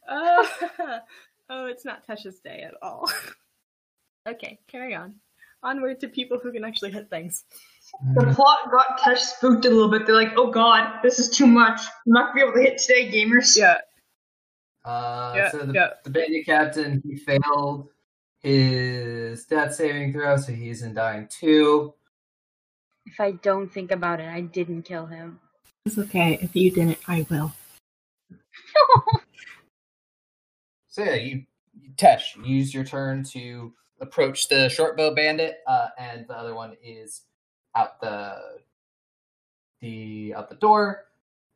uh, 0.09 0.47
oh, 1.51 1.67
it's 1.67 1.85
not 1.85 2.07
Tesh's 2.07 2.39
day 2.39 2.63
at 2.65 2.75
all. 2.81 3.11
okay, 4.29 4.61
carry 4.69 4.95
on. 4.95 5.17
Onward 5.65 5.99
to 6.01 6.09
people 6.09 6.39
who 6.41 6.53
can 6.53 6.65
actually 6.65 6.93
hit 6.93 7.11
things. 7.11 7.45
The 8.15 8.33
plot 8.35 8.59
got 8.71 8.99
Tesh 8.99 9.19
spooked 9.19 9.65
a 9.65 9.71
little 9.71 9.91
bit. 9.91 10.07
They're 10.07 10.15
like, 10.15 10.33
oh 10.37 10.51
god, 10.51 11.01
this 11.03 11.19
is 11.19 11.29
too 11.31 11.47
much. 11.47 11.81
I'm 11.81 12.13
not 12.13 12.35
gonna 12.35 12.35
be 12.35 12.41
able 12.43 12.53
to 12.55 12.61
hit 12.61 12.79
today, 12.79 13.11
gamers. 13.11 13.57
Yeah. 13.57 13.79
Uh, 14.85 15.33
Yeah, 15.37 15.51
so 15.51 15.59
the, 15.59 15.73
yeah. 15.73 15.89
the 16.03 16.11
bandit 16.11 16.47
captain, 16.47 17.03
he 17.05 17.17
failed 17.17 17.89
his 18.43 19.45
death 19.47 19.75
saving 19.75 20.13
throw, 20.13 20.37
so 20.37 20.53
he's 20.53 20.83
in 20.83 20.95
dying 20.95 21.29
two. 21.31 21.95
If 23.07 23.21
I 23.21 23.33
don't 23.33 23.73
think 23.73 23.91
about 23.91 24.21
it, 24.21 24.29
I 24.29 24.41
didn't 24.41 24.83
kill 24.83 25.07
him. 25.07 25.41
It's 25.87 25.99
okay. 25.99 26.39
If 26.41 26.57
you 26.57 26.71
didn't, 26.71 26.99
I 27.07 27.27
will. 27.31 27.53
So 30.95 31.03
yeah, 31.03 31.15
you, 31.17 31.43
Tesh, 31.97 32.23
use 32.47 32.73
your 32.73 32.85
turn 32.85 33.25
to 33.33 33.73
approach 34.01 34.47
the 34.47 34.69
short 34.69 34.97
bow 34.97 35.13
bandit, 35.13 35.57
uh, 35.67 35.89
and 35.99 36.25
the 36.29 36.39
other 36.39 36.55
one 36.55 36.77
is 36.85 37.23
out 37.75 38.01
the 38.01 38.59
the 39.81 40.35
out 40.35 40.49
the 40.49 40.57
door, 40.57 41.05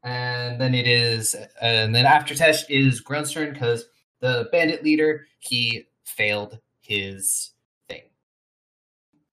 and 0.02 0.60
then 0.60 0.74
it 0.74 0.86
is, 0.86 1.34
and 1.60 1.94
then 1.94 2.04
after 2.06 2.34
Tesh 2.34 2.64
is 2.68 3.00
Grun's 3.00 3.32
turn 3.32 3.52
because 3.52 3.86
the 4.20 4.48
bandit 4.52 4.82
leader 4.84 5.26
he 5.38 5.86
failed 6.04 6.58
his 6.80 7.52
thing. 7.88 8.02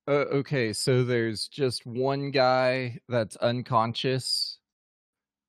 Uh, 0.08 0.26
okay, 0.32 0.72
so 0.74 1.04
there's 1.04 1.48
just 1.48 1.86
one 1.86 2.32
guy 2.32 3.00
that's 3.10 3.36
unconscious. 3.38 4.60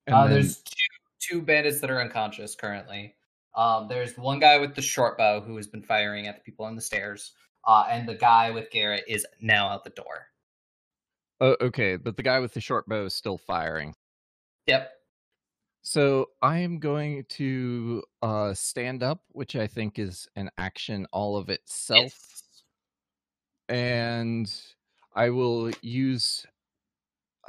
and 0.06 0.14
Uh, 0.14 0.24
then- 0.24 0.34
there's 0.34 0.58
two 0.62 0.76
two 1.18 1.42
bandits 1.42 1.80
that 1.80 1.90
are 1.90 2.00
unconscious 2.00 2.54
currently. 2.54 3.14
Um, 3.56 3.88
there's 3.88 4.16
one 4.16 4.38
guy 4.38 4.58
with 4.58 4.74
the 4.76 4.82
short 4.82 5.18
bow 5.18 5.40
who 5.40 5.56
has 5.56 5.66
been 5.66 5.82
firing 5.82 6.26
at 6.28 6.36
the 6.36 6.42
people 6.42 6.64
on 6.64 6.76
the 6.76 6.82
stairs, 6.82 7.32
uh, 7.66 7.86
and 7.90 8.06
the 8.08 8.14
guy 8.14 8.50
with 8.50 8.70
Garrett 8.70 9.02
is 9.08 9.26
now 9.40 9.66
out 9.68 9.82
the 9.82 9.90
door. 9.90 10.28
Oh, 11.40 11.56
okay, 11.60 11.96
but 11.96 12.16
the 12.16 12.22
guy 12.22 12.40
with 12.40 12.54
the 12.54 12.60
short 12.60 12.86
bow 12.88 13.04
is 13.04 13.14
still 13.14 13.38
firing. 13.38 13.94
Yep. 14.66 14.90
So 15.82 16.30
I 16.42 16.58
am 16.58 16.78
going 16.78 17.24
to 17.30 18.02
uh, 18.22 18.54
stand 18.54 19.02
up, 19.02 19.20
which 19.32 19.54
I 19.54 19.66
think 19.66 19.98
is 19.98 20.28
an 20.34 20.50
action 20.58 21.06
all 21.12 21.36
of 21.36 21.48
itself, 21.48 22.02
Yes. 22.02 22.42
and 23.68 24.52
I 25.14 25.30
will 25.30 25.70
use. 25.82 26.46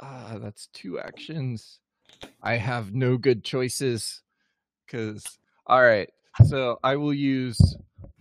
Ah, 0.00 0.36
that's 0.40 0.68
two 0.68 1.00
actions. 1.00 1.80
I 2.42 2.56
have 2.56 2.94
no 2.94 3.16
good 3.16 3.42
choices, 3.42 4.22
because 4.86 5.24
all 5.66 5.82
right. 5.82 6.08
So 6.46 6.78
I 6.84 6.94
will 6.96 7.14
use 7.14 7.58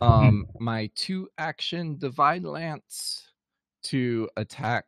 um 0.01 0.47
my 0.59 0.89
two 0.95 1.29
action 1.37 1.97
divine 1.97 2.43
lance 2.43 3.27
to 3.83 4.27
attack 4.37 4.85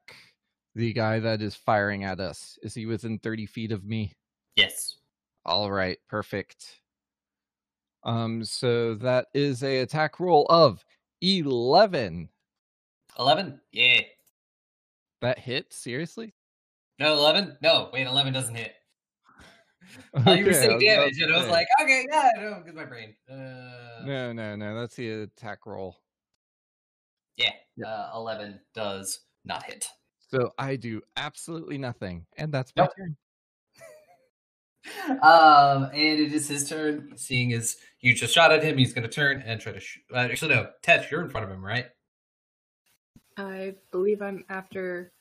the 0.80 0.94
guy 0.94 1.20
that 1.20 1.42
is 1.42 1.56
firing 1.56 2.06
at 2.06 2.22
us. 2.22 2.58
Is 2.64 2.74
he 2.74 2.86
within 2.86 3.20
thirty 3.20 3.46
feet 3.46 3.72
of 3.72 3.84
me? 3.84 4.14
Yes. 4.56 4.98
All 5.46 5.70
right, 5.70 5.98
perfect. 6.08 6.80
Um, 8.04 8.46
so 8.46 8.96
that 8.96 9.28
is 9.34 9.62
a 9.62 9.80
attack 9.80 10.20
roll 10.20 10.46
of 10.50 10.84
eleven. 11.22 12.30
Eleven. 13.18 13.60
Yeah. 13.74 14.02
That 15.22 15.38
hit 15.38 15.74
seriously? 15.74 16.34
No, 16.98 17.14
eleven. 17.14 17.58
No, 17.62 17.90
wait, 17.92 18.08
eleven 18.08 18.34
doesn't 18.34 18.56
hit. 18.56 18.74
Oh, 20.14 20.34
you 20.34 20.46
were 20.46 20.54
saying 20.54 20.80
damage, 20.80 21.20
and 21.20 21.34
I 21.34 21.38
was 21.40 21.48
like, 21.48 21.68
okay, 21.82 22.06
yeah, 22.12 22.30
no, 22.38 22.62
because 22.64 22.76
my 22.76 22.86
brain. 22.86 23.16
Uh, 23.28 24.06
no, 24.06 24.32
no, 24.32 24.56
no. 24.56 24.80
That's 24.80 24.96
the 24.96 25.24
attack 25.24 25.66
roll. 25.66 25.98
Yeah, 27.38 27.54
uh, 27.84 28.12
eleven 28.14 28.60
does 28.76 29.22
not 29.46 29.64
hit. 29.64 29.88
So 30.32 30.54
I 30.58 30.76
do 30.76 31.02
absolutely 31.18 31.78
nothing, 31.78 32.26
and 32.38 32.52
that's 32.54 32.72
my 32.76 32.84
Nope. 32.84 32.92
turn. 32.98 33.18
Um, 35.22 35.84
and 35.92 35.96
it 36.20 36.34
is 36.34 36.48
his 36.48 36.68
turn. 36.70 37.12
Seeing 37.16 37.52
as 37.54 37.78
you 38.00 38.16
just 38.16 38.34
shot 38.34 38.52
at 38.52 38.64
him, 38.64 38.78
he's 38.78 38.94
going 38.94 39.04
to 39.04 39.10
turn 39.14 39.44
and 39.46 39.60
try 39.60 39.72
to 39.74 39.80
shoot. 39.80 40.02
Uh, 40.12 40.18
actually, 40.20 40.56
no, 40.56 40.70
Tesh, 40.82 41.12
you're 41.12 41.22
in 41.22 41.30
front 41.30 41.46
of 41.46 41.52
him, 41.52 41.64
right? 41.64 41.86
I 43.38 43.76
believe 43.92 44.22
I'm 44.22 44.46
after. 44.50 45.12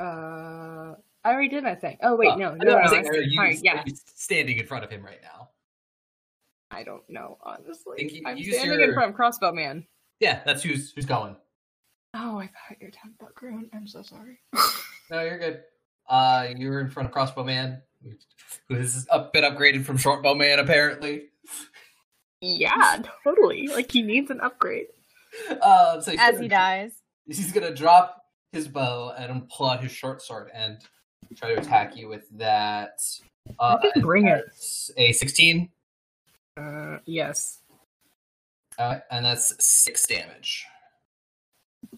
Uh, 0.00 0.94
I 1.24 1.32
already 1.32 1.48
did 1.48 1.64
my 1.64 1.74
thing. 1.74 1.98
Oh 2.02 2.14
wait, 2.14 2.30
Oh, 2.32 2.36
no, 2.36 2.50
I 2.50 2.54
no, 2.54 2.56
know, 2.64 2.70
no. 2.72 2.78
I'm 2.78 2.84
I 2.86 2.90
saying, 2.90 3.04
said- 3.04 3.14
are 3.16 3.20
you, 3.22 3.38
alright, 3.40 3.58
yeah. 3.62 3.80
are 3.80 3.84
you 3.86 3.94
standing 4.14 4.56
in 4.58 4.66
front 4.66 4.84
of 4.84 4.90
him 4.90 5.04
right 5.04 5.20
now? 5.22 5.50
I 6.70 6.84
don't 6.84 7.02
know, 7.10 7.38
honestly. 7.42 8.10
You- 8.14 8.22
I'm 8.24 8.36
use 8.38 8.54
standing 8.56 8.78
your- 8.78 8.88
in 8.90 8.94
front 8.94 9.10
of 9.10 9.16
Crossbow 9.16 9.52
Man. 9.52 9.84
Yeah, 10.20 10.40
that's 10.46 10.62
who's 10.62 10.92
who's 10.92 11.06
going. 11.06 11.36
Oh, 12.14 12.38
I 12.38 12.46
thought 12.46 12.76
you 12.80 12.86
were 12.86 12.90
talking 12.90 13.14
about 13.20 13.34
Grun. 13.34 13.68
I'm 13.74 13.86
so 13.86 14.02
sorry. 14.02 14.38
No, 15.10 15.22
you're 15.22 15.38
good. 15.38 15.62
Uh, 16.08 16.48
you're 16.56 16.80
in 16.80 16.90
front 16.90 17.06
of 17.08 17.12
Crossbow 17.12 17.44
Man, 17.44 17.82
who 18.68 18.74
has 18.76 19.06
up, 19.10 19.32
been 19.32 19.44
upgraded 19.44 19.84
from 19.84 19.98
Shortbow 19.98 20.36
Man, 20.36 20.58
apparently. 20.58 21.26
yeah, 22.40 23.02
totally. 23.24 23.68
Like 23.68 23.90
he 23.92 24.02
needs 24.02 24.30
an 24.30 24.40
upgrade. 24.40 24.86
Um, 25.62 26.00
so 26.00 26.12
As 26.12 26.16
gonna- 26.32 26.42
he 26.42 26.48
dies. 26.48 26.92
he's 27.26 27.52
gonna 27.52 27.74
drop 27.74 28.24
his 28.52 28.66
bow 28.68 29.14
and 29.18 29.46
pull 29.50 29.68
out 29.68 29.82
his 29.82 29.92
short 29.92 30.22
sword 30.22 30.50
and 30.54 30.78
try 31.36 31.54
to 31.54 31.60
attack 31.60 31.94
you 31.96 32.08
with 32.08 32.24
that. 32.38 32.98
Uh, 33.58 33.76
I 33.94 34.00
bring 34.00 34.26
it. 34.28 34.44
A 34.96 35.12
sixteen, 35.12 35.68
Uh, 36.56 36.98
yes. 37.04 37.60
uh, 38.78 39.00
and 39.10 39.24
that's 39.26 39.52
six 39.64 40.06
damage. 40.06 40.64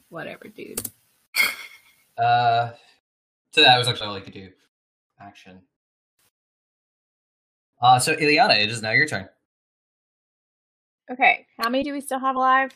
Whatever, 0.09 0.49
dude. 0.49 0.89
Uh, 2.19 2.71
so 3.53 3.63
that 3.63 3.79
was 3.79 3.89
actually 3.89 4.09
all 4.09 4.17
I 4.17 4.21
could 4.21 4.35
do. 4.35 4.51
Action. 5.21 5.61
Uh, 7.81 7.99
so 7.99 8.15
Illiana, 8.15 8.63
it 8.63 8.71
is 8.71 8.83
now 8.83 8.91
your 8.91 9.07
turn. 9.07 9.29
Okay, 11.11 11.47
how 11.59 11.69
many 11.69 11.83
do 11.83 11.93
we 11.93 12.01
still 12.01 12.21
have 12.21 12.37
alive? 12.37 12.71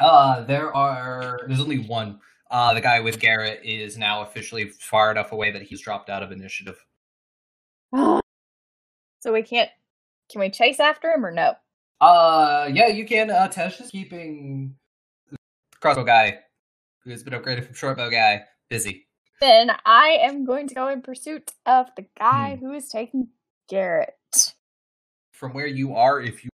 Uh, 0.00 0.42
there 0.42 0.74
are. 0.74 1.40
There's 1.46 1.60
only 1.60 1.78
one. 1.78 2.20
Uh, 2.50 2.72
the 2.74 2.80
guy 2.80 3.00
with 3.00 3.18
Garrett 3.18 3.60
is 3.64 3.98
now 3.98 4.22
officially 4.22 4.68
far 4.68 5.10
enough 5.10 5.32
away 5.32 5.50
that 5.50 5.62
he's 5.62 5.80
dropped 5.80 6.08
out 6.08 6.22
of 6.22 6.32
initiative. 6.32 6.84
so 7.94 8.22
we 9.26 9.42
can't. 9.42 9.70
Can 10.30 10.40
we 10.40 10.50
chase 10.50 10.80
after 10.80 11.10
him 11.10 11.26
or 11.26 11.30
no? 11.30 11.54
Uh, 12.00 12.70
yeah, 12.72 12.88
you 12.88 13.04
can. 13.04 13.30
Uh, 13.30 13.48
Tesh 13.48 13.80
is 13.80 13.90
keeping 13.90 14.74
the 14.76 14.83
crossbow 15.84 16.04
guy, 16.04 16.38
who 17.00 17.10
has 17.10 17.22
been 17.22 17.34
upgraded 17.34 17.62
from 17.66 17.74
shortbow 17.74 18.10
guy, 18.10 18.42
busy. 18.70 19.06
Then 19.42 19.70
I 19.84 20.18
am 20.22 20.46
going 20.46 20.66
to 20.68 20.74
go 20.74 20.88
in 20.88 21.02
pursuit 21.02 21.52
of 21.66 21.88
the 21.94 22.06
guy 22.18 22.56
who 22.56 22.72
is 22.72 22.88
taking 22.88 23.28
Garrett. 23.68 24.14
From 25.32 25.52
where 25.52 25.66
you 25.66 25.94
are, 25.94 26.22
if 26.22 26.42
you 26.42 26.50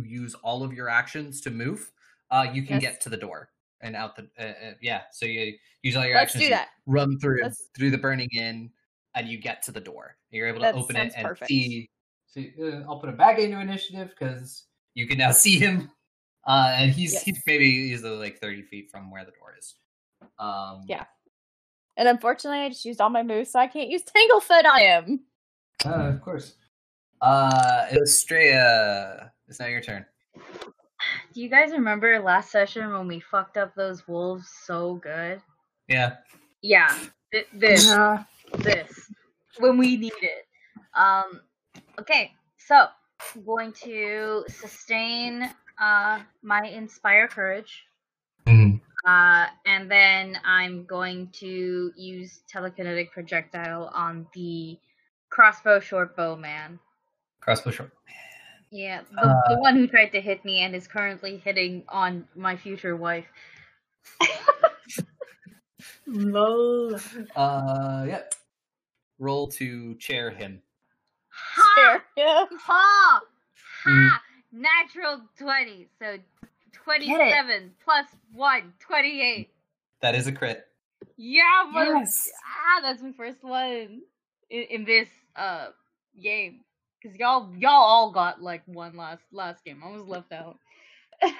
use 0.00 0.34
all 0.44 0.62
of 0.62 0.72
your 0.72 0.88
actions 0.88 1.40
to 1.40 1.50
move, 1.50 1.90
uh, 2.30 2.46
you 2.52 2.62
can 2.62 2.80
Yes. 2.80 2.82
get 2.92 3.00
to 3.00 3.08
the 3.08 3.16
door 3.16 3.50
and 3.80 3.96
out 3.96 4.14
the. 4.14 4.28
Uh, 4.38 4.42
uh, 4.68 4.74
yeah, 4.80 5.02
so 5.10 5.26
you 5.26 5.54
use 5.82 5.96
all 5.96 6.04
your 6.04 6.14
Let's 6.14 6.30
actions. 6.36 6.44
do 6.44 6.50
that. 6.50 6.68
Run 6.86 7.18
through 7.18 7.40
Let's- 7.42 7.68
through 7.76 7.90
the 7.90 7.98
burning 7.98 8.28
in, 8.30 8.70
and 9.16 9.26
you 9.28 9.38
get 9.38 9.62
to 9.64 9.72
the 9.72 9.80
door. 9.80 10.16
You're 10.30 10.46
able 10.46 10.58
to 10.60 10.66
That 10.66 10.74
open 10.76 10.94
it 10.94 11.14
and 11.16 11.26
perfect. 11.26 11.48
see. 11.48 11.90
see 12.26 12.52
uh, 12.62 12.82
I'll 12.88 13.00
put 13.00 13.08
him 13.08 13.16
back 13.16 13.40
into 13.40 13.58
initiative 13.58 14.10
because 14.10 14.66
you 14.94 15.08
can 15.08 15.18
now 15.18 15.32
see 15.44 15.58
him. 15.58 15.90
Uh, 16.46 16.72
and 16.76 16.90
he's 16.90 17.12
Yes. 17.12 17.22
he's 17.24 17.42
maybe 17.46 17.64
easily 17.66 18.16
like 18.16 18.38
thirty 18.38 18.62
feet 18.62 18.90
from 18.90 19.10
where 19.10 19.24
the 19.24 19.32
door 19.32 19.54
is. 19.58 19.74
Um, 20.38 20.82
Yeah. 20.86 21.04
And 21.96 22.06
unfortunately, 22.08 22.60
I 22.60 22.68
just 22.68 22.84
used 22.84 23.00
all 23.00 23.10
my 23.10 23.22
moves, 23.24 23.50
so 23.50 23.58
I 23.58 23.66
can't 23.66 23.88
use 23.90 24.02
Tanglefoot 24.04 24.64
on 24.64 24.78
him. 24.78 25.20
Uh, 25.84 26.08
of 26.14 26.20
course. 26.22 26.54
Uh, 27.20 27.86
Astraea, 27.90 29.30
it's 29.48 29.58
now 29.58 29.66
your 29.66 29.80
turn. 29.80 30.06
Do 31.32 31.40
you 31.40 31.48
guys 31.48 31.72
remember 31.72 32.18
last 32.20 32.50
session 32.52 32.92
when 32.92 33.08
we 33.08 33.18
fucked 33.20 33.56
up 33.56 33.74
those 33.74 34.06
wolves 34.06 34.48
so 34.64 34.94
good? 34.94 35.40
Yeah. 35.88 36.16
Yeah, 36.62 36.96
th- 37.32 37.48
this, 37.52 37.86
Yeah. 37.86 38.24
this, 38.58 39.10
when 39.58 39.76
we 39.78 39.96
need 39.96 40.12
it. 40.22 40.46
Um, 40.94 41.40
okay, 41.98 42.32
so 42.58 42.86
I'm 43.34 43.44
going 43.44 43.72
to 43.84 44.44
sustain 44.48 45.50
uh 45.80 46.20
my 46.42 46.62
inspire 46.66 47.28
courage, 47.28 47.84
Mm. 48.46 48.80
uh, 49.06 49.46
and 49.66 49.90
then 49.90 50.38
I'm 50.44 50.84
going 50.86 51.28
to 51.40 51.92
use 51.96 52.42
telekinetic 52.52 53.10
projectile 53.10 53.90
on 53.92 54.26
the 54.34 54.78
crossbow 55.30 55.80
short 55.80 56.16
bow 56.16 56.34
man. 56.36 56.78
Crossbow 57.40 57.70
short. 57.70 57.92
man. 58.06 58.14
Yeah, 58.70 59.02
the, 59.10 59.42
the 59.50 59.58
one 59.60 59.76
who 59.76 59.86
tried 59.86 60.12
to 60.12 60.20
hit 60.20 60.44
me 60.44 60.60
and 60.60 60.74
is 60.74 60.86
currently 60.88 61.38
hitting 61.38 61.84
on 61.88 62.26
my 62.34 62.56
future 62.56 62.96
wife. 62.96 63.26
Lol. 66.06 66.98
Uh, 67.36 68.04
yep. 68.08 68.34
Roll 69.18 69.46
to 69.48 69.94
chair 69.96 70.30
him. 70.30 70.62
Ha! 71.30 72.00
Share 72.16 72.26
him. 72.42 72.48
Ha! 72.62 73.20
Mm. 73.86 74.10
Ha! 74.64 74.82
Natural 74.84 75.20
20. 75.38 75.88
So 76.00 76.16
27 76.72 77.72
plus 77.84 78.06
1, 78.34 78.72
28. 78.80 79.50
That 80.02 80.14
is 80.14 80.26
a 80.26 80.32
crit. 80.32 80.64
Yeah, 81.16 81.42
but 81.72 81.86
Yes. 81.86 82.28
ah, 82.44 82.80
that's 82.82 83.02
my 83.02 83.12
first 83.16 83.42
one 83.42 84.02
in, 84.50 84.62
in 84.70 84.84
this 84.84 85.08
uh 85.36 85.68
game. 86.22 86.60
Cause 87.02 87.12
y'all 87.16 87.52
y'all 87.56 87.70
all 87.72 88.10
got 88.12 88.42
like 88.42 88.62
one 88.66 88.96
last 88.96 89.22
last 89.32 89.64
game. 89.64 89.82
I 89.84 89.90
was 89.90 90.02
left 90.02 90.32
out. 90.32 90.58
uh, 91.22 91.30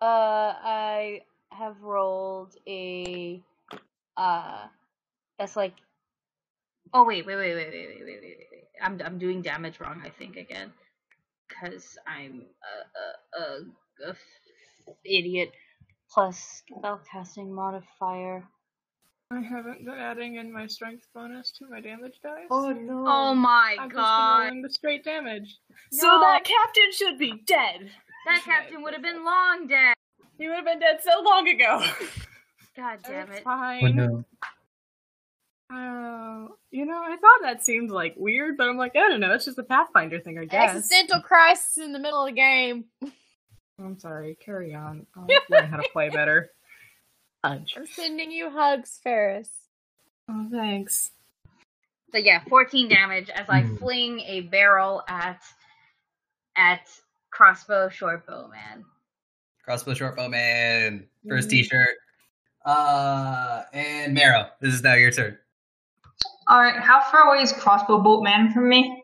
I 0.00 1.22
have 1.52 1.80
rolled 1.82 2.54
a 2.66 3.40
uh, 4.16 4.66
that's 5.38 5.56
like. 5.56 5.74
Oh 6.94 7.04
wait, 7.04 7.24
wait, 7.26 7.36
wait, 7.36 7.54
wait, 7.54 7.70
wait, 7.70 7.88
wait, 7.88 8.04
wait, 8.04 8.20
wait, 8.22 8.48
wait. 8.50 8.64
I'm 8.82 9.00
I'm 9.04 9.18
doing 9.18 9.42
damage 9.42 9.80
wrong. 9.80 10.02
I 10.04 10.10
think 10.10 10.36
again, 10.36 10.72
cause 11.48 11.96
I'm 12.06 12.42
a 13.38 13.40
a, 13.40 13.42
a, 13.42 14.08
a 14.08 14.10
f- 14.10 14.94
idiot. 15.04 15.52
Plus 16.12 16.62
spellcasting 16.70 17.48
modifier. 17.50 18.44
I 19.30 19.40
haven't 19.40 19.84
been 19.86 19.94
adding 19.94 20.36
in 20.36 20.52
my 20.52 20.66
strength 20.66 21.06
bonus 21.14 21.50
to 21.58 21.66
my 21.70 21.80
damage 21.80 22.20
dice. 22.22 22.48
Oh 22.50 22.70
no. 22.70 23.04
Oh 23.06 23.34
my 23.34 23.76
I've 23.80 23.88
just 23.88 23.94
been 23.94 23.96
god! 23.96 24.38
rolling 24.44 24.62
the 24.62 24.68
straight 24.70 25.04
damage. 25.04 25.56
So 25.90 26.06
No. 26.06 26.20
that 26.20 26.44
captain 26.44 26.92
should 26.92 27.18
be 27.18 27.42
dead. 27.46 27.90
That 28.26 28.42
captain 28.44 28.82
would 28.82 28.92
have 28.92 29.02
been 29.02 29.24
long 29.24 29.66
dead. 29.68 29.94
He 30.38 30.46
would 30.48 30.56
have 30.56 30.66
been 30.66 30.80
dead 30.80 31.00
so 31.02 31.22
long 31.22 31.48
ago. 31.48 31.82
God 32.76 32.98
damn 33.04 33.28
It's 33.30 33.38
it. 33.38 33.44
fine. 33.44 34.24
Uh, 35.72 36.48
you 36.72 36.84
know, 36.86 37.00
I 37.00 37.16
thought 37.16 37.42
that 37.42 37.64
seemed 37.64 37.90
like 37.90 38.14
weird, 38.16 38.56
but 38.56 38.68
I'm 38.68 38.76
like, 38.76 38.96
I 38.96 39.08
don't 39.08 39.20
know. 39.20 39.32
It's 39.34 39.44
just 39.44 39.58
a 39.58 39.62
Pathfinder 39.62 40.18
thing, 40.18 40.38
I 40.38 40.46
guess. 40.46 40.70
Existential 40.76 41.20
crisis 41.20 41.78
in 41.78 41.92
the 41.92 41.98
middle 42.00 42.22
of 42.22 42.26
the 42.28 42.32
game. 42.32 42.86
I'm 43.78 43.98
sorry. 43.98 44.36
Carry 44.44 44.74
on. 44.74 45.06
I'll 45.16 45.26
learn 45.50 45.66
how 45.68 45.76
to 45.76 45.88
play 45.92 46.08
better. 46.08 46.50
Fudge. 47.42 47.74
I'm 47.76 47.86
sending 47.86 48.30
you 48.32 48.50
hugs, 48.50 48.98
Ferris. 49.02 49.50
Oh, 50.30 50.48
thanks. 50.50 51.10
So 52.12 52.18
yeah, 52.18 52.42
14 52.48 52.88
damage 52.88 53.30
as 53.30 53.46
I 53.48 53.62
Hmm. 53.62 53.76
fling 53.76 54.20
a 54.20 54.40
barrel 54.42 55.02
at 55.08 55.42
at 56.56 56.88
crossbow 57.30 57.88
shortbow 57.88 58.50
man. 58.50 58.84
Crossbow 59.64 59.94
short 59.94 60.16
bow 60.16 60.28
man. 60.28 61.06
First 61.28 61.48
Mm. 61.48 61.50
t-shirt. 61.52 61.96
Uh, 62.64 63.62
and 63.72 64.12
Marrow. 64.14 64.50
This 64.60 64.74
is 64.74 64.82
now 64.82 64.94
your 64.94 65.10
turn. 65.10 65.38
Alright, 66.52 66.80
how 66.80 67.00
far 67.10 67.28
away 67.32 67.42
is 67.42 67.50
Crossbow 67.50 68.02
Bolt 68.02 68.22
Man 68.22 68.52
from 68.52 68.68
me? 68.68 69.02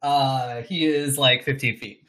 Uh, 0.00 0.62
he 0.62 0.84
is 0.84 1.18
like 1.18 1.42
15 1.42 1.76
feet. 1.78 2.02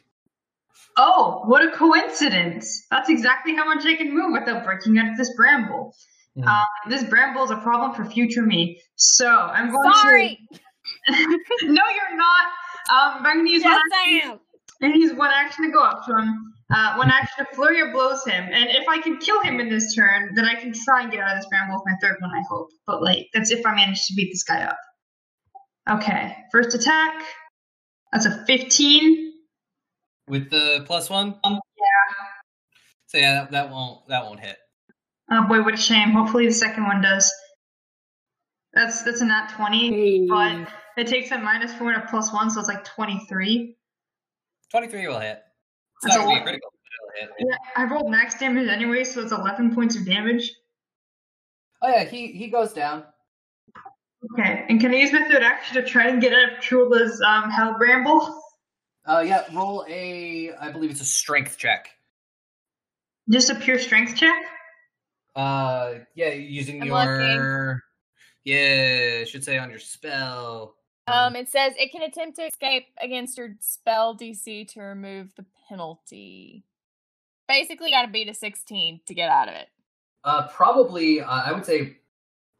Oh, 0.95 1.41
what 1.45 1.63
a 1.63 1.71
coincidence! 1.71 2.85
That's 2.91 3.09
exactly 3.09 3.55
how 3.55 3.65
much 3.65 3.83
I 3.85 3.95
can 3.95 4.13
move 4.13 4.31
without 4.31 4.63
breaking 4.63 4.99
out 4.99 5.09
of 5.09 5.17
this 5.17 5.33
bramble. 5.35 5.95
Mhm. 6.37 6.45
Um, 6.45 6.65
this 6.87 7.03
bramble 7.03 7.43
is 7.43 7.51
a 7.51 7.57
problem 7.57 7.95
for 7.95 8.05
future 8.05 8.43
me, 8.43 8.79
so 8.95 9.27
I'm 9.27 9.71
going 9.71 9.91
Sorry. 9.91 10.47
to. 10.53 10.59
Sorry. 11.07 11.25
no, 11.63 11.81
you're 11.89 12.17
not. 12.17 12.45
Um, 12.91 13.25
I'm 13.25 13.33
going 13.37 13.45
to 13.45 13.51
use 13.51 13.63
Yes, 13.63 13.71
one 13.71 13.81
I 13.93 14.21
am. 14.25 14.39
And 14.81 14.93
he's 14.93 15.13
one 15.13 15.31
action 15.33 15.65
to 15.65 15.71
go 15.71 15.83
up 15.83 16.05
to 16.05 16.15
him. 16.17 16.53
Uh, 16.73 16.95
one 16.95 17.09
action 17.09 17.45
to 17.45 17.55
flurry 17.55 17.81
of 17.81 17.91
blows 17.91 18.23
him, 18.25 18.43
and 18.51 18.69
if 18.69 18.87
I 18.87 19.01
can 19.01 19.17
kill 19.17 19.41
him 19.41 19.59
in 19.59 19.69
this 19.69 19.95
turn, 19.95 20.29
then 20.35 20.45
I 20.45 20.53
can 20.53 20.71
try 20.85 21.01
and 21.01 21.11
get 21.11 21.19
out 21.19 21.31
of 21.31 21.37
this 21.39 21.47
bramble 21.49 21.75
with 21.75 21.83
my 21.87 21.95
third 21.99 22.17
one. 22.21 22.29
I 22.29 22.43
hope, 22.47 22.69
but 22.85 23.01
like 23.01 23.27
that's 23.33 23.49
if 23.49 23.65
I 23.65 23.73
manage 23.73 24.05
to 24.05 24.13
beat 24.13 24.29
this 24.31 24.43
guy 24.43 24.61
up. 24.61 24.77
Okay, 25.89 26.35
first 26.51 26.75
attack. 26.75 27.23
That's 28.13 28.27
a 28.27 28.45
15. 28.45 29.33
With 30.27 30.51
the 30.51 30.83
plus 30.85 31.09
one? 31.09 31.39
Yeah. 31.43 31.55
So 33.07 33.17
yeah, 33.17 33.33
that, 33.41 33.51
that 33.51 33.71
won't 33.71 34.07
that 34.07 34.23
won't 34.25 34.39
hit. 34.39 34.57
Oh 35.31 35.47
boy, 35.47 35.63
what 35.63 35.73
a 35.73 35.77
shame. 35.77 36.11
Hopefully 36.11 36.45
the 36.45 36.53
second 36.53 36.83
one 36.85 37.01
does. 37.01 37.33
That's 38.73 39.01
that's 39.01 39.21
a 39.21 39.25
nat 39.25 39.51
20, 39.55 39.89
Hey. 39.89 40.27
but 40.27 40.67
it 40.97 41.07
takes 41.07 41.31
a 41.31 41.39
minus 41.39 41.73
four 41.73 41.91
and 41.91 42.03
a 42.03 42.05
plus 42.07 42.31
one, 42.31 42.51
so 42.51 42.59
it's 42.59 42.69
like 42.69 42.83
23. 42.85 43.75
23 44.71 45.07
will 45.07 45.19
hit. 45.19 45.41
It's 46.03 46.15
not 46.15 46.25
gonna 46.25 46.39
be 46.39 46.41
critical, 46.41 46.71
hit. 47.19 47.29
Yeah, 47.39 47.55
I 47.75 47.83
rolled 47.85 48.11
max 48.11 48.39
damage 48.39 48.67
anyway, 48.67 49.03
so 49.03 49.21
it's 49.21 49.31
11 49.31 49.75
points 49.75 49.95
of 49.95 50.05
damage. 50.05 50.53
Oh 51.81 51.89
yeah, 51.89 52.03
he 52.03 52.27
he 52.27 52.47
goes 52.47 52.73
down. 52.73 53.03
Okay, 54.33 54.65
and 54.67 54.81
can 54.81 54.91
I 54.93 54.97
use 54.97 55.13
my 55.13 55.27
third 55.29 55.43
action 55.43 55.81
to 55.81 55.87
try 55.87 56.07
and 56.09 56.21
get 56.21 56.33
out 56.33 56.53
of 56.53 56.59
Trula's 56.59 57.21
um, 57.21 57.49
Hell 57.49 57.77
Bramble? 57.77 58.41
Uh, 59.05 59.23
yeah, 59.25 59.45
roll 59.53 59.85
a, 59.89 60.51
I 60.59 60.71
believe 60.71 60.91
it's 60.91 61.01
a 61.01 61.05
strength 61.05 61.57
check. 61.57 61.89
Just 63.29 63.49
a 63.49 63.55
pure 63.55 63.79
strength 63.79 64.15
check? 64.15 64.43
Uh, 65.35 65.95
yeah, 66.15 66.31
using 66.31 66.81
I'm 66.81 66.87
your, 66.87 67.83
yeah, 68.43 68.55
it 69.21 69.29
should 69.29 69.43
say 69.43 69.57
on 69.57 69.69
your 69.69 69.79
spell. 69.79 70.75
Um, 71.11 71.35
it 71.35 71.49
says 71.49 71.73
it 71.77 71.91
can 71.91 72.03
attempt 72.03 72.37
to 72.37 72.43
escape 72.43 72.87
against 73.01 73.37
your 73.37 73.55
spell 73.59 74.15
DC 74.15 74.67
to 74.73 74.81
remove 74.81 75.33
the 75.35 75.45
penalty. 75.67 76.63
Basically, 77.47 77.91
got 77.91 78.03
to 78.03 78.11
beat 78.11 78.29
a 78.29 78.33
16 78.33 79.01
to 79.05 79.13
get 79.13 79.29
out 79.29 79.47
of 79.47 79.55
it. 79.55 79.67
Uh, 80.23 80.47
probably, 80.47 81.21
uh, 81.21 81.27
I 81.27 81.51
would 81.51 81.65
say, 81.65 81.97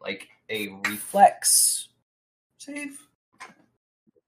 like 0.02 0.28
a 0.50 0.70
reflex 0.88 1.90
save. 2.58 3.00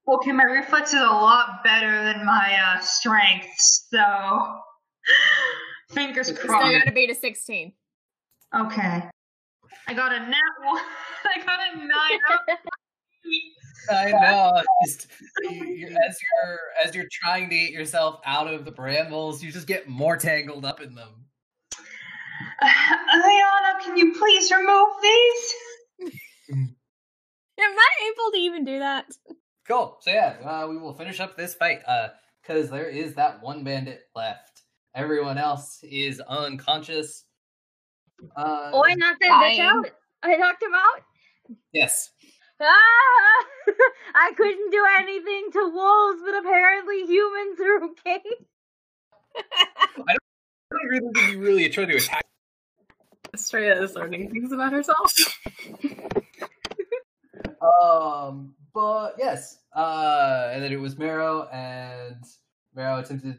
Okay, 0.08 0.32
my 0.32 0.44
reflex 0.44 0.94
is 0.94 1.02
a 1.02 1.06
lot 1.06 1.64
better 1.64 2.04
than 2.04 2.26
my 2.26 2.58
uh, 2.66 2.80
strength, 2.82 3.48
so 3.58 4.60
fingers 5.92 6.28
crossed. 6.28 6.42
Still 6.42 6.50
crossed. 6.50 6.74
got 6.74 6.86
to 6.86 6.92
beat 6.92 7.10
a 7.10 7.16
16. 7.16 7.72
Okay, 8.54 9.04
I 9.88 9.94
got 9.94 10.12
a 10.14 10.20
nat 10.20 10.34
one. 10.64 10.82
I 11.26 11.46
got 11.46 11.60
a 11.74 11.78
nine. 11.78 12.58
I 13.90 14.12
know. 14.12 14.62
Just, 14.86 15.08
you, 15.44 15.66
you, 15.66 15.88
as 15.88 16.18
you're 16.22 16.60
as 16.86 16.96
you're 16.96 17.08
trying 17.12 17.50
to 17.50 17.56
get 17.58 17.72
yourself 17.72 18.20
out 18.26 18.52
of 18.52 18.66
the 18.66 18.72
brambles, 18.72 19.44
you 19.44 19.52
just 19.52 19.68
get 19.68 19.88
more 19.88 20.18
tangled 20.18 20.66
up 20.66 20.82
in 20.82 20.94
them. 20.96 21.26
Illiana, 22.64 23.80
can 23.84 23.98
you 23.98 24.14
please 24.14 24.52
remove 24.52 24.90
these? 25.02 25.56
Am 26.52 26.78
I 27.78 28.12
able 28.12 28.32
to 28.32 28.38
even 28.38 28.66
do 28.66 28.80
that? 28.80 29.06
Cool. 29.68 29.98
So 30.02 30.12
yeah, 30.12 30.36
uh, 30.44 30.68
we 30.68 30.78
will 30.78 30.94
finish 30.94 31.20
up 31.20 31.38
this 31.38 31.54
fight. 31.54 31.80
Uh, 31.88 32.10
because 32.42 32.70
there 32.70 32.90
is 32.90 33.14
that 33.16 33.42
one 33.42 33.64
bandit 33.64 34.02
left. 34.16 34.64
Everyone 34.96 35.38
else 35.38 35.80
is 35.84 36.20
unconscious. 36.20 37.26
Uh, 38.36 38.72
Oh, 38.74 38.84
I 38.86 38.94
knocked 38.96 39.22
that 39.22 39.30
bitch 39.30 39.60
out. 39.60 39.90
I 40.24 40.36
knocked 40.36 40.62
him 40.64 40.74
out. 40.74 41.04
yes. 41.72 42.10
Ah! 42.62 43.46
I 44.16 44.34
couldn't 44.36 44.72
do 44.72 44.86
anything 45.00 45.50
to 45.54 45.72
wolves, 45.74 46.22
but 46.24 46.38
apparently 46.38 47.06
humans 47.06 47.60
are 47.60 47.84
okay. 47.86 48.22
I 50.08 50.16
don't 50.72 50.90
really 50.90 51.12
think 51.14 51.32
you 51.34 51.40
really 51.40 51.70
try 51.70 51.86
to 51.86 51.96
attack. 51.96 52.26
Astraea 53.36 53.82
is 53.82 53.96
learning 53.96 54.30
things 54.32 54.52
about 54.52 54.74
herself. 54.74 55.14
Um, 57.62 58.56
but 58.74 59.16
yes. 59.18 59.60
Uh, 59.76 60.50
and 60.52 60.64
then 60.64 60.72
it 60.72 60.80
was 60.80 60.98
Marrow, 60.98 61.48
and 61.50 62.24
Marrow 62.76 63.00
attempted. 63.00 63.38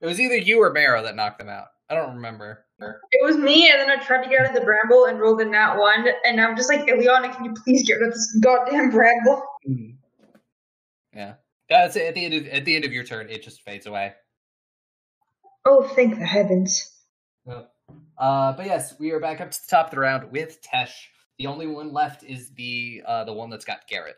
It 0.00 0.06
was 0.06 0.20
either 0.20 0.36
you 0.36 0.62
or 0.62 0.72
Marrow 0.72 1.02
that 1.02 1.16
knocked 1.16 1.38
them 1.38 1.48
out. 1.48 1.68
I 1.92 1.94
don't 1.94 2.14
remember. 2.14 2.64
It 2.80 3.22
was 3.22 3.36
me, 3.36 3.70
and 3.70 3.78
then 3.78 3.90
I 3.90 4.02
tried 4.02 4.24
to 4.24 4.30
get 4.30 4.40
out 4.40 4.46
of 4.48 4.54
the 4.54 4.62
bramble 4.62 5.04
and 5.04 5.20
rolled 5.20 5.42
a 5.42 5.44
nat 5.44 5.76
one, 5.76 6.06
and 6.24 6.40
I'm 6.40 6.56
just 6.56 6.70
like, 6.70 6.86
Illiana, 6.86 7.34
can 7.34 7.44
you 7.44 7.52
please 7.52 7.86
get 7.86 7.98
out 7.98 8.08
of 8.08 8.14
this 8.14 8.38
goddamn 8.42 8.90
bramble? 8.90 9.42
Mm. 9.68 9.96
Yeah. 11.14 11.34
That's 11.68 11.96
it. 11.96 12.06
At 12.06 12.14
the 12.14 12.24
end 12.24 12.34
of 12.34 12.46
at 12.48 12.64
the 12.64 12.74
end 12.74 12.86
of 12.86 12.92
your 12.92 13.04
turn, 13.04 13.28
it 13.28 13.42
just 13.42 13.62
fades 13.62 13.86
away. 13.86 14.14
Oh, 15.66 15.86
thank 15.94 16.18
the 16.18 16.24
heavens. 16.24 16.90
Uh, 17.46 18.52
but 18.52 18.66
yes, 18.66 18.94
we 18.98 19.10
are 19.10 19.20
back 19.20 19.40
up 19.40 19.50
to 19.50 19.58
the 19.60 19.70
top 19.70 19.86
of 19.86 19.90
the 19.90 20.00
round 20.00 20.30
with 20.32 20.60
Tesh. 20.62 20.92
The 21.38 21.46
only 21.46 21.66
one 21.66 21.92
left 21.92 22.24
is 22.24 22.50
the 22.54 23.02
uh, 23.06 23.24
the 23.24 23.32
one 23.32 23.50
that's 23.50 23.64
got 23.64 23.86
Garrett. 23.86 24.16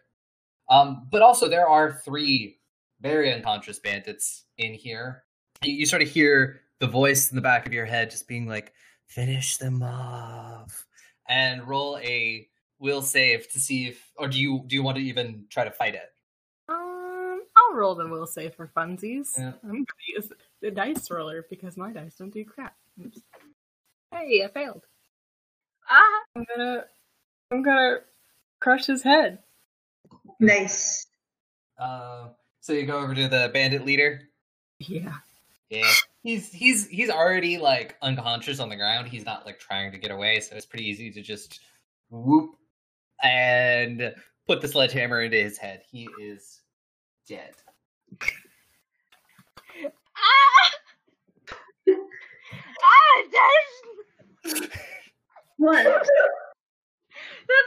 Um, 0.71 1.09
but 1.11 1.23
also 1.23 1.49
there 1.49 1.69
are 1.69 2.01
three 2.05 2.59
very 3.01 3.33
unconscious 3.33 3.79
bandits 3.79 4.45
in 4.59 4.75
here. 4.75 5.25
You, 5.63 5.75
you 5.75 5.87
sort 5.87 6.03
of 6.03 6.09
hear 6.09 6.61
the 6.81 6.87
voice 6.87 7.31
in 7.31 7.37
the 7.37 7.43
back 7.43 7.67
of 7.67 7.73
your 7.73 7.87
head 7.87 8.11
just 8.11 8.29
being 8.29 8.47
like, 8.47 8.73
"Finish 9.07 9.57
them 9.59 9.83
off," 9.83 10.87
and 11.29 11.67
roll 11.67 11.99
a 11.99 12.49
will 12.79 13.03
save 13.03 13.51
to 13.53 13.61
see 13.61 13.87
if, 13.89 14.11
or 14.17 14.29
do 14.29 14.39
you 14.39 14.63
do 14.67 14.77
you 14.77 14.83
want 14.83 14.97
to 14.97 15.03
even 15.03 15.45
try 15.49 15.65
to 15.65 15.71
fight 15.71 15.95
it? 15.95 16.13
Um, 16.69 17.43
I'll 17.57 17.77
roll 17.77 17.95
the 17.95 18.07
will 18.07 18.27
save 18.27 18.55
for 18.55 18.71
funsies. 18.77 19.31
Yeah. 19.39 19.53
I'm 19.63 19.71
gonna 19.71 19.87
use 20.09 20.33
the 20.61 20.71
dice 20.71 21.11
roller 21.11 21.47
because 21.49 21.77
my 21.77 21.93
dice 21.93 22.17
don't 22.17 22.33
do 22.33 22.45
crap. 22.45 22.77
Oops. 23.05 23.21
Hey, 24.13 24.45
I 24.45 24.49
failed. 24.49 24.85
Ah, 25.91 26.21
I'm 26.37 26.47
gonna, 26.57 26.85
I'm 27.51 27.63
gonna 27.63 27.99
crush 28.61 28.87
his 28.87 29.03
head. 29.03 29.39
Nice. 30.41 31.07
Uh, 31.79 32.29
so 32.61 32.73
you 32.73 32.87
go 32.87 32.99
over 32.99 33.15
to 33.15 33.29
the 33.29 33.51
bandit 33.53 33.85
leader. 33.85 34.23
Yeah. 34.79 35.15
Yeah, 35.71 35.91
he's 36.25 36.51
he's 36.53 36.89
he's 36.89 37.11
already 37.11 37.59
like 37.59 37.97
unconscious 38.03 38.59
on 38.59 38.69
the 38.69 38.75
ground. 38.77 39.07
He's 39.07 39.25
not 39.25 39.47
like 39.47 39.61
trying 39.61 39.93
to 39.93 39.99
get 39.99 40.11
away, 40.11 40.41
so 40.41 40.57
it's 40.57 40.67
pretty 40.67 40.87
easy 40.89 41.13
to 41.13 41.23
just 41.23 41.61
whoop 42.11 42.57
and 43.23 44.13
put 44.49 44.61
the 44.61 44.67
sledgehammer 44.67 45.23
into 45.23 45.37
his 45.37 45.57
head. 45.57 45.83
He 45.89 46.09
is 46.21 46.63
dead. 47.29 47.55
ah, 50.17 50.71
ah, 51.93 53.23
that's 53.33 54.61
What? 55.57 55.85
that's 55.85 56.09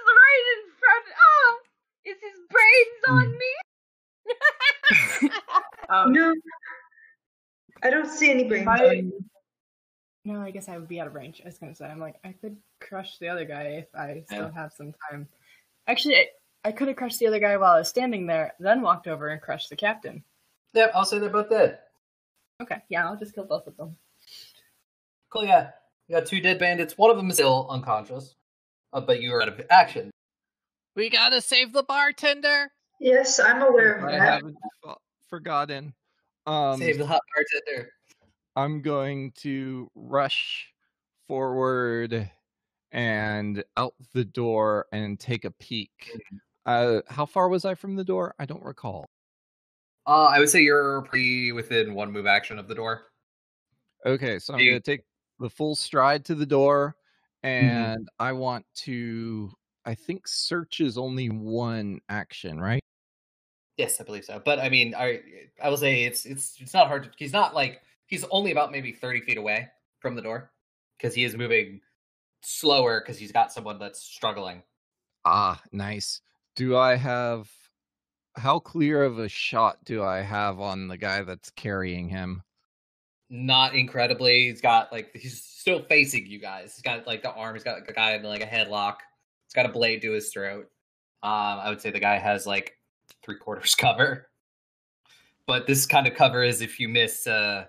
right 0.06 0.46
in 0.58 0.72
front. 0.78 1.06
Oh, 1.22 1.60
is 2.06 2.18
his 2.22 2.40
brains 2.50 3.04
on 3.08 3.32
me? 3.38 3.54
Um, 5.90 6.14
no. 6.14 6.34
I 7.84 7.90
don't 7.90 8.08
see 8.10 8.30
any 8.32 8.46
brains. 8.46 8.68
I- 8.68 9.04
No, 10.26 10.42
I 10.42 10.52
guess 10.52 10.68
I 10.68 10.78
would 10.78 10.88
be 10.90 11.00
out 11.00 11.08
of 11.08 11.14
range. 11.16 11.42
I 11.42 11.46
was 11.48 11.58
gonna 11.58 11.74
say, 11.76 11.86
I'm 11.86 12.00
like, 12.00 12.16
I 12.24 12.34
could 12.34 12.58
crush 12.82 13.18
the 13.18 13.30
other 13.30 13.46
guy 13.46 13.64
if 13.64 13.88
I 13.96 14.24
still 14.26 14.48
Yeah. 14.48 14.52
have 14.54 14.74
some 14.74 14.94
time. 15.10 15.28
Actually, 15.88 16.18
I, 16.18 16.28
I 16.66 16.72
could 16.74 16.90
have 16.90 16.98
crushed 16.98 17.20
the 17.20 17.28
other 17.28 17.40
guy 17.40 17.56
while 17.56 17.74
I 17.74 17.80
was 17.80 17.88
standing 17.88 18.28
there, 18.28 18.54
then 18.60 18.82
walked 18.82 19.08
over 19.08 19.30
and 19.30 19.42
crushed 19.42 19.70
the 19.70 19.76
captain. 19.78 20.24
Yep, 20.74 20.92
I'll 20.94 21.06
say 21.06 21.18
they're 21.20 21.30
both 21.30 21.50
dead. 21.50 21.80
Okay, 22.62 22.82
yeah, 22.90 23.08
I'll 23.08 23.16
just 23.16 23.34
kill 23.36 23.46
both 23.46 23.68
of 23.68 23.78
them. 23.78 23.96
Cool. 25.30 25.46
Yeah, 25.46 25.72
you 26.08 26.16
got 26.16 26.26
two 26.26 26.42
dead 26.42 26.60
bandits. 26.60 26.98
One 26.98 27.10
of 27.12 27.16
them 27.18 27.30
is 27.30 27.36
still 27.38 27.68
unconscious, 27.70 28.36
uh, 28.94 29.00
but 29.02 29.22
you 29.22 29.34
are 29.34 29.42
out 29.42 29.48
of 29.50 29.62
action. 29.70 30.12
We 30.96 31.10
gotta 31.10 31.40
save 31.40 31.72
the 31.72 31.84
bartender. 31.84 32.72
Yes, 33.00 33.40
I'm 33.40 33.62
aware 33.62 33.96
of 33.96 34.04
I 34.06 34.12
that. 34.12 34.20
haven't 34.22 34.58
forgotten. 35.30 35.94
Um, 36.48 36.80
Save 36.80 36.98
the 36.98 37.06
hot 37.06 37.22
bartender. 37.36 37.92
I'm 38.56 38.82
going 38.82 39.32
to 39.42 39.92
rush 39.94 40.74
forward 41.28 42.32
and 42.92 43.64
out 43.76 43.94
the 44.14 44.24
door 44.24 44.88
and 44.94 45.20
take 45.20 45.44
a 45.46 45.52
peek. 45.52 45.92
Uh, 46.66 47.02
how 47.08 47.26
far 47.26 47.50
was 47.50 47.66
I 47.66 47.76
from 47.76 47.96
the 47.96 48.04
door? 48.04 48.34
I 48.40 48.46
don't 48.46 48.64
recall. 48.64 49.06
Uh, 50.08 50.26
I 50.26 50.40
would 50.40 50.50
say 50.50 50.62
you're 50.62 51.02
pretty 51.04 51.52
within 51.52 51.94
one 51.94 52.12
move 52.12 52.26
action 52.26 52.58
of 52.58 52.70
the 52.70 52.76
door. 52.76 53.04
Okay, 54.06 54.40
so 54.40 54.54
I'm 54.54 54.60
going 54.60 54.72
to 54.72 54.80
take 54.80 55.04
the 55.40 55.50
full 55.50 55.76
stride 55.76 56.24
to 56.26 56.36
the 56.36 56.46
door, 56.46 56.96
and 57.44 58.08
I 58.20 58.32
want 58.32 58.66
to. 58.76 59.52
I 59.86 59.96
think 59.96 60.28
search 60.28 60.80
is 60.80 60.98
only 60.98 61.28
one 61.28 62.00
action, 62.10 62.60
right? 62.60 62.82
Yes, 63.78 64.02
I 64.02 64.04
believe 64.04 64.26
so. 64.26 64.42
But 64.44 64.60
I 64.60 64.70
mean, 64.70 64.96
I 64.96 65.22
I 65.62 65.70
will 65.70 65.78
say 65.78 66.04
it's 66.04 66.26
it's 66.26 66.58
it's 66.60 66.74
not 66.74 66.88
hard. 66.88 67.04
To, 67.04 67.10
he's 67.18 67.34
not 67.34 67.54
like 67.54 67.82
he's 68.08 68.26
only 68.32 68.52
about 68.52 68.72
maybe 68.72 68.92
thirty 68.92 69.22
feet 69.22 69.38
away 69.38 69.70
from 70.00 70.16
the 70.16 70.22
door 70.22 70.52
because 70.98 71.14
he 71.14 71.24
is 71.24 71.36
moving 71.36 71.82
slower 72.42 73.02
because 73.02 73.20
he's 73.20 73.32
got 73.32 73.54
someone 73.54 73.78
that's 73.78 74.02
struggling. 74.02 74.64
Ah, 75.26 75.62
nice. 75.72 76.22
Do 76.56 76.76
I 76.76 76.96
have. 76.96 77.50
How 78.36 78.60
clear 78.60 79.04
of 79.04 79.18
a 79.18 79.28
shot 79.28 79.84
do 79.84 80.04
I 80.04 80.22
have 80.22 80.60
on 80.60 80.88
the 80.88 80.98
guy 80.98 81.24
that's 81.24 81.50
carrying 81.52 82.08
him? 82.08 82.44
Not 83.30 83.74
incredibly. 83.74 84.50
He's 84.50 84.62
got 84.62 84.92
like 84.92 85.16
he's 85.16 85.44
still 85.44 85.84
facing 85.84 86.26
you 86.28 86.40
guys. 86.40 86.76
He's 86.76 86.84
got 86.84 87.06
like 87.06 87.24
the 87.24 87.32
arm. 87.32 87.56
He's 87.56 87.64
got 87.64 87.80
like, 87.80 87.90
a 87.90 87.94
guy 87.94 88.14
in 88.14 88.24
like 88.24 88.44
a 88.44 88.48
headlock. 88.48 88.98
He's 89.48 89.54
got 89.54 89.66
a 89.66 89.70
blade 89.72 90.02
to 90.04 90.12
his 90.12 90.30
throat. 90.30 90.70
Um, 91.24 91.60
I 91.60 91.70
would 91.70 91.82
say 91.82 91.90
the 91.90 92.00
guy 92.00 92.18
has 92.20 92.46
like 92.46 92.77
three 93.24 93.38
quarters 93.38 93.76
cover. 93.80 94.30
But 95.46 95.68
this 95.68 95.86
kind 95.86 96.08
of 96.08 96.16
cover 96.16 96.44
is 96.44 96.62
if 96.62 96.80
you 96.80 96.90
miss. 96.90 97.28
uh 97.28 97.66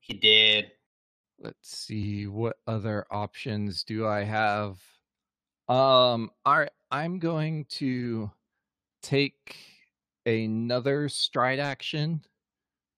He 0.00 0.14
did. 0.14 0.72
Let's 1.38 1.76
see 1.76 2.26
what 2.26 2.56
other 2.66 3.06
options 3.10 3.82
do 3.82 4.06
I 4.06 4.24
have. 4.24 4.78
Um, 5.68 6.30
all 6.44 6.58
right, 6.58 6.70
I'm 6.90 7.18
going 7.18 7.64
to 7.70 8.30
take 9.02 9.56
another 10.26 11.08
stride 11.08 11.58
action 11.58 12.22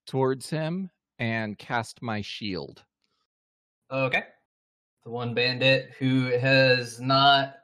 towards 0.07 0.51
him 0.51 0.91
and 1.19 1.57
cast 1.59 2.03
my 2.03 2.21
shield. 2.21 2.83
Okay. 3.91 4.25
The 5.05 5.11
one 5.11 5.35
bandit 5.35 5.93
who 5.99 6.27
has 6.39 7.01
not. 7.01 7.57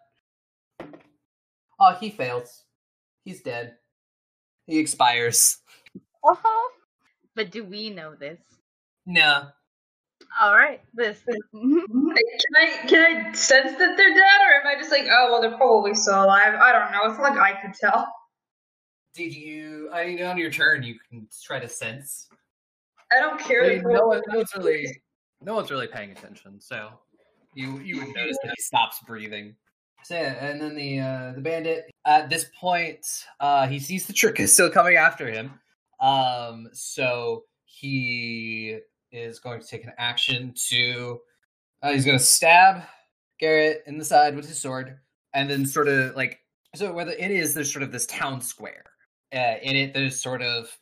Oh, 1.80 1.96
he 1.98 2.10
fails. 2.10 2.64
He's 3.24 3.40
dead. 3.42 3.76
He 4.68 4.78
expires. 4.78 5.58
Uh-huh. 6.22 6.68
But 7.34 7.50
do 7.50 7.64
we 7.64 7.90
know 7.90 8.14
this? 8.14 8.38
No. 9.06 9.48
All 10.40 10.54
right, 10.54 10.80
this. 10.92 11.18
Like, 11.26 11.40
Can 11.52 12.14
I 12.56 12.86
can 12.86 13.28
I 13.28 13.32
sense 13.32 13.72
that 13.78 13.96
they're 13.96 14.14
dead, 14.14 14.40
or 14.42 14.60
am 14.60 14.66
I 14.66 14.78
just 14.78 14.90
like, 14.90 15.06
oh 15.10 15.28
well, 15.30 15.40
they're 15.40 15.56
probably 15.56 15.94
still 15.94 16.22
alive? 16.22 16.54
I 16.54 16.70
don't 16.72 16.92
know. 16.92 17.10
It's 17.10 17.18
not 17.18 17.34
like 17.34 17.38
I 17.38 17.60
could 17.62 17.74
tell. 17.74 18.12
Did 19.14 19.34
you? 19.34 19.88
I 19.92 20.04
mean, 20.04 20.22
on 20.22 20.36
your 20.36 20.50
turn, 20.50 20.82
you 20.82 20.96
can 21.08 21.26
try 21.42 21.58
to 21.58 21.68
sense. 21.68 22.28
I 23.10 23.20
don't 23.20 23.40
care. 23.40 23.64
I 23.64 23.68
mean, 23.76 23.84
no, 23.84 24.06
one, 24.06 24.20
no 24.28 24.36
one's 24.36 24.52
really, 24.56 25.02
no 25.40 25.54
one's 25.54 25.70
really 25.70 25.86
paying 25.86 26.10
attention. 26.10 26.60
So 26.60 26.90
you 27.54 27.78
you 27.78 27.98
would 27.98 28.14
notice 28.14 28.36
that 28.42 28.52
he 28.54 28.62
stops 28.62 28.98
breathing. 29.06 29.56
So 30.04 30.16
and 30.16 30.60
then 30.60 30.74
the 30.74 31.00
uh, 31.00 31.32
the 31.34 31.40
bandit 31.40 31.90
at 32.06 32.30
this 32.30 32.46
point, 32.58 33.06
uh, 33.40 33.66
he 33.66 33.78
sees 33.78 34.06
the 34.06 34.12
trick 34.12 34.40
is 34.40 34.52
still 34.52 34.70
coming 34.70 34.96
after 34.96 35.30
him. 35.30 35.52
Um, 36.00 36.68
so 36.72 37.44
he 37.64 38.78
is 39.12 39.38
going 39.38 39.60
to 39.60 39.66
take 39.66 39.84
an 39.84 39.92
action 39.98 40.54
to. 40.68 41.20
Uh, 41.82 41.92
he's 41.92 42.04
going 42.04 42.18
to 42.18 42.24
stab 42.24 42.82
Garrett 43.38 43.84
in 43.86 43.98
the 43.98 44.04
side 44.04 44.34
with 44.34 44.48
his 44.48 44.60
sword, 44.60 44.98
and 45.34 45.48
then 45.48 45.66
sort 45.66 45.88
of 45.88 46.16
like 46.16 46.40
so. 46.74 46.92
Whether 46.92 47.12
it 47.12 47.30
is, 47.30 47.54
there's 47.54 47.72
sort 47.72 47.82
of 47.82 47.92
this 47.92 48.06
town 48.06 48.40
square. 48.40 48.84
Uh, 49.34 49.56
in 49.62 49.76
it, 49.76 49.94
there's 49.94 50.20
sort 50.20 50.42
of 50.42 50.74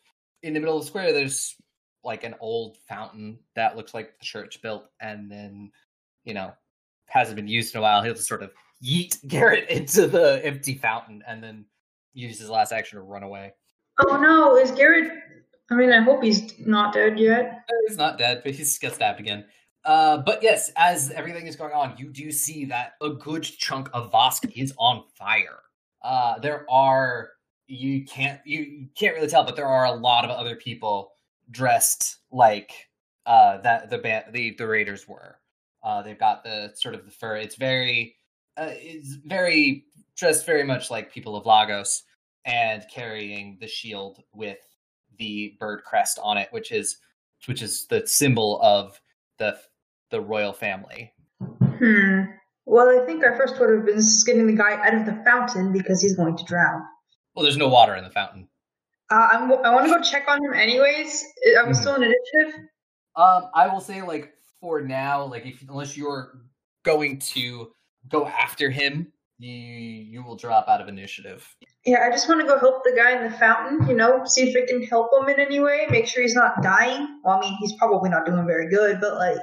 in 0.43 0.53
the 0.53 0.59
middle 0.59 0.77
of 0.77 0.83
the 0.83 0.87
square. 0.87 1.11
There's 1.11 1.55
like 2.03 2.23
an 2.23 2.35
old 2.39 2.77
fountain 2.87 3.39
that 3.55 3.75
looks 3.75 3.93
like 3.93 4.17
the 4.17 4.25
church 4.25 4.61
built, 4.61 4.85
and 5.01 5.29
then 5.29 5.71
you 6.23 6.33
know 6.33 6.53
hasn't 7.07 7.35
been 7.35 7.47
used 7.47 7.75
in 7.75 7.79
a 7.79 7.81
while. 7.81 8.01
He'll 8.03 8.13
just 8.13 8.27
sort 8.27 8.43
of 8.43 8.51
yeet 8.83 9.17
Garrett 9.27 9.69
into 9.69 10.07
the 10.07 10.41
empty 10.43 10.75
fountain, 10.75 11.23
and 11.27 11.43
then 11.43 11.65
use 12.13 12.39
his 12.39 12.49
last 12.49 12.71
action 12.71 12.97
to 12.97 13.03
run 13.03 13.23
away. 13.23 13.53
Oh 13.99 14.17
no, 14.17 14.57
is 14.57 14.71
Garrett? 14.71 15.11
I 15.69 15.75
mean, 15.75 15.91
I 15.91 16.01
hope 16.01 16.23
he's 16.23 16.57
not 16.59 16.93
dead 16.93 17.19
yet. 17.19 17.65
He's 17.87 17.97
not 17.97 18.17
dead, 18.17 18.41
but 18.43 18.53
he's 18.53 18.77
got 18.77 18.93
stabbed 18.93 19.19
again. 19.19 19.45
Uh, 19.83 20.17
but 20.17 20.43
yes, 20.43 20.71
as 20.75 21.11
everything 21.11 21.47
is 21.47 21.55
going 21.55 21.73
on, 21.73 21.95
you 21.97 22.09
do 22.09 22.31
see 22.31 22.65
that 22.65 22.93
a 23.01 23.09
good 23.09 23.43
chunk 23.43 23.89
of 23.93 24.11
Vosk 24.11 24.51
is 24.55 24.73
on 24.77 25.03
fire. 25.17 25.59
Uh, 26.01 26.37
there 26.39 26.65
are 26.69 27.31
you 27.67 28.05
can't 28.05 28.39
you, 28.45 28.59
you 28.59 28.87
can't 28.95 29.15
really 29.15 29.27
tell, 29.27 29.43
but 29.43 29.55
there 29.55 29.65
are 29.65 29.85
a 29.85 29.91
lot 29.91 30.25
of 30.25 30.31
other 30.31 30.55
people 30.55 31.13
dressed 31.51 32.17
like 32.31 32.71
uh, 33.25 33.57
that 33.59 33.89
the 33.89 33.97
ba- 33.97 34.25
the 34.31 34.55
the 34.57 34.67
raiders 34.67 35.07
were. 35.07 35.39
Uh, 35.83 36.01
they've 36.01 36.19
got 36.19 36.43
the 36.43 36.71
sort 36.75 36.93
of 36.93 37.05
the 37.05 37.11
fur. 37.11 37.37
It's 37.37 37.55
very 37.55 38.16
uh, 38.57 38.69
it's 38.73 39.13
very 39.25 39.85
dressed 40.15 40.45
very 40.45 40.63
much 40.63 40.89
like 40.89 41.11
people 41.11 41.35
of 41.35 41.45
Lagos 41.45 42.03
and 42.45 42.83
carrying 42.91 43.57
the 43.61 43.67
shield 43.67 44.23
with 44.33 44.57
the 45.19 45.55
bird 45.59 45.83
crest 45.83 46.19
on 46.21 46.37
it, 46.37 46.47
which 46.51 46.71
is 46.71 46.97
which 47.45 47.61
is 47.61 47.85
the 47.87 48.05
symbol 48.07 48.59
of 48.61 48.99
the 49.37 49.57
the 50.09 50.19
royal 50.19 50.53
family. 50.53 51.13
Hmm. 51.39 52.21
Well, 52.65 52.89
I 52.89 53.05
think 53.05 53.23
our 53.23 53.35
first 53.37 53.59
order 53.59 53.79
of 53.79 53.85
business 53.85 54.17
is 54.17 54.23
getting 54.23 54.47
the 54.47 54.55
guy 54.55 54.73
out 54.85 54.93
of 54.93 55.05
the 55.05 55.21
fountain 55.23 55.71
because 55.71 56.01
he's 56.01 56.15
going 56.15 56.35
to 56.35 56.43
drown. 56.43 56.83
Well, 57.35 57.43
there's 57.43 57.57
no 57.57 57.69
water 57.69 57.95
in 57.95 58.03
the 58.03 58.09
fountain. 58.09 58.49
Uh, 59.09 59.29
I'm, 59.31 59.51
I 59.63 59.73
want 59.73 59.85
to 59.85 59.93
go 59.93 60.01
check 60.01 60.25
on 60.27 60.43
him 60.43 60.53
anyways. 60.53 61.23
We 61.45 61.51
Mhm. 61.53 61.75
still 61.75 61.95
in 61.95 62.03
initiative? 62.03 62.61
Um, 63.15 63.49
I 63.53 63.67
will 63.67 63.79
say 63.79 64.01
like 64.01 64.33
for 64.59 64.81
now, 64.81 65.23
like 65.25 65.45
if 65.45 65.61
unless 65.69 65.95
you're 65.95 66.41
going 66.83 67.19
to 67.19 67.71
go 68.09 68.27
after 68.27 68.69
him, 68.69 69.11
you 69.39 69.51
you 69.51 70.23
will 70.23 70.35
drop 70.35 70.67
out 70.67 70.81
of 70.81 70.87
initiative. 70.87 71.47
Yeah, 71.85 72.05
I 72.05 72.11
just 72.11 72.27
want 72.27 72.41
to 72.41 72.47
go 72.47 72.59
help 72.59 72.83
the 72.83 72.93
guy 72.95 73.15
in 73.15 73.31
the 73.31 73.37
fountain, 73.37 73.87
you 73.87 73.95
know, 73.95 74.25
see 74.25 74.49
if 74.49 74.55
it 74.55 74.67
can 74.67 74.83
help 74.83 75.09
him 75.13 75.29
in 75.29 75.39
any 75.39 75.59
way, 75.59 75.85
make 75.89 76.07
sure 76.07 76.21
he's 76.23 76.35
not 76.35 76.61
dying. 76.61 77.19
Well, 77.23 77.37
I 77.37 77.41
mean, 77.41 77.57
he's 77.59 77.73
probably 77.73 78.09
not 78.09 78.25
doing 78.25 78.45
very 78.45 78.69
good, 78.69 78.99
but 78.99 79.15
like, 79.15 79.37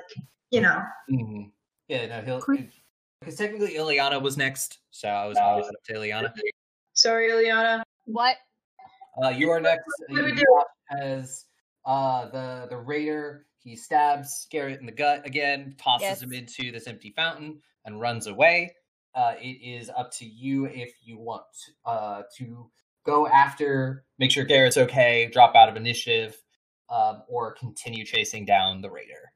you 0.51 0.61
know. 0.61 0.83
Mm-hmm. 1.11 1.43
Yeah, 1.89 2.07
no, 2.07 2.21
he'll 2.23 2.41
because 3.25 3.39
technically 3.39 3.75
Illiana 3.75 4.21
was 4.21 4.37
next, 4.37 4.81
so 4.91 5.09
I 5.09 5.27
was 5.27 5.39
always 5.39 5.67
up 5.67 5.83
to 5.87 5.95
Illiana. 5.95 6.31
Sorry, 6.93 7.31
Illiana. 7.31 7.83
What? 8.05 8.37
Uh, 9.23 9.31
you 9.31 9.51
are 9.51 9.61
next. 9.61 9.85
What 10.09 10.19
do 10.19 10.25
we 10.25 10.35
do? 10.35 10.45
As 11.01 11.47
uh, 11.87 12.27
the 12.27 12.67
the 12.69 12.77
raider, 12.77 13.47
he 13.65 13.75
stabs 13.77 14.47
Garrett 14.51 14.79
in 14.81 14.87
the 14.87 14.93
gut 14.93 15.27
again, 15.27 15.75
tosses 15.79 16.03
Yes. 16.03 16.23
him 16.23 16.33
into 16.33 16.71
this 16.71 16.87
empty 16.87 17.11
fountain, 17.17 17.61
and 17.85 18.01
runs 18.01 18.27
away. 18.27 18.75
Uh, 19.15 19.35
it 19.41 19.59
is 19.63 19.91
up 19.97 20.11
to 20.13 20.25
you 20.27 20.67
if 20.67 20.93
you 21.03 21.19
want 21.19 21.45
uh, 21.85 22.23
to 22.37 22.71
go 23.07 23.27
after, 23.27 24.05
make 24.19 24.31
sure 24.31 24.45
Garrett's 24.45 24.77
okay, 24.77 25.29
drop 25.33 25.55
out 25.55 25.69
of 25.69 25.77
initiative, 25.77 26.37
um, 26.91 27.23
or 27.29 27.53
continue 27.55 28.05
chasing 28.05 28.45
down 28.45 28.81
the 28.81 28.91
raider. 28.91 29.33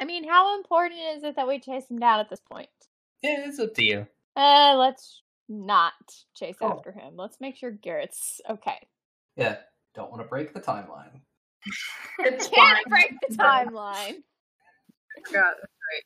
I 0.00 0.04
mean, 0.04 0.26
how 0.28 0.56
important 0.58 1.00
is 1.16 1.22
it 1.24 1.36
that 1.36 1.46
we 1.46 1.58
chase 1.60 1.88
him 1.90 1.98
down 1.98 2.20
at 2.20 2.30
this 2.30 2.40
point? 2.40 2.68
Yeah, 3.22 3.46
it's 3.46 3.58
up 3.58 3.74
to 3.74 3.84
you. 3.84 4.06
Uh, 4.36 4.74
let's 4.78 5.22
not 5.48 5.92
chase 6.34 6.56
Cool. 6.58 6.70
after 6.72 6.92
him. 6.92 7.16
Let's 7.16 7.38
make 7.40 7.56
sure 7.56 7.70
Garrett's 7.70 8.40
okay. 8.48 8.78
Yeah, 9.36 9.56
don't 9.94 10.10
want 10.10 10.22
to 10.22 10.28
break 10.28 10.54
the 10.54 10.60
timeline. 10.60 11.20
It's 12.20 12.48
Can't 12.48 12.78
fine. 12.78 12.82
break 12.88 13.14
the 13.28 13.34
timeline. 13.36 14.22
forgot. 15.26 15.54
Right. 15.54 16.04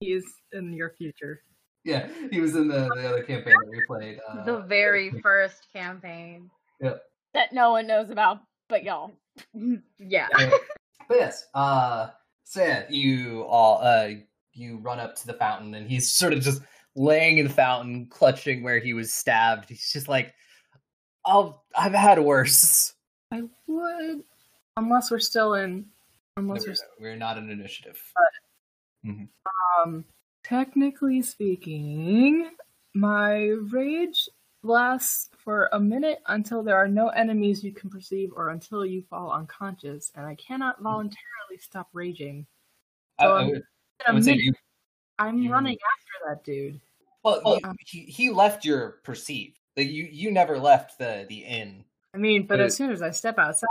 He's 0.00 0.24
in 0.52 0.72
your 0.72 0.90
future. 0.98 1.42
Yeah, 1.84 2.08
he 2.30 2.40
was 2.40 2.54
in 2.54 2.68
the, 2.68 2.88
the 2.94 3.08
other 3.08 3.22
campaign 3.24 3.54
that 3.60 3.70
we 3.70 3.84
played. 3.86 4.18
Uh, 4.28 4.44
the 4.44 4.60
very 4.62 5.10
first 5.22 5.66
campaign. 5.72 6.50
That 6.80 7.52
no 7.52 7.70
one 7.72 7.86
knows 7.86 8.10
about, 8.10 8.40
but 8.68 8.84
y'all. 8.84 9.12
Yeah. 9.98 10.28
Uh, 10.38 10.50
but 11.08 11.16
yes, 11.16 11.46
uh, 11.54 12.08
so 12.44 12.62
yeah, 12.62 12.84
you 12.90 13.42
all 13.48 13.78
uh, 13.82 14.10
you 14.52 14.78
run 14.78 15.00
up 15.00 15.16
to 15.16 15.26
the 15.26 15.32
fountain, 15.34 15.74
and 15.74 15.88
he's 15.88 16.10
sort 16.10 16.32
of 16.32 16.40
just 16.40 16.60
laying 16.94 17.38
in 17.38 17.46
the 17.46 17.52
fountain, 17.52 18.06
clutching 18.10 18.62
where 18.62 18.78
he 18.78 18.92
was 18.94 19.12
stabbed. 19.12 19.68
He's 19.70 19.90
just 19.92 20.08
like, 20.08 20.34
"Oh, 21.24 21.60
I've 21.76 21.94
had 21.94 22.18
worse." 22.18 22.92
I 23.32 23.42
would, 23.66 24.22
unless 24.76 25.10
we're 25.10 25.18
still 25.18 25.54
in, 25.54 25.86
No, 26.36 26.42
unless 26.42 26.66
we're, 26.66 26.74
we're 26.98 27.10
we're 27.10 27.16
not 27.16 27.38
an 27.38 27.50
initiative. 27.50 28.00
But, 28.14 29.10
mm-hmm. 29.10 29.24
Um, 29.82 30.04
technically 30.44 31.22
speaking, 31.22 32.50
my 32.94 33.48
rage 33.70 34.28
lasts 34.62 35.28
for 35.38 35.68
a 35.72 35.80
minute 35.80 36.20
until 36.26 36.62
there 36.62 36.76
are 36.76 36.88
no 36.88 37.08
enemies 37.08 37.64
you 37.64 37.72
can 37.72 37.90
perceive 37.90 38.30
or 38.36 38.50
until 38.50 38.84
you 38.86 39.02
fall 39.10 39.32
unconscious, 39.32 40.12
and 40.14 40.26
I 40.26 40.34
cannot 40.36 40.76
mm-hmm. 40.76 40.84
voluntarily 40.84 41.58
stop 41.60 41.88
raging. 41.92 42.46
I, 43.18 43.24
So 43.24 43.32
I 43.32 43.38
I'm- 43.40 43.48
would, 43.50 43.62
I 44.06 44.12
would 44.12 44.24
say 44.24 44.34
you. 44.34 44.52
I'm 45.18 45.38
you- 45.42 45.52
running 45.52 45.76
after 45.76 46.28
that 46.34 46.44
dude. 46.44 46.80
Well, 47.22 47.40
you- 47.44 47.60
um, 47.68 47.76
he, 47.86 48.00
he 48.00 48.30
left 48.30 48.64
your 48.64 49.00
perceive. 49.04 49.54
Like, 49.76 49.88
You 49.88 50.08
you 50.10 50.30
never 50.32 50.58
left 50.58 50.98
the 50.98 51.24
the 51.28 51.38
inn. 51.38 51.84
I 52.14 52.18
mean, 52.18 52.46
but 52.46 52.60
as 52.60 52.76
soon 52.76 52.90
as 52.90 53.00
I 53.00 53.10
step 53.10 53.38
outside, 53.38 53.68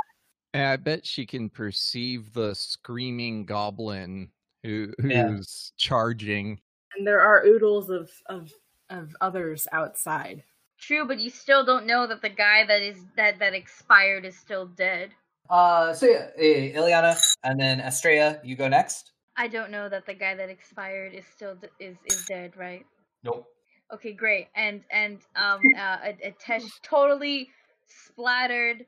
And 0.54 0.64
I 0.64 0.76
bet 0.76 1.06
she 1.06 1.26
can 1.26 1.50
perceive 1.50 2.34
the 2.34 2.54
screaming 2.54 3.46
goblin 3.46 4.30
who 4.64 4.94
Yeah. 5.04 5.28
who's 5.28 5.74
charging. 5.78 6.60
and 6.98 7.08
there 7.08 7.22
are 7.22 7.46
oodles 7.46 7.90
of 7.90 8.12
of 8.28 8.52
of 8.90 9.16
others 9.22 9.68
outside. 9.72 10.44
True, 10.78 11.06
but 11.08 11.20
you 11.20 11.30
still 11.30 11.64
don't 11.64 11.86
know 11.86 12.06
that 12.08 12.22
the 12.22 12.30
guy 12.30 12.66
that 12.66 12.82
is 12.82 12.98
that 13.16 13.40
that 13.40 13.54
expired 13.54 14.26
is 14.26 14.38
still 14.38 14.66
dead. 14.66 15.12
Uh, 15.50 15.94
so 15.94 16.06
yeah, 16.06 16.28
eh, 16.38 16.74
Illiana, 16.74 17.16
and 17.44 17.60
then 17.60 17.80
Astraea, 17.80 18.44
you 18.44 18.56
go 18.56 18.68
next. 18.68 19.12
I 19.38 19.48
don't 19.48 19.72
know 19.72 19.88
that 19.90 20.06
the 20.06 20.14
guy 20.14 20.36
that 20.36 20.50
expired 20.50 21.14
is 21.14 21.26
still 21.26 21.56
d- 21.56 21.70
is 21.80 21.98
is 22.06 22.26
dead, 22.26 22.58
right? 22.58 22.86
Nope. 23.24 23.48
Okay, 23.94 24.12
great. 24.12 24.48
And 24.56 24.84
and 24.92 25.20
um 25.38 25.62
uh, 25.78 25.98
a, 26.04 26.28
a 26.28 26.32
Tesh 26.46 26.70
totally 26.84 27.50
splattered 27.88 28.86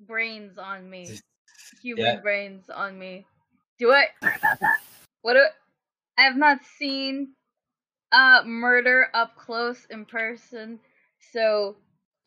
brains 0.00 0.58
on 0.58 0.88
me, 0.88 1.20
human 1.82 2.04
Yeah. 2.04 2.20
brains 2.20 2.68
on 2.70 2.98
me. 2.98 3.26
Do 3.78 3.92
it. 3.92 4.08
What? 5.22 5.34
Do, 5.34 5.44
I 6.18 6.22
have 6.22 6.36
not 6.36 6.64
seen 6.78 7.34
uh 8.12 8.42
murder 8.44 9.08
up 9.14 9.36
close 9.36 9.86
in 9.90 10.04
person, 10.04 10.80
so 11.32 11.76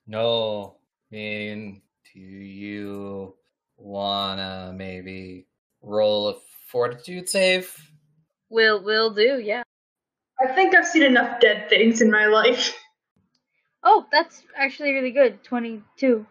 No. 0.07 0.77
I 1.11 1.15
mean, 1.15 1.81
do 2.13 2.19
you 2.19 3.35
wanna 3.77 4.73
maybe 4.75 5.47
roll 5.81 6.29
a 6.29 6.35
fortitude 6.67 7.29
save? 7.29 7.75
will 8.49 8.83
will 8.83 9.11
do. 9.13 9.39
Yeah. 9.39 9.63
I 10.41 10.47
think 10.53 10.75
I've 10.75 10.87
seen 10.87 11.03
enough 11.03 11.39
dead 11.39 11.69
things 11.69 12.01
in 12.01 12.11
my 12.11 12.25
life. 12.27 12.77
Oh, 13.83 14.05
that's 14.11 14.43
actually 14.55 14.93
really 14.93 15.11
good. 15.11 15.43
Twenty 15.43 15.81
two. 15.97 16.25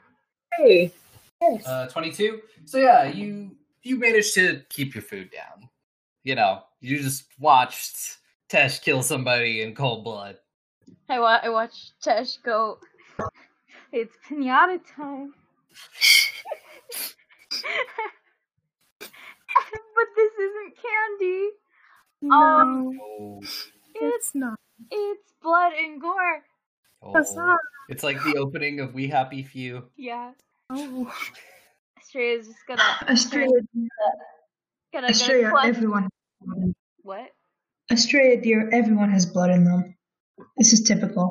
Hey, 0.56 0.82
yes. 0.84 0.92
Uh, 1.64 1.86
twenty-two. 1.88 2.40
So 2.64 2.78
yeah, 2.78 3.04
you 3.04 3.52
you 3.82 3.98
managed 3.98 4.34
to 4.34 4.62
keep 4.68 4.94
your 4.94 5.02
food 5.02 5.30
down. 5.30 5.68
You 6.24 6.34
know, 6.34 6.62
you 6.80 6.98
just 7.00 7.24
watched 7.38 8.18
Tesh 8.50 8.82
kill 8.82 9.02
somebody 9.02 9.62
in 9.62 9.74
cold 9.74 10.04
blood. 10.04 10.36
I 11.08 11.20
wa- 11.20 11.40
I 11.42 11.48
watched 11.48 11.92
Tesh 12.04 12.42
go. 12.42 12.78
It's 13.92 14.14
pinata 14.28 14.80
time. 14.96 15.32
but 19.00 20.06
this 20.16 20.32
isn't 20.40 20.74
candy. 20.76 21.48
Um, 22.22 22.28
no, 22.30 22.94
Oh, 23.00 23.40
it's 23.94 24.34
not. 24.34 24.58
It's 24.90 25.32
blood 25.42 25.72
and 25.72 26.00
gore. 26.00 26.42
oh. 27.02 27.56
It's 27.88 28.02
like 28.02 28.22
the 28.24 28.36
opening 28.36 28.80
of 28.80 28.92
We 28.92 29.08
Happy 29.08 29.42
Few. 29.42 29.84
Yeah. 29.96 30.32
Oh, 30.70 31.10
Astraea's 31.98 32.46
just 32.46 32.66
gonna 32.66 32.82
Astraea, 33.08 33.48
gonna 34.92 35.08
Astraea, 35.08 35.50
gonna 35.50 35.68
everyone. 35.68 36.08
What? 37.02 37.30
Astraea, 37.90 38.42
dear, 38.42 38.68
everyone 38.70 39.10
has 39.10 39.24
blood 39.24 39.50
in 39.50 39.64
them. 39.64 39.96
This 40.58 40.74
is 40.74 40.82
typical. 40.82 41.30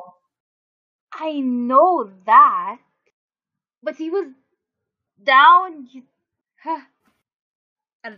I 1.12 1.38
know 1.40 2.10
that, 2.26 2.78
but 3.82 3.96
he 3.96 4.10
was 4.10 4.26
down. 5.22 5.86
You... 5.92 6.02
And 8.02 8.16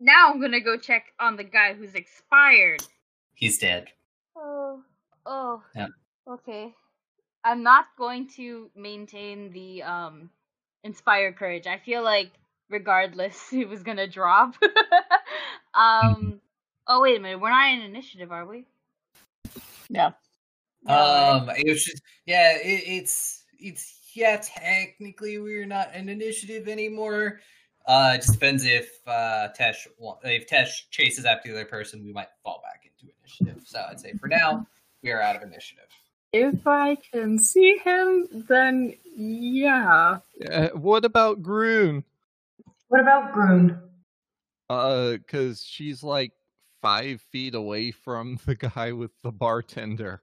now 0.00 0.30
I'm 0.30 0.40
gonna 0.40 0.60
go 0.60 0.76
check 0.76 1.12
on 1.20 1.36
the 1.36 1.44
guy 1.44 1.74
who's 1.74 1.94
expired. 1.94 2.82
He's 3.34 3.58
dead. 3.58 3.86
Oh, 4.36 4.82
oh. 5.26 5.62
Yeah. 5.76 5.88
Okay. 6.28 6.74
I'm 7.44 7.62
not 7.62 7.86
going 7.96 8.28
to 8.36 8.70
maintain 8.74 9.52
the 9.52 9.82
um 9.82 10.30
inspire 10.84 11.32
courage. 11.32 11.66
I 11.66 11.78
feel 11.78 12.02
like 12.02 12.30
regardless 12.68 13.36
it 13.52 13.68
was 13.68 13.82
gonna 13.82 14.08
drop. 14.08 14.54
um 15.74 16.40
oh 16.86 17.00
wait 17.00 17.18
a 17.18 17.20
minute, 17.20 17.40
we're 17.40 17.50
not 17.50 17.72
in 17.72 17.80
initiative, 17.82 18.32
are 18.32 18.46
we? 18.46 18.66
No. 19.88 20.14
Um, 20.86 21.50
it 21.50 21.68
was 21.68 21.84
just 21.84 22.02
yeah, 22.26 22.56
it, 22.56 22.82
it's 22.86 23.44
it's 23.58 24.12
yeah. 24.14 24.40
Technically, 24.42 25.38
we're 25.38 25.66
not 25.66 25.90
an 25.94 26.08
initiative 26.08 26.68
anymore. 26.68 27.40
Uh, 27.86 28.12
it 28.14 28.18
just 28.18 28.32
depends 28.32 28.64
if 28.64 28.88
uh 29.06 29.48
Tesh 29.58 29.86
wa- 29.98 30.18
if 30.24 30.48
Tesh 30.48 30.88
chases 30.90 31.24
after 31.24 31.48
the 31.50 31.54
other 31.54 31.64
person, 31.66 32.02
we 32.04 32.12
might 32.12 32.28
fall 32.42 32.62
back 32.62 32.84
into 32.84 33.12
initiative. 33.20 33.62
So 33.66 33.84
I'd 33.90 34.00
say 34.00 34.14
for 34.14 34.28
now, 34.28 34.66
we 35.02 35.10
are 35.10 35.20
out 35.20 35.36
of 35.36 35.42
initiative. 35.42 35.84
If 36.32 36.66
I 36.66 36.96
can 36.96 37.38
see 37.38 37.78
him, 37.78 38.44
then 38.48 38.94
yeah. 39.16 40.18
Uh, 40.50 40.68
what 40.68 41.04
about 41.04 41.42
Grun? 41.42 42.04
What 42.88 43.00
about 43.00 43.32
Grun? 43.32 43.80
Uh, 44.68 45.16
cause 45.26 45.64
she's 45.64 46.04
like 46.04 46.32
five 46.80 47.20
feet 47.32 47.54
away 47.54 47.90
from 47.90 48.38
the 48.46 48.54
guy 48.54 48.92
with 48.92 49.10
the 49.22 49.32
bartender. 49.32 50.22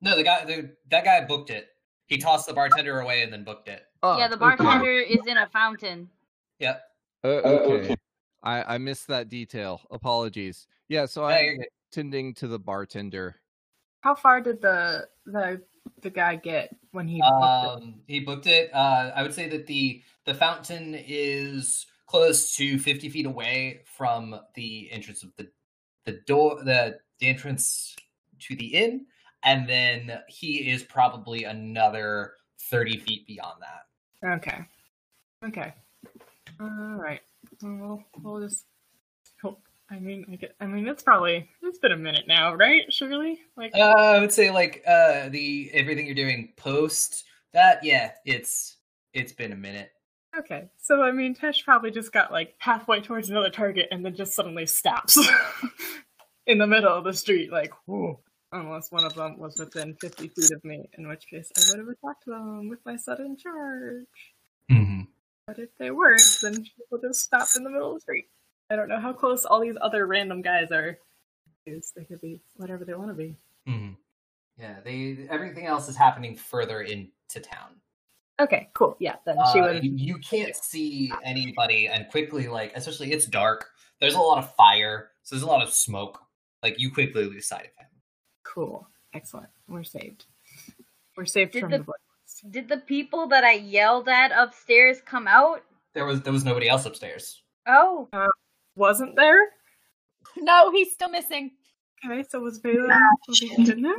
No, 0.00 0.16
the 0.16 0.24
guy, 0.24 0.44
the, 0.44 0.70
that 0.90 1.04
guy 1.04 1.24
booked 1.24 1.50
it. 1.50 1.68
He 2.06 2.18
tossed 2.18 2.46
the 2.46 2.52
bartender 2.52 3.00
away 3.00 3.22
and 3.22 3.32
then 3.32 3.44
booked 3.44 3.68
it. 3.68 3.82
Oh, 4.02 4.18
yeah, 4.18 4.28
the 4.28 4.34
okay. 4.34 4.56
bartender 4.56 4.90
is 4.90 5.20
in 5.26 5.38
a 5.38 5.46
fountain. 5.46 6.10
Yep. 6.58 6.82
Uh, 7.24 7.28
okay. 7.28 7.96
I, 8.42 8.74
I 8.74 8.78
missed 8.78 9.06
that 9.08 9.30
detail. 9.30 9.80
Apologies. 9.90 10.66
Yeah, 10.88 11.06
so 11.06 11.26
Yeah, 11.28 11.36
I'm 11.36 11.44
you're 11.44 11.66
tending 11.90 12.34
to 12.34 12.48
the 12.48 12.58
bartender. 12.58 13.36
How 14.04 14.14
far 14.14 14.42
did 14.42 14.60
the 14.60 15.08
the 15.24 15.62
the 16.02 16.10
guy 16.10 16.36
get 16.36 16.76
when 16.92 17.08
he? 17.08 17.22
booked 17.22 17.64
it? 17.64 17.68
Um, 17.70 17.94
he 18.06 18.20
booked 18.20 18.46
it. 18.46 18.70
Uh, 18.74 19.10
I 19.16 19.22
would 19.22 19.32
say 19.32 19.48
that 19.48 19.66
the 19.66 20.02
the 20.26 20.34
fountain 20.34 20.94
is 20.94 21.86
close 22.06 22.54
to 22.56 22.78
fifty 22.78 23.08
feet 23.08 23.24
away 23.24 23.80
from 23.86 24.38
the 24.56 24.92
entrance 24.92 25.22
of 25.22 25.34
the 25.38 25.48
the 26.04 26.20
door, 26.26 26.62
the 26.62 26.98
the 27.18 27.28
entrance 27.28 27.96
to 28.40 28.54
the 28.54 28.66
inn, 28.74 29.06
and 29.42 29.66
then 29.66 30.18
he 30.28 30.70
is 30.70 30.82
probably 30.82 31.44
another 31.44 32.34
thirty 32.60 32.98
feet 32.98 33.26
beyond 33.26 33.62
that. 33.62 34.34
Okay. 34.36 34.58
Okay. 35.46 35.72
All 36.60 36.98
right. 36.98 37.22
Well, 37.62 38.04
we'll 38.22 38.42
just. 38.42 38.66
I 39.90 39.98
mean, 39.98 40.24
I 40.32 40.36
get. 40.36 40.56
I 40.60 40.66
mean, 40.66 40.88
it's 40.88 41.02
probably 41.02 41.48
it's 41.62 41.78
been 41.78 41.92
a 41.92 41.96
minute 41.96 42.26
now, 42.26 42.54
right? 42.54 42.92
Surely, 42.92 43.40
like. 43.56 43.72
Uh, 43.74 43.78
I 43.80 44.20
would 44.20 44.32
say 44.32 44.50
like 44.50 44.82
uh 44.86 45.28
the 45.28 45.70
everything 45.74 46.06
you're 46.06 46.14
doing 46.14 46.52
post 46.56 47.24
that, 47.52 47.84
yeah, 47.84 48.12
it's 48.24 48.76
it's 49.12 49.32
been 49.32 49.52
a 49.52 49.56
minute. 49.56 49.90
Okay, 50.36 50.68
so 50.76 51.02
I 51.02 51.12
mean, 51.12 51.34
Tesh 51.34 51.64
probably 51.64 51.90
just 51.92 52.12
got 52.12 52.32
like 52.32 52.54
halfway 52.58 53.00
towards 53.00 53.30
another 53.30 53.50
target 53.50 53.88
and 53.90 54.04
then 54.04 54.16
just 54.16 54.34
suddenly 54.34 54.66
stops 54.66 55.18
in 56.46 56.58
the 56.58 56.66
middle 56.66 56.92
of 56.92 57.04
the 57.04 57.14
street, 57.14 57.52
like, 57.52 57.72
whoa. 57.86 58.20
Unless 58.52 58.92
one 58.92 59.04
of 59.04 59.14
them 59.14 59.36
was 59.38 59.58
within 59.58 59.96
50 60.00 60.28
feet 60.28 60.50
of 60.52 60.64
me, 60.64 60.88
in 60.96 61.08
which 61.08 61.26
case 61.26 61.50
I 61.56 61.70
would 61.70 61.80
have 61.80 61.88
attacked 61.88 62.24
them 62.24 62.68
with 62.68 62.78
my 62.86 62.94
sudden 62.94 63.36
charge. 63.36 64.06
Mm-hmm. 64.70 65.02
But 65.48 65.58
if 65.58 65.70
they 65.76 65.90
weren't, 65.90 66.38
then 66.40 66.64
she 66.64 66.72
would 66.90 67.00
just 67.02 67.22
stop 67.24 67.48
in 67.56 67.64
the 67.64 67.70
middle 67.70 67.90
of 67.90 67.94
the 67.96 68.00
street. 68.00 68.26
I 68.74 68.76
don't 68.76 68.88
know 68.88 68.98
how 69.00 69.12
close 69.12 69.44
all 69.44 69.60
these 69.60 69.76
other 69.80 70.06
random 70.08 70.42
guys 70.42 70.72
are. 70.72 70.98
They 71.64 72.04
could 72.04 72.20
be 72.20 72.40
whatever 72.56 72.84
they 72.84 72.92
want 72.94 73.08
to 73.10 73.14
be. 73.14 73.36
Mm-hmm. 73.68 73.92
Yeah, 74.58 74.80
they 74.84 75.26
everything 75.30 75.66
else 75.66 75.88
is 75.88 75.96
happening 75.96 76.34
further 76.36 76.82
into 76.82 77.40
town. 77.40 77.70
Okay, 78.40 78.68
cool. 78.74 78.96
Yeah, 78.98 79.14
then 79.24 79.36
she 79.52 79.60
Uh, 79.60 79.74
would. 79.74 79.84
you, 79.84 79.92
you 79.94 80.18
can't 80.18 80.56
see 80.56 81.12
anybody, 81.24 81.86
and 81.86 82.08
quickly, 82.10 82.48
like 82.48 82.72
especially 82.74 83.12
it's 83.12 83.26
dark. 83.26 83.70
There's 84.00 84.14
a 84.16 84.20
lot 84.20 84.38
of 84.38 84.52
fire, 84.56 85.10
so 85.22 85.36
there's 85.36 85.44
a 85.44 85.46
lot 85.46 85.62
of 85.62 85.70
smoke. 85.72 86.20
Like 86.62 86.80
you 86.80 86.90
quickly 86.90 87.24
lose 87.26 87.46
sight 87.46 87.60
of 87.66 87.76
him. 87.78 87.86
Cool. 88.42 88.88
Excellent. 89.14 89.48
We're 89.68 89.84
saved. 89.84 90.24
We're 91.16 91.26
saved 91.26 91.52
Did 91.52 91.60
from 91.60 91.70
the- 91.70 91.78
the. 91.78 91.92
Did 92.50 92.68
the 92.68 92.78
people 92.78 93.28
that 93.28 93.44
I 93.44 93.52
yelled 93.52 94.08
at 94.08 94.32
upstairs 94.36 95.00
come 95.00 95.28
out? 95.28 95.62
There 95.94 96.04
was 96.04 96.20
there 96.22 96.32
was 96.32 96.44
nobody 96.44 96.68
else 96.68 96.84
upstairs. 96.84 97.40
Oh, 97.66 98.08
Wasn't 98.76 99.16
there? 99.16 99.38
No, 100.36 100.70
he's 100.72 100.92
still 100.92 101.08
missing. 101.10 101.52
Okay, 102.04 102.24
so 102.28 102.40
was 102.40 102.60
Valen 102.60 102.96
was 103.28 103.38
he 103.38 103.52
in 103.54 103.82
there? 103.82 103.94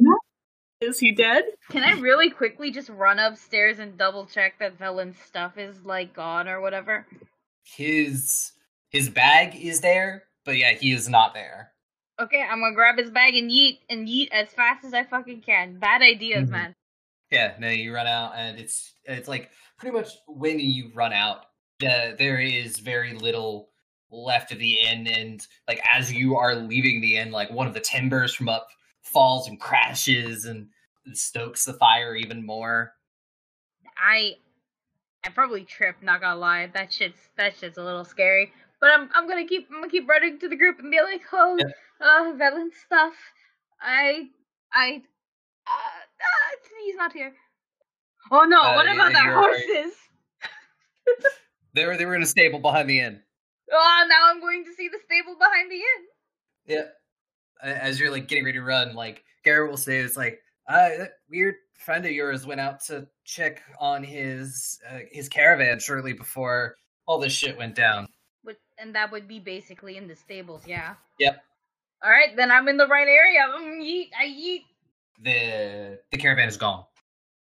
Is 0.82 1.00
he 1.00 1.12
dead? 1.14 1.46
can 1.70 1.84
I 1.84 1.94
really 2.00 2.30
quickly 2.30 2.70
just 2.72 2.90
run 2.90 3.18
upstairs 3.18 3.80
and 3.80 3.98
double 3.98 4.26
check 4.26 4.60
that 4.60 4.78
Velen's 4.78 5.18
stuff 5.26 5.58
is 5.58 5.84
like 5.86 6.14
gone 6.14 6.48
or 6.48 6.60
whatever? 6.62 7.08
His 7.64 8.52
his 8.90 9.10
bag 9.10 9.56
is 9.56 9.82
there, 9.82 10.24
but 10.46 10.58
yeah, 10.58 10.74
he 10.74 10.92
is 10.92 11.08
not 11.10 11.34
there. 11.34 11.72
Okay, 12.20 12.42
I'm 12.42 12.60
gonna 12.60 12.76
grab 12.76 12.98
his 12.98 13.10
bag 13.10 13.36
and 13.36 13.50
yeet 13.50 13.80
and 13.90 14.08
yeet 14.08 14.30
as 14.32 14.50
fast 14.50 14.86
as 14.86 14.94
I 14.94 15.04
fucking 15.04 15.42
can. 15.42 15.80
Bad 15.80 16.02
ideas, 16.02 16.48
Mhm. 16.50 16.52
man. 16.52 16.76
Yeah, 17.32 17.56
no, 17.60 17.70
you 17.70 17.94
run 17.94 18.08
out, 18.08 18.34
and 18.36 18.60
it's 18.60 18.94
it's 19.06 19.28
like 19.28 19.50
pretty 19.80 19.96
much 19.98 20.10
when 20.28 20.60
you 20.60 20.92
run 20.94 21.14
out, 21.14 21.46
uh, 21.84 22.12
there 22.20 22.40
is 22.40 22.78
very 22.80 23.14
little 23.14 23.70
left 24.12 24.52
of 24.52 24.60
the 24.60 24.80
inn, 24.80 25.08
and 25.08 25.46
like 25.68 25.82
as 25.92 26.12
you 26.14 26.36
are 26.36 26.56
leaving 26.56 27.02
the 27.02 27.18
inn, 27.18 27.32
like 27.32 27.52
one 27.52 27.68
of 27.68 27.74
the 27.74 27.80
timbers 27.80 28.34
from 28.34 28.50
up 28.50 28.68
falls 29.02 29.48
and 29.48 29.60
crashes 29.60 30.46
and 30.46 30.68
stokes 31.14 31.66
the 31.66 31.74
fire 31.74 32.16
even 32.16 32.46
more. 32.46 32.94
I 33.98 34.36
I 35.26 35.30
probably 35.30 35.64
tripped, 35.64 36.04
not 36.04 36.22
gonna 36.22 36.40
lie. 36.40 36.68
That 36.74 36.92
shit's 36.94 37.30
that 37.38 37.56
shit's 37.58 37.78
a 37.78 37.84
little 37.84 38.06
scary. 38.06 38.52
But 38.82 38.92
I'm 38.92 39.10
I'm 39.16 39.28
gonna 39.28 39.46
keep 39.48 39.68
I'm 39.72 39.78
gonna 39.78 39.90
keep 39.92 40.08
running 40.08 40.40
to 40.40 40.50
the 40.50 40.56
group 40.56 40.80
and 40.80 40.92
be 40.92 41.02
like, 41.02 41.22
oh 41.34 41.58
Yeah. 41.58 41.66
uh 42.02 42.34
Velen's 42.38 42.76
stuff. 42.86 43.14
I 43.82 44.30
I 44.74 45.02
uh, 45.68 45.72
uh 45.72 46.70
he's 46.84 46.96
not 46.96 47.14
here. 47.14 47.34
Oh 48.32 48.44
no, 48.44 48.60
Uh, 48.62 48.74
what 48.76 48.92
about 48.92 49.14
the 49.14 49.20
horses? 49.24 49.94
They 51.74 51.86
were 51.86 51.98
they 51.98 52.06
were 52.06 52.16
in 52.16 52.24
a 52.24 52.26
stable 52.26 52.60
behind 52.60 52.90
the 52.90 53.00
inn. 53.02 53.22
Oh 53.72 54.06
now 54.10 54.30
I'm 54.30 54.40
going 54.42 54.64
to 54.66 54.74
see 54.74 54.88
the 54.88 55.00
stable 55.06 55.36
behind 55.38 55.72
the 55.72 55.76
inn. 55.76 56.06
Yeah. 56.68 56.84
As 57.62 58.00
you're 58.00 58.12
like 58.12 58.28
getting 58.28 58.46
ready 58.46 58.58
to 58.58 58.64
run, 58.64 58.96
like 58.96 59.24
Garrett 59.44 59.70
will 59.70 59.78
say, 59.78 59.98
"It's 60.00 60.18
like 60.18 60.40
uh, 60.68 60.90
that 60.98 61.12
weird 61.30 61.56
friend 61.80 62.06
of 62.06 62.12
yours 62.12 62.46
went 62.46 62.60
out 62.60 62.82
to 62.86 63.08
check 63.24 63.62
on 63.80 64.04
his 64.04 64.80
uh, 64.90 65.00
his 65.12 65.30
caravan 65.30 65.80
shortly 65.80 66.14
before 66.14 66.76
all 67.08 67.20
this 67.20 67.34
shit 67.34 67.58
went 67.58 67.76
down." 67.76 68.08
But 68.44 68.58
and 68.78 68.94
that 68.96 69.12
would 69.12 69.28
be 69.28 69.40
basically 69.40 69.98
in 69.98 70.08
the 70.08 70.16
stables, 70.16 70.64
yeah. 70.68 70.96
Yep. 71.20 71.42
Alright, 72.04 72.36
then 72.36 72.52
I'm 72.52 72.68
in 72.68 72.78
the 72.78 72.88
right 72.88 73.08
area. 73.08 73.42
Mm, 73.58 73.82
yeet, 73.82 74.10
I 74.20 74.26
yeet. 74.28 74.64
the 75.24 76.00
The 76.12 76.18
caravan 76.18 76.48
is 76.50 76.58
gone 76.58 76.84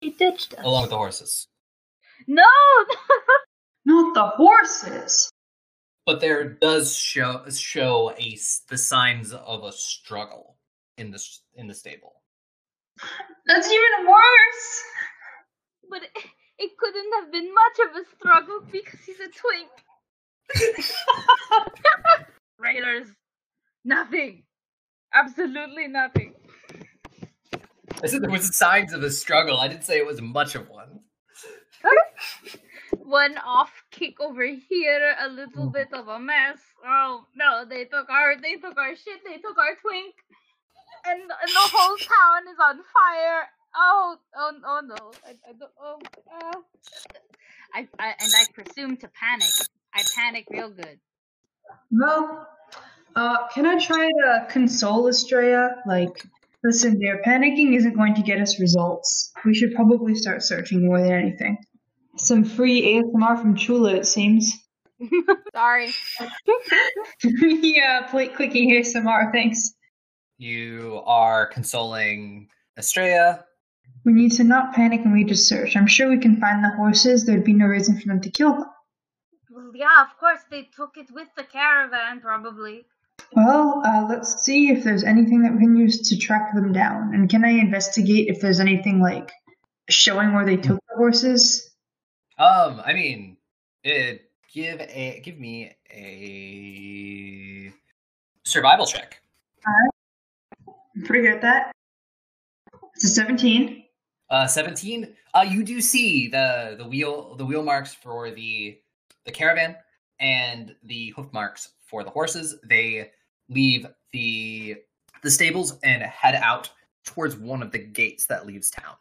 He 0.01 0.11
ditched 0.11 0.55
us. 0.55 0.65
along 0.65 0.83
with 0.83 0.91
the 0.91 0.97
horses, 0.99 1.49
No 2.29 2.45
Not 3.87 4.15
the 4.15 4.27
horses. 4.37 5.31
But 6.07 6.21
there 6.21 6.45
does 6.49 6.97
show 6.97 7.45
show 7.51 8.13
a 8.19 8.33
s- 8.35 8.63
the 8.69 8.79
signs 8.79 9.33
of 9.33 9.65
a 9.65 9.73
struggle 9.73 10.57
in 10.97 11.11
the 11.11 11.23
in 11.57 11.67
the 11.67 11.75
stable. 11.75 12.23
That's 13.47 13.67
even 13.69 14.07
worse. 14.09 14.83
But 15.91 16.03
it, 16.05 16.11
it 16.59 16.71
couldn't 16.79 17.13
have 17.21 17.33
been 17.33 17.53
much 17.53 17.79
of 17.91 17.97
a 17.97 18.05
struggle 18.17 18.61
because 18.73 19.01
he's 19.05 19.21
a 19.21 19.29
twink. 19.29 19.69
Raiders, 22.59 23.09
nothing. 23.85 24.45
Absolutely 25.13 25.89
nothing. 25.89 26.35
I 28.03 28.07
said 28.07 28.23
there 28.23 28.31
was 28.31 28.57
signs 28.57 28.93
of 28.93 29.03
a 29.03 29.11
struggle. 29.11 29.59
I 29.59 29.69
didn't 29.69 29.85
say 29.85 29.99
it 29.99 30.07
was 30.07 30.21
much 30.21 30.55
of 30.55 30.69
one. 30.69 31.01
One 33.07 33.39
off 33.39 33.85
kick 33.93 34.21
over 34.21 34.45
here, 34.45 35.15
a 35.21 35.29
little 35.29 35.71
bit 35.71 35.93
of 35.93 36.09
a 36.09 36.19
mess. 36.19 36.59
Oh 36.85 37.25
no, 37.37 37.65
they 37.65 37.85
took 37.85 38.11
our 38.11 38.37
they 38.37 38.57
took 38.57 38.77
our 38.77 38.97
shit, 38.97 39.23
they 39.25 39.39
took 39.39 39.57
our 39.57 39.77
twink. 39.81 40.15
And, 41.07 41.21
and 41.21 41.31
the 41.31 41.71
whole 41.71 41.97
town 42.15 42.53
is 42.53 42.59
on 42.61 42.77
fire. 42.77 43.49
Oh, 43.77 44.17
oh, 44.37 44.53
oh 44.67 44.81
no. 44.85 45.13
I, 45.25 45.31
I 45.49 45.53
don't, 45.53 45.71
oh, 45.81 45.99
uh. 46.35 46.61
I, 47.75 47.87
I, 47.99 48.15
and 48.19 48.33
I 48.35 48.45
presume 48.53 48.97
to 48.97 49.09
panic. 49.09 49.51
I 49.95 50.03
panic 50.17 50.47
real 50.51 50.71
good. 50.71 50.99
Well, 51.93 52.49
uh, 53.15 53.49
can 53.55 53.67
I 53.67 53.79
try 53.79 54.09
to 54.09 54.47
console 54.51 55.05
Astraea? 55.05 55.77
Like, 55.87 56.25
listen, 56.65 56.99
dear, 56.99 57.23
panicking 57.25 57.77
isn't 57.77 57.95
going 57.95 58.15
to 58.17 58.23
get 58.23 58.41
us 58.41 58.59
results. 58.59 59.33
We 59.45 59.55
should 59.55 59.75
probably 59.75 60.15
start 60.15 60.43
searching 60.43 60.87
more 60.87 61.01
than 61.01 61.13
anything. 61.13 61.59
Some 62.17 62.45
free 62.45 62.83
ASMR 62.95 63.41
from 63.41 63.57
Chula, 63.57 63.95
it 63.95 64.07
seems. 64.07 64.53
Sorry. 65.55 65.91
yeah, 67.23 68.07
play 68.09 68.29
clicking 68.29 68.71
ASMR, 68.71 69.33
thanks. 69.33 69.75
You 70.39 71.03
are 71.07 71.47
consoling 71.47 72.49
Astraea. 72.79 73.43
We 74.05 74.13
need 74.13 74.33
to 74.33 74.45
not 74.45 74.75
panic 74.75 75.01
and 75.05 75.13
we 75.13 75.25
just 75.25 75.49
search. 75.49 75.77
I'm 75.77 75.87
sure 75.87 76.09
we 76.09 76.19
can 76.19 76.41
find 76.41 76.63
the 76.63 76.75
horses. 76.77 77.25
There'd 77.25 77.45
be 77.45 77.53
no 77.53 77.67
reason 77.67 77.99
for 77.99 78.07
them 78.07 78.21
to 78.21 78.31
kill 78.31 78.53
them. 78.53 78.67
Well, 79.51 79.73
yeah, 79.75 80.03
of 80.03 80.17
course 80.19 80.41
they 80.51 80.69
took 80.77 80.97
it 80.97 81.11
with 81.11 81.29
the 81.37 81.45
caravan, 81.45 82.21
probably. 82.21 82.87
Well, 83.33 83.83
uh, 83.85 84.07
let's 84.09 84.43
see 84.43 84.71
if 84.71 84.85
there's 84.85 85.03
anything 85.03 85.43
that 85.43 85.53
we 85.53 85.59
can 85.59 85.77
use 85.77 86.09
to 86.09 86.19
track 86.19 86.55
them 86.55 86.73
down. 86.73 87.15
And 87.15 87.29
can 87.29 87.45
I 87.45 87.51
investigate 87.51 88.29
if 88.29 88.41
there's 88.41 88.61
anything 88.61 89.01
like 89.01 89.33
showing 89.89 90.35
where 90.35 90.45
they 90.45 90.57
took 90.57 90.79
the 90.89 90.97
horses? 90.97 91.75
Um, 92.39 92.83
I 92.85 92.93
mean, 92.93 93.37
it, 93.83 94.31
give 94.53 94.81
a 94.81 95.21
give 95.25 95.39
me 95.39 95.73
a 95.91 97.73
survival 98.45 98.87
check. 98.87 99.21
I'm 99.67 101.05
pretty 101.05 101.27
good 101.27 101.37
at 101.37 101.43
that. 101.43 101.73
It's 102.95 103.05
a 103.05 103.09
17. 103.09 103.85
Uh, 104.29 104.47
seventeen. 104.47 105.15
Uh, 105.35 105.45
you 105.49 105.63
do 105.63 105.81
see 105.81 106.27
the 106.29 106.75
the 106.79 106.87
wheel 106.87 107.37
the 107.37 107.45
wheel 107.45 107.63
marks 107.63 107.95
for 107.95 108.31
the 108.31 108.79
the 109.25 109.31
caravan 109.31 109.77
and 110.19 110.75
the 110.83 111.11
hoof 111.11 111.33
marks 111.33 111.75
for 111.87 112.03
the 112.03 112.11
horses. 112.11 112.57
They 112.65 113.13
leave 113.49 113.87
the 114.13 114.77
the 115.23 115.31
stables 115.31 115.79
and 115.85 116.03
head 116.03 116.35
out 116.35 116.71
towards 117.05 117.37
one 117.37 117.63
of 117.63 117.71
the 117.71 117.79
gates 117.79 118.27
that 118.27 118.47
leaves 118.47 118.69
town. 118.69 118.97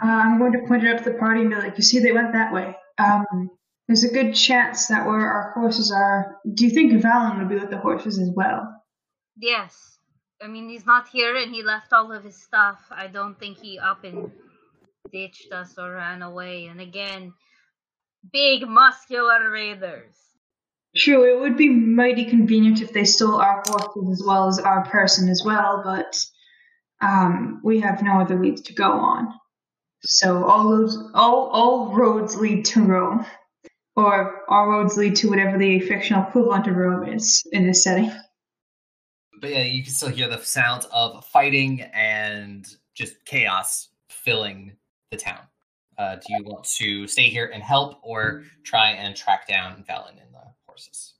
Uh, 0.00 0.06
I'm 0.06 0.38
going 0.38 0.52
to 0.52 0.66
point 0.66 0.84
it 0.84 0.94
out 0.94 1.04
to 1.04 1.10
the 1.10 1.18
party 1.18 1.40
and 1.40 1.50
be 1.50 1.56
like, 1.56 1.76
you 1.76 1.82
see, 1.82 1.98
they 1.98 2.12
went 2.12 2.32
that 2.32 2.52
way. 2.52 2.76
Um, 2.98 3.50
There's 3.88 4.04
a 4.04 4.12
good 4.12 4.34
chance 4.34 4.86
that 4.86 5.06
where 5.06 5.20
our 5.20 5.52
horses 5.54 5.92
are. 5.92 6.36
Do 6.54 6.64
you 6.64 6.70
think 6.70 6.92
Valen 6.92 7.38
would 7.38 7.48
be 7.48 7.56
with 7.56 7.70
the 7.70 7.78
horses 7.78 8.18
as 8.18 8.30
well? 8.34 8.82
Yes. 9.36 9.98
I 10.42 10.46
mean, 10.46 10.68
he's 10.68 10.86
not 10.86 11.08
here 11.08 11.36
and 11.36 11.54
he 11.54 11.62
left 11.62 11.92
all 11.92 12.10
of 12.12 12.24
his 12.24 12.40
stuff. 12.40 12.80
I 12.90 13.06
don't 13.06 13.38
think 13.38 13.58
he 13.58 13.78
up 13.78 14.04
and 14.04 14.30
ditched 15.12 15.52
us 15.52 15.74
or 15.78 15.92
ran 15.92 16.22
away. 16.22 16.66
And 16.66 16.80
again, 16.80 17.32
big 18.32 18.66
muscular 18.66 19.50
raiders. 19.50 20.14
True, 20.94 21.24
it 21.24 21.40
would 21.40 21.56
be 21.56 21.70
mighty 21.70 22.26
convenient 22.26 22.82
if 22.82 22.92
they 22.92 23.04
stole 23.04 23.36
our 23.36 23.62
horses 23.66 24.20
as 24.20 24.26
well 24.26 24.48
as 24.48 24.58
our 24.58 24.84
person 24.84 25.28
as 25.28 25.42
well, 25.44 25.82
but 25.84 26.22
um, 27.00 27.60
we 27.64 27.80
have 27.80 28.02
no 28.02 28.20
other 28.20 28.38
leads 28.38 28.60
to 28.62 28.74
go 28.74 28.92
on. 28.92 29.32
So 30.04 30.44
all 30.44 30.70
roads, 30.70 30.98
all 31.14 31.48
all 31.48 31.94
roads 31.94 32.36
lead 32.36 32.64
to 32.66 32.82
Rome, 32.82 33.24
or 33.94 34.42
all 34.48 34.68
roads 34.68 34.96
lead 34.96 35.14
to 35.16 35.30
whatever 35.30 35.58
the 35.58 35.80
fictional 35.80 36.24
equivalent 36.26 36.66
of 36.66 36.76
Rome 36.76 37.08
is 37.08 37.42
in 37.52 37.66
this 37.66 37.84
setting. 37.84 38.10
But 39.40 39.50
yeah, 39.50 39.62
you 39.62 39.82
can 39.82 39.92
still 39.92 40.08
hear 40.08 40.28
the 40.28 40.38
sounds 40.38 40.86
of 40.92 41.24
fighting 41.26 41.82
and 41.92 42.66
just 42.94 43.24
chaos 43.24 43.88
filling 44.08 44.72
the 45.10 45.16
town. 45.16 45.40
Uh, 45.98 46.16
do 46.16 46.22
you 46.30 46.44
want 46.44 46.64
to 46.64 47.06
stay 47.06 47.28
here 47.28 47.50
and 47.52 47.62
help, 47.62 48.00
or 48.02 48.42
try 48.64 48.90
and 48.90 49.14
track 49.14 49.46
down 49.46 49.84
Valen 49.88 50.20
and 50.20 50.32
the 50.32 50.42
horses? 50.66 51.14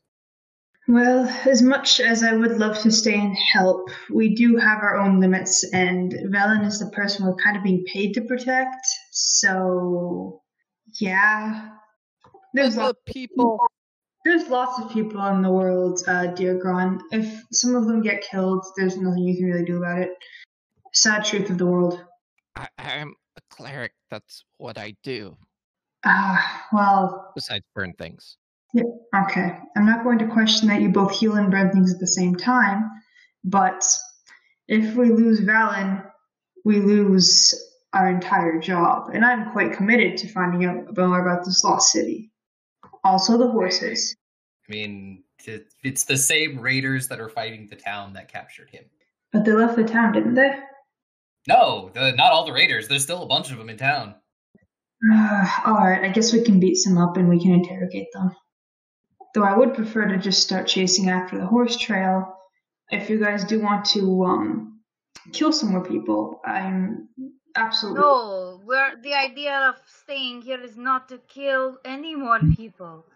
Well, 0.93 1.27
as 1.48 1.62
much 1.62 2.01
as 2.01 2.23
I 2.23 2.35
would 2.35 2.59
love 2.59 2.78
to 2.81 2.90
stay 2.90 3.19
and 3.19 3.35
help, 3.35 3.89
we 4.10 4.35
do 4.35 4.56
have 4.56 4.82
our 4.82 4.98
own 4.98 5.20
limits, 5.20 5.64
and 5.73 6.12
Velen 6.12 6.66
is 6.66 6.81
the 6.81 6.90
person 6.90 7.24
we're 7.24 7.35
kind 7.36 7.56
of 7.56 7.62
being 7.62 7.82
paid 7.90 8.12
to 8.12 8.20
protect. 8.20 8.85
So, 9.10 10.43
yeah, 11.01 11.70
there's 12.52 12.74
the 12.74 12.82
lots, 12.82 12.98
people. 13.06 13.59
there's 14.27 14.48
lots 14.48 14.78
of 14.82 14.93
people 14.93 15.24
in 15.28 15.40
the 15.40 15.51
world, 15.51 16.02
uh, 16.06 16.27
dear 16.27 16.59
Grun. 16.59 17.01
If 17.10 17.43
some 17.52 17.74
of 17.74 17.86
them 17.86 18.02
get 18.02 18.20
killed, 18.20 18.62
there's 18.77 18.98
nothing 18.98 19.23
you 19.23 19.39
can 19.39 19.47
really 19.47 19.64
do 19.64 19.78
about 19.78 20.01
it. 20.01 20.10
Sad 20.93 21.24
truth 21.24 21.48
of 21.48 21.56
the 21.56 21.64
world. 21.64 22.05
I, 22.55 22.69
I'm 22.77 23.14
a 23.39 23.40
cleric. 23.48 23.93
That's 24.10 24.44
what 24.59 24.77
I 24.77 24.94
do. 25.02 25.39
Ah, 26.05 26.66
well, 26.70 27.32
Besides 27.35 27.64
burn 27.74 27.94
things. 27.94 28.36
Yeah, 28.73 28.85
okay. 29.24 29.59
I'm 29.77 29.86
not 29.86 30.05
going 30.05 30.19
to 30.20 30.27
question 30.27 30.69
that 30.69 30.81
you 30.81 30.89
both 30.89 31.12
heal 31.12 31.35
and 31.35 31.51
burn 31.51 31.70
things 31.70 31.93
at 31.93 32.01
the 32.01 32.07
same 32.07 32.35
time, 32.35 32.90
but 33.44 33.85
if 34.69 34.94
we 34.94 35.11
lose 35.11 35.40
Valen, 35.40 36.05
we 36.65 36.81
lose 36.81 37.55
our 37.93 38.09
entire 38.09 38.59
job. 38.59 39.11
And 39.12 39.24
I'm 39.24 39.53
quite 39.53 39.73
committed 39.73 40.16
to 40.19 40.28
finding 40.28 40.65
out 40.65 40.97
more 40.97 41.20
about 41.20 41.44
this 41.44 41.62
lost 41.65 41.93
city. 41.93 42.31
Also, 43.05 43.36
the 43.36 43.51
horses. 43.51 44.16
I 44.69 44.73
mean, 44.73 45.24
it's 45.82 46.05
the 46.05 46.16
same 46.16 46.59
raiders 46.59 47.09
that 47.09 47.20
are 47.20 47.28
fighting 47.28 47.66
the 47.66 47.77
town 47.77 48.12
that 48.15 48.32
captured 48.32 48.70
him. 48.70 48.85
But 49.32 49.44
they 49.44 49.53
left 49.53 49.77
the 49.77 49.85
town, 49.85 50.12
didn't 50.12 50.35
they? 50.35 50.55
No, 51.49 51.90
the, 51.93 52.12
not 52.12 52.32
all 52.32 52.47
the 52.47 52.53
raiders. 52.53 52.89
There's 52.89 53.03
still 53.03 53.23
a 53.23 53.27
bunch 53.27 53.51
of 53.51 53.59
them 53.59 53.69
in 53.69 53.77
town. 53.77 54.15
Alright, 55.12 56.05
I 56.05 56.09
guess 56.09 56.32
we 56.32 56.44
can 56.44 56.61
beat 56.61 56.77
some 56.77 56.97
up 56.97 57.16
and 57.16 57.28
we 57.28 57.40
can 57.43 57.53
interrogate 57.53 58.07
them. 58.12 58.31
Though 59.35 59.45
I 59.45 59.57
would 59.57 59.75
prefer 59.75 60.07
to 60.07 60.19
just 60.19 60.43
start 60.43 60.67
chasing 60.67 61.09
after 61.09 61.39
the 61.39 61.47
horse 61.47 61.77
trail. 61.77 62.37
If 62.91 63.09
you 63.09 63.19
guys 63.19 63.45
do 63.45 63.61
want 63.61 63.87
to 63.87 64.25
um, 64.25 64.81
kill 65.33 65.53
some 65.53 65.71
more 65.71 65.85
people, 65.85 66.41
I'm 66.45 67.09
absolutely. 67.57 68.01
No, 68.01 68.61
we're, 68.65 69.01
the 69.03 69.15
idea 69.15 69.57
of 69.71 69.77
staying 69.87 70.43
here 70.43 70.61
is 70.61 70.77
not 70.77 71.09
to 71.09 71.19
kill 71.29 71.79
any 71.85 72.15
more 72.15 72.41
people. 72.57 73.07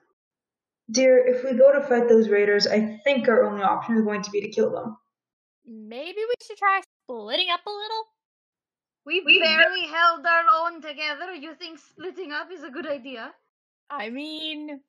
Dear, 0.91 1.19
if 1.27 1.45
we 1.45 1.53
go 1.59 1.73
to 1.73 1.87
fight 1.87 2.09
those 2.09 2.29
raiders, 2.29 2.67
I 2.67 3.01
think 3.05 3.29
our 3.29 3.45
only 3.45 3.63
option 3.63 3.97
is 3.97 4.03
going 4.03 4.23
to 4.23 4.31
be 4.31 4.41
to 4.41 4.49
kill 4.49 4.71
them. 4.71 4.97
Maybe 5.67 6.19
we 6.19 6.35
should 6.47 6.57
try 6.57 6.81
splitting 7.05 7.49
up 7.51 7.67
a 7.67 7.71
little. 7.71 8.05
We 9.05 9.21
barely 9.21 9.87
held 9.87 10.27
our 10.27 10.45
own 10.61 10.81
together. 10.81 11.33
You 11.33 11.55
think 11.55 11.79
splitting 11.79 12.33
up 12.33 12.51
is 12.53 12.65
a 12.65 12.71
good 12.71 12.87
idea? 12.87 13.33
I 13.89 14.11
mean, 14.11 14.81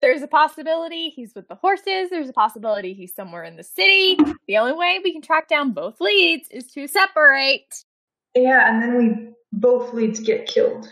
there's 0.00 0.22
a 0.22 0.28
possibility 0.28 1.10
he's 1.10 1.34
with 1.34 1.48
the 1.48 1.54
horses. 1.54 2.10
There's 2.10 2.28
a 2.28 2.32
possibility 2.32 2.94
he's 2.94 3.14
somewhere 3.14 3.44
in 3.44 3.56
the 3.56 3.64
city. 3.64 4.16
The 4.46 4.58
only 4.58 4.72
way 4.72 5.00
we 5.02 5.12
can 5.12 5.22
track 5.22 5.48
down 5.48 5.72
both 5.72 6.00
leads 6.00 6.48
is 6.50 6.70
to 6.72 6.86
separate. 6.86 7.84
Yeah, 8.34 8.68
and 8.68 8.82
then 8.82 8.96
we 8.96 9.30
both 9.52 9.92
leads 9.92 10.20
get 10.20 10.46
killed. 10.46 10.88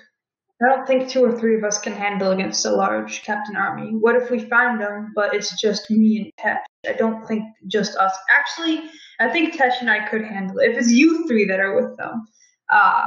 I 0.62 0.74
don't 0.74 0.86
think 0.86 1.08
two 1.08 1.22
or 1.22 1.38
three 1.38 1.56
of 1.56 1.64
us 1.64 1.78
can 1.78 1.92
handle 1.92 2.30
against 2.32 2.64
a 2.64 2.70
large 2.70 3.22
captain 3.22 3.56
army. 3.56 3.90
What 3.90 4.16
if 4.16 4.30
we 4.30 4.38
find 4.38 4.80
them, 4.80 5.12
but 5.14 5.34
it's 5.34 5.60
just 5.60 5.90
me 5.90 6.18
and 6.18 6.32
Tesh? 6.40 6.62
I 6.88 6.94
don't 6.94 7.26
think 7.26 7.44
just 7.66 7.96
us. 7.96 8.16
Actually, 8.30 8.84
I 9.20 9.28
think 9.28 9.54
Tesh 9.54 9.80
and 9.80 9.90
I 9.90 10.08
could 10.08 10.24
handle 10.24 10.58
it. 10.58 10.70
If 10.70 10.78
it's 10.78 10.90
you 10.90 11.26
three 11.28 11.44
that 11.46 11.60
are 11.60 11.76
with 11.76 11.96
them, 11.98 12.26
uh, 12.72 13.06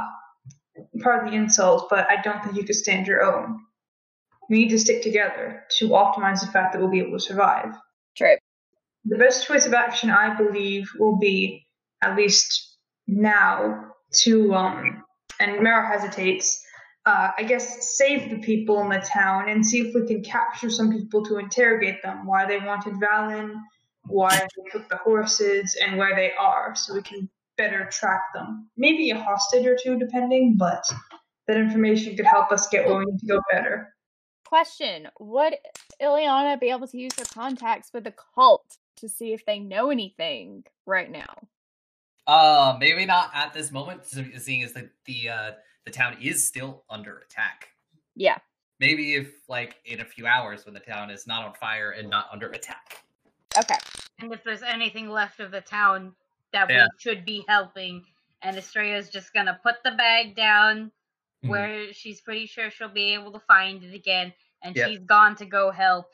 pardon 1.00 1.30
the 1.30 1.36
insult, 1.36 1.88
but 1.90 2.08
I 2.08 2.22
don't 2.22 2.42
think 2.44 2.56
you 2.56 2.62
could 2.62 2.76
stand 2.76 3.08
your 3.08 3.22
own. 3.22 3.60
We 4.50 4.58
need 4.58 4.70
to 4.70 4.78
stick 4.78 5.02
together 5.02 5.64
to 5.78 5.90
optimize 5.90 6.40
the 6.40 6.48
fact 6.48 6.72
that 6.72 6.80
we'll 6.80 6.90
be 6.90 6.98
able 6.98 7.18
to 7.18 7.20
survive. 7.20 7.72
True. 8.16 8.36
The 9.04 9.16
best 9.16 9.46
choice 9.46 9.64
of 9.64 9.72
action, 9.72 10.10
I 10.10 10.36
believe, 10.36 10.90
will 10.98 11.18
be, 11.18 11.66
at 12.02 12.16
least 12.16 12.76
now, 13.06 13.92
to, 14.22 14.54
um, 14.54 15.04
and 15.38 15.62
Marrow 15.62 15.86
hesitates, 15.86 16.62
uh, 17.06 17.30
I 17.38 17.44
guess, 17.44 17.96
save 17.96 18.28
the 18.28 18.40
people 18.40 18.80
in 18.82 18.88
the 18.88 18.98
town 18.98 19.48
and 19.48 19.64
see 19.64 19.80
if 19.82 19.94
we 19.94 20.06
can 20.06 20.22
capture 20.22 20.68
some 20.68 20.92
people 20.92 21.24
to 21.26 21.38
interrogate 21.38 22.02
them, 22.02 22.26
why 22.26 22.44
they 22.44 22.58
wanted 22.58 22.94
Valen, 22.94 23.54
why 24.04 24.36
they 24.36 24.70
took 24.70 24.88
the 24.88 24.96
horses, 24.96 25.78
and 25.80 25.96
where 25.96 26.16
they 26.16 26.32
are, 26.32 26.74
so 26.74 26.94
we 26.94 27.02
can 27.02 27.30
better 27.56 27.88
track 27.90 28.22
them. 28.34 28.68
Maybe 28.76 29.10
a 29.10 29.18
hostage 29.18 29.64
or 29.64 29.78
two, 29.80 29.96
depending, 29.96 30.56
but 30.58 30.84
that 31.46 31.56
information 31.56 32.16
could 32.16 32.26
help 32.26 32.50
us 32.50 32.68
get 32.68 32.86
where 32.86 32.98
we 32.98 33.04
need 33.04 33.20
to 33.20 33.26
go 33.26 33.40
better. 33.52 33.94
Question 34.50 35.06
Would 35.20 35.54
Illiana 36.02 36.58
be 36.58 36.70
able 36.70 36.88
to 36.88 36.98
use 36.98 37.12
her 37.16 37.24
contacts 37.24 37.92
with 37.94 38.02
the 38.02 38.12
cult 38.34 38.78
to 38.96 39.08
see 39.08 39.32
if 39.32 39.46
they 39.46 39.60
know 39.60 39.90
anything 39.90 40.64
right 40.86 41.08
now? 41.08 41.32
Uh, 42.26 42.76
maybe 42.80 43.06
not 43.06 43.30
at 43.32 43.54
this 43.54 43.70
moment, 43.70 44.04
seeing 44.04 44.64
as 44.64 44.72
the 44.72 44.90
the 45.04 45.28
uh, 45.28 45.50
the 45.84 45.92
town 45.92 46.16
is 46.20 46.44
still 46.44 46.82
under 46.90 47.18
attack. 47.18 47.68
Yeah. 48.16 48.38
Maybe 48.80 49.14
if 49.14 49.48
like 49.48 49.76
in 49.84 50.00
a 50.00 50.04
few 50.04 50.26
hours 50.26 50.64
when 50.64 50.74
the 50.74 50.80
town 50.80 51.10
is 51.10 51.28
not 51.28 51.44
on 51.44 51.54
fire 51.54 51.92
and 51.92 52.10
not 52.10 52.26
under 52.32 52.50
attack. 52.50 53.04
Okay. 53.56 53.78
And 54.18 54.32
if 54.32 54.42
there's 54.42 54.64
anything 54.64 55.08
left 55.10 55.38
of 55.38 55.52
the 55.52 55.60
town 55.60 56.12
that 56.52 56.68
Yeah. 56.68 56.86
we 56.86 56.98
should 56.98 57.24
be 57.24 57.44
helping, 57.46 58.04
and 58.42 58.56
Astraea's 58.56 59.10
just 59.10 59.32
gonna 59.32 59.60
put 59.62 59.76
the 59.84 59.92
bag 59.92 60.34
down 60.34 60.90
Mhm. 61.44 61.48
where 61.48 61.92
she's 61.92 62.20
pretty 62.20 62.46
sure 62.46 62.70
she'll 62.70 62.88
be 62.88 63.14
able 63.14 63.32
to 63.32 63.40
find 63.40 63.82
it 63.82 63.94
again, 63.94 64.32
and 64.62 64.76
Yep. 64.76 64.88
she's 64.88 64.98
gone 65.00 65.34
to 65.36 65.46
go 65.46 65.70
help. 65.70 66.06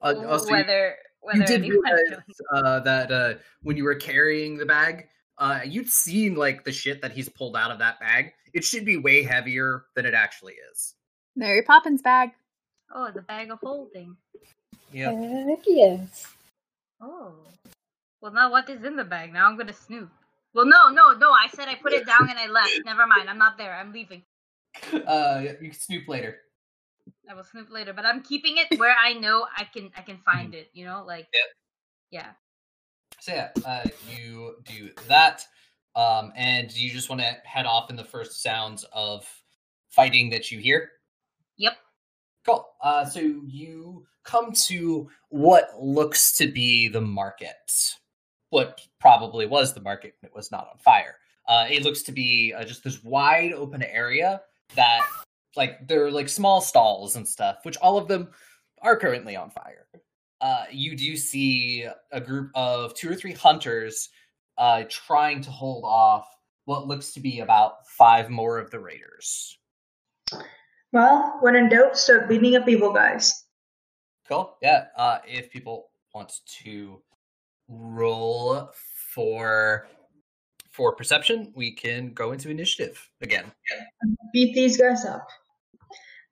Uh, 0.00 0.12
w- 0.12 0.28
also, 0.28 0.46
you- 0.46 0.52
whether 0.52 0.96
whether 1.20 1.38
you 1.38 1.46
did 1.46 1.62
realize 1.70 2.20
uh, 2.52 2.80
that 2.80 3.12
uh, 3.12 3.34
when 3.62 3.76
you 3.76 3.84
were 3.84 3.94
carrying 3.94 4.56
the 4.56 4.66
bag, 4.66 5.08
uh, 5.38 5.60
you'd 5.64 5.88
seen 5.88 6.34
like 6.34 6.64
the 6.64 6.72
shit 6.72 7.00
that 7.02 7.12
he's 7.12 7.28
pulled 7.28 7.56
out 7.56 7.70
of 7.70 7.78
that 7.78 8.00
bag. 8.00 8.34
It 8.52 8.64
should 8.64 8.84
be 8.84 8.96
way 8.96 9.22
heavier 9.22 9.86
than 9.94 10.04
it 10.04 10.14
actually 10.14 10.54
is. 10.72 10.94
Mary 11.36 11.62
Poppins 11.62 12.02
bag. 12.02 12.32
Oh, 12.92 13.10
the 13.12 13.22
bag 13.22 13.50
of 13.52 13.60
holding. 13.60 14.16
Yeah. 14.92 15.12
Heck 15.12 15.60
yes. 15.66 16.26
Oh. 17.00 17.34
Well, 18.20 18.32
now 18.32 18.50
what 18.50 18.68
is 18.68 18.82
in 18.84 18.96
the 18.96 19.04
bag? 19.04 19.32
Now 19.32 19.46
I'm 19.48 19.56
gonna 19.56 19.72
snoop. 19.72 20.10
Well, 20.54 20.66
no, 20.66 20.88
no, 20.90 21.12
no. 21.12 21.30
I 21.30 21.46
said 21.54 21.68
I 21.68 21.76
put 21.76 21.92
it 21.92 22.04
down 22.04 22.28
and 22.28 22.38
I 22.38 22.46
left. 22.48 22.80
Never 22.84 23.06
mind. 23.06 23.30
I'm 23.30 23.38
not 23.38 23.56
there. 23.56 23.72
I'm 23.74 23.92
leaving. 23.92 24.22
Uh, 25.06 25.42
you 25.60 25.70
can 25.70 25.78
snoop 25.78 26.08
later. 26.08 26.36
I 27.28 27.34
will 27.34 27.44
snoop 27.44 27.70
later, 27.70 27.92
but 27.92 28.04
I'm 28.04 28.22
keeping 28.22 28.58
it 28.58 28.78
where 28.78 28.94
I 28.98 29.12
know 29.14 29.46
I 29.56 29.64
can. 29.64 29.90
I 29.96 30.02
can 30.02 30.18
find 30.18 30.54
it. 30.54 30.70
You 30.72 30.84
know, 30.84 31.04
like. 31.06 31.28
Yep. 31.32 31.44
Yeah. 32.10 32.30
So 33.20 33.32
yeah, 33.32 33.48
uh, 33.64 33.84
you 34.10 34.56
do 34.64 34.90
that, 35.08 35.46
um, 35.94 36.32
and 36.36 36.74
you 36.74 36.90
just 36.90 37.08
want 37.08 37.20
to 37.20 37.36
head 37.44 37.66
off 37.66 37.90
in 37.90 37.96
the 37.96 38.04
first 38.04 38.42
sounds 38.42 38.84
of 38.92 39.26
fighting 39.88 40.30
that 40.30 40.50
you 40.50 40.58
hear. 40.58 40.90
Yep. 41.56 41.76
Cool. 42.44 42.66
Uh, 42.82 43.04
so 43.04 43.20
you 43.20 44.04
come 44.24 44.52
to 44.52 45.08
what 45.28 45.70
looks 45.78 46.36
to 46.38 46.50
be 46.50 46.88
the 46.88 47.00
market. 47.00 47.94
What 48.50 48.80
probably 49.00 49.46
was 49.46 49.72
the 49.72 49.80
market 49.80 50.14
it 50.22 50.34
was 50.34 50.50
not 50.50 50.68
on 50.70 50.78
fire. 50.78 51.16
Uh, 51.48 51.66
it 51.70 51.82
looks 51.82 52.02
to 52.02 52.12
be 52.12 52.52
uh, 52.52 52.64
just 52.64 52.84
this 52.84 53.02
wide 53.02 53.52
open 53.52 53.82
area 53.82 54.40
that, 54.74 55.06
like, 55.56 55.86
they're 55.86 56.10
like 56.10 56.28
small 56.28 56.60
stalls 56.60 57.16
and 57.16 57.26
stuff, 57.26 57.58
which 57.62 57.76
all 57.78 57.98
of 57.98 58.08
them 58.08 58.28
are 58.80 58.96
currently 58.96 59.36
on 59.36 59.50
fire. 59.50 59.86
Uh, 60.40 60.64
you 60.70 60.96
do 60.96 61.16
see 61.16 61.86
a 62.10 62.20
group 62.20 62.50
of 62.54 62.94
two 62.94 63.08
or 63.10 63.14
three 63.14 63.32
hunters 63.32 64.08
uh, 64.58 64.82
trying 64.88 65.40
to 65.40 65.50
hold 65.50 65.84
off 65.84 66.26
what 66.64 66.86
looks 66.86 67.12
to 67.12 67.20
be 67.20 67.40
about 67.40 67.86
five 67.88 68.28
more 68.30 68.58
of 68.58 68.70
the 68.70 68.78
raiders. 68.78 69.58
Well, 70.92 71.38
when 71.40 71.56
in 71.56 71.68
doubt, 71.68 71.96
start 71.96 72.28
beating 72.28 72.56
up 72.56 72.68
evil 72.68 72.92
guys. 72.92 73.44
Cool. 74.28 74.56
Yeah. 74.62 74.86
Uh, 74.96 75.18
if 75.26 75.50
people 75.50 75.90
want 76.14 76.40
to 76.62 77.00
roll 77.68 78.70
for 79.14 79.88
for 80.72 80.94
perception, 80.94 81.52
we 81.54 81.70
can 81.72 82.12
go 82.12 82.32
into 82.32 82.48
initiative 82.50 83.08
again. 83.20 83.44
Beat 84.32 84.54
these 84.54 84.76
guys 84.80 85.04
up. 85.04 85.28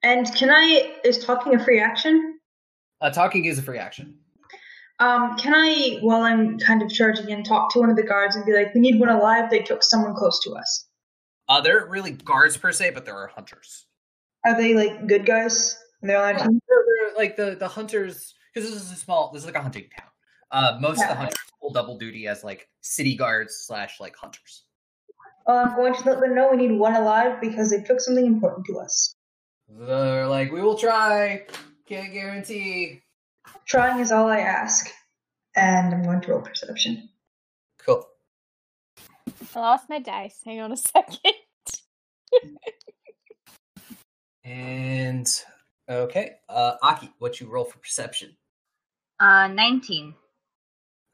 And 0.03 0.27
can 0.35 0.51
I? 0.51 0.97
Is 1.05 1.19
talking 1.25 1.55
a 1.55 1.63
free 1.63 1.79
action? 1.81 2.39
Uh, 3.01 3.11
talking 3.11 3.45
is 3.45 3.59
a 3.59 3.63
free 3.63 3.79
action. 3.79 4.17
Um, 4.99 5.37
can 5.39 5.55
I, 5.55 5.99
while 6.03 6.23
I'm 6.23 6.59
kind 6.59 6.83
of 6.83 6.91
charging 6.91 7.31
in, 7.31 7.43
talk 7.43 7.73
to 7.73 7.79
one 7.81 7.89
of 7.91 7.97
the 7.97 8.03
guards 8.03 8.37
and 8.37 8.45
be 8.45 8.53
like, 8.55 8.75
"We 8.75 8.81
need 8.81 8.99
one 8.99 9.09
alive. 9.11 9.51
They 9.51 9.61
took 9.61 9.83
someone 9.83 10.15
close 10.15 10.41
to 10.45 10.53
us." 10.53 10.87
Uh, 11.49 11.61
there 11.61 11.79
aren't 11.81 11.91
really 11.91 12.13
guards 12.13 12.57
per 12.57 12.73
se, 12.73 12.91
but 12.91 13.05
there 13.05 13.17
are 13.17 13.27
hunters. 13.29 13.87
Are 14.47 14.57
they 14.57 14.75
like 14.75 15.07
good 15.07 15.27
guys? 15.27 15.77
And 16.01 16.09
they're 16.11 16.17
allowed 16.19 16.39
Yeah, 16.39 16.45
to. 16.47 16.61
they're- 16.69 16.85
they're 16.87 17.17
like 17.17 17.37
the 17.37 17.57
the 17.57 17.69
hunters 17.69 18.35
because 18.55 18.71
this 18.71 18.81
is 18.81 18.91
a 18.93 18.97
small. 18.97 19.33
This 19.33 19.43
is 19.43 19.47
like 19.47 19.55
a 19.57 19.63
hunting 19.63 19.89
town. 19.97 20.07
Uh, 20.53 20.79
most 20.81 21.03
of 21.03 21.09
the 21.09 21.15
hunters 21.15 21.39
will 21.63 21.73
double 21.73 21.97
duty 21.97 22.27
as 22.27 22.43
like 22.43 22.69
city 22.81 23.17
guards 23.17 23.55
slash 23.67 24.01
like 24.01 24.17
hunters. 24.17 24.65
Well, 25.47 25.59
I'm 25.59 25.77
going 25.77 25.95
to 25.95 26.05
let 26.05 26.21
them 26.21 26.35
know 26.35 26.51
we 26.51 26.57
need 26.57 26.73
one 26.73 26.95
alive 26.95 27.41
because 27.41 27.71
they 27.71 27.83
took 27.83 28.01
something 28.01 28.27
important 28.27 28.67
to 28.67 28.79
us. 28.79 29.15
They're 29.69 30.27
like, 30.27 30.53
we 30.53 30.61
will 30.61 30.77
try. 30.77 31.47
Can't 31.87 32.13
guarantee. 32.13 33.03
Trying 33.65 34.01
is 34.01 34.13
all 34.13 34.29
I 34.29 34.41
ask. 34.41 34.91
And 35.57 35.95
I'm 35.95 36.03
going 36.03 36.21
to 36.21 36.31
roll 36.31 36.41
perception. 36.41 37.09
Cool. 37.79 38.07
I 39.55 39.61
lost 39.61 39.89
my 39.89 39.99
dice. 39.99 40.41
Hang 40.45 40.61
on 40.61 40.73
a 40.73 40.77
second. 40.77 41.35
And 44.45 45.29
okay, 45.89 46.37
uh, 46.49 46.75
Aki, 46.83 47.11
what 47.19 47.41
you 47.41 47.49
roll 47.49 47.65
for 47.65 47.79
perception? 47.79 48.37
Uh, 49.19 49.49
19. 49.49 50.15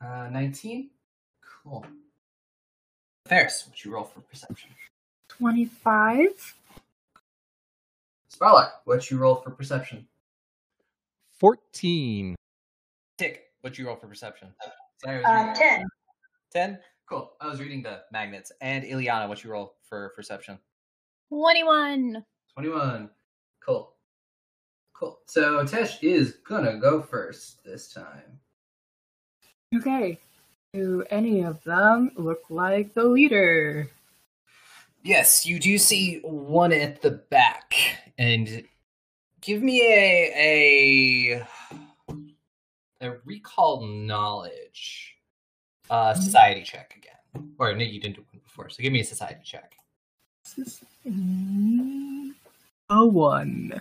Uh, 0.05 0.28
nineteen. 0.31 0.90
Cool. 1.62 1.85
Ferris, 3.27 3.64
what 3.66 3.85
you 3.85 3.93
roll 3.93 4.05
for 4.05 4.20
perception? 4.20 4.70
25? 5.28 6.55
Sparlock, 8.28 8.70
what 8.85 9.10
you 9.10 9.18
roll 9.18 9.35
for 9.35 9.51
perception? 9.51 10.06
14. 11.40 12.36
Tick, 13.18 13.51
what 13.62 13.77
you 13.78 13.86
roll 13.89 13.97
for 13.97 14.06
perception? 14.06 14.55
Sorry, 15.02 15.24
Uh, 15.24 15.52
10. 15.55 15.85
10? 16.52 16.78
Cool. 17.09 17.32
I 17.40 17.48
was 17.48 17.60
reading 17.60 17.82
the 17.82 18.02
magnets. 18.12 18.52
And 18.60 18.85
Illiana, 18.85 19.28
what 19.28 19.43
you 19.43 19.51
roll 19.51 19.74
for 19.82 20.10
perception? 20.10 20.59
21. 21.31 22.24
21. 22.55 23.10
Cool. 23.60 23.93
Cool. 24.93 25.20
So 25.27 25.64
Tesh 25.64 26.02
is 26.02 26.36
gonna 26.48 26.78
go 26.78 27.02
first 27.02 27.64
this 27.64 27.93
time. 27.93 28.39
Okay. 29.75 30.19
Do 30.73 31.05
any 31.11 31.43
of 31.43 31.63
them 31.65 32.11
look 32.17 32.45
like 32.51 32.95
the 32.95 33.05
leader? 33.05 33.89
Yes, 35.03 35.47
you 35.47 35.59
do 35.59 35.79
see 35.79 36.21
one 36.23 36.73
at 36.73 37.03
the 37.03 37.11
back. 37.11 37.75
And 38.19 38.65
give 39.41 39.63
me 39.63 39.83
a 39.83 40.33
a 40.37 41.47
a 43.01 43.17
recall 43.25 43.87
knowledge 43.87 45.17
uh 45.91 46.15
society 46.15 46.63
check 46.63 46.95
again. 46.97 47.53
Or 47.59 47.75
no, 47.75 47.85
you 47.85 48.01
didn't 48.01 48.17
do 48.17 48.25
one 48.33 48.41
before, 48.43 48.69
so 48.69 48.83
give 48.83 48.93
me 48.93 49.01
a 49.01 49.05
society 49.05 49.41
check. 49.45 49.75
A 52.91 53.07
one. 53.07 53.81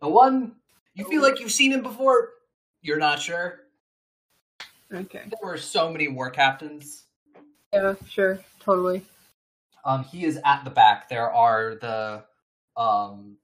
A 0.00 0.08
one, 0.08 0.52
you 0.94 1.04
feel 1.04 1.22
like 1.22 1.40
you've 1.40 1.52
seen 1.52 1.72
him 1.72 1.82
before, 1.82 2.30
you're 2.82 2.98
not 2.98 3.20
sure. 3.20 3.63
Okay. 4.94 5.22
There 5.24 5.50
were 5.50 5.56
so 5.56 5.90
many 5.90 6.08
war 6.08 6.30
captains. 6.30 7.04
Yeah, 7.72 7.94
sure. 8.08 8.38
Totally. 8.60 9.04
Um, 9.84 10.04
he 10.04 10.24
is 10.24 10.38
at 10.44 10.64
the 10.64 10.70
back. 10.70 11.08
There 11.08 11.30
are 11.30 11.74
the 11.74 12.24
um, 12.80 13.36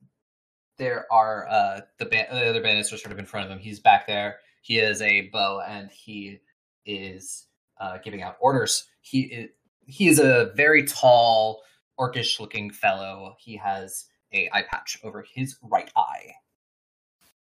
there 0.79 1.07
are 1.13 1.47
uh 1.49 1.81
the 1.99 2.07
ban- 2.07 2.29
the 2.31 2.49
other 2.49 2.63
bandits 2.63 2.93
are 2.93 2.97
sort 2.97 3.13
of 3.13 3.19
in 3.19 3.27
front 3.27 3.47
of 3.47 3.53
him. 3.53 3.59
He's 3.59 3.81
back 3.81 4.07
there. 4.07 4.39
He 4.63 4.77
has 4.77 5.03
a 5.03 5.29
bow 5.33 5.61
and 5.67 5.91
he 5.91 6.41
is 6.87 7.47
uh, 7.81 7.99
giving 7.99 8.23
out 8.23 8.37
orders. 8.41 8.87
He 9.03 9.23
is 9.23 9.51
he 9.87 10.09
is 10.09 10.19
a 10.21 10.53
very 10.55 10.85
tall, 10.85 11.63
orcish 11.99 12.39
looking 12.39 12.71
fellow. 12.71 13.35
He 13.39 13.57
has 13.57 14.07
a 14.33 14.49
eye 14.53 14.65
patch 14.71 14.99
over 15.03 15.25
his 15.35 15.57
right 15.63 15.91
eye. 15.97 16.33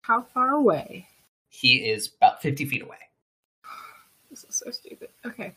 How 0.01 0.21
far 0.21 0.51
away? 0.51 1.07
He 1.49 1.89
is 1.89 2.11
about 2.17 2.41
fifty 2.41 2.65
feet 2.65 2.81
away. 2.84 2.97
Is 4.65 4.76
so 4.76 4.81
stupid. 4.81 5.10
Okay. 5.26 5.56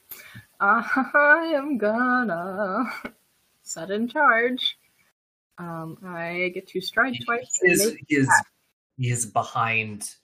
I 0.60 1.52
am 1.54 1.78
gonna 1.78 2.84
sudden 3.62 4.08
charge. 4.08 4.78
Um, 5.58 5.98
I 6.04 6.50
get 6.54 6.66
to 6.68 6.80
stride 6.80 7.14
He 7.14 7.24
twice. 7.24 7.58
he 7.62 7.70
is 7.72 7.96
he 8.08 8.16
is 8.16 8.28
he 8.98 9.10
is 9.10 9.26
behind 9.26 10.14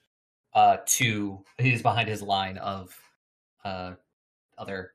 uh 0.55 0.79
two 0.87 1.43
he's 1.59 1.83
behind 1.83 2.09
his 2.09 2.23
line 2.23 2.59
of 2.59 2.95
uh 3.65 3.93
other 4.59 4.93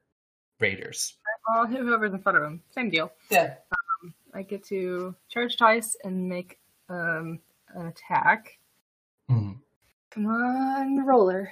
raiders. 0.60 1.18
I'll 1.50 1.66
hit 1.66 1.80
whoever's 1.80 2.14
in 2.14 2.20
front 2.20 2.38
of 2.38 2.44
him. 2.44 2.62
Same 2.72 2.90
deal. 2.90 3.12
Yeah. 3.30 3.56
Um, 4.04 4.14
I 4.34 4.42
get 4.44 4.64
to 4.66 5.16
charge 5.30 5.58
twice 5.58 5.96
and 6.04 6.28
make 6.28 6.60
um 6.90 7.40
an 7.76 7.88
attack. 7.88 8.58
Come 9.30 10.26
on, 10.26 11.06
roller. 11.06 11.52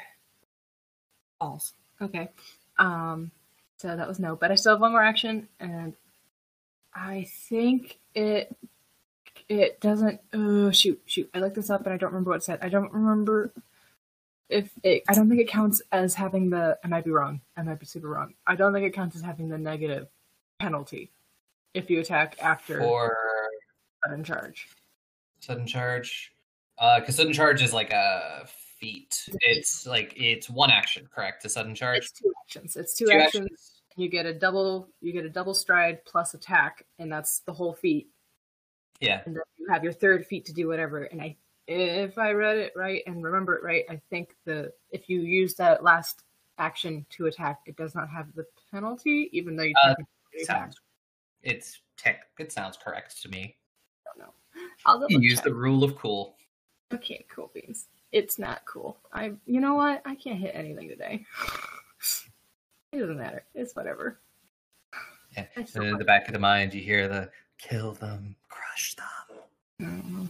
Balls. 1.39 1.73
Okay. 2.01 2.29
Um, 2.77 3.31
so 3.77 3.95
that 3.95 4.07
was 4.07 4.19
no, 4.19 4.35
but 4.35 4.51
I 4.51 4.55
still 4.55 4.73
have 4.73 4.81
one 4.81 4.91
more 4.91 5.03
action, 5.03 5.47
and 5.59 5.93
I 6.93 7.27
think 7.49 7.99
it 8.13 8.55
it 9.49 9.79
doesn't. 9.81 10.19
Oh 10.33 10.71
shoot, 10.71 11.01
shoot! 11.05 11.29
I 11.33 11.39
looked 11.39 11.55
this 11.55 11.69
up, 11.69 11.85
and 11.85 11.93
I 11.93 11.97
don't 11.97 12.11
remember 12.11 12.31
what 12.31 12.37
it 12.37 12.43
said. 12.43 12.59
I 12.61 12.69
don't 12.69 12.91
remember 12.91 13.51
if 14.49 14.69
it. 14.83 15.03
I 15.07 15.13
don't 15.13 15.29
think 15.29 15.41
it 15.41 15.47
counts 15.49 15.81
as 15.91 16.15
having 16.15 16.49
the. 16.49 16.77
I 16.83 16.87
might 16.87 17.05
be 17.05 17.11
wrong. 17.11 17.41
I 17.57 17.63
might 17.63 17.79
be 17.79 17.85
super 17.85 18.09
wrong. 18.09 18.33
I 18.47 18.55
don't 18.55 18.73
think 18.73 18.85
it 18.85 18.93
counts 18.93 19.15
as 19.15 19.21
having 19.21 19.49
the 19.49 19.57
negative 19.57 20.07
penalty 20.59 21.11
if 21.73 21.89
you 21.89 21.99
attack 21.99 22.37
after 22.41 22.81
Or 22.81 23.15
sudden 24.03 24.23
charge. 24.23 24.67
sudden 25.41 25.67
charge. 25.67 26.31
Uh 26.77 26.99
because 26.99 27.15
sudden 27.15 27.33
charge 27.33 27.61
is 27.61 27.73
like 27.73 27.91
a 27.91 28.47
feat. 28.79 29.27
It's 29.41 29.85
like 29.85 30.13
it's 30.15 30.49
one 30.49 30.69
action, 30.71 31.07
correct? 31.13 31.41
To 31.43 31.49
sudden 31.49 31.75
charge. 31.75 31.97
It's 31.99 32.11
two 32.11 32.33
actions. 32.45 32.75
It's 32.75 32.93
two, 32.95 33.05
Two 33.05 33.11
actions. 33.13 33.45
actions. 33.45 33.71
You 33.97 34.09
get 34.09 34.25
a 34.25 34.33
double. 34.33 34.89
You 35.01 35.13
get 35.13 35.25
a 35.25 35.29
double 35.29 35.53
stride 35.53 36.03
plus 36.05 36.33
attack, 36.33 36.85
and 36.99 37.11
that's 37.11 37.39
the 37.39 37.53
whole 37.53 37.73
feat. 37.73 38.09
Yeah. 38.99 39.21
And 39.25 39.35
then 39.35 39.43
you 39.57 39.67
have 39.69 39.83
your 39.83 39.93
third 39.93 40.25
feat 40.25 40.45
to 40.45 40.53
do 40.53 40.67
whatever. 40.67 41.03
And 41.03 41.21
I, 41.21 41.35
if 41.67 42.17
I 42.17 42.31
read 42.31 42.57
it 42.57 42.73
right 42.75 43.01
and 43.07 43.23
remember 43.23 43.55
it 43.55 43.63
right, 43.63 43.85
I 43.89 44.01
think 44.09 44.35
the 44.45 44.71
if 44.91 45.09
you 45.09 45.21
use 45.21 45.55
that 45.55 45.83
last 45.83 46.23
action 46.57 47.05
to 47.11 47.25
attack, 47.27 47.59
it 47.65 47.75
does 47.77 47.95
not 47.95 48.09
have 48.09 48.33
the 48.35 48.45
penalty, 48.71 49.29
even 49.31 49.55
though 49.55 49.63
you 49.63 49.73
Uh. 49.83 49.95
Sounds 50.43 50.75
it's 51.43 51.79
tech 51.95 52.25
it 52.39 52.51
sounds 52.51 52.75
correct 52.75 53.21
to 53.21 53.29
me. 53.29 53.55
I'll 54.85 54.99
double 54.99 55.11
You 55.11 55.19
use 55.21 55.35
check. 55.35 55.45
the 55.45 55.53
rule 55.53 55.83
of 55.83 55.95
cool. 55.95 56.35
Okay, 56.93 57.25
cool 57.29 57.49
beans. 57.53 57.87
It's 58.15 58.39
not 58.39 58.63
cool. 58.63 58.95
I, 59.11 59.33
you 59.45 59.59
know 59.59 59.73
what? 59.75 60.01
I 60.05 60.15
can't 60.15 60.39
hit 60.39 60.55
anything 60.55 60.87
today. 60.87 61.25
It 62.93 62.99
doesn't 62.99 63.17
matter. 63.17 63.43
It's 63.53 63.75
whatever. 63.75 64.17
Yeah. 65.35 65.47
I 65.57 65.65
still 65.65 65.81
And 65.81 65.91
in 65.91 65.97
the 65.97 66.05
back 66.05 66.29
of 66.29 66.33
the 66.33 66.39
mind 66.39 66.73
you 66.73 66.81
hear 66.81 67.09
the 67.09 67.29
kill 67.57 67.91
them, 67.91 68.37
crush 68.47 68.95
them. 68.95 69.85
I. 69.85 70.27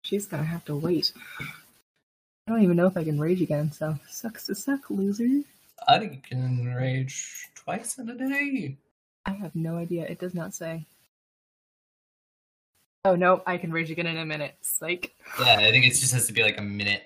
She's 0.00 0.24
gonna 0.24 0.44
have 0.44 0.64
to 0.64 0.76
wait. 0.76 1.12
I 1.38 2.52
don't 2.52 2.62
even 2.62 2.74
know 2.74 2.86
if 2.86 2.96
I 2.96 3.04
can 3.04 3.20
rage 3.20 3.42
again, 3.42 3.70
so 3.70 3.98
sucks 4.08 4.46
to 4.46 4.54
suck, 4.54 4.88
loser. 4.88 5.42
I 5.86 5.98
think 5.98 6.12
you 6.12 6.20
can 6.38 6.74
rage 6.74 7.50
twice 7.54 7.98
in 7.98 8.08
a 8.08 8.14
day. 8.14 8.78
I 9.26 9.32
have 9.32 9.54
no 9.54 9.76
idea. 9.76 10.06
It 10.06 10.18
does 10.18 10.32
not 10.32 10.54
say. 10.54 10.86
Oh 13.04 13.14
no, 13.14 13.42
I 13.46 13.58
can 13.58 13.72
rage 13.72 13.90
again 13.90 14.06
in 14.06 14.16
a 14.16 14.24
minute. 14.24 14.54
Psych. 14.62 15.14
Yeah, 15.38 15.58
I 15.58 15.70
think 15.70 15.84
it 15.84 15.90
just 15.90 16.14
has 16.14 16.26
to 16.28 16.32
be 16.32 16.42
like 16.42 16.58
a 16.58 16.62
minute 16.62 17.02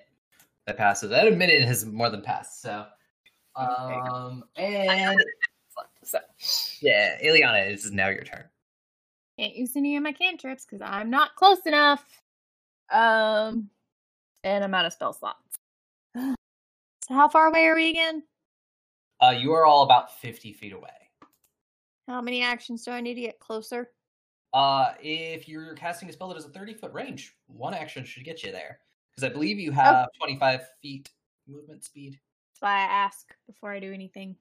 that 0.67 0.77
passes. 0.77 1.13
At 1.13 1.29
a 1.29 1.31
minute 1.31 1.63
has 1.63 1.85
more 1.85 2.11
than 2.11 2.23
passed. 2.23 2.63
So, 2.63 2.87
um, 3.57 4.45
and 4.57 5.19
So 6.03 6.19
yeah, 6.81 7.19
Illiana, 7.23 7.67
it 7.67 7.75
is 7.75 7.91
now 7.91 8.09
your 8.09 8.25
turn. 8.25 8.45
Can't 9.39 9.55
use 9.55 9.77
any 9.77 9.97
of 9.97 10.03
my 10.03 10.13
cantrips 10.13 10.65
because 10.65 10.83
I'm 10.83 11.11
not 11.11 11.37
close 11.37 11.65
enough. 11.67 12.05
Um, 12.93 13.71
and 14.43 14.65
I'm 14.65 14.75
out 14.75 14.87
of 14.87 14.93
spell 14.93 15.13
slots. 15.13 15.39
So 17.09 17.15
how 17.15 17.29
far 17.29 17.49
away 17.49 17.67
are 17.67 17.75
we 17.75 17.91
again? 17.91 18.23
Uh, 19.21 19.31
you 19.37 19.53
are 19.53 19.67
all 19.67 19.83
about 19.83 20.21
fifty 20.21 20.53
feet 20.53 20.73
away. 20.73 20.91
How 22.07 22.21
many 22.21 22.41
actions 22.43 22.85
do 22.85 22.93
I 22.93 23.01
need 23.01 23.15
to 23.15 23.21
get 23.21 23.41
closer? 23.41 23.91
Uh, 24.53 24.93
if 25.01 25.49
you're 25.49 25.75
casting 25.75 26.09
a 26.09 26.13
spell 26.13 26.29
that 26.29 26.35
has 26.35 26.45
a 26.45 26.51
30 26.51 26.75
foot 26.75 26.93
range, 26.93 27.35
one 27.47 27.75
action 27.75 28.05
should 28.05 28.25
get 28.25 28.43
you 28.43 28.53
there. 28.53 28.79
Because 29.21 29.31
I 29.31 29.35
believe 29.35 29.59
you 29.59 29.71
have 29.73 30.09
25 30.19 30.67
feet 30.81 31.11
movement 31.47 31.85
speed. 31.85 32.13
That's 32.13 32.63
why 32.63 32.71
I 32.71 32.85
ask 32.85 33.35
before 33.47 33.71
I 33.71 33.79
do 33.79 33.93
anything. 33.93 34.35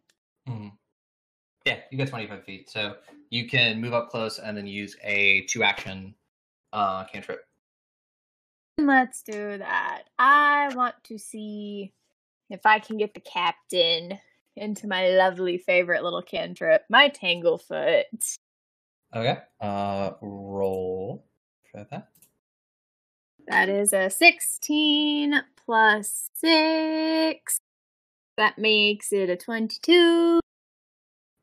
Mhm. 0.47 0.71
Yeah, 1.65 1.81
you 1.91 1.97
got 1.97 2.07
25 2.07 2.45
feet. 2.45 2.69
So 2.69 2.97
you 3.29 3.49
can 3.49 3.81
move 3.81 3.93
up 3.93 4.09
close 4.09 4.39
and 4.39 4.55
then 4.55 4.65
use 4.67 4.95
a 5.03 5.41
two 5.47 5.63
action 5.63 6.15
uh, 6.71 7.03
cantrip. 7.05 7.45
Let's 8.77 9.21
do 9.21 9.57
that. 9.57 10.03
I 10.17 10.73
want 10.73 10.95
to 11.05 11.17
see 11.17 11.91
if 12.49 12.65
I 12.65 12.79
can 12.79 12.97
get 12.97 13.13
the 13.13 13.19
captain 13.19 14.17
into 14.55 14.87
my 14.87 15.09
lovely 15.09 15.57
favorite 15.57 16.03
little 16.03 16.21
cantrip, 16.21 16.85
my 16.89 17.09
Tanglefoot. 17.09 18.05
Okay. 19.13 19.39
Uh, 19.59 20.11
roll 20.21 21.25
for 21.69 21.85
that. 21.91 22.07
That 23.49 23.67
is 23.67 23.93
a 23.93 24.11
16 24.11 25.41
plus 25.65 26.29
6. 26.35 27.59
That 28.37 28.57
makes 28.59 29.11
it 29.11 29.31
a 29.31 29.35
22. 29.35 30.39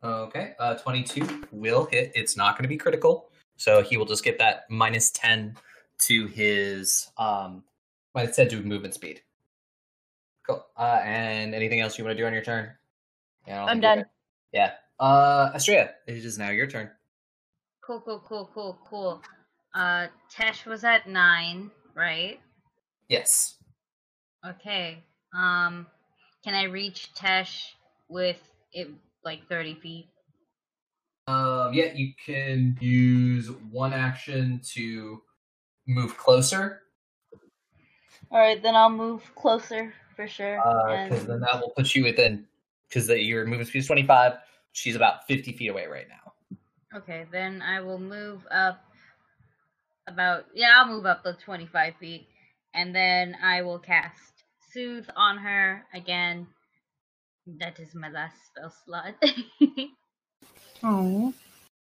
Okay. 0.05 0.55
Uh, 0.61 0.75
22 0.75 1.43
will 1.51 1.87
hit. 1.87 2.13
It's 2.15 2.37
not 2.37 2.57
going 2.57 2.63
to 2.63 2.69
be 2.69 2.77
critical. 2.77 3.31
So 3.57 3.83
he 3.83 3.97
will 3.97 4.05
just 4.05 4.23
get 4.23 4.39
that 4.39 4.71
minus 4.71 5.11
10 5.11 5.57
to 5.99 6.27
his 6.27 7.11
um 7.17 7.65
minus 8.15 8.37
10 8.37 8.51
to 8.51 8.63
movement 8.63 8.95
speed. 8.95 9.23
Cool. 10.47 10.65
Uh, 10.77 11.01
and 11.03 11.57
anything 11.57 11.81
else 11.81 11.99
you 11.99 12.05
want 12.05 12.17
to 12.17 12.23
do 12.23 12.27
on 12.27 12.33
your 12.33 12.43
turn? 12.43 12.71
Yeah, 13.49 13.55
I 13.55 13.59
don't 13.59 13.69
I'm 13.69 13.81
done. 13.81 14.05
Yeah. 14.53 14.73
Uh, 15.01 15.53
Astraea, 15.53 15.91
it 16.07 16.25
is 16.25 16.39
now 16.39 16.51
your 16.51 16.69
turn. 16.69 16.89
Cool, 17.81 18.01
cool, 18.01 18.23
cool, 18.27 18.49
cool, 18.55 18.79
cool. 18.89 19.23
Uh, 19.75 20.07
Tesh 20.33 20.67
was 20.67 20.85
at 20.85 21.09
nine, 21.09 21.71
right? 21.97 22.39
Yes. 23.09 23.57
Okay. 24.47 25.03
Um, 25.35 25.87
can 26.45 26.55
I 26.55 26.65
reach 26.65 27.11
Tesh 27.17 27.71
with 28.09 28.41
it 28.73 28.89
like 29.25 29.49
thirty 29.49 29.75
feet? 29.75 30.07
Um, 31.27 31.75
yeah, 31.75 31.93
you 31.93 32.13
can 32.25 32.77
use 32.81 33.51
one 33.73 33.93
action 33.93 34.61
to 34.75 35.21
move 35.89 36.17
closer, 36.17 36.83
All 38.31 38.39
right, 38.39 38.63
then 38.63 38.77
I'll 38.77 38.91
move 38.91 39.23
closer 39.35 39.93
for 40.15 40.29
sure. 40.29 40.57
because 40.57 41.23
and- 41.23 41.29
then 41.29 41.41
that 41.41 41.61
will 41.61 41.71
put 41.71 41.95
you 41.95 42.05
within. 42.05 42.47
Because 42.89 43.09
your 43.09 43.45
movement 43.47 43.69
speed 43.69 43.81
is 43.81 43.87
twenty 43.87 44.07
five. 44.07 44.35
She's 44.73 44.95
about 44.95 45.27
fifty 45.27 45.53
feet 45.53 45.69
away 45.69 45.87
right 45.87 46.07
now. 46.09 46.33
Okay, 46.97 47.27
then 47.33 47.61
I 47.63 47.81
will 47.81 47.99
move 47.99 48.47
up 48.53 48.85
about 50.07 50.47
yeah, 50.55 50.73
I'll 50.77 50.89
move 50.89 51.07
up 51.07 51.23
the 51.25 51.35
twenty 51.35 51.67
five 51.67 51.95
feet, 52.01 52.29
and 52.75 52.95
then 52.95 53.37
I 53.43 53.63
will 53.63 53.79
cast 53.79 54.21
soothe 54.73 55.09
on 55.17 55.39
her 55.39 55.85
again. 55.95 56.47
That 57.47 57.79
is 57.81 57.95
my 57.95 58.11
last 58.11 58.37
spell 58.47 58.73
slot. 58.85 59.15
Oh, 60.83 61.33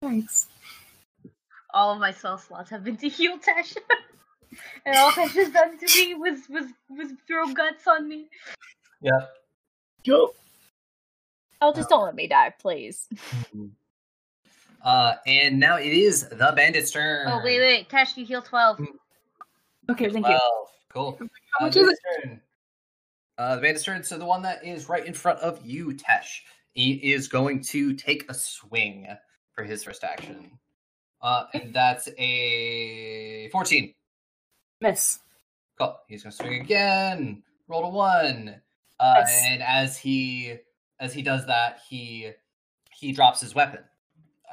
thanks. 0.02 0.48
all 1.74 1.94
of 1.94 2.00
my 2.00 2.12
spell 2.12 2.38
slots 2.38 2.70
have 2.70 2.84
been 2.84 2.98
to 2.98 3.10
heal 3.10 3.38
Tesh. 3.38 3.76
and 4.86 4.96
all 4.98 5.12
Tesh 5.12 5.36
has 5.36 5.52
done 5.52 5.78
to 5.78 5.86
me 5.86 6.14
was 6.16 6.40
was 6.50 6.66
was 6.90 7.12
throw 7.28 7.54
guts 7.54 7.88
on 7.88 8.08
me. 8.08 8.28
Yep. 9.02 9.32
Yo. 10.06 10.34
Oh, 11.62 11.74
just 11.74 11.90
don't 11.90 12.06
let 12.06 12.16
me 12.16 12.28
die, 12.28 12.54
please. 12.60 13.08
Mm-hmm. 13.14 13.66
Uh, 14.86 15.16
and 15.26 15.60
now 15.60 15.78
it 15.78 15.88
is 15.92 16.30
the 16.30 16.54
bandit's 16.56 16.92
turn. 16.92 17.28
Oh 17.28 17.42
wait, 17.44 17.60
wait, 17.60 17.90
Tesh, 17.90 18.16
you 18.16 18.24
heal 18.26 18.42
twelve. 18.42 18.80
Okay, 19.90 20.10
thank 20.12 20.26
you. 20.28 20.38
Twelve. 20.38 20.68
Cool. 20.94 21.18
How 21.20 21.66
Uh, 21.66 21.68
much 21.68 21.76
is 21.76 21.84
it? 21.84 21.86
bandit's 21.86 22.02
turn. 22.24 22.42
Uh, 23.40 23.56
the 23.56 23.62
bandit's 23.62 23.84
turn. 23.84 24.04
So 24.04 24.18
the 24.18 24.26
one 24.26 24.42
that 24.44 24.64
is 24.64 24.88
right 24.88 25.06
in 25.06 25.14
front 25.14 25.40
of 25.40 25.60
you, 25.66 25.88
Tesh, 25.94 26.40
he 26.74 26.94
is 27.14 27.28
going 27.28 27.62
to 27.64 27.94
take 27.96 28.30
a 28.30 28.34
swing 28.34 29.08
for 29.54 29.64
his 29.64 29.84
first 29.84 30.04
action. 30.04 30.52
Uh, 31.22 31.46
and 31.56 31.74
that's 31.74 32.08
a 32.20 33.50
fourteen. 33.50 33.94
Miss. 34.82 35.20
Cool. 35.80 35.98
He's 36.08 36.22
gonna 36.24 36.32
swing 36.32 36.62
again. 36.62 37.42
Roll 37.68 37.86
a 37.86 37.90
one. 37.90 38.62
Uh, 39.00 39.14
Nice. 39.22 39.44
and 39.48 39.64
as 39.64 39.98
he 39.98 40.58
as 41.00 41.12
he 41.12 41.24
does 41.24 41.46
that, 41.48 41.80
he 41.90 42.32
he 42.92 43.12
drops 43.12 43.42
his 43.42 43.56
weapon. 43.56 43.80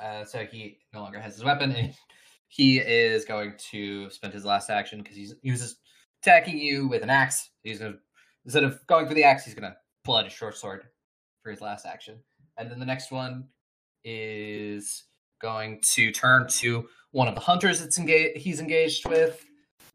Uh, 0.03 0.25
so 0.25 0.45
he 0.45 0.79
no 0.93 1.01
longer 1.01 1.21
has 1.21 1.35
his 1.35 1.45
weapon, 1.45 1.73
and 1.73 1.95
he 2.49 2.79
is 2.79 3.25
going 3.25 3.55
to 3.71 4.11
spend 4.11 4.33
his 4.33 4.45
last 4.45 4.71
action 4.71 5.01
because 5.01 5.17
he's 5.17 5.35
he 5.43 5.51
was 5.51 5.61
just 5.61 5.77
attacking 6.23 6.59
you 6.59 6.89
with 6.89 7.03
an 7.03 7.11
axe. 7.11 7.51
He's 7.63 7.79
gonna 7.79 7.97
instead 8.45 8.65
of 8.65 8.85
going 8.87 9.07
for 9.07 9.15
the 9.15 9.25
axe, 9.25 9.45
he's 9.45 9.55
gonna 9.55 9.77
pull 10.05 10.17
out 10.17 10.25
his 10.25 10.33
short 10.33 10.57
sword 10.57 10.85
for 11.43 11.51
his 11.51 11.61
last 11.61 11.87
action. 11.87 12.19
And 12.59 12.71
then 12.71 12.79
the 12.79 12.87
next 12.87 13.11
one 13.11 13.49
is 14.05 15.05
going 15.41 15.81
to 15.95 16.11
turn 16.13 16.47
to 16.49 16.87
one 17.13 17.29
of 17.29 17.35
the 17.35 17.41
hunters 17.41 17.81
that's 17.81 17.99
engaged 17.99 18.39
he's 18.39 18.61
engaged 18.61 19.09
with 19.09 19.45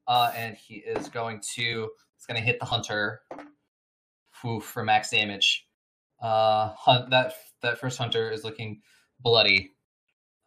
uh, 0.08 0.32
and 0.36 0.56
he 0.56 0.76
is 0.76 1.10
going 1.10 1.42
to 1.56 1.90
it's 2.16 2.26
to 2.26 2.42
hit 2.42 2.60
the 2.60 2.66
hunter 2.66 3.22
whew, 4.42 4.60
for 4.60 4.84
max 4.84 5.10
damage. 5.10 5.66
Uh, 6.22 6.70
hunt 6.78 7.10
that 7.12 7.34
that 7.62 7.80
first 7.80 7.98
hunter 7.98 8.32
is 8.32 8.44
looking 8.44 8.82
bloody, 9.20 9.72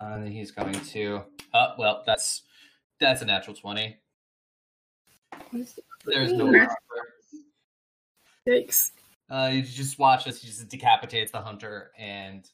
uh, 0.01 0.15
and 0.15 0.25
then 0.25 0.33
he's 0.33 0.51
going 0.51 0.73
to. 0.73 1.23
Oh 1.55 1.75
well, 1.79 2.03
that's 2.07 2.43
that's 3.01 3.23
a 3.23 3.25
natural 3.25 3.57
twenty. 3.57 3.97
There's 5.53 6.33
no. 6.33 6.47
Ooh. 6.47 6.67
Yikes. 8.49 8.91
Uh, 9.29 9.51
you 9.53 9.63
just 9.63 9.99
watch 9.99 10.25
this. 10.25 10.41
he 10.41 10.49
just 10.49 10.69
decapitates 10.69 11.31
the 11.31 11.41
hunter, 11.41 11.93
and 11.99 12.49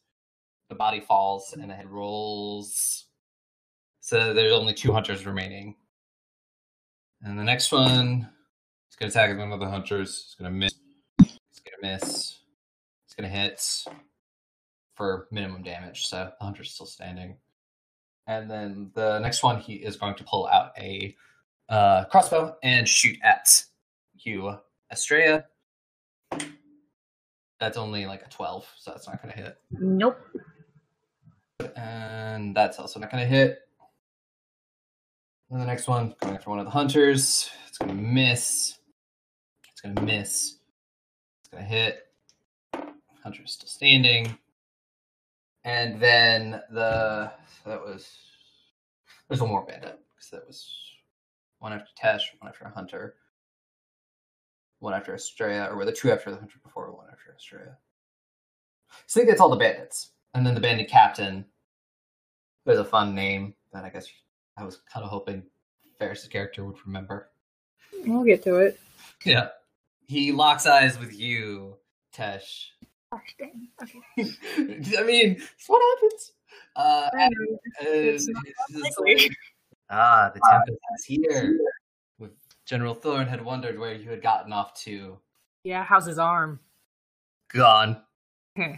the 0.68 0.74
body 0.74 1.00
falls, 1.00 1.54
and 1.54 1.70
the 1.70 1.74
head 1.74 1.88
rolls. 1.88 3.06
So 4.00 4.34
there's 4.34 4.52
only 4.52 4.74
two 4.74 4.92
hunters 4.92 5.26
remaining. 5.26 5.74
And 7.22 7.38
the 7.38 7.44
next 7.44 7.72
one 7.72 8.28
is 8.90 8.96
going 8.96 9.10
to 9.10 9.18
attack 9.18 9.36
one 9.36 9.52
of 9.52 9.58
the 9.58 9.68
hunters. 9.68 10.26
It's 10.26 10.34
going 10.34 10.52
to 10.52 10.56
miss. 10.56 10.74
It's 11.18 11.60
going 11.60 11.80
to 11.80 12.04
miss. 12.04 12.38
It's 13.04 13.14
going 13.16 13.28
to 13.28 13.36
hit 13.36 13.84
for 14.96 15.28
minimum 15.30 15.62
damage. 15.62 16.06
So 16.06 16.32
the 16.38 16.44
hunter's 16.44 16.72
still 16.72 16.86
standing. 16.86 17.36
And 18.26 18.50
then 18.50 18.90
the 18.94 19.20
next 19.20 19.42
one, 19.42 19.60
he 19.60 19.74
is 19.74 19.96
going 19.96 20.16
to 20.16 20.24
pull 20.24 20.48
out 20.48 20.72
a 20.78 21.14
uh, 21.68 22.04
crossbow 22.06 22.56
and 22.62 22.88
shoot 22.88 23.16
at 23.22 23.62
you, 24.14 24.56
Astraea. 24.92 25.44
That's 27.60 27.76
only 27.76 28.06
like 28.06 28.22
a 28.22 28.28
12, 28.28 28.66
so 28.78 28.90
that's 28.90 29.06
not 29.06 29.22
going 29.22 29.32
to 29.34 29.40
hit. 29.40 29.56
Nope. 29.70 30.18
And 31.76 32.54
that's 32.54 32.78
also 32.78 33.00
not 33.00 33.10
going 33.10 33.22
to 33.22 33.28
hit. 33.28 33.60
And 35.50 35.60
the 35.60 35.64
next 35.64 35.86
one, 35.86 36.14
going 36.20 36.34
after 36.34 36.50
one 36.50 36.58
of 36.58 36.64
the 36.64 36.70
hunters. 36.70 37.48
It's 37.68 37.78
going 37.78 37.96
to 37.96 38.02
miss. 38.02 38.78
It's 39.70 39.80
going 39.80 39.94
to 39.94 40.02
miss. 40.02 40.58
It's 41.40 41.48
going 41.50 41.62
to 41.62 41.68
hit. 41.68 42.06
Hunter's 43.22 43.52
still 43.52 43.68
standing. 43.68 44.36
And 45.66 46.00
then 46.00 46.62
the. 46.70 47.30
So 47.62 47.70
that 47.70 47.80
was. 47.82 48.08
There's 49.28 49.42
one 49.42 49.50
more 49.50 49.66
bandit. 49.66 49.98
Because 50.14 50.30
that 50.30 50.46
was 50.46 50.74
one 51.58 51.72
after 51.72 51.90
Tesh, 52.00 52.22
one 52.40 52.48
after 52.48 52.66
hunter, 52.68 53.16
one 54.78 54.94
after 54.94 55.12
Astraea, 55.12 55.70
or 55.70 55.76
were 55.76 55.84
the 55.84 55.92
two 55.92 56.10
after 56.10 56.30
the 56.30 56.38
hunter 56.38 56.58
before, 56.62 56.90
one 56.92 57.06
after 57.10 57.34
Astraea. 57.36 57.76
So 59.06 59.20
I 59.20 59.20
think 59.20 59.28
that's 59.28 59.40
all 59.40 59.50
the 59.50 59.56
bandits. 59.56 60.12
And 60.34 60.46
then 60.46 60.54
the 60.54 60.60
bandit 60.60 60.88
captain, 60.88 61.44
who 62.64 62.70
has 62.70 62.80
a 62.80 62.84
fun 62.84 63.14
name 63.14 63.54
that 63.72 63.84
I 63.84 63.90
guess 63.90 64.06
I 64.56 64.64
was 64.64 64.80
kind 64.90 65.04
of 65.04 65.10
hoping 65.10 65.42
Ferris's 65.98 66.28
character 66.28 66.64
would 66.64 66.76
remember. 66.86 67.28
We'll 68.04 68.24
get 68.24 68.42
to 68.44 68.56
it. 68.56 68.78
Yeah. 69.24 69.48
He 70.06 70.32
locks 70.32 70.66
eyes 70.66 70.98
with 70.98 71.18
you, 71.18 71.76
Tesh. 72.14 72.66
Gosh 73.16 73.34
dang. 73.38 73.68
Okay. 73.82 74.00
I 74.98 75.02
mean, 75.04 75.36
it's 75.38 75.68
what 75.68 75.82
happens. 76.00 76.32
Uh, 76.74 77.08
and 77.18 77.34
It's 77.80 78.28
it's 78.28 78.34
not 78.70 78.82
just 78.84 79.00
likely. 79.00 79.14
like, 79.28 79.36
ah, 79.90 80.30
the 80.34 80.40
Tempest 80.50 80.78
is 80.98 81.04
here. 81.04 81.58
With 82.18 82.32
General 82.66 82.94
Thorn 82.94 83.26
had 83.26 83.44
wondered 83.44 83.78
where 83.78 83.94
you 83.94 84.10
had 84.10 84.22
gotten 84.22 84.52
off 84.52 84.74
to. 84.82 85.18
Yeah, 85.64 85.84
how's 85.84 86.06
his 86.06 86.18
arm? 86.18 86.60
Gone. 87.48 88.02
Heh, 88.56 88.76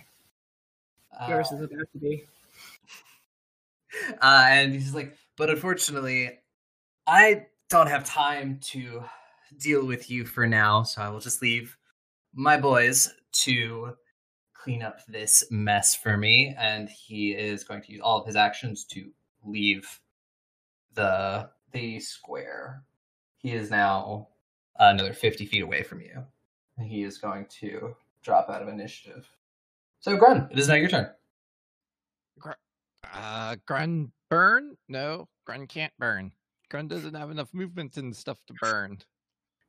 Uh, 1.19 1.27
Yours 1.29 1.51
is 1.53 1.61
about 1.61 1.71
to 1.93 1.99
be. 1.99 2.25
uh, 4.23 4.45
and 4.49 4.73
he's 4.75 4.95
like, 4.95 5.17
but 5.37 5.51
unfortunately, 5.51 6.39
I 7.07 7.47
don't 7.71 7.87
have 7.89 8.05
time 8.05 8.59
to 8.65 9.05
deal 9.59 9.87
with 9.87 10.11
you 10.11 10.25
for 10.25 10.47
now, 10.47 10.83
so 10.83 11.01
I 11.03 11.09
will 11.09 11.21
just 11.21 11.43
leave 11.43 11.77
my 12.35 12.57
boys 12.59 13.13
to 13.45 13.97
clean 14.59 14.83
up 14.83 15.05
this 15.07 15.45
mess 15.51 15.95
for 15.95 16.17
me. 16.17 16.55
And 16.59 16.89
he 16.89 17.33
is 17.33 17.65
going 17.65 17.83
to 17.83 17.93
use 17.93 18.01
all 18.03 18.21
of 18.21 18.27
his 18.27 18.37
actions 18.37 18.85
to 18.87 19.11
leave 19.45 20.01
the 20.95 21.51
the 21.73 22.01
square. 22.01 22.83
He 23.37 23.53
is 23.53 23.71
now 23.71 24.29
another 24.79 25.13
50 25.13 25.47
feet 25.47 25.63
away 25.63 25.83
from 25.83 26.01
you. 26.01 26.25
He 26.83 27.03
is 27.03 27.19
going 27.19 27.47
to 27.61 27.95
drop 28.23 28.49
out 28.49 28.63
of 28.63 28.69
initiative. 28.69 29.29
So, 30.01 30.17
Grun, 30.17 30.49
it 30.51 30.59
is 30.59 30.69
now 30.69 30.75
your 30.75 30.89
turn. 30.89 31.11
Uh, 33.13 33.57
Grun 33.67 34.13
burn? 34.31 34.77
No, 34.89 35.29
Grun 35.47 35.67
can't 35.67 35.93
burn. 35.99 36.33
Grun 36.71 36.89
doesn't 36.89 37.15
have 37.15 37.31
enough 37.31 37.49
movement 37.53 37.97
and 37.97 38.15
stuff 38.15 38.39
to 38.47 38.55
burn. 38.61 38.99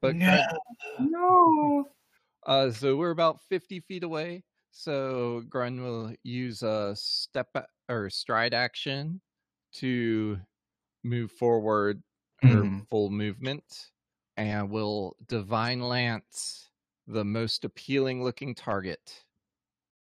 But 0.01 0.17
Grun- 0.17 0.39
No. 0.99 1.87
uh, 2.45 2.71
so 2.71 2.95
we're 2.95 3.11
about 3.11 3.39
50 3.49 3.79
feet 3.81 4.03
away. 4.03 4.43
So 4.71 5.41
Grun 5.49 5.81
will 5.81 6.15
use 6.23 6.61
a 6.63 6.95
step 6.95 7.55
or 7.89 8.09
stride 8.09 8.53
action 8.53 9.21
to 9.73 10.39
move 11.03 11.31
forward 11.31 12.03
or 12.43 12.63
Mhm. 12.63 12.87
full 12.87 13.09
movement, 13.09 13.91
and 14.37 14.69
will 14.69 15.17
divine 15.27 15.81
lance 15.81 16.71
the 17.07 17.25
most 17.25 17.65
appealing 17.65 18.23
looking 18.23 18.55
target. 18.55 19.25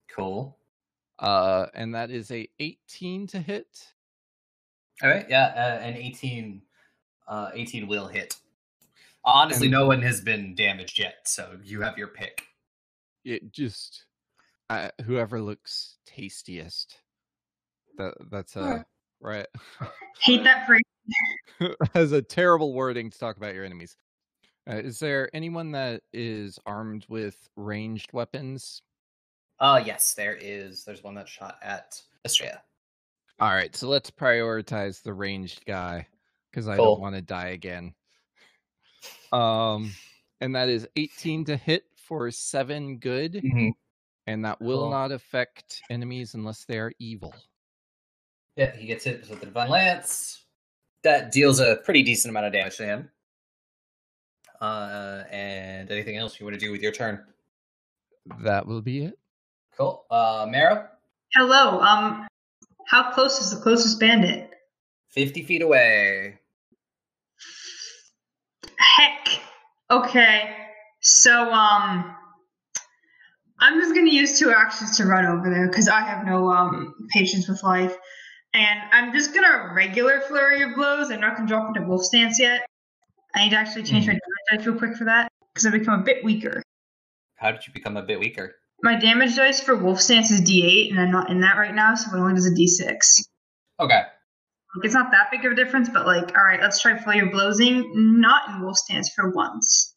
Cool. 0.10 0.60
Uh, 1.18 1.68
and 1.74 1.94
that 1.96 2.12
is 2.12 2.30
a 2.32 2.48
18 2.60 3.28
to 3.28 3.42
hit. 3.42 3.96
All 5.02 5.10
right, 5.10 5.30
yeah, 5.30 5.48
uh, 5.48 5.80
an 5.80 5.96
18, 5.96 6.68
uh, 7.28 7.52
18 7.54 7.88
will 7.88 8.08
hit. 8.08 8.40
Honestly, 9.24 9.68
And- 9.68 9.72
no 9.72 9.86
one 9.88 10.02
has 10.02 10.22
been 10.22 10.56
damaged 10.56 11.00
yet, 11.00 11.28
so 11.28 11.60
you 11.64 11.82
have 11.82 11.98
your 11.98 12.08
pick. 12.10 12.48
It 13.24 13.52
just 13.52 14.06
uh, 14.70 14.90
whoever 15.06 15.42
looks 15.42 15.98
tastiest. 16.06 16.98
That 17.98 18.14
that's 18.32 18.56
uh 18.56 18.60
Alright. 18.62 18.86
right. 19.22 19.48
Hate 20.22 20.44
that 20.44 20.66
phrase. 20.68 20.82
has 21.94 22.12
a 22.12 22.22
terrible 22.22 22.74
wording 22.74 23.10
to 23.10 23.18
talk 23.20 23.38
about 23.38 23.56
your 23.56 23.66
enemies. 23.66 23.96
Uh, 24.70 24.76
is 24.76 25.00
there 25.00 25.30
anyone 25.34 25.72
that 25.72 26.02
is 26.14 26.60
armed 26.66 27.06
with 27.10 27.36
ranged 27.56 28.14
weapons? 28.14 28.82
Uh, 29.60 29.82
yes, 29.84 30.14
there 30.14 30.36
is. 30.40 30.84
There's 30.86 31.04
one 31.04 31.16
that 31.16 31.28
shot 31.28 31.58
at 31.62 32.02
Astraea. 32.26 32.60
All 33.40 33.50
right, 33.50 33.76
so 33.76 33.88
let's 33.90 34.12
prioritize 34.12 35.02
the 35.02 35.14
ranged 35.14 35.66
guy 35.66 36.08
because 36.52 36.68
I 36.68 36.76
Cool. 36.76 36.86
don't 36.96 37.02
want 37.02 37.16
to 37.16 37.22
die 37.22 37.50
again. 37.50 37.94
Um, 39.32 39.92
and 40.42 40.56
that 40.56 40.70
is 40.70 40.88
18 40.96 41.46
to 41.46 41.58
hit 41.58 41.84
for 41.96 42.30
seven 42.32 42.98
good, 43.00 43.34
Mhm. 43.34 43.72
And 44.30 44.46
that 44.46 44.62
will 44.62 44.82
Cool. 44.82 44.92
not 44.92 45.12
affect 45.12 45.82
enemies 45.90 46.36
unless 46.36 46.64
they 46.66 46.78
are 46.78 46.92
evil. 47.00 47.34
Yeah, 48.56 48.76
he 48.76 48.86
gets 48.86 49.04
hit 49.06 49.28
with 49.28 49.40
the 49.40 49.48
Divine 49.48 49.70
Lance. 49.70 50.46
That 51.02 51.32
deals 51.32 51.60
a 51.60 51.78
pretty 51.78 52.04
decent 52.04 52.30
amount 52.30 52.46
of 52.46 52.54
damage 52.54 52.78
to 52.78 52.86
him. 52.86 53.10
Uh, 54.62 55.24
and 55.32 55.90
anything 55.90 56.18
else 56.18 56.40
you 56.40 56.46
want 56.46 56.54
to 56.54 56.60
do 56.60 56.72
with 56.72 56.82
your 56.82 56.92
turn? 56.92 57.26
That 58.42 58.68
will 58.68 58.82
be 58.82 59.06
it. 59.06 59.18
Cool. 59.76 60.06
Uh, 60.12 60.46
Marrow, 60.48 60.88
Hello. 61.34 61.80
Um, 61.82 62.28
how 62.86 63.12
close 63.14 63.40
is 63.42 63.50
the 63.50 63.62
closest 63.62 64.00
bandit? 64.00 64.52
50 65.10 65.42
feet 65.44 65.62
away. 65.64 66.38
Heck. 68.78 69.28
Okay. 69.90 70.56
So 71.00 71.52
um, 71.52 72.16
I'm 73.62 73.80
just 73.80 73.94
gonna 73.94 74.12
use 74.12 74.40
two 74.40 74.52
actions 74.52 74.98
to 74.98 75.06
run 75.06 75.26
over 75.26 75.50
there 75.50 75.68
because 75.68 75.88
I 75.88 76.02
have 76.02 76.26
no 76.26 76.50
um 76.50 76.96
patience 77.10 77.48
with 77.48 77.62
life, 77.64 77.96
and 78.54 78.80
I'm 78.92 79.14
just 79.14 79.34
gonna 79.34 79.74
regular 79.76 80.22
flurry 80.22 80.64
of 80.64 80.76
blows. 80.76 81.12
I'm 81.12 81.22
not 81.22 81.36
gonna 81.36 81.48
drop 81.48 81.68
into 81.76 81.88
wolf 81.88 82.04
stance 82.04 82.40
yet. 82.40 82.66
I 83.36 83.44
need 83.44 83.52
to 83.52 83.58
actually 83.58 83.84
change 83.84 84.08
my 84.08 84.14
damage 84.14 84.22
dice 84.52 84.66
real 84.66 84.78
quick 84.78 84.96
for 84.96 85.06
that 85.06 85.30
because 85.54 85.66
I've 85.66 85.74
become 85.74 86.00
a 86.00 86.04
bit 86.04 86.24
weaker. 86.24 86.64
How 87.36 87.52
did 87.52 87.66
you 87.68 87.74
become 87.74 87.98
a 87.98 88.02
bit 88.02 88.20
weaker? 88.20 88.56
My 88.82 88.96
damage 88.96 89.36
dice 89.36 89.62
for 89.62 89.76
wolf 89.76 90.00
stance 90.00 90.32
is 90.32 90.42
D8, 90.42 90.92
and 90.92 91.00
I'm 91.00 91.12
not 91.12 91.30
in 91.30 91.42
that 91.42 91.58
right 91.58 91.76
now, 91.76 91.96
so 91.96 92.16
it 92.16 92.20
only 92.20 92.36
does 92.36 92.46
a 92.46 92.52
D6. 92.52 93.28
Okay. 93.80 94.04
Like, 94.76 94.86
it's 94.86 94.94
not 94.94 95.12
that 95.12 95.32
big 95.32 95.46
of 95.46 95.52
a 95.52 95.56
difference, 95.56 95.90
but 95.90 96.06
like, 96.06 96.38
all 96.38 96.44
right, 96.44 96.62
let's 96.62 96.82
try 96.82 96.98
flurry 96.98 97.20
of 97.20 97.32
blowsing, 97.32 97.92
not 98.20 98.50
in 98.50 98.62
wolf 98.62 98.78
stance 98.78 99.10
for 99.14 99.32
once. 99.32 99.96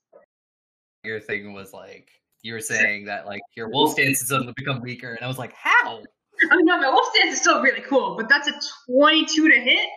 Your 1.05 1.21
thing 1.21 1.53
was 1.53 1.73
like, 1.73 2.09
you 2.43 2.55
were 2.55 2.60
saying 2.60 3.05
that 3.06 3.27
like 3.27 3.40
your 3.56 3.69
wolf 3.70 3.93
stance 3.93 4.20
has 4.20 4.28
suddenly 4.28 4.52
become 4.56 4.81
weaker, 4.81 5.12
and 5.14 5.24
I 5.24 5.28
was 5.28 5.39
like, 5.39 5.52
how? 5.55 5.98
I 6.51 6.55
Oh 6.55 6.59
no, 6.62 6.77
my 6.78 6.89
wolf 6.90 7.06
stance 7.14 7.35
is 7.35 7.40
still 7.40 7.62
really 7.62 7.82
cool, 7.82 8.16
but 8.16 8.28
that's 8.28 8.48
a 8.48 8.52
22 8.90 9.48
to 9.51 9.60
hit, 9.60 9.89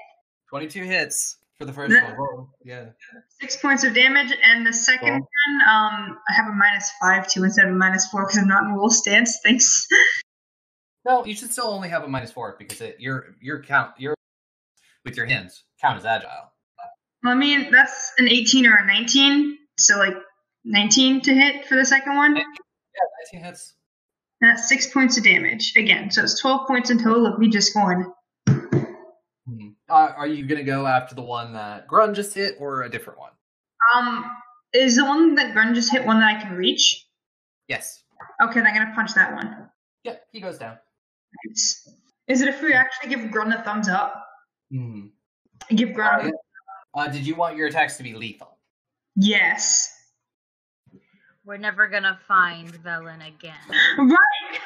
22 0.50 0.84
hits 0.84 1.38
for 1.58 1.66
the 1.66 1.74
first 1.74 1.94
Yeah. 1.94 2.04
one. 2.04 2.16
Whoa, 2.18 2.50
yeah. 2.64 2.86
six 3.40 3.56
points 3.58 3.84
of 3.84 3.94
damage, 3.96 4.32
and 4.44 4.66
the 4.68 4.74
second 4.74 5.10
Cool. 5.22 5.30
one, 5.48 5.62
um, 5.70 6.20
I 6.30 6.34
have 6.34 6.48
a 6.48 6.54
minus 6.54 6.92
five 7.02 7.28
to 7.30 7.44
instead 7.44 7.66
of 7.66 7.72
a 7.72 7.76
minus 7.76 8.08
four 8.10 8.24
because 8.26 8.38
I'm 8.38 8.48
not 8.48 8.64
in 8.66 8.76
wolf 8.76 8.94
stance. 8.94 9.40
Thanks. 9.44 9.88
No, 11.06 11.24
you 11.26 11.36
should 11.36 11.52
still 11.52 11.68
only 11.68 11.90
have 11.90 12.04
a 12.04 12.08
minus 12.08 12.32
four 12.32 12.56
because 12.60 12.82
it, 12.82 13.00
your 13.00 13.36
your 13.42 13.62
count 13.62 13.92
your 14.00 14.16
with 15.04 15.16
your 15.18 15.26
hands 15.28 15.64
count 15.80 15.98
as 15.98 16.06
agile. 16.06 16.52
Well, 17.24 17.34
I 17.34 17.36
mean, 17.36 17.72
that's 17.72 18.12
an 18.18 18.28
18 18.28 18.66
or 18.68 18.76
a 18.76 18.86
19, 18.86 19.58
so 19.78 19.98
like 19.98 20.16
19 20.66 21.22
to 21.22 21.34
hit 21.34 21.66
for 21.68 21.76
the 21.76 21.86
second 21.86 22.16
one. 22.16 22.36
Yeah, 22.36 22.44
19 23.34 23.44
hits. 23.46 23.74
And 24.42 24.52
that's 24.52 24.68
six 24.68 24.88
points 24.92 25.18
of 25.18 25.24
damage 25.24 25.74
again, 25.78 26.12
so 26.12 26.24
it's 26.24 26.40
12 26.42 26.68
points 26.68 26.90
in 26.90 26.98
total 27.02 27.26
of 27.26 27.40
me 27.40 27.48
just 27.50 27.74
going. 27.74 28.12
Mhm. 28.48 29.76
Uh, 29.88 30.14
are 30.18 30.28
you 30.28 30.46
gonna 30.46 30.64
go 30.64 30.86
after 30.88 31.16
the 31.16 31.22
one 31.22 31.54
that 31.54 31.88
Grun 31.88 32.14
just 32.14 32.34
hit, 32.34 32.56
or 32.60 32.84
a 32.84 32.90
different 32.90 33.20
one? 33.20 33.32
Um, 33.96 34.30
is 34.74 34.96
the 34.98 35.06
one 35.06 35.36
that 35.36 35.54
Grun 35.54 35.74
just 35.76 35.92
hit 35.92 36.06
one 36.06 36.20
that 36.20 36.36
I 36.36 36.42
can 36.42 36.54
reach? 36.56 37.08
Yes. 37.68 38.04
Okay, 38.42 38.56
then 38.60 38.68
I'm 38.68 38.74
gonna 38.76 38.96
punch 38.96 39.14
that 39.14 39.34
one. 39.34 39.70
Yeah, 40.04 40.16
he 40.32 40.42
goes 40.42 40.58
down. 40.58 40.78
It's- 41.46 41.88
Is 42.28 42.42
it 42.42 42.48
if 42.50 42.62
we 42.62 42.74
actually 42.74 43.10
give 43.10 43.30
Grun 43.32 43.54
a 43.54 43.64
thumbs 43.64 43.88
up? 43.88 44.28
Mhm. 44.74 45.12
Give 45.70 45.94
Grun. 45.94 46.28
Uh, 46.28 46.32
Uh, 47.00 47.08
did 47.10 47.28
you 47.28 47.36
want 47.36 47.56
your 47.58 47.68
attacks 47.68 47.98
to 47.98 48.04
be 48.04 48.14
lethal? 48.16 48.58
Yes. 49.16 49.92
We're 51.46 51.58
never 51.58 51.88
gonna 51.88 52.20
find 52.28 52.74
Velen 52.84 53.26
again. 53.28 53.56
Right. 54.00 54.60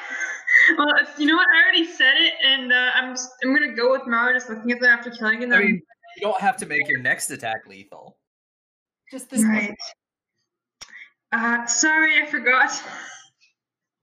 Well, 0.78 0.94
it's, 1.00 1.18
you 1.18 1.26
know 1.26 1.36
what? 1.36 1.46
I 1.54 1.62
already 1.62 1.86
said 1.86 2.14
it, 2.16 2.34
and 2.44 2.72
uh, 2.72 2.90
I'm 2.94 3.12
just, 3.14 3.30
I'm 3.44 3.54
gonna 3.54 3.74
go 3.74 3.90
with 3.92 4.06
Marrow 4.06 4.32
just 4.32 4.48
looking 4.48 4.72
at 4.72 4.80
them 4.80 4.90
after 4.90 5.10
killing 5.10 5.40
them. 5.40 5.52
I 5.52 5.62
mean, 5.62 5.82
you 6.16 6.22
don't 6.22 6.40
have 6.40 6.56
to 6.58 6.66
make 6.66 6.88
your 6.88 7.00
next 7.00 7.30
attack 7.30 7.66
lethal. 7.66 8.16
Just 9.10 9.30
this 9.30 9.44
right. 9.44 9.74
Uh, 11.32 11.66
sorry, 11.66 12.22
I 12.22 12.26
forgot. 12.26 12.70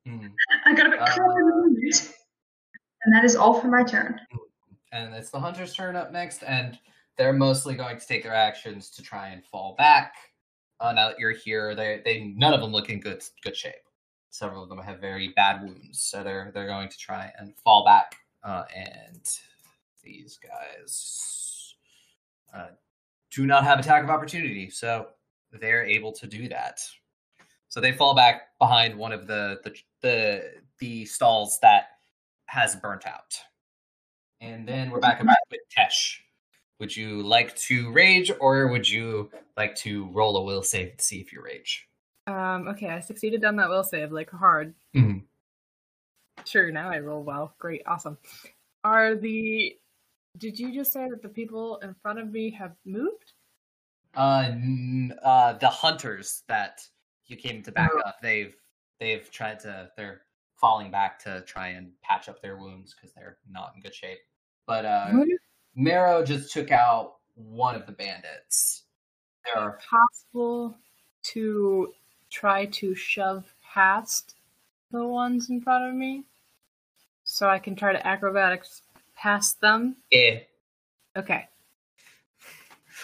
Mhm. 0.07 0.31
I 0.65 0.73
got 0.73 0.87
a 0.87 0.89
bit 0.89 0.99
caught 0.99 1.17
in 1.17 1.23
the 1.23 1.55
moment. 1.55 2.13
And 3.03 3.15
that 3.15 3.25
is 3.25 3.35
all 3.35 3.59
for 3.59 3.67
my 3.67 3.83
turn. 3.83 4.19
And 4.91 5.13
it's 5.13 5.29
the 5.29 5.39
hunter's 5.39 5.73
turn 5.73 5.95
up 5.95 6.11
next, 6.11 6.43
and 6.43 6.77
they're 7.17 7.33
mostly 7.33 7.75
going 7.75 7.99
to 7.99 8.05
take 8.05 8.23
their 8.23 8.33
actions 8.33 8.89
to 8.91 9.03
try 9.03 9.29
and 9.29 9.43
fall 9.45 9.75
back. 9.77 10.13
Uh, 10.79 10.93
now 10.93 11.07
that 11.07 11.19
you're 11.19 11.31
here, 11.31 11.73
they 11.75 12.01
they 12.05 12.33
none 12.35 12.53
of 12.53 12.61
them 12.61 12.71
look 12.71 12.89
in 12.89 12.99
good 12.99 13.23
good 13.43 13.55
shape. 13.55 13.73
Several 14.29 14.63
of 14.63 14.69
them 14.69 14.79
have 14.79 14.99
very 14.99 15.29
bad 15.29 15.63
wounds, 15.63 16.01
so 16.01 16.23
they're 16.23 16.51
they're 16.53 16.67
going 16.67 16.89
to 16.89 16.97
try 16.97 17.31
and 17.39 17.55
fall 17.63 17.83
back. 17.83 18.15
Uh, 18.43 18.63
and 18.75 19.21
these 20.03 20.37
guys 20.37 21.75
uh, 22.53 22.67
do 23.31 23.45
not 23.45 23.63
have 23.63 23.79
attack 23.79 24.03
of 24.03 24.09
opportunity, 24.09 24.69
so 24.69 25.07
they're 25.51 25.83
able 25.83 26.11
to 26.11 26.27
do 26.27 26.47
that. 26.49 26.79
So 27.69 27.81
they 27.81 27.91
fall 27.91 28.15
back 28.15 28.57
behind 28.59 28.95
one 28.95 29.11
of 29.11 29.27
the 29.27 29.59
the 29.63 29.75
the, 30.01 30.51
the 30.79 31.05
stalls 31.05 31.59
that 31.61 31.89
has 32.45 32.75
burnt 32.75 33.07
out. 33.07 33.37
And 34.39 34.67
then 34.67 34.91
we're 34.91 34.99
back 34.99 35.21
with 35.21 35.59
Tesh. 35.75 36.17
Would 36.79 36.95
you 36.95 37.23
like 37.23 37.55
to 37.55 37.91
rage, 37.91 38.31
or 38.39 38.67
would 38.67 38.87
you 38.87 39.31
like 39.55 39.75
to 39.77 40.05
roll 40.09 40.37
a 40.37 40.43
will 40.43 40.61
save 40.61 40.97
to 40.97 41.03
see 41.03 41.19
if 41.19 41.33
you 41.33 41.41
rage? 41.41 41.87
Um, 42.27 42.67
okay, 42.67 42.89
I 42.89 42.99
succeeded 42.99 43.43
on 43.45 43.55
that 43.55 43.69
will 43.69 43.83
save, 43.83 44.11
like 44.11 44.29
hard. 44.29 44.75
Mhm. 44.95 45.25
Sure, 46.45 46.71
now 46.71 46.89
I 46.91 46.99
roll 46.99 47.23
well. 47.23 47.55
Great, 47.57 47.81
awesome. 47.87 48.17
Are 48.83 49.15
the 49.15 49.75
did 50.37 50.59
you 50.59 50.71
just 50.71 50.93
say 50.93 51.09
that 51.09 51.23
the 51.23 51.29
people 51.29 51.77
in 51.77 51.95
front 51.95 52.19
of 52.19 52.29
me 52.31 52.51
have 52.51 52.75
moved? 52.85 53.33
Uh, 54.15 54.43
n- 54.51 55.17
uh, 55.23 55.53
the 55.53 55.69
hunters 55.69 56.43
that 56.47 56.87
you 57.25 57.35
came 57.37 57.63
to 57.63 57.71
back 57.71 57.89
Oh. 57.93 57.99
up, 58.01 58.17
they've 58.21 58.55
they've 58.99 59.29
tried 59.31 59.59
to 59.61 59.91
they're 59.97 60.25
falling 60.55 60.91
back 60.91 61.17
to 61.19 61.41
try 61.47 61.69
and 61.69 61.91
patch 62.01 62.29
up 62.29 62.39
their 62.41 62.57
wounds 62.57 62.93
because 62.93 63.13
they're 63.13 63.39
not 63.49 63.73
in 63.75 63.81
good 63.81 63.95
shape. 63.95 64.19
But 64.67 64.85
uh, 64.85 65.23
Marrow 65.77 66.25
just 66.25 66.51
took 66.51 66.71
out 66.71 67.17
one 67.35 67.75
of 67.75 67.85
the 67.85 67.91
bandits. 67.91 68.83
There 69.45 69.61
be 69.61 69.61
are 69.61 69.79
possible 69.89 70.75
to 71.25 71.93
try 72.31 72.65
to 72.65 72.95
shove 72.95 73.45
past 73.63 74.35
the 74.91 75.05
ones 75.05 75.49
in 75.49 75.61
front 75.61 75.87
of 75.87 75.93
me? 75.93 76.23
So 77.23 77.47
I 77.47 77.59
can 77.59 77.75
try 77.75 77.93
to 77.93 78.07
acrobatics 78.07 78.81
past 79.15 79.61
them? 79.61 79.97
Yeah. 80.11 80.39
Okay. 81.15 81.47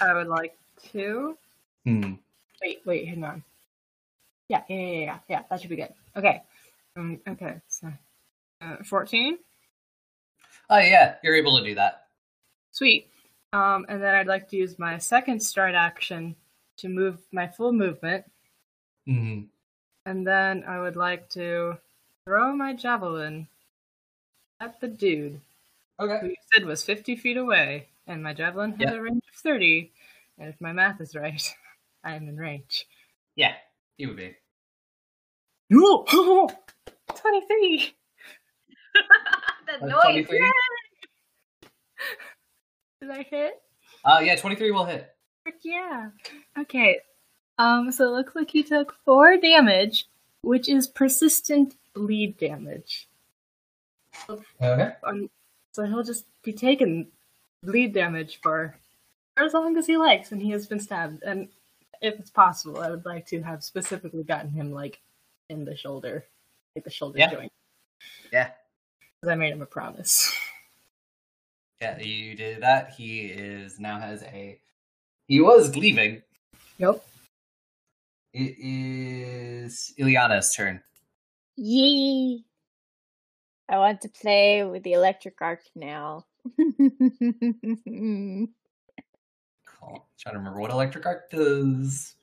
I 0.02 0.14
would 0.14 0.28
like 0.28 0.58
to. 0.92 1.38
Hmm. 1.86 2.14
Wait, 2.62 2.82
wait, 2.86 3.08
hang 3.08 3.24
on. 3.24 3.44
Yeah, 4.48 4.64
yeah, 4.68 4.78
yeah, 4.78 5.00
yeah, 5.06 5.20
yeah. 5.30 5.42
That 5.50 5.62
should 5.62 5.70
be 5.70 5.76
good. 5.76 5.94
Okay. 6.16 6.42
Um, 6.96 7.20
okay. 7.28 7.56
So, 7.68 7.92
uh, 8.62 8.78
fourteen. 8.84 9.38
Oh 10.70 10.80
yeah, 10.80 11.16
you're 11.24 11.36
able 11.36 11.58
to 11.60 11.64
do 11.64 11.76
that. 11.76 12.03
Sweet. 12.74 13.10
Um, 13.54 13.86
and 13.88 14.02
then 14.04 14.14
I'd 14.16 14.28
like 14.28 14.50
to 14.50 14.58
use 14.58 14.78
my 14.78 14.98
second 14.98 15.42
stride 15.42 15.76
action 15.76 16.36
to 16.78 16.90
move 16.90 17.20
my 17.32 17.48
full 17.48 17.72
movement, 17.72 18.26
hmm 19.08 19.44
and 20.06 20.28
then 20.28 20.66
I 20.68 20.82
would 20.82 20.96
like 20.98 21.30
to 21.30 21.78
throw 22.26 22.54
my 22.56 22.74
javelin 22.74 23.48
at 24.60 24.82
the 24.82 24.88
dude 24.90 25.40
who 26.00 26.06
Okay. 26.06 26.28
you 26.30 26.36
said 26.54 26.66
was 26.66 26.84
fifty 26.84 27.16
feet 27.16 27.38
away, 27.38 27.88
and 28.08 28.22
my 28.24 28.34
javelin 28.34 28.72
has 28.74 28.90
Yep. 28.90 28.94
a 28.94 29.02
range 29.02 29.24
of 29.32 29.36
thirty. 29.40 29.92
And 30.40 30.50
if 30.50 30.60
my 30.60 30.74
math 30.74 31.00
is 31.00 31.16
right, 31.16 31.42
I 32.04 32.16
am 32.16 32.28
in 32.28 32.36
range. 32.38 32.88
Yeah, 33.36 33.54
you 33.98 34.08
would 34.10 34.18
be. 34.18 34.36
Twenty-three. 35.70 37.94
the 39.68 39.74
Uh, 39.74 39.86
noise. 39.88 40.28
23? 40.28 40.52
Did 43.04 43.12
I 43.12 43.24
hit? 43.24 43.62
Uh, 44.06 44.22
yeah, 44.24 44.38
23 44.38 44.72
will 44.72 44.86
hit. 44.86 45.14
Yeah. 45.62 46.12
Okay. 46.58 47.00
Um, 47.58 47.92
so 47.92 48.06
it 48.08 48.12
looks 48.16 48.34
like 48.34 48.50
he 48.50 48.64
took 48.64 48.96
four 49.04 49.36
damage, 49.36 50.06
which 50.42 50.70
is 50.70 50.88
persistent 50.88 51.76
bleed 51.94 52.38
damage. 52.38 53.10
Okay. 54.30 54.94
Um, 55.04 55.30
so 55.74 55.86
he'll 55.86 56.04
just 56.04 56.26
be 56.44 56.54
taking 56.54 57.08
bleed 57.62 57.94
damage 57.94 58.40
for, 58.42 58.74
for 59.36 59.44
as 59.44 59.54
long 59.54 59.76
as 59.78 59.86
he 59.86 59.98
likes, 59.98 60.32
and 60.32 60.42
he 60.42 60.52
has 60.52 60.66
been 60.66 60.80
stabbed. 60.80 61.22
And 61.24 61.50
if 62.02 62.18
it's 62.18 62.32
possible, 62.32 62.80
I 62.80 62.90
would 62.90 63.04
like 63.06 63.26
to 63.28 63.42
have 63.42 63.66
specifically 63.66 64.24
gotten 64.24 64.52
him 64.52 64.72
like 64.72 65.02
in 65.50 65.66
the 65.66 65.76
shoulder, 65.76 66.24
like 66.74 66.86
the 66.86 66.90
shoulder 66.90 67.20
Yeah. 67.20 67.32
joint, 67.32 67.52
Yeah. 68.32 68.52
because 69.20 69.30
I 69.30 69.36
made 69.36 69.52
him 69.52 69.62
a 69.62 69.66
promise. 69.66 70.34
Yeah, 71.84 72.00
you 72.00 72.34
did 72.34 72.64
that. 72.64 72.92
He 72.92 73.26
is 73.26 73.78
now 73.78 74.00
has 74.00 74.24
a. 74.24 74.58
He 75.28 75.42
was 75.42 75.76
leaving. 75.76 76.22
Yep. 76.78 77.04
It 78.32 78.56
is 78.58 79.94
Illiana's 80.00 80.56
turn. 80.56 80.82
Yee. 81.58 82.46
I 83.68 83.80
want 83.80 84.00
to 84.00 84.08
play 84.08 84.64
with 84.64 84.84
the 84.84 84.94
electric 84.94 85.36
arc 85.42 85.64
now. 85.76 86.26
Cool. 89.66 90.08
Trying 90.18 90.36
to 90.36 90.40
remember 90.40 90.62
what 90.62 90.72
electric 90.72 91.06
arc 91.06 91.30
does. 91.30 92.16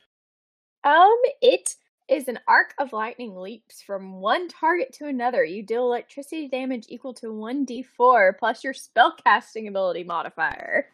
Um, 0.85 1.19
it 1.43 1.75
is 2.11 2.27
an 2.27 2.41
arc 2.49 2.75
of 2.79 2.93
lightning 2.93 3.37
leaps 3.37 3.81
from 3.81 4.21
one 4.21 4.49
target 4.49 4.93
to 4.95 5.07
another. 5.07 5.45
You 5.45 5.63
deal 5.63 5.85
electricity 5.85 6.49
damage 6.49 6.87
equal 6.89 7.15
to 7.15 7.27
1d4 7.29 8.33
plus 8.39 8.65
your 8.65 8.75
spellcasting 8.75 9.69
ability 9.69 10.03
modifier. 10.03 10.89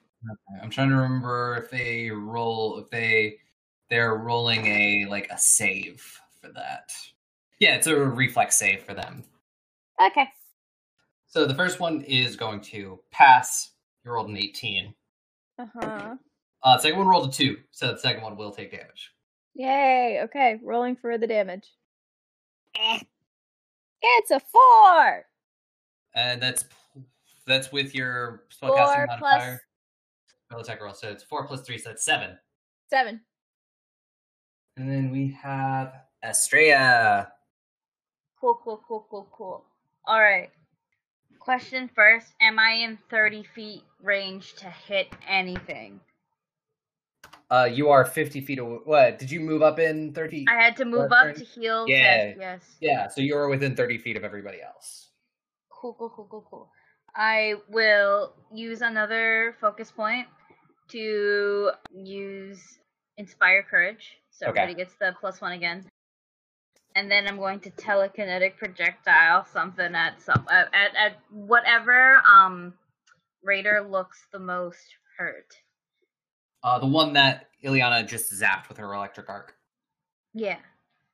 I'm 0.62 0.70
trying 0.70 0.90
to 0.90 0.96
remember 0.96 1.56
if 1.56 1.70
they 1.70 2.10
roll 2.10 2.78
if 2.78 2.90
they 2.90 3.36
they're 3.88 4.16
rolling 4.16 4.66
a 4.66 5.06
like 5.08 5.28
a 5.30 5.38
save 5.38 6.04
for 6.40 6.48
that. 6.52 6.92
Yeah, 7.60 7.76
it's 7.76 7.86
a 7.86 7.96
reflex 7.96 8.56
save 8.56 8.82
for 8.82 8.92
them. 8.92 9.24
Okay. 10.04 10.28
So 11.26 11.46
the 11.46 11.54
first 11.54 11.80
one 11.80 12.02
is 12.02 12.36
going 12.36 12.60
to 12.62 13.00
pass. 13.10 13.72
You 14.04 14.10
rolled 14.10 14.28
an 14.28 14.36
18. 14.36 14.94
Uh-huh. 15.58 16.16
Uh, 16.62 16.78
second 16.78 16.98
one 16.98 17.08
rolled 17.08 17.28
a 17.28 17.32
two, 17.32 17.56
so 17.70 17.92
the 17.92 17.98
second 17.98 18.22
one 18.22 18.36
will 18.36 18.50
take 18.50 18.72
damage. 18.72 19.12
Yay. 19.56 20.20
Okay, 20.24 20.60
rolling 20.62 20.96
for 20.96 21.16
the 21.18 21.26
damage. 21.26 21.66
Eh. 22.78 22.98
It's 24.02 24.30
a 24.30 24.38
4. 24.40 25.24
And 26.14 26.40
that's 26.40 26.64
that's 27.46 27.72
with 27.72 27.94
your 27.94 28.44
Four 28.60 28.70
spellcasting 28.76 29.06
plus- 29.18 29.20
modifier. 29.20 29.60
Spell 30.48 30.60
attack 30.60 30.80
roll. 30.82 30.94
So 30.94 31.08
it's 31.08 31.24
four 31.24 31.46
plus 31.46 31.62
three, 31.62 31.78
so 31.78 31.88
that's 31.90 32.04
seven. 32.04 32.38
7. 32.90 33.20
And 34.76 34.90
then 34.90 35.10
we 35.10 35.36
have 35.42 35.94
Astraea. 36.24 37.28
Cool, 38.40 38.60
cool, 38.62 38.82
cool, 38.86 39.06
cool, 39.10 39.28
cool. 39.32 39.64
All 40.04 40.20
right. 40.20 40.50
Question 41.40 41.90
first: 41.94 42.26
Am 42.40 42.58
I 42.58 42.72
in 42.72 42.98
thirty 43.10 43.44
feet 43.54 43.82
range 44.02 44.54
to 44.54 44.66
hit 44.66 45.08
anything? 45.26 46.00
Uh, 47.50 47.68
you 47.70 47.88
are 47.90 48.04
50 48.04 48.40
feet 48.40 48.58
away. 48.58 48.78
What? 48.84 49.18
Did 49.18 49.30
you 49.30 49.40
move 49.40 49.62
up 49.62 49.78
in 49.78 50.12
30? 50.12 50.46
I 50.48 50.54
had 50.54 50.76
to 50.78 50.84
move 50.84 51.12
up 51.12 51.22
turn? 51.22 51.34
to 51.36 51.44
heal. 51.44 51.88
Yeah. 51.88 51.96
Yes. 51.96 52.36
yes. 52.38 52.76
Yeah, 52.80 53.08
so 53.08 53.20
you're 53.20 53.48
within 53.48 53.76
30 53.76 53.98
feet 53.98 54.16
of 54.16 54.24
everybody 54.24 54.60
else. 54.60 55.10
Cool, 55.70 55.94
cool, 55.98 56.10
cool, 56.10 56.26
cool, 56.30 56.46
cool. 56.50 56.70
I 57.14 57.54
will 57.68 58.34
use 58.52 58.82
another 58.82 59.56
focus 59.60 59.90
point 59.90 60.26
to 60.88 61.70
use 61.94 62.60
Inspire 63.16 63.62
Courage. 63.62 64.18
So 64.30 64.46
Okay. 64.48 64.60
everybody 64.60 64.84
gets 64.84 64.94
the 65.00 65.14
plus 65.20 65.40
one 65.40 65.52
again. 65.52 65.86
And 66.94 67.10
then 67.10 67.28
I'm 67.28 67.36
going 67.36 67.60
to 67.60 67.70
telekinetic 67.70 68.56
projectile 68.56 69.44
something 69.52 69.94
at 69.94 70.20
some 70.20 70.46
at, 70.50 70.68
at, 70.74 70.96
at 70.96 71.16
whatever 71.30 72.22
um 72.26 72.74
Raider 73.42 73.86
looks 73.88 74.26
the 74.32 74.38
most 74.38 74.84
hurt. 75.18 75.54
Uh, 76.66 76.80
the 76.80 76.86
one 76.86 77.12
that 77.12 77.46
Illiana 77.64 78.04
just 78.06 78.32
zapped 78.32 78.68
with 78.68 78.76
her 78.78 78.92
electric 78.92 79.28
arc. 79.28 79.54
Yeah. 80.34 80.56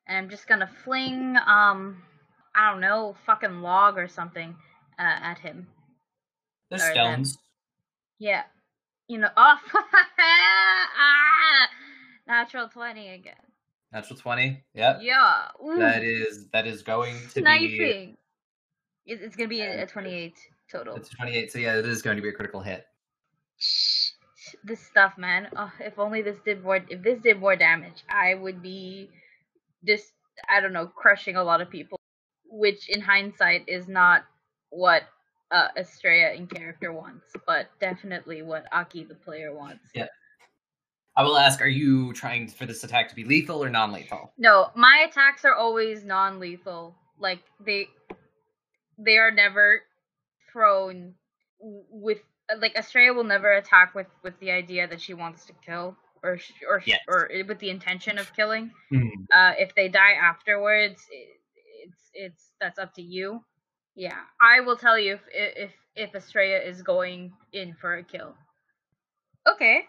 And 0.09 0.17
I'm 0.17 0.31
just 0.31 0.47
gonna 0.49 0.71
fling 0.83 1.37
um 1.47 2.03
I 2.55 2.71
don't 2.71 2.81
know, 2.81 3.15
fucking 3.27 3.61
log 3.61 3.99
or 3.99 4.09
something 4.09 4.57
uh, 4.99 5.03
at 5.23 5.39
him. 5.39 5.67
They're 6.71 6.79
then. 6.79 6.93
stones. 6.95 7.39
Yeah. 8.19 8.45
You 9.09 9.19
know, 9.19 9.29
oh, 9.37 9.57
ah, 10.19 11.69
natural 12.27 12.69
20 12.69 13.09
again. 13.11 13.35
Natural 13.93 14.19
20. 14.19 14.63
Yep. 14.75 14.99
Yeah. 15.03 15.49
Ooh, 15.63 15.79
That 15.79 16.03
is 16.03 16.49
that 16.53 16.67
is 16.67 16.83
going 16.83 17.15
to 17.35 17.35
be 17.35 17.41
sniping. 17.43 18.17
It- 19.05 19.21
It's 19.23 19.37
going 19.37 19.49
to 19.51 19.55
be 19.55 19.61
a, 19.61 19.83
a 19.83 19.87
28 19.87 20.35
total. 20.71 20.95
it's 20.97 21.11
28. 21.11 21.53
So 21.53 21.59
yeah, 21.59 21.77
it 21.79 21.87
is 21.87 22.01
going 22.01 22.17
to 22.17 22.23
be 22.23 22.31
a 22.31 22.33
critical 22.33 22.61
hit. 22.63 22.87
This 24.65 24.81
stuff, 24.81 25.19
man. 25.19 25.49
Oh, 25.57 25.73
if 25.81 25.99
only 25.99 26.23
this 26.23 26.39
did 26.45 26.63
more, 26.63 26.81
if 26.89 27.03
this 27.03 27.21
did 27.21 27.41
more 27.41 27.57
damage, 27.57 28.05
I 28.09 28.35
would 28.35 28.63
be 28.63 29.11
just, 29.85 30.13
I 30.49 30.61
don't 30.61 30.73
know, 30.73 30.87
crushing 30.87 31.37
a 31.37 31.43
lot 31.43 31.61
of 31.61 31.69
people. 31.71 31.99
Which 32.47 32.89
in 32.89 33.01
hindsight 33.01 33.65
is 33.67 33.89
not 33.89 34.25
what 34.71 35.05
uh, 35.51 35.69
Astraea 35.79 36.37
in 36.37 36.47
character 36.47 36.93
wants, 36.93 37.33
but 37.47 37.69
definitely 37.81 38.43
what 38.43 38.67
Aki 38.73 39.05
the 39.05 39.15
player 39.15 39.55
wants. 39.55 39.85
Yeah. 39.95 40.07
I 41.17 41.23
will 41.25 41.37
ask, 41.37 41.61
are 41.61 41.67
you 41.67 42.13
trying 42.15 42.49
for 42.49 42.65
this 42.65 42.85
attack 42.85 43.09
to 43.09 43.15
be 43.15 43.25
lethal 43.25 43.63
or 43.63 43.69
non-lethal? 43.69 44.33
No, 44.39 44.71
my 44.75 45.07
attacks 45.09 45.45
are 45.45 45.55
always 45.55 46.05
non-lethal. 46.05 46.95
Like 47.19 47.41
they 47.65 47.89
they 48.99 49.19
are 49.19 49.31
never 49.31 49.83
thrown 50.51 51.15
with 51.61 52.19
like 52.61 52.75
Astraea 52.75 53.15
will 53.15 53.25
never 53.25 53.53
attack 53.53 53.95
with 53.95 54.07
with 54.23 54.39
the 54.41 54.51
idea 54.51 54.87
that 54.89 55.01
she 55.01 55.15
wants 55.15 55.45
to 55.47 55.53
kill 55.65 55.97
or 56.23 56.39
or 56.69 56.83
Yes. 56.87 57.01
or 57.09 57.31
with 57.49 57.59
the 57.59 57.71
intention 57.71 58.19
of 58.19 58.35
killing. 58.35 58.71
Hmm. 58.91 59.09
Uh 59.33 59.53
if 59.59 59.75
they 59.75 59.89
die 59.89 60.13
afterwards, 60.13 61.03
it, 61.11 61.29
it's 61.85 62.11
it's 62.15 62.51
that's 62.61 62.79
up 62.79 62.95
to 62.95 63.03
you. 63.03 63.45
Yeah, 63.95 64.21
I 64.41 64.61
will 64.61 64.77
tell 64.77 64.99
you 64.99 65.15
if 65.15 65.21
if 65.33 65.73
if 65.95 66.13
Astraea 66.13 66.67
is 66.67 66.83
going 66.83 67.33
in 67.53 67.75
for 67.75 67.97
a 67.97 68.03
kill. 68.03 68.35
Okay. 69.47 69.83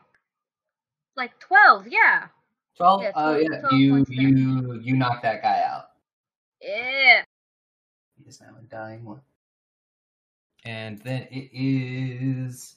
Like 1.15 1.39
12, 1.39 1.87
yeah. 1.89 2.27
12? 2.77 3.01
Yeah, 3.03 3.09
uh, 3.15 3.33
12 3.37 3.41
yeah. 3.41 3.59
12 3.59 3.73
You 3.73 3.91
points 3.91 4.09
of 4.09 4.15
you 4.15 4.79
you 4.81 4.95
knock 4.95 5.21
that 5.21 5.41
guy 5.43 5.61
out. 5.63 5.85
Yeah. 6.61 7.23
He 8.17 8.27
is 8.27 8.41
now 8.41 8.55
a 8.59 8.63
dying 8.63 9.05
one. 9.05 9.21
And 10.65 10.99
then 10.99 11.27
it 11.29 11.49
is 11.53 12.75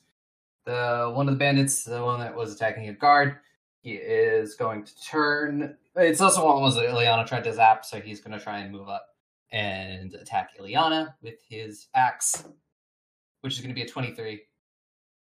the 0.64 1.12
one 1.14 1.28
of 1.28 1.34
the 1.34 1.38
bandits, 1.38 1.84
the 1.84 2.02
one 2.02 2.20
that 2.20 2.34
was 2.34 2.54
attacking 2.54 2.88
a 2.88 2.92
guard. 2.92 3.36
He 3.82 3.92
is 3.92 4.54
going 4.54 4.84
to 4.84 5.00
turn. 5.00 5.76
It's 5.94 6.20
also 6.20 6.44
one 6.44 6.60
was 6.60 6.74
that 6.74 7.28
tried 7.28 7.44
to 7.44 7.52
zap, 7.52 7.84
so 7.84 8.00
he's 8.00 8.20
going 8.20 8.36
to 8.36 8.42
try 8.42 8.58
and 8.58 8.72
move 8.72 8.88
up 8.88 9.06
and 9.52 10.12
attack 10.14 10.58
Illiana 10.58 11.14
with 11.22 11.36
his 11.48 11.86
axe, 11.94 12.44
which 13.42 13.54
is 13.54 13.60
going 13.60 13.70
to 13.70 13.74
be 13.74 13.82
a 13.82 13.88
twenty-three. 13.88 14.42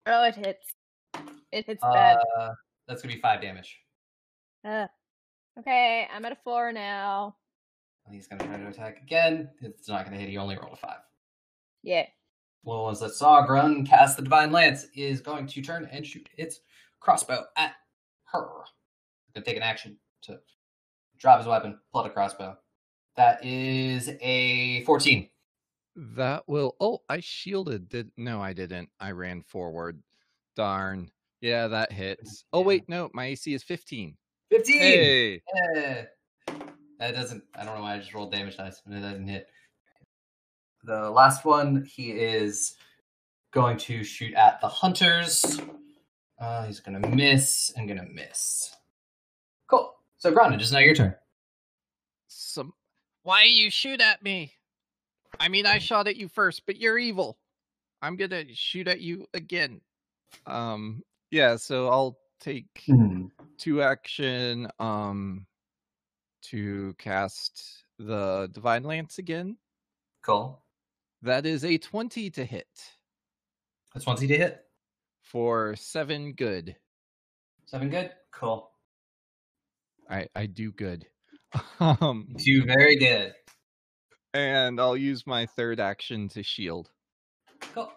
Oh, 0.07 0.25
it 0.25 0.35
hits. 0.35 0.75
It 1.53 1.67
hits 1.67 1.83
bad. 1.83 2.19
Uh, 2.37 2.51
that's 2.89 3.03
going 3.03 3.11
to 3.11 3.17
be 3.17 3.21
five 3.21 3.41
damage. 3.41 3.79
Uh, 4.65 4.87
okay, 5.59 6.09
I'm 6.13 6.25
at 6.25 6.33
a 6.33 6.39
4 6.43 6.73
now. 6.73 7.37
And 8.07 8.15
he's 8.15 8.27
going 8.27 8.39
to 8.39 8.47
try 8.47 8.57
to 8.57 8.69
attack 8.69 9.03
again. 9.03 9.51
It's 9.61 9.89
not 9.89 10.05
going 10.05 10.17
to 10.17 10.21
hit. 10.21 10.31
He 10.31 10.39
only 10.39 10.57
rolled 10.57 10.73
a 10.73 10.77
five. 10.77 10.99
Yeah. 11.83 12.07
Well, 12.65 12.85
was 12.85 13.01
that 13.01 13.13
Sogrun 13.13 13.87
cast 13.87 14.17
the 14.17 14.23
Divine 14.23 14.53
Lance 14.53 14.87
is 14.95 15.21
going 15.21 15.47
to 15.47 15.63
turn 15.63 15.89
and 15.91 16.07
shoot 16.07 16.29
its 16.37 16.61
crossbow 17.01 17.45
at 17.57 17.75
her. 18.33 18.47
Gonna 19.35 19.45
take 19.45 19.57
an 19.57 19.63
action 19.63 19.97
to 20.23 20.41
drop 21.19 21.39
his 21.39 21.47
weapon, 21.47 21.79
pull 21.93 22.03
out 22.03 22.07
a 22.07 22.11
crossbow. 22.11 22.57
That 23.17 23.45
is 23.45 24.11
a 24.21 24.85
14. 24.85 25.29
That 25.97 26.45
will. 26.47 26.77
Oh, 26.79 27.01
I 27.09 27.21
shielded. 27.21 27.89
Did 27.89 28.11
no, 28.17 28.41
I 28.41 28.53
didn't. 28.53 28.89
I 29.01 29.11
ran 29.11 29.43
forward. 29.43 30.01
Darn. 30.55 31.11
Yeah, 31.41 31.67
that 31.69 31.91
hits. 31.93 32.45
Oh 32.53 32.61
Yeah. 32.61 32.67
wait, 32.67 32.89
no, 32.89 33.11
my 33.15 33.27
AC 33.27 33.53
is 33.55 33.63
15. 33.63 34.17
15! 34.51 34.79
Hey, 34.79 35.43
Eh. 35.67 36.05
That 36.99 37.15
doesn't. 37.15 37.45
I 37.55 37.65
don't 37.65 37.77
know 37.77 37.83
why 37.83 37.95
I 37.95 37.99
just 37.99 38.15
rolled 38.15 38.33
damage 38.33 38.57
dice, 38.57 38.81
and 38.87 38.95
it 38.95 39.01
doesn't 39.01 39.27
hit. 39.29 39.47
The 40.89 41.11
last 41.11 41.45
one, 41.45 41.85
he 41.85 42.13
is 42.13 42.77
going 43.51 43.77
to 43.77 44.03
shoot 44.03 44.33
at 44.33 44.59
the 44.63 44.69
hunters. 44.69 45.61
Uh, 46.41 46.65
he's 46.65 46.81
gonna 46.81 47.07
miss 47.11 47.75
and 47.77 47.87
gonna 47.87 48.07
miss. 48.11 48.75
Cool. 49.67 49.95
So, 50.17 50.33
Grana, 50.33 50.57
just 50.57 50.73
now 50.73 50.79
your 50.79 50.95
turn. 50.95 51.15
some. 52.29 52.73
Why 53.23 53.43
you 53.43 53.71
shoot 53.71 54.01
at 54.01 54.23
me? 54.23 54.55
I 55.39 55.49
mean, 55.49 55.67
I 55.67 55.77
shot 55.79 56.09
at 56.09 56.17
you 56.17 56.27
first, 56.27 56.63
but 56.65 56.79
you're 56.79 56.97
evil. 56.97 57.37
I'm 58.01 58.17
gonna 58.17 58.45
shoot 58.55 58.89
at 58.89 59.03
you 59.03 59.27
again. 59.35 59.83
Um. 60.47 61.03
Yeah. 61.31 61.57
So 61.57 61.89
I'll 61.89 62.17
take 62.41 62.89
two 63.59 63.83
action. 63.83 64.71
Um. 64.79 65.45
To 66.45 66.95
cast 66.97 67.85
the 67.99 68.49
divine 68.53 68.85
lance 68.85 69.19
again. 69.19 69.59
Cool. 70.25 70.63
That 71.23 71.47
is 71.47 71.65
a 71.65 71.79
20 71.79 72.31
to 72.31 72.45
hit 72.45 72.69
That's 73.93 74.05
20 74.05 74.27
to 74.29 74.37
hit. 74.37 74.65
for 75.23 75.75
seven 75.77 76.33
good. 76.33 76.77
Seven 77.67 77.91
good. 77.91 78.13
Cool. 78.33 78.71
I 80.09 80.29
I 80.35 80.47
do 80.47 80.73
good. 80.73 81.07
Um, 81.81 82.29
Do 82.37 82.65
very 82.67 82.97
good. 82.97 83.35
and 84.35 84.79
I'll 84.81 84.97
use 84.97 85.27
my 85.27 85.47
third 85.47 85.81
action 85.81 86.29
to 86.31 86.43
shield. 86.43 86.91
Cool. 87.75 87.91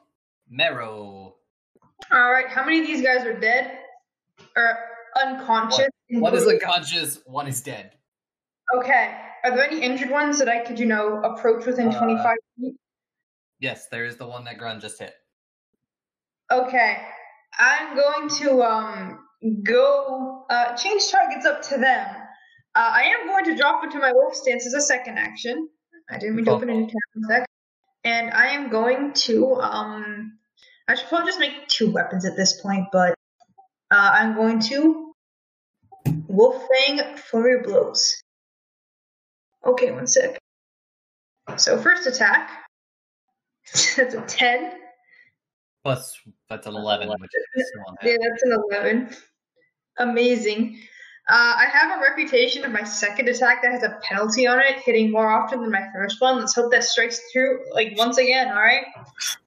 Marrow. 0.49 1.35
All 2.11 2.31
right, 2.31 2.48
how 2.48 2.64
many 2.65 2.80
of 2.81 2.88
these 2.88 3.02
guys 3.03 3.26
are 3.26 3.38
dead 3.39 3.77
or 4.56 4.77
unconscious? 5.22 5.88
One 6.10 6.34
is 6.34 6.48
unconscious. 6.48 7.19
One 7.26 7.48
is 7.48 7.61
dead. 7.61 7.91
Okay. 8.76 9.15
Are 9.43 9.52
there 9.52 9.64
any 9.65 9.81
injured 9.81 10.10
ones 10.10 10.39
that 10.39 10.48
I 10.49 10.60
could, 10.64 10.80
you 10.80 10.85
know, 10.85 11.22
approach 11.23 11.65
within 11.65 11.89
Uh, 11.89 11.99
25 11.99 12.35
feet? 12.60 12.76
Yes, 13.61 13.88
there 13.88 14.05
is 14.05 14.17
the 14.17 14.25
one 14.25 14.43
that 14.45 14.57
Grun 14.57 14.81
just 14.81 14.99
hit. 14.99 15.13
Okay. 16.51 16.97
I'm 17.57 17.95
going 17.95 18.29
to 18.39 18.63
um 18.63 19.19
go 19.63 20.45
uh 20.49 20.75
change 20.75 21.09
targets 21.09 21.45
up 21.45 21.61
to 21.69 21.77
them. 21.77 22.07
Uh, 22.73 22.91
I 22.93 23.03
am 23.03 23.27
going 23.27 23.45
to 23.45 23.55
drop 23.55 23.83
into 23.83 23.99
my 23.99 24.11
wolf 24.13 24.35
stance 24.35 24.65
as 24.65 24.73
a 24.73 24.81
second 24.81 25.17
action. 25.17 25.69
I 26.09 26.17
didn't 26.17 26.38
mean 26.38 26.45
to 26.45 26.51
open 26.51 26.69
any 26.69 26.88
tab 26.88 26.95
in 27.15 27.23
a 27.23 27.27
sec. 27.27 27.47
And 28.03 28.31
I 28.31 28.47
am 28.47 28.69
going 28.69 29.13
to 29.13 29.55
um 29.55 30.39
I 30.88 30.95
should 30.95 31.07
probably 31.07 31.27
just 31.27 31.39
make 31.39 31.67
two 31.67 31.91
weapons 31.91 32.25
at 32.25 32.35
this 32.35 32.59
point, 32.61 32.88
but 32.91 33.13
uh, 33.91 34.11
I'm 34.13 34.35
going 34.35 34.59
to 34.61 35.13
Wolf 36.27 36.67
Fang 36.67 37.15
Flurry 37.17 37.61
Blows. 37.61 38.23
Okay, 39.65 39.91
one 39.91 40.07
sec. 40.07 40.39
So 41.57 41.77
first 41.77 42.07
attack. 42.07 42.60
That's 43.97 44.13
a 44.15 44.21
ten. 44.27 44.73
Plus, 45.83 46.15
that's 46.47 46.67
an 46.67 46.75
11, 46.75 47.09
which 47.09 47.31
is 47.55 47.67
still 47.69 47.83
on 47.88 47.97
Yeah, 48.03 48.17
that's 48.21 48.43
an 48.43 48.51
11. 48.71 49.15
Amazing. 49.97 50.79
Uh, 51.27 51.55
I 51.57 51.65
have 51.71 51.97
a 51.97 52.01
reputation 52.03 52.63
of 52.65 52.71
my 52.71 52.83
second 52.83 53.29
attack 53.29 53.61
that 53.63 53.71
has 53.71 53.83
a 53.83 53.99
penalty 54.03 54.45
on 54.45 54.59
it, 54.59 54.75
hitting 54.77 55.11
more 55.11 55.29
often 55.31 55.61
than 55.61 55.71
my 55.71 55.88
first 55.93 56.21
one. 56.21 56.39
Let's 56.39 56.53
hope 56.53 56.71
that 56.71 56.83
strikes 56.83 57.19
through, 57.31 57.61
like, 57.73 57.93
once 57.97 58.17
again, 58.17 58.49
alright? 58.49 58.85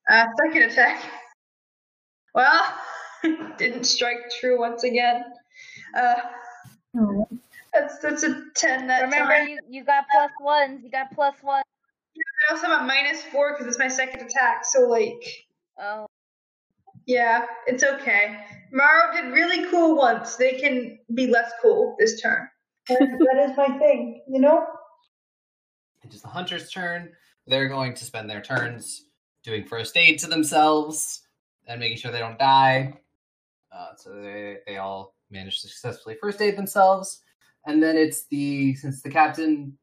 Uh, 0.08 0.26
second 0.44 0.62
attack. 0.70 1.02
Well, 2.34 2.64
didn't 3.58 3.84
strike 3.84 4.28
true 4.40 4.58
once 4.58 4.82
again. 4.82 5.22
Uh, 5.96 6.16
that's, 7.72 8.00
that's 8.00 8.24
a 8.24 8.42
10 8.56 8.88
that 8.88 9.02
Remember, 9.02 9.34
time. 9.34 9.46
you, 9.46 9.60
you 9.70 9.84
got 9.84 10.06
plus 10.10 10.32
ones. 10.40 10.80
You 10.82 10.90
got 10.90 11.14
plus 11.14 11.36
one. 11.42 11.62
I 12.16 12.52
also 12.52 12.66
have 12.66 12.82
a 12.82 12.84
minus 12.84 13.22
4 13.22 13.52
because 13.52 13.66
it's 13.66 13.78
my 13.78 13.88
second 13.88 14.20
attack, 14.20 14.64
so, 14.64 14.88
like, 14.88 15.24
Oh, 15.78 16.06
yeah, 17.06 17.46
it's 17.66 17.82
okay. 17.82 18.38
Marrow 18.70 19.12
did 19.12 19.32
really 19.32 19.68
cool 19.70 19.96
once. 19.96 20.36
They 20.36 20.58
can 20.58 20.98
be 21.14 21.26
less 21.26 21.52
cool 21.60 21.96
this 21.98 22.20
turn. 22.20 22.48
That 22.88 23.48
is 23.50 23.56
my 23.56 23.78
thing, 23.78 24.22
you 24.28 24.40
know? 24.40 24.66
It 26.02 26.14
is 26.14 26.22
the 26.22 26.28
hunter's 26.28 26.70
turn. 26.70 27.12
They're 27.46 27.68
going 27.68 27.94
to 27.94 28.04
spend 28.04 28.28
their 28.28 28.40
turns 28.42 29.06
doing 29.42 29.64
first 29.64 29.96
aid 29.96 30.18
to 30.20 30.26
themselves 30.26 31.22
and 31.66 31.80
making 31.80 31.98
sure 31.98 32.12
they 32.12 32.18
don't 32.18 32.38
die. 32.38 32.98
Uh, 33.72 33.88
so 33.96 34.14
they, 34.14 34.58
they 34.66 34.76
all 34.76 35.14
manage 35.30 35.60
to 35.62 35.68
successfully 35.68 36.16
first 36.20 36.40
aid 36.40 36.56
themselves. 36.56 37.20
And 37.66 37.82
then 37.82 37.96
it's 37.96 38.26
the, 38.26 38.74
since 38.76 39.02
the 39.02 39.10
captain 39.10 39.76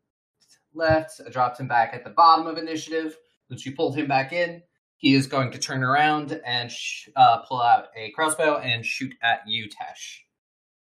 left, 0.73 1.21
I 1.25 1.29
dropped 1.29 1.59
him 1.59 1.67
back 1.67 1.93
at 1.93 2.03
the 2.03 2.09
bottom 2.09 2.47
of 2.47 2.57
initiative. 2.57 3.17
Since 3.49 3.65
you 3.65 3.75
pulled 3.75 3.95
him 3.97 4.07
back 4.07 4.31
in, 4.33 4.61
he 4.97 5.13
is 5.13 5.27
going 5.27 5.51
to 5.51 5.57
turn 5.59 5.83
around 5.83 6.39
and 6.45 6.71
sh- 6.71 7.09
uh, 7.15 7.39
pull 7.39 7.61
out 7.61 7.87
a 7.95 8.11
crossbow 8.11 8.57
and 8.57 8.85
shoot 8.85 9.13
at 9.21 9.41
you, 9.47 9.67
Tesh. 9.67 10.19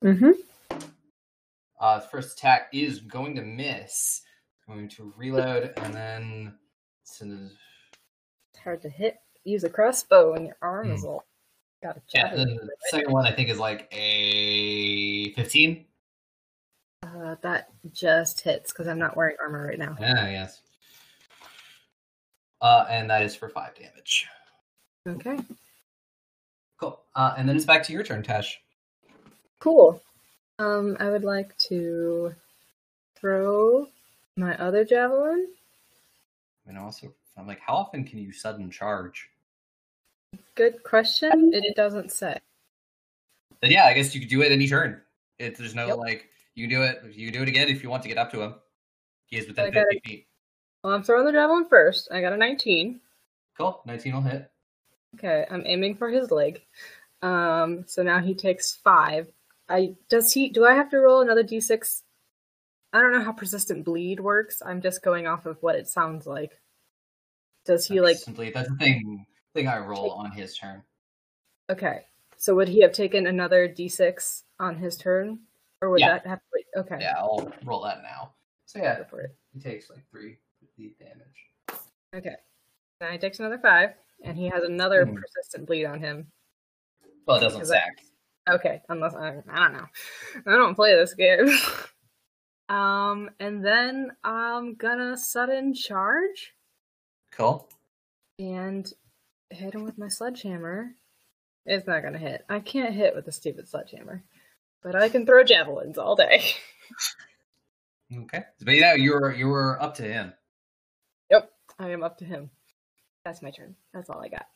Mm-hmm. 0.05 0.31
Uh, 1.81 2.01
first 2.01 2.39
attack 2.39 2.69
is 2.73 3.01
going 3.01 3.37
to 3.37 3.43
miss. 3.43 4.23
Going 4.67 4.89
to 4.91 5.15
reload 5.17 5.73
and 5.79 5.95
then 5.95 6.55
send 7.05 7.51
It's 8.53 8.63
hard 8.63 8.83
to 8.83 8.89
hit. 8.91 9.17
Use 9.45 9.65
a 9.65 9.71
crossbow 9.71 10.33
when 10.33 10.45
your 10.45 10.57
arm 10.61 10.91
is 10.91 11.01
Hmm. 11.03 11.07
all 11.07 11.25
got 11.83 11.97
a 11.97 12.03
Yeah, 12.13 12.35
then 12.35 12.49
the 12.49 12.69
second 12.91 13.13
one 13.13 13.25
I 13.27 13.33
think 13.35 13.49
is 13.49 13.59
like 13.59 13.89
a 13.93 15.33
15. 15.35 15.87
Uh, 17.03 17.37
that 17.43 17.69
just 17.93 18.41
hits 18.41 18.73
because 18.73 18.89
I'm 18.89 18.99
not 18.99 19.17
wearing 19.17 19.37
armor 19.41 19.67
right 19.67 19.79
now. 19.79 19.97
Yeah, 20.01 20.29
yes. 20.31 20.61
Uh, 22.61 22.87
and 22.91 23.09
that 23.11 23.23
is 23.23 23.37
for 23.37 23.49
five 23.49 23.75
damage. 23.77 24.27
Okay. 25.09 25.39
Cool. 26.79 27.01
Uh, 27.15 27.35
and 27.37 27.49
then 27.49 27.57
it's 27.57 27.65
back 27.65 27.83
to 27.85 27.93
your 27.93 28.03
turn, 28.03 28.23
Tesh. 28.23 28.55
Cool. 29.61 30.03
Um, 30.59 30.97
I 30.99 31.11
would 31.11 31.25
like 31.25 31.57
to 31.69 32.35
throw 33.17 33.87
my 34.37 34.57
other 34.59 34.85
javelin. 34.85 35.49
And 36.67 36.77
also, 36.77 37.13
I'm 37.37 37.47
like, 37.47 37.61
how 37.61 37.75
often 37.75 38.05
can 38.05 38.19
you 38.19 38.33
sudden 38.33 38.71
charge? 38.71 39.29
Good 40.57 40.83
question. 40.83 41.53
It 41.55 41.77
doesn't 41.77 42.11
say. 42.11 42.39
Then 43.61 43.71
yeah, 43.71 43.87
I 43.87 43.95
guess 43.95 44.15
you 44.15 44.21
could 44.21 44.29
do 44.29 44.43
it 44.43 44.53
any 44.53 44.69
turn. 44.69 45.01
It, 45.39 45.57
there's 45.57 45.75
no 45.75 45.87
Yep. 45.87 45.97
like 45.99 46.29
you 46.59 46.69
do 46.69 46.83
it. 46.83 47.03
You 47.13 47.31
do 47.31 47.43
it 47.43 47.49
again 47.49 47.69
if 47.69 47.83
you 47.83 47.89
want 47.89 48.03
to 48.03 48.09
get 48.09 48.19
up 48.19 48.31
to 48.33 48.43
him. 48.43 48.55
He 49.27 49.39
is 49.39 49.47
within 49.47 49.67
I 49.67 49.71
got 49.71 49.87
50 49.93 50.01
feet. 50.05 50.27
Well, 50.83 50.93
I'm 50.95 51.03
throwing 51.03 51.25
the 51.27 51.33
javelin 51.33 51.67
first. 51.69 52.09
I 52.11 52.21
got 52.21 52.33
a 52.33 52.37
19. 52.37 53.01
Cool. 53.57 53.81
19 53.87 54.15
will 54.15 54.21
hit. 54.23 54.51
Okay, 55.17 55.47
I'm 55.51 55.63
aiming 55.67 55.97
for 55.97 56.09
his 56.11 56.31
leg. 56.31 56.63
Um, 57.23 57.85
so 57.87 58.03
now 58.03 58.21
he 58.21 58.35
takes 58.35 58.75
five. 58.75 59.31
I 59.69 59.95
does 60.09 60.33
he? 60.33 60.49
Do 60.49 60.65
I 60.65 60.75
have 60.75 60.91
to 60.91 60.99
roll 60.99 61.21
another 61.21 61.43
d6? 61.43 62.03
I 62.93 63.01
don't 63.01 63.13
know 63.13 63.23
how 63.23 63.33
persistent 63.33 63.85
bleed 63.85 64.21
works. 64.21 64.63
I'm 64.65 64.81
just 64.81 65.03
going 65.03 65.27
off 65.27 65.47
of 65.47 65.63
what 65.63 65.77
it 65.77 65.89
sounds 65.89 66.27
like. 66.27 66.59
Does 67.67 67.87
he 67.87 68.01
like? 68.01 68.17
simply 68.17 68.51
that's 68.51 68.69
the 68.69 68.77
thing 68.77 69.27
thing 69.55 69.69
I 69.69 69.79
roll 69.79 70.13
on 70.13 70.31
his 70.31 70.57
turn. 70.57 70.83
Okay, 71.71 72.07
so 72.37 72.55
would 72.55 72.69
he 72.69 72.81
have 72.83 72.93
taken 72.93 73.27
another 73.27 73.69
d6 73.69 74.43
on 74.59 74.77
his 74.77 74.97
turn, 74.97 75.41
or 75.83 75.91
would 75.91 76.01
Yeah. 76.01 76.15
that 76.15 76.27
have? 76.27 76.41
Okay, 76.77 76.99
Yeah, 77.01 77.15
I'll 77.19 77.51
roll 77.65 77.83
that 77.83 78.03
now. 78.03 78.33
So 78.67 78.79
yeah, 78.79 78.99
go 78.99 79.05
for 79.05 79.21
it. 79.23 79.35
he 79.55 79.61
takes 79.61 79.89
like 79.91 80.05
three 80.11 80.39
damage. 81.01 81.81
Okay, 82.15 82.37
now 83.01 83.09
he 83.11 83.19
takes 83.19 83.39
another 83.41 83.59
five, 83.59 83.91
and 84.25 84.37
he 84.37 84.49
has 84.49 84.63
another 84.63 85.05
Hmm. 85.07 85.15
persistent 85.15 85.67
bleed 85.67 85.87
on 85.87 86.01
him. 86.01 86.31
Well, 87.27 87.39
it 87.39 87.41
doesn't 87.41 87.59
Because 87.61 87.73
I- 87.73 88.55
Okay, 88.55 88.81
unless 88.89 89.15
I, 89.15 89.43
I 89.51 89.59
don't 89.59 89.73
know. 89.75 89.87
I 90.47 90.57
don't 90.57 90.75
play 90.75 90.95
this 90.97 91.13
game. 91.15 91.49
um, 92.69 93.31
and 93.41 93.65
then 93.65 94.13
I'm 94.25 94.75
gonna 94.75 95.17
sudden 95.17 95.75
charge 95.75 96.55
Cool. 97.33 97.69
and 98.39 98.91
hit 99.51 99.75
him 99.75 99.85
with 99.85 99.99
my 99.99 100.09
sledgehammer. 100.09 100.95
It's 101.67 101.87
not 101.87 102.03
gonna 102.03 102.19
hit. 102.19 102.45
I 102.49 102.61
can't 102.61 102.95
hit 102.95 103.15
with 103.15 103.29
a 103.29 103.33
stupid 103.33 103.69
sledgehammer, 103.69 104.23
but 104.83 104.95
I 104.95 105.09
can 105.09 105.27
throw 105.27 105.45
javelins 105.45 105.99
all 105.99 106.17
day. 106.17 106.43
Okay. 108.17 108.43
But 108.65 108.75
yeah, 108.75 108.95
you're 108.95 109.33
you're 109.35 109.83
up 109.83 109.95
to 109.97 110.03
him. 110.03 110.33
yep, 111.31 111.53
I 111.79 111.91
am 111.91 112.03
up 112.03 112.17
to 112.19 112.25
him. 112.25 112.51
That's 113.25 113.43
my 113.43 113.51
turn. 113.51 113.75
That's 113.93 114.09
all 114.09 114.23
I 114.23 114.29
got. 114.29 114.47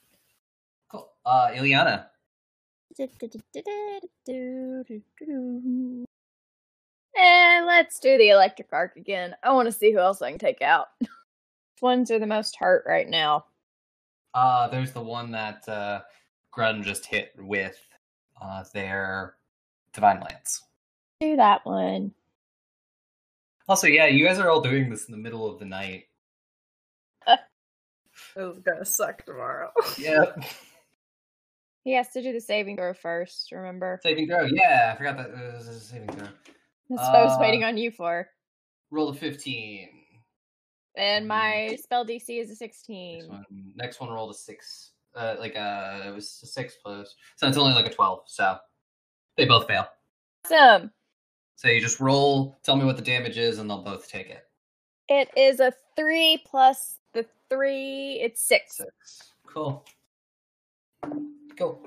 Cool. 0.90 1.10
Uh, 1.24 1.48
Illiana. 1.52 2.06
And 7.14 7.66
let's 7.66 7.98
do 7.98 8.16
the 8.16 8.30
electric 8.30 8.68
arc 8.72 8.96
again. 8.96 9.34
I 9.42 9.52
want 9.52 9.66
to 9.66 9.72
see 9.72 9.92
who 9.92 9.98
else 9.98 10.22
I 10.22 10.30
can 10.30 10.38
take 10.38 10.62
out. 10.62 10.88
Which 10.98 11.10
ones 11.82 12.10
are 12.10 12.18
the 12.18 12.26
most 12.26 12.56
hurt 12.56 12.84
right 12.86 13.08
now? 13.08 13.44
Uh, 14.34 14.68
there's 14.68 14.92
the 14.92 15.02
one 15.02 15.30
that 15.32 15.68
uh, 15.68 16.00
Grun 16.50 16.82
just 16.82 17.04
hit 17.04 17.34
with 17.38 17.78
uh, 18.40 18.64
their 18.72 19.36
divine 19.92 20.20
lance. 20.20 20.62
Do 21.20 21.36
that 21.36 21.64
one. 21.64 22.12
Also, 23.68 23.86
yeah, 23.86 24.06
you 24.06 24.26
guys 24.26 24.38
are 24.38 24.50
all 24.50 24.60
doing 24.60 24.90
this 24.90 25.06
in 25.06 25.12
the 25.12 25.18
middle 25.18 25.50
of 25.50 25.58
the 25.58 25.64
night. 25.66 26.04
It's 28.36 28.58
gonna 28.60 28.84
suck 28.84 29.24
tomorrow. 29.24 29.70
Yep. 29.98 30.44
He 31.84 31.94
has 31.94 32.10
to 32.10 32.22
do 32.22 32.32
the 32.32 32.40
saving 32.40 32.76
throw 32.76 32.94
first, 32.94 33.50
remember? 33.52 33.98
saving 34.02 34.28
throw. 34.28 34.44
Yeah, 34.44 34.92
I 34.94 34.96
forgot 34.96 35.16
that 35.16 35.30
uh, 35.30 35.58
this 35.58 35.66
is 35.66 35.76
a 35.76 35.80
saving 35.80 36.08
throw. 36.10 36.28
That's 36.90 37.02
what 37.08 37.16
I 37.16 37.24
was 37.24 37.36
Uh, 37.36 37.40
waiting 37.40 37.64
on 37.64 37.76
you 37.76 37.90
for. 37.90 38.28
Roll 38.90 39.08
a 39.08 39.14
15. 39.14 39.88
And 40.96 41.24
mm. 41.24 41.28
my 41.28 41.76
spell 41.82 42.04
DC 42.04 42.40
is 42.40 42.48
a 42.48 42.50
Next 42.50 42.58
16. 42.58 43.28
one, 43.28 43.44
next 43.74 44.00
one 44.00 44.10
rolled 44.10 44.30
a 44.30 44.34
six. 44.38 44.92
Uh, 45.14 45.36
like 45.38 45.56
uh, 45.56 46.02
it 46.06 46.14
was 46.14 46.40
a 46.42 46.46
six 46.46 46.76
plus, 46.82 47.14
so 47.36 47.46
it's 47.48 47.56
only 47.56 47.74
like 47.74 47.86
a 47.86 47.92
twelve. 47.92 48.20
So 48.26 48.56
they 49.36 49.44
both 49.44 49.66
fail. 49.66 49.86
Awesome. 50.44 50.90
So 51.56 51.68
you 51.68 51.80
just 51.80 52.00
roll. 52.00 52.58
Tell 52.62 52.76
me 52.76 52.84
what 52.84 52.96
the 52.96 53.02
damage 53.02 53.38
is, 53.38 53.58
and 53.58 53.70
they'll 53.70 53.82
both 53.82 54.08
take 54.08 54.28
it. 54.28 54.44
It 55.08 55.28
is 55.36 55.60
a 55.60 55.72
3 55.96 56.42
plus 56.46 56.98
the 57.12 57.26
3, 57.50 58.20
it's 58.22 58.42
6. 58.42 58.76
Six. 58.76 59.32
Cool. 59.46 59.84
Cool. 61.56 61.80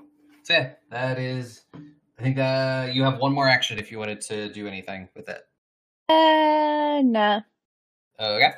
So 0.43 0.53
yeah, 0.53 0.73
that 0.91 1.17
is. 1.17 1.63
I 1.73 2.21
think 2.21 2.37
uh, 2.37 2.87
you 2.91 3.03
have 3.03 3.19
one 3.19 3.33
more 3.33 3.47
action 3.47 3.79
if 3.79 3.91
you 3.91 3.99
wanted 3.99 4.21
to 4.21 4.53
do 4.53 4.67
anything 4.67 5.09
with 5.15 5.27
it. 5.27 5.41
Uh, 6.07 7.01
nah. 7.03 7.41
Okay. 8.19 8.51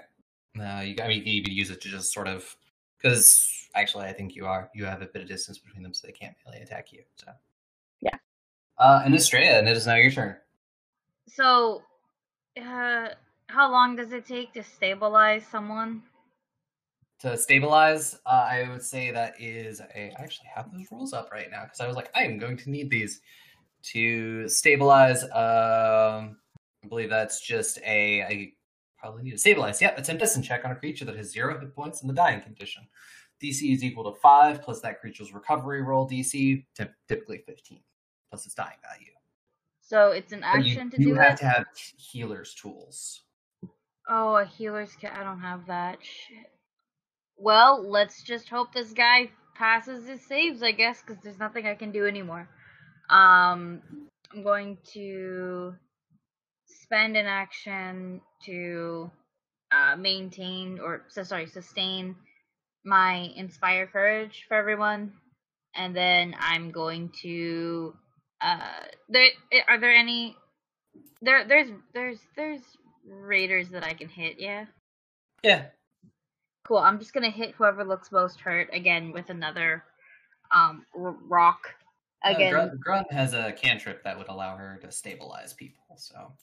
No, 0.53 0.81
you. 0.81 0.95
I 1.01 1.07
mean, 1.07 1.25
you 1.25 1.41
could 1.41 1.53
use 1.53 1.69
it 1.69 1.81
to 1.81 1.89
just 1.89 2.13
sort 2.13 2.27
of 2.27 2.55
because 2.97 3.69
actually, 3.73 4.05
I 4.05 4.13
think 4.13 4.35
you 4.35 4.45
are. 4.45 4.69
You 4.75 4.85
have 4.85 5.01
a 5.01 5.05
bit 5.05 5.21
of 5.21 5.27
distance 5.27 5.57
between 5.57 5.81
them, 5.81 5.93
so 5.93 6.05
they 6.05 6.13
can't 6.13 6.35
really 6.45 6.59
attack 6.59 6.91
you. 6.91 7.03
So. 7.15 7.31
Uh, 8.79 9.01
and 9.03 9.13
Astraea, 9.13 9.57
and 9.57 9.67
it 9.67 9.75
is 9.75 9.87
now 9.87 9.95
your 9.95 10.11
turn. 10.11 10.35
So, 11.27 11.81
uh, 12.59 13.09
how 13.47 13.71
long 13.71 13.95
does 13.95 14.11
it 14.11 14.25
take 14.25 14.53
to 14.53 14.63
stabilize 14.63 15.45
someone? 15.47 16.03
To 17.21 17.35
stabilize, 17.37 18.15
uh, 18.27 18.47
I 18.49 18.69
would 18.69 18.83
say 18.83 19.09
that 19.11 19.33
is 19.39 19.79
a. 19.79 20.13
I 20.17 20.23
actually 20.23 20.49
have 20.53 20.71
those 20.71 20.85
rules 20.91 21.13
up 21.13 21.31
right 21.31 21.49
now 21.49 21.63
because 21.63 21.79
I 21.79 21.87
was 21.87 21.95
like, 21.95 22.11
I 22.15 22.23
am 22.23 22.37
going 22.37 22.57
to 22.57 22.69
need 22.69 22.91
these 22.91 23.21
to 23.93 24.47
stabilize. 24.47 25.23
Um, 25.23 26.37
I 26.83 26.87
believe 26.87 27.09
that's 27.09 27.41
just 27.41 27.79
a. 27.83 28.21
I 28.21 28.51
probably 28.99 29.23
need 29.23 29.31
to 29.31 29.37
stabilize. 29.39 29.81
Yep, 29.81 29.97
it's 29.97 30.09
a 30.09 30.13
medicine 30.13 30.43
check 30.43 30.63
on 30.65 30.71
a 30.71 30.75
creature 30.75 31.05
that 31.05 31.15
has 31.15 31.31
zero 31.31 31.59
hit 31.59 31.73
points 31.73 32.03
in 32.03 32.07
the 32.07 32.13
dying 32.13 32.41
condition. 32.41 32.87
DC 33.41 33.73
is 33.73 33.83
equal 33.83 34.11
to 34.11 34.19
five 34.19 34.61
plus 34.61 34.81
that 34.81 34.99
creature's 34.99 35.33
recovery 35.33 35.81
roll 35.81 36.07
DC, 36.07 36.65
typ- 36.77 36.93
typically 37.07 37.39
fifteen 37.47 37.79
plus 38.29 38.45
its 38.45 38.55
dying 38.55 38.77
value. 38.81 39.13
So 39.81 40.11
it's 40.11 40.33
an 40.33 40.41
But 40.41 40.65
you, 40.65 40.71
action 40.73 40.89
to 40.91 41.01
you 41.01 41.13
do 41.13 41.15
have 41.15 41.33
it. 41.33 41.37
to 41.39 41.45
have 41.45 41.65
healer's 41.97 42.53
tools. 42.53 43.21
Oh, 44.09 44.35
a 44.37 44.45
healer's 44.45 44.93
kit. 44.99 45.11
I 45.13 45.23
don't 45.23 45.39
have 45.41 45.67
that. 45.67 45.97
Shit. 46.01 46.51
Well, 47.37 47.87
let's 47.87 48.23
just 48.23 48.49
hope 48.49 48.73
this 48.73 48.91
guy 48.93 49.29
passes 49.55 50.07
his 50.07 50.21
saves, 50.25 50.63
I 50.63 50.71
guess, 50.71 51.01
because 51.01 51.21
there's 51.23 51.39
nothing 51.39 51.65
I 51.65 51.75
can 51.75 51.91
do 51.91 52.05
anymore. 52.05 52.49
Um, 53.09 53.81
I'm 54.33 54.43
going 54.43 54.77
to 54.93 55.73
spend 56.65 57.15
an 57.15 57.25
action 57.25 58.21
to 58.45 59.09
uh, 59.71 59.95
maintain 59.95 60.79
or 60.79 61.03
so 61.09 61.23
sorry 61.23 61.47
sustain 61.47 62.15
my 62.85 63.31
inspire 63.35 63.87
courage 63.87 64.45
for 64.47 64.55
everyone, 64.55 65.13
and 65.75 65.95
then 65.95 66.35
I'm 66.39 66.71
going 66.71 67.11
to 67.21 67.93
uh 68.41 68.83
there 69.09 69.29
are 69.67 69.79
there 69.79 69.93
any 69.93 70.35
there 71.21 71.47
there's 71.47 71.69
there's 71.93 72.19
there's 72.35 72.61
raiders 73.05 73.69
that 73.69 73.83
I 73.83 73.93
can 73.93 74.09
hit, 74.09 74.39
yeah. 74.39 74.65
Yeah, 75.43 75.65
Cool. 76.67 76.79
I'm 76.79 76.99
just 76.99 77.13
gonna 77.13 77.29
hit 77.29 77.55
whoever 77.55 77.85
looks 77.85 78.11
most 78.11 78.41
hurt 78.41 78.69
again 78.73 79.11
with 79.11 79.29
another 79.29 79.83
um 80.51 80.85
r- 80.97 81.15
rock. 81.27 81.73
Uh, 82.25 82.33
Again, 82.33 82.51
Grun, 82.51 82.79
Grun 82.83 83.05
has 83.11 83.33
a 83.33 83.53
cantrip 83.53 84.03
that 84.03 84.17
would 84.17 84.27
allow 84.27 84.57
her 84.57 84.77
to 84.81 84.91
stabilize 84.91 85.53
people. 85.53 85.83
So 85.95 86.33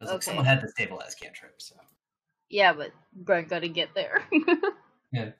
it 0.00 0.04
was 0.04 0.10
like 0.10 0.22
someone 0.22 0.44
had 0.44 0.60
to 0.60 0.68
stabilize 0.68 1.14
cantrip. 1.14 1.60
So 1.60 1.74
yeah, 2.50 2.72
but 2.72 2.92
Greg 3.24 3.48
gotta 3.48 3.68
get 3.68 3.94
there. 3.94 4.22
Yeah. 5.12 5.30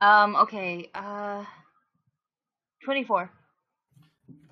Um. 0.00 0.36
Okay. 0.36 0.90
Uh. 0.94 1.44
Twenty-four. 2.82 3.30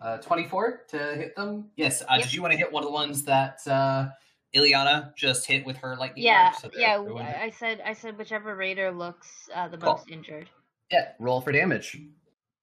Uh, 0.00 0.16
24 0.18 0.82
to 0.88 0.98
hit 0.98 1.36
them. 1.36 1.70
Yes. 1.76 2.02
Uh, 2.02 2.06
Yep. 2.16 2.22
Did 2.22 2.32
you 2.34 2.42
want 2.42 2.52
to 2.52 2.58
hit 2.58 2.72
one 2.72 2.82
of 2.82 2.88
the 2.88 2.92
ones 2.92 3.22
that 3.24 3.60
uh, 3.66 4.08
Illiana 4.54 5.14
just 5.14 5.46
hit 5.46 5.64
with 5.66 5.76
her 5.78 5.94
lightning? 5.96 6.24
Yeah. 6.24 6.52
arc, 6.54 6.60
so 6.60 6.70
yeah. 6.76 6.96
ruined? 6.96 7.28
I, 7.28 7.44
I 7.44 7.50
said. 7.50 7.82
I 7.84 7.92
said 7.92 8.16
whichever 8.16 8.56
raider 8.56 8.90
looks 8.90 9.28
uh, 9.54 9.68
the 9.68 9.76
Cool. 9.76 9.92
most 9.92 10.10
injured. 10.10 10.48
Yeah. 10.90 11.08
Roll 11.18 11.40
for 11.40 11.52
damage. 11.52 11.98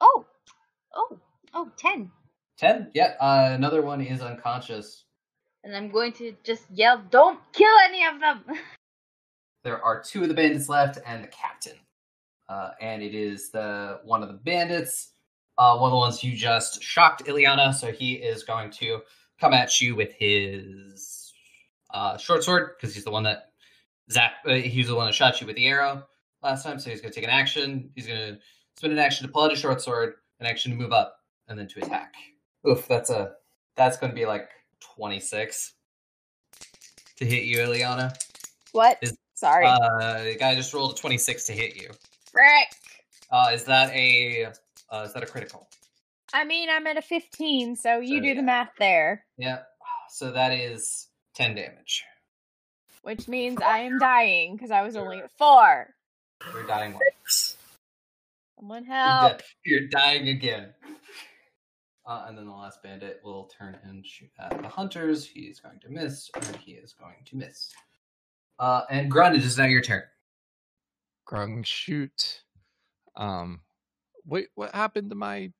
Oh. 0.01 0.25
Oh. 0.95 1.19
Oh. 1.53 1.71
Ten. 1.77 2.11
10. 2.57 2.91
Yeah. 2.95 3.13
Uh, 3.19 3.49
another 3.53 3.81
one 3.83 4.01
is 4.01 4.21
unconscious. 4.21 5.03
And 5.63 5.75
I'm 5.75 5.89
going 5.89 6.13
to 6.13 6.33
just 6.43 6.63
yell, 6.71 7.03
"Don't 7.11 7.39
kill 7.53 7.75
any 7.85 8.05
of 8.05 8.19
them!" 8.19 8.43
There 9.63 9.83
are 9.83 10.01
two 10.01 10.21
of 10.23 10.29
the 10.29 10.33
bandits 10.33 10.69
left 10.69 10.97
and 11.05 11.21
the 11.21 11.27
captain. 11.27 11.73
Uh, 12.47 12.71
and 12.79 13.03
it 13.03 13.13
is 13.13 13.49
the 13.51 13.99
one 14.05 14.23
of 14.23 14.29
the 14.29 14.35
bandits, 14.35 15.09
uh, 15.57 15.77
one 15.77 15.89
of 15.89 15.91
the 15.91 15.97
ones 15.97 16.23
you 16.23 16.35
just 16.35 16.81
shocked 16.81 17.25
Illiana. 17.25 17.73
So 17.73 17.91
he 17.91 18.13
is 18.13 18.43
going 18.43 18.71
to 18.71 19.01
come 19.39 19.53
at 19.53 19.79
you 19.81 19.95
with 19.95 20.11
his 20.13 21.33
uh, 21.93 22.17
short 22.17 22.43
sword 22.43 22.71
because 22.77 22.93
he's 22.93 23.03
the 23.03 23.11
one 23.11 23.23
that 23.23 23.51
Zach. 24.11 24.33
Uh, 24.45 24.53
he's 24.53 24.87
the 24.87 24.95
one 24.95 25.05
that 25.05 25.13
shot 25.13 25.39
you 25.41 25.47
with 25.47 25.55
the 25.55 25.67
arrow 25.67 26.03
last 26.43 26.63
time. 26.63 26.79
So 26.79 26.89
he's 26.89 27.01
going 27.01 27.11
to 27.11 27.15
take 27.19 27.27
an 27.27 27.33
action. 27.33 27.89
He's 27.95 28.07
going 28.07 28.35
to 28.35 28.39
spend 28.75 28.93
an 28.93 28.99
action 28.99 29.25
to 29.25 29.31
pull 29.31 29.43
out 29.43 29.51
his 29.51 29.59
short 29.59 29.81
sword, 29.81 30.15
an 30.39 30.45
action 30.45 30.71
to 30.71 30.77
move 30.77 30.91
up, 30.91 31.19
and 31.47 31.57
then 31.57 31.67
to 31.69 31.79
attack. 31.83 32.13
Oof, 32.67 32.87
that's 32.87 33.09
a 33.09 33.33
that's 33.75 33.97
going 33.97 34.11
to 34.11 34.15
be 34.15 34.25
like 34.25 34.49
twenty 34.79 35.19
six 35.19 35.73
to 37.17 37.25
hit 37.25 37.43
you, 37.43 37.57
Illiana. 37.57 38.15
What? 38.71 38.97
Is- 39.01 39.17
Sorry. 39.37 39.67
Uh, 39.67 40.23
the 40.23 40.35
guy 40.35 40.55
just 40.55 40.73
rolled 40.73 40.93
a 40.93 40.95
26 40.95 41.43
to 41.45 41.53
hit 41.53 41.75
you. 41.75 41.91
Frick. 42.31 42.69
Uh, 43.29 43.51
is 43.53 43.65
that 43.65 43.91
a 43.91 44.51
uh, 44.91 45.03
is 45.05 45.13
that 45.13 45.23
a 45.23 45.25
critical? 45.25 45.67
I 46.33 46.43
mean, 46.43 46.69
I'm 46.69 46.85
at 46.87 46.97
a 46.97 47.01
15, 47.01 47.75
so 47.75 47.99
you 47.99 48.17
So, 48.17 48.21
do 48.21 48.27
yeah. 48.29 48.33
the 48.35 48.41
math 48.43 48.71
there. 48.79 49.25
Yeah. 49.37 49.59
So 50.09 50.31
that 50.31 50.51
is 50.51 51.07
10 51.35 51.55
damage. 51.55 52.03
Which 53.03 53.27
means 53.27 53.61
I 53.61 53.79
am 53.79 53.97
dying 53.99 54.55
because 54.55 54.71
I 54.71 54.81
was 54.81 54.95
only 54.97 55.19
at 55.19 55.31
4. 55.37 55.93
You're 56.53 56.67
dying 56.67 56.93
once. 56.93 57.55
Someone 58.59 58.85
You're, 58.85 58.93
help. 58.95 59.41
you're 59.65 59.87
dying 59.87 60.29
again. 60.29 60.73
Uh, 62.05 62.25
and 62.27 62.37
then 62.37 62.45
the 62.45 62.51
last 62.51 62.81
bandit 62.81 63.19
will 63.23 63.49
turn 63.57 63.77
and 63.83 64.05
shoot 64.05 64.29
at 64.39 64.61
the 64.61 64.67
hunters. 64.67 65.25
He's 65.25 65.59
going 65.59 65.79
to 65.81 65.89
miss, 65.89 66.29
and 66.35 66.55
he 66.57 66.71
is 66.73 66.93
going 66.93 67.17
to 67.25 67.35
miss. 67.37 67.71
Uh, 68.59 68.81
and 68.89 69.11
Grun, 69.11 69.35
it 69.35 69.43
is 69.43 69.57
now 69.57 69.65
your 69.65 69.81
turn. 69.81 70.03
Grun 71.25 71.63
shoot. 71.63 72.41
Um, 73.15 73.59
wait, 74.27 74.49
what 74.55 74.75
happened 74.75 75.09
to 75.09 75.15
my? 75.15 75.51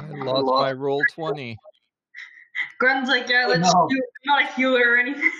I 0.00 0.06
lost 0.08 0.46
my 0.46 0.72
roll 0.72 1.02
twenty. 1.12 1.56
Grun's 2.78 3.08
like, 3.08 3.28
yeah, 3.28 3.44
Oh, 3.46 3.50
let's 3.50 3.72
no. 3.72 3.86
do 3.88 3.96
it. 3.96 4.04
I'm 4.28 4.40
not 4.40 4.50
a 4.50 4.52
healer 4.54 4.80
or 4.92 4.96
anything. 4.98 5.30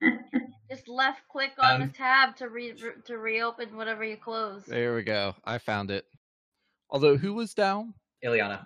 Just 0.70 0.88
left 0.88 1.20
click 1.30 1.52
on 1.58 1.82
Um, 1.82 1.88
the 1.88 1.92
tab 1.92 2.34
to 2.36 2.48
re- 2.48 2.72
re- 2.72 3.02
to 3.04 3.18
reopen 3.18 3.76
whatever 3.76 4.04
you 4.04 4.16
closed. 4.16 4.68
There 4.68 4.94
we 4.94 5.02
go. 5.02 5.34
I 5.44 5.58
found 5.58 5.90
it. 5.90 6.06
Although 6.88 7.16
who 7.16 7.34
was 7.34 7.52
down? 7.52 7.94
Illiana. 8.24 8.64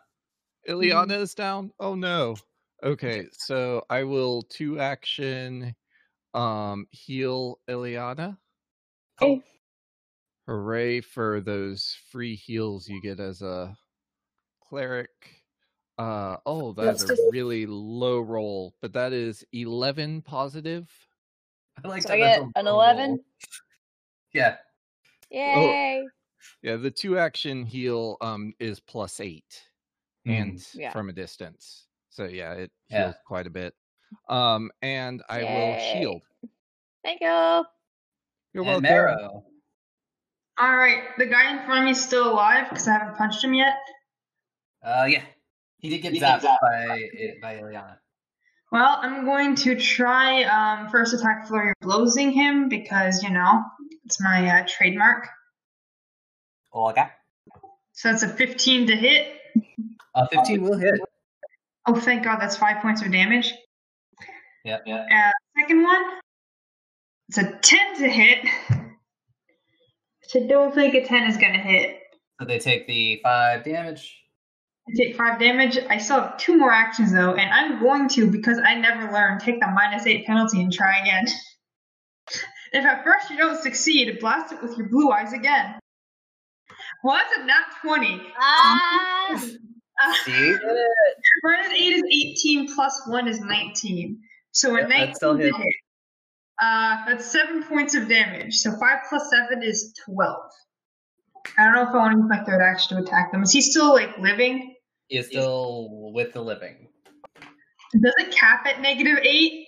Illiana 0.68 1.18
is 1.20 1.34
down. 1.34 1.72
Oh 1.80 1.94
no. 1.94 2.36
Okay, 2.82 3.26
so 3.32 3.84
I 3.90 4.04
will 4.04 4.42
two 4.42 4.78
action 4.78 5.74
um 6.34 6.86
heal 6.90 7.58
Illiana. 7.68 8.36
Cool. 9.18 9.42
Hooray 10.46 11.00
for 11.00 11.40
those 11.40 11.96
free 12.10 12.36
heals 12.36 12.88
you 12.88 13.00
get 13.02 13.18
as 13.20 13.42
a 13.42 13.76
cleric. 14.60 15.42
Uh 15.98 16.36
oh, 16.46 16.72
that's 16.72 17.02
a 17.02 17.08
Let's 17.08 17.22
really 17.30 17.66
low 17.66 18.20
roll, 18.20 18.74
but 18.80 18.92
that 18.92 19.12
is 19.12 19.44
11 19.52 20.22
positive. 20.22 20.90
I 21.84 21.88
like 21.88 22.02
So 22.02 22.08
that 22.10 22.14
I 22.14 22.18
get 22.18 22.42
an 22.54 22.66
11? 22.66 23.10
roll. 23.10 23.18
Yeah. 24.32 24.58
Yay. 25.30 26.06
Yeah, 26.62 26.76
the 26.76 26.90
two 26.90 27.18
action 27.18 27.64
heal 27.64 28.18
um 28.20 28.52
is 28.60 28.80
plus 28.80 29.18
8. 29.20 29.42
and 30.26 30.62
Yeah. 30.74 30.92
from 30.92 31.08
a 31.08 31.12
distance. 31.12 31.86
So 32.10 32.24
yeah, 32.24 32.52
it 32.52 32.72
Yeah. 32.88 33.04
heals 33.04 33.16
quite 33.26 33.46
a 33.46 33.50
bit. 33.50 33.74
Um, 34.28 34.70
and 34.82 35.22
I 35.28 35.42
will 35.44 35.78
shield. 35.78 36.22
Thank 37.02 37.20
you. 37.22 37.26
You're 38.52 38.62
and 38.64 38.66
welcome. 38.66 38.82
Marrow. 38.82 39.44
All 40.58 40.74
right, 40.74 41.02
the 41.18 41.26
guy 41.26 41.50
in 41.52 41.64
front 41.66 41.80
of 41.80 41.84
me 41.84 41.90
is 41.90 42.02
still 42.02 42.30
alive 42.32 42.68
because 42.70 42.88
I 42.88 42.92
haven't 42.92 43.16
punched 43.16 43.44
him 43.44 43.52
yet. 43.54 43.76
Uh, 44.82 45.06
yeah, 45.08 45.22
he 45.78 45.90
did 45.90 45.98
get 45.98 46.12
He 46.12 46.20
zapped 46.20 46.40
did 46.40 46.42
zap. 46.42 46.58
by 46.62 47.08
by 47.42 47.56
Illiana. 47.56 47.98
Well, 48.72 48.98
I'm 49.00 49.24
going 49.24 49.54
to 49.56 49.78
try 49.78 50.42
um, 50.44 50.88
first 50.88 51.14
attack 51.14 51.46
flurry 51.46 51.70
of 51.70 51.74
blowsing 51.82 52.32
him 52.32 52.68
because 52.68 53.22
you 53.22 53.30
know 53.30 53.62
it's 54.04 54.20
my 54.20 54.60
uh, 54.60 54.66
trademark. 54.68 55.28
Oh 56.72 56.88
okay. 56.90 57.06
So 57.92 58.10
that's 58.10 58.22
a 58.22 58.28
15 58.28 58.88
to 58.88 58.96
hit. 58.96 59.40
Uh, 60.14 60.26
15 60.26 60.62
will 60.62 60.78
hit. 60.78 61.00
Oh, 61.86 61.94
thank 61.98 62.24
God, 62.24 62.38
that's 62.40 62.56
five 62.56 62.82
points 62.82 63.00
of 63.00 63.10
damage. 63.10 63.54
Yeah, 64.64 64.78
yeah. 64.84 65.06
Uh, 65.10 65.60
second 65.60 65.82
one, 65.82 66.02
it's 67.28 67.38
a 67.38 67.44
10 67.52 67.96
to 68.00 68.08
hit. 68.08 68.46
Which 70.34 70.42
I 70.42 70.46
don't 70.46 70.74
think 70.74 70.94
a 70.94 71.04
10 71.04 71.30
is 71.30 71.36
gonna 71.36 71.58
hit. 71.58 72.00
So 72.40 72.46
they 72.46 72.58
take 72.58 72.86
the 72.86 73.20
five 73.22 73.64
damage. 73.64 74.14
I 74.88 74.92
take 74.96 75.16
five 75.16 75.40
damage. 75.40 75.78
I 75.88 75.98
still 75.98 76.20
have 76.20 76.38
two 76.38 76.56
more 76.56 76.70
actions 76.70 77.12
though, 77.12 77.34
and 77.34 77.50
I'm 77.50 77.82
going 77.82 78.08
to 78.10 78.30
because 78.30 78.58
I 78.64 78.74
never 78.74 79.12
learned 79.12 79.40
take 79.40 79.60
the 79.60 79.66
minus 79.68 80.06
eight 80.06 80.26
penalty 80.26 80.60
and 80.60 80.72
try 80.72 81.00
again. 81.00 81.26
if 82.72 82.84
at 82.84 83.04
first 83.04 83.30
you 83.30 83.36
don't 83.36 83.60
succeed, 83.60 84.18
blast 84.20 84.52
it 84.52 84.62
with 84.62 84.76
your 84.76 84.88
blue 84.88 85.10
eyes 85.10 85.32
again. 85.32 85.78
Well, 87.02 87.16
that's 87.16 87.38
a 87.38 87.44
nat 87.44 87.64
twenty. 87.82 88.22
Ah! 88.38 89.32
Uh, 89.32 90.14
See? 90.24 90.56
minus 91.42 91.72
eight 91.72 91.94
is 91.94 92.02
eighteen, 92.04 92.72
plus 92.74 93.02
one 93.06 93.26
is 93.26 93.40
nineteen. 93.40 94.20
So 94.52 94.76
a 94.76 94.80
Yep, 94.80 94.88
that 94.88 94.98
nineteen 94.98 95.14
still 95.16 95.36
to 95.36 95.44
hits. 95.44 95.85
Hit. 96.60 96.66
Uh, 96.66 96.96
that's 97.06 97.30
seven 97.30 97.62
points 97.62 97.94
of 97.94 98.08
damage. 98.08 98.56
So 98.56 98.72
five 98.78 98.98
plus 99.08 99.30
seven 99.30 99.62
is 99.62 99.94
twelve. 100.04 100.50
I 101.58 101.64
don't 101.64 101.74
know 101.74 101.82
if 101.82 101.88
I 101.88 101.96
want 101.96 102.12
to 102.12 102.18
use 102.18 102.28
my 102.28 102.44
third 102.44 102.60
action 102.60 102.96
to 102.96 103.02
attack 103.02 103.32
them. 103.32 103.42
Is 103.42 103.52
he 103.52 103.60
still 103.60 103.92
like 103.92 104.18
living? 104.18 104.74
He 105.08 105.18
is 105.18 105.26
still 105.26 106.10
with 106.12 106.32
the 106.32 106.42
living. 106.42 106.88
Does 107.92 108.14
it 108.18 108.32
cap 108.32 108.66
at 108.66 108.80
negative 108.80 109.18
eight? 109.22 109.66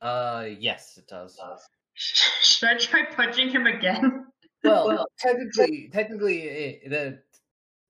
Uh, 0.00 0.46
yes, 0.58 0.98
it 0.98 1.08
does. 1.08 1.40
Should 1.94 2.68
I 2.68 2.76
try 2.76 3.04
punching 3.06 3.48
him 3.48 3.66
again? 3.66 4.26
Well, 4.64 5.06
technically, 5.18 5.88
technically, 5.92 6.40
it, 6.42 6.90
the 6.90 7.20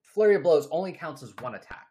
flurry 0.02 0.36
of 0.36 0.42
blows 0.42 0.68
only 0.70 0.92
counts 0.92 1.22
as 1.22 1.34
one 1.40 1.54
attack. 1.54 1.86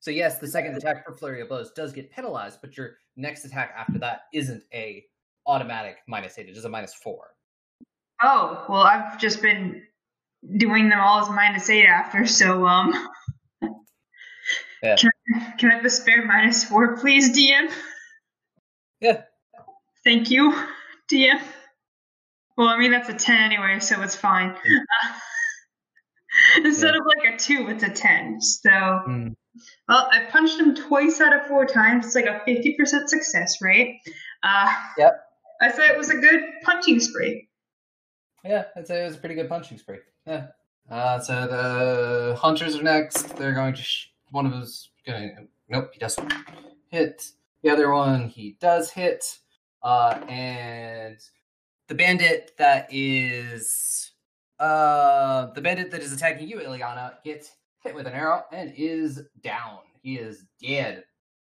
So 0.00 0.10
yes, 0.10 0.38
the 0.38 0.48
second 0.48 0.76
attack 0.76 1.06
for 1.06 1.14
flurry 1.14 1.42
of 1.42 1.48
blows 1.48 1.70
does 1.72 1.92
get 1.92 2.10
penalized, 2.10 2.60
but 2.60 2.76
your 2.76 2.96
next 3.16 3.44
attack 3.44 3.72
after 3.76 3.98
that 3.98 4.22
isn't 4.32 4.64
a 4.72 5.04
automatic 5.46 5.96
minus 6.08 6.38
eight; 6.38 6.48
it 6.48 6.56
is 6.56 6.64
a 6.64 6.68
minus 6.68 6.94
four. 6.94 7.26
Oh, 8.22 8.64
well, 8.68 8.82
I've 8.82 9.18
just 9.18 9.42
been 9.42 9.82
doing 10.56 10.88
them 10.88 11.00
all 11.00 11.20
as 11.22 11.28
minus 11.30 11.68
eight 11.70 11.86
after, 11.86 12.26
so, 12.26 12.66
um. 12.66 12.92
Yeah. 14.82 14.96
Can, 14.96 15.10
can 15.58 15.70
I 15.70 15.74
have 15.76 15.84
a 15.84 15.90
spare 15.90 16.24
minus 16.24 16.64
four, 16.64 16.96
please, 16.96 17.36
DM? 17.36 17.70
Yeah. 19.00 19.22
Thank 20.04 20.30
you, 20.30 20.52
DM. 21.10 21.40
Well, 22.56 22.66
I 22.68 22.76
mean, 22.78 22.90
that's 22.90 23.08
a 23.08 23.14
10 23.14 23.40
anyway, 23.40 23.78
so 23.80 24.02
it's 24.02 24.16
fine. 24.16 24.56
Instead 26.64 26.94
Yeah. 26.94 27.00
of 27.00 27.06
like 27.06 27.34
a 27.34 27.38
2, 27.38 27.68
it's 27.70 27.82
a 27.84 27.90
10. 27.90 28.40
So, 28.40 28.70
Hmm. 29.04 29.28
well, 29.88 30.08
I 30.10 30.24
punched 30.30 30.58
him 30.58 30.74
twice 30.74 31.20
out 31.20 31.32
of 31.34 31.46
four 31.46 31.64
times. 31.66 32.06
It's 32.06 32.14
like 32.16 32.26
a 32.26 32.40
50% 32.46 33.08
success 33.08 33.60
rate. 33.62 34.00
Uh, 34.42 34.72
Yep. 34.98 35.24
I 35.62 35.70
said 35.70 35.90
it 35.90 35.96
was 35.96 36.10
a 36.10 36.16
good 36.16 36.42
punching 36.64 36.98
spree. 36.98 37.48
Yeah, 38.44 38.64
I'd 38.76 38.88
say 38.88 39.02
it 39.02 39.06
was 39.06 39.14
a 39.14 39.18
pretty 39.18 39.36
good 39.36 39.48
punching 39.48 39.78
spree. 39.78 39.98
Yeah. 40.26 40.48
Uh, 40.90 41.20
so 41.20 41.46
the 41.46 42.36
hunters 42.36 42.76
are 42.76 42.82
next. 42.82 43.36
They're 43.36 43.54
going 43.54 43.74
to. 43.74 43.82
Sh- 43.82 44.08
one 44.30 44.44
of 44.44 44.52
them's 44.52 44.90
going. 45.06 45.28
to 45.36 45.46
Nope, 45.68 45.90
he 45.92 46.00
doesn't 46.00 46.32
hit. 46.88 47.24
The 47.62 47.70
other 47.70 47.92
one 47.92 48.28
he 48.28 48.56
does 48.60 48.90
hit. 48.90 49.38
Uh, 49.82 50.18
and 50.28 51.18
the 51.86 51.94
bandit 51.94 52.52
that 52.58 52.88
is. 52.90 54.10
Uh, 54.58 55.52
the 55.52 55.60
bandit 55.60 55.92
that 55.92 56.02
is 56.02 56.12
attacking 56.12 56.48
you, 56.48 56.58
Illiana, 56.58 57.22
gets 57.24 57.52
hit 57.84 57.94
with 57.94 58.06
an 58.08 58.12
arrow 58.12 58.44
and 58.52 58.72
is 58.76 59.22
down. 59.42 59.78
He 60.02 60.16
is 60.16 60.44
dead. 60.60 61.04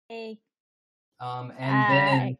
Hey. 0.09 0.39
Um, 1.21 1.53
and 1.57 1.93
then 1.93 2.19
Bye. 2.19 2.38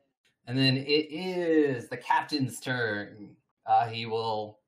And 0.48 0.57
then 0.57 0.78
it 0.78 1.07
is 1.11 1.88
the 1.90 1.98
captain's 1.98 2.60
turn. 2.60 3.36
Uh, 3.65 3.88
he 3.88 4.06
will 4.06 4.60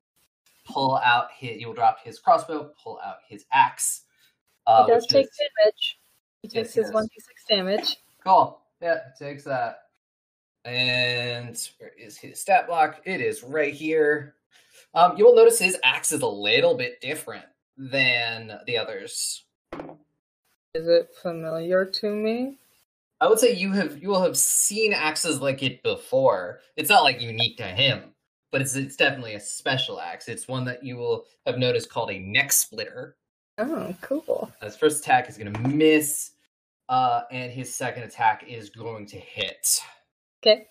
pull 0.66 0.96
out 0.96 1.28
his. 1.36 1.58
He 1.58 1.66
will 1.66 1.74
drop 1.74 1.98
his 2.02 2.18
crossbow, 2.18 2.70
pull 2.82 2.98
out 3.04 3.16
his 3.28 3.44
axe. 3.52 4.02
Uh, 4.66 4.84
he 4.84 4.92
does 4.92 5.06
take 5.06 5.26
is- 5.26 5.38
damage. 5.64 5.98
He 6.42 6.48
takes 6.48 6.74
his 6.74 6.92
one 6.92 7.06
d 7.06 7.10
six 7.18 7.44
damage. 7.48 7.96
Cool. 8.22 8.60
Yeah, 8.80 8.98
takes 9.18 9.44
that. 9.44 9.78
And 10.64 11.56
where 11.78 11.92
is 11.98 12.16
his 12.16 12.40
stat 12.40 12.66
block? 12.66 13.00
It 13.04 13.20
is 13.20 13.42
right 13.42 13.72
here. 13.72 14.34
Um, 14.94 15.16
you 15.16 15.24
will 15.24 15.34
notice 15.34 15.58
his 15.58 15.78
axe 15.82 16.12
is 16.12 16.22
a 16.22 16.26
little 16.26 16.76
bit 16.76 17.00
different 17.00 17.44
than 17.76 18.58
the 18.66 18.78
others. 18.78 19.44
Is 20.74 20.88
it 20.88 21.10
familiar 21.22 21.84
to 21.84 22.14
me? 22.14 22.58
I 23.20 23.28
would 23.28 23.38
say 23.38 23.54
you 23.54 23.72
have 23.72 24.02
you 24.02 24.08
will 24.10 24.22
have 24.22 24.36
seen 24.36 24.92
axes 24.92 25.40
like 25.40 25.62
it 25.62 25.82
before. 25.82 26.60
It's 26.76 26.90
not 26.90 27.02
like 27.02 27.20
unique 27.20 27.56
to 27.58 27.64
him, 27.64 28.14
but 28.52 28.60
it's 28.60 28.74
it's 28.76 28.96
definitely 28.96 29.34
a 29.34 29.40
special 29.40 30.00
axe. 30.00 30.28
It's 30.28 30.46
one 30.48 30.64
that 30.66 30.84
you 30.84 30.96
will 30.96 31.24
have 31.46 31.58
noticed 31.58 31.90
called 31.90 32.10
a 32.10 32.18
neck 32.18 32.52
splitter. 32.52 33.16
Oh, 33.58 33.94
cool. 34.02 34.52
His 34.62 34.76
first 34.76 35.00
attack 35.02 35.30
is 35.30 35.38
going 35.38 35.50
to 35.52 35.60
miss, 35.68 36.32
uh, 36.90 37.22
and 37.30 37.50
his 37.50 37.74
second 37.74 38.02
attack 38.02 38.44
is 38.46 38.68
going 38.68 39.06
to 39.06 39.16
hit. 39.16 39.80
Okay, 40.42 40.66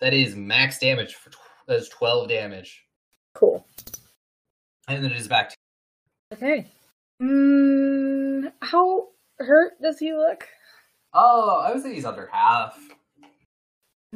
That 0.00 0.14
is 0.14 0.36
max 0.36 0.78
damage 0.78 1.14
for 1.16 1.30
tw- 1.30 1.38
that 1.66 1.78
is 1.80 1.88
twelve 1.88 2.28
damage, 2.28 2.84
cool. 3.34 3.66
and 4.86 5.02
then 5.04 5.10
it 5.10 5.18
is 5.18 5.26
back 5.26 5.50
to 5.50 5.56
Okay. 6.34 6.70
Mm, 7.20 8.52
how 8.62 9.08
hurt 9.38 9.72
does 9.82 9.98
he 9.98 10.12
look? 10.12 10.46
Oh, 11.16 11.62
I 11.66 11.72
would 11.72 11.82
say 11.82 11.94
he's 11.94 12.04
under 12.04 12.28
half. 12.30 12.78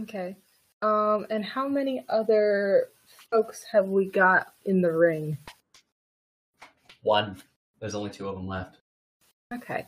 Okay. 0.01 0.37
Um, 0.83 1.27
and 1.31 1.45
how 1.45 1.69
many 1.69 2.05
other 2.09 2.89
folks 3.31 3.65
have 3.73 3.89
we 3.89 4.07
got 4.07 4.53
in 4.65 4.83
the 4.83 4.93
ring? 4.93 5.39
One. 7.03 7.43
There's 7.81 7.95
only 7.95 8.11
two 8.11 8.29
of 8.29 8.37
them 8.37 8.47
left. 8.47 8.77
Okay. 9.55 9.87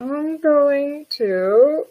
I'm 0.00 0.40
going 0.40 1.06
to 1.10 1.84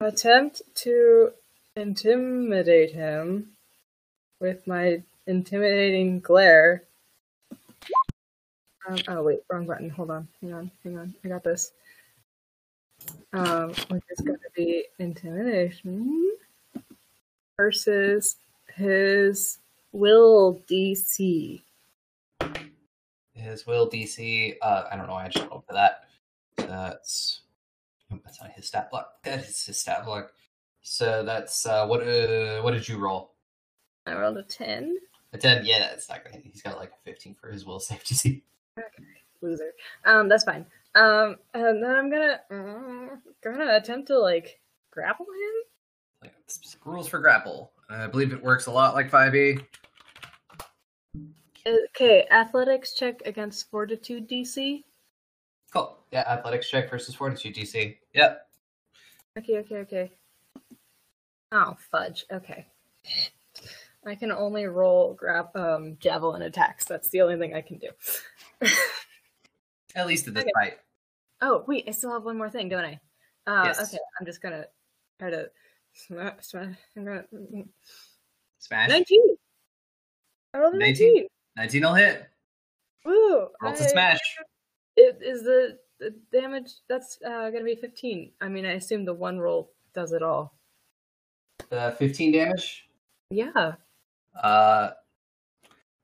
attempt 0.00 0.62
to 0.76 1.32
intimidate 1.76 2.92
him 2.92 3.48
with 4.40 4.66
my 4.66 5.02
intimidating 5.26 6.20
glare. 6.20 6.84
Um, 8.88 8.98
oh 9.08 9.22
wait, 9.22 9.40
wrong 9.50 9.66
button. 9.66 9.90
Hold 9.90 10.10
on. 10.10 10.28
Hang 10.40 10.54
on. 10.54 10.70
Hang 10.84 10.98
on. 10.98 11.14
I 11.24 11.28
got 11.28 11.44
this. 11.44 11.72
Um, 13.34 13.68
which 13.88 14.02
is 14.10 14.20
going 14.20 14.38
to 14.38 14.50
be 14.54 14.84
intimidation 14.98 16.36
versus 17.56 18.36
his 18.74 19.58
will 19.92 20.60
DC. 20.68 21.62
His 23.32 23.66
will 23.66 23.88
DC. 23.88 24.56
Uh, 24.60 24.84
I 24.90 24.96
don't 24.96 25.06
know. 25.06 25.14
why 25.14 25.24
I 25.24 25.28
just 25.28 25.48
rolled 25.48 25.64
for 25.66 25.72
that. 25.72 26.04
That's 26.56 27.40
that's 28.24 28.40
not 28.40 28.52
his 28.52 28.66
stat 28.66 28.90
block. 28.90 29.14
That 29.24 29.40
is 29.44 29.64
his 29.64 29.78
stat 29.78 30.04
block. 30.04 30.32
So 30.82 31.22
that's 31.24 31.64
uh, 31.64 31.86
what? 31.86 32.06
Uh, 32.06 32.60
what 32.60 32.72
did 32.72 32.88
you 32.88 32.98
roll? 32.98 33.30
I 34.06 34.14
rolled 34.14 34.36
a 34.36 34.42
10. 34.42 34.96
A 35.32 35.38
ten. 35.38 35.64
Yeah, 35.64 35.78
that's 35.78 36.08
not. 36.08 36.20
He's 36.42 36.60
got 36.60 36.76
like 36.76 36.90
a 36.90 37.04
fifteen 37.04 37.34
for 37.34 37.50
his 37.50 37.64
will 37.64 37.80
save 37.80 38.04
DC. 38.04 38.42
loser. 39.40 39.72
Um, 40.04 40.28
that's 40.28 40.44
fine. 40.44 40.66
Um, 40.94 41.36
and 41.54 41.82
then 41.82 41.90
I'm 41.90 42.10
gonna 42.10 42.40
uh, 42.50 43.16
gonna 43.42 43.76
attempt 43.76 44.08
to 44.08 44.18
like 44.18 44.60
grapple 44.90 45.26
him. 45.26 46.30
Rules 46.84 47.08
for 47.08 47.18
grapple. 47.18 47.72
I 47.88 48.06
believe 48.06 48.32
it 48.32 48.42
works 48.42 48.66
a 48.66 48.70
lot 48.70 48.94
like 48.94 49.10
five 49.10 49.34
E. 49.34 49.58
Okay, 51.66 52.26
athletics 52.30 52.94
check 52.94 53.22
against 53.24 53.70
fortitude 53.70 54.28
DC. 54.28 54.82
Cool. 55.72 55.98
Yeah, 56.10 56.24
athletics 56.28 56.68
check 56.68 56.90
versus 56.90 57.14
fortitude 57.14 57.54
DC. 57.54 57.96
Yep. 58.14 58.46
Okay, 59.38 59.58
okay, 59.58 59.76
okay. 59.76 60.12
Oh 61.52 61.76
fudge. 61.90 62.26
Okay. 62.30 62.66
I 64.04 64.14
can 64.16 64.32
only 64.32 64.66
roll 64.66 65.14
grab 65.14 65.56
um 65.56 65.96
javelin 66.00 66.42
attacks. 66.42 66.84
That's 66.84 67.08
the 67.08 67.22
only 67.22 67.38
thing 67.38 67.54
I 67.54 67.62
can 67.62 67.78
do. 67.78 67.88
At 69.94 70.06
least 70.06 70.26
at 70.28 70.34
this 70.34 70.42
Okay. 70.44 70.52
fight. 70.54 70.78
Oh 71.40 71.64
wait, 71.66 71.84
I 71.88 71.90
still 71.90 72.12
have 72.12 72.24
one 72.24 72.38
more 72.38 72.50
thing, 72.50 72.68
don't 72.68 72.84
I? 72.84 73.00
Uh, 73.46 73.64
Yes. 73.66 73.80
Okay, 73.88 73.98
I'm 74.18 74.26
just 74.26 74.40
gonna 74.40 74.66
try 75.18 75.30
to 75.30 75.50
smash. 75.92 76.34
smash 76.44 76.76
I'm 76.96 77.04
gonna 77.04 77.24
Smash. 78.58 78.88
nineteen. 78.88 79.36
I 80.54 80.58
rolled 80.58 80.74
19? 80.74 81.08
nineteen. 81.14 81.28
19 81.56 81.82
will 81.82 81.94
hit. 81.94 82.28
Woo! 83.04 83.48
Roll 83.60 83.72
to 83.74 83.84
I- 83.84 83.86
smash. 83.88 84.20
It 84.96 85.18
is 85.22 85.42
the, 85.42 85.78
the 85.98 86.10
damage. 86.30 86.70
That's 86.88 87.18
uh, 87.24 87.50
gonna 87.50 87.64
be 87.64 87.74
fifteen. 87.74 88.32
I 88.40 88.48
mean, 88.48 88.64
I 88.66 88.72
assume 88.72 89.04
the 89.04 89.14
one 89.14 89.38
roll 89.38 89.72
does 89.94 90.12
it 90.12 90.22
all. 90.22 90.54
Uh, 91.70 91.90
15 91.92 92.32
damage. 92.32 92.88
Yeah. 93.30 93.74
Uh, 94.40 94.90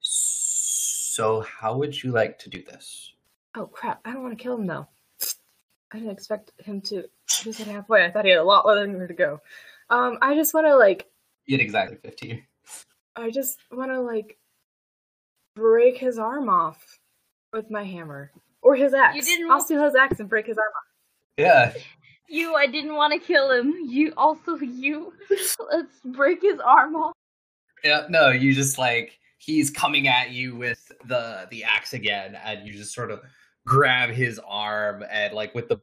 so 0.01 1.41
how 1.43 1.77
would 1.77 2.03
you 2.03 2.13
like 2.13 2.39
to 2.41 2.49
do 2.51 2.63
this? 2.63 3.13
Oh 3.57 3.67
crap! 3.67 4.01
I 4.05 4.13
don't 4.13 4.23
want 4.23 4.37
to 4.37 4.43
kill 4.43 4.55
him 4.55 4.67
though. 4.67 4.89
I 5.93 5.99
didn't 5.99 6.13
expect 6.13 6.53
him 6.59 6.81
to 6.83 7.05
lose 7.45 7.61
at 7.61 7.67
halfway. 7.67 8.05
I 8.05 8.11
thought 8.11 8.25
he 8.25 8.31
had 8.31 8.41
a 8.41 8.45
lot 8.45 8.67
longer 8.67 9.07
to 9.07 9.15
go. 9.15 9.41
Um, 9.91 10.19
I 10.21 10.35
just 10.35 10.53
want 10.53 10.67
to 10.67 10.77
like 10.77 11.07
You 11.47 11.57
get 11.57 11.65
exactly 11.65 11.97
15. 12.03 12.43
I 13.17 13.31
just 13.31 13.59
want 13.73 13.91
to 13.91 14.01
like 14.01 14.39
break 15.57 15.97
his 15.97 16.19
arm 16.19 16.49
off 16.49 16.99
with 17.53 17.71
my 17.71 17.85
hammer 17.85 18.31
or 18.63 18.77
his 18.77 18.93
axe. 18.95 19.17
You 19.17 19.23
didn't 19.23 19.51
I'll 19.51 19.61
steal 19.61 19.83
his 19.83 19.95
axe 19.95 20.21
and 20.21 20.29
break 20.29 20.47
his 20.47 20.59
arm 20.59 20.67
off. 20.67 20.85
Yeah. 21.37 21.73
You, 22.29 22.55
I 22.55 22.67
didn't 22.67 22.95
want 22.95 23.15
to 23.15 23.19
kill 23.19 23.51
him. 23.51 23.75
You 23.87 24.13
also, 24.17 24.57
you. 24.57 25.15
Let's 25.71 26.01
break 26.05 26.43
his 26.43 26.61
arm 26.61 26.95
off. 26.95 27.15
Yeah, 27.83 28.07
no, 28.11 28.29
you 28.29 28.53
just 28.55 28.77
like 28.77 29.19
he's 29.39 29.71
coming 29.71 30.09
at 30.09 30.31
you 30.31 30.55
with 30.57 30.91
the 31.07 31.47
the 31.51 31.65
axe 31.65 31.95
again, 31.95 32.37
and 32.45 32.67
you 32.67 32.75
just 32.75 32.95
sort 32.95 33.11
of 33.11 33.21
grab 33.67 34.11
his 34.11 34.41
arm 34.47 35.05
and 35.11 35.33
like 35.35 35.55
with 35.55 35.69
the 35.69 35.79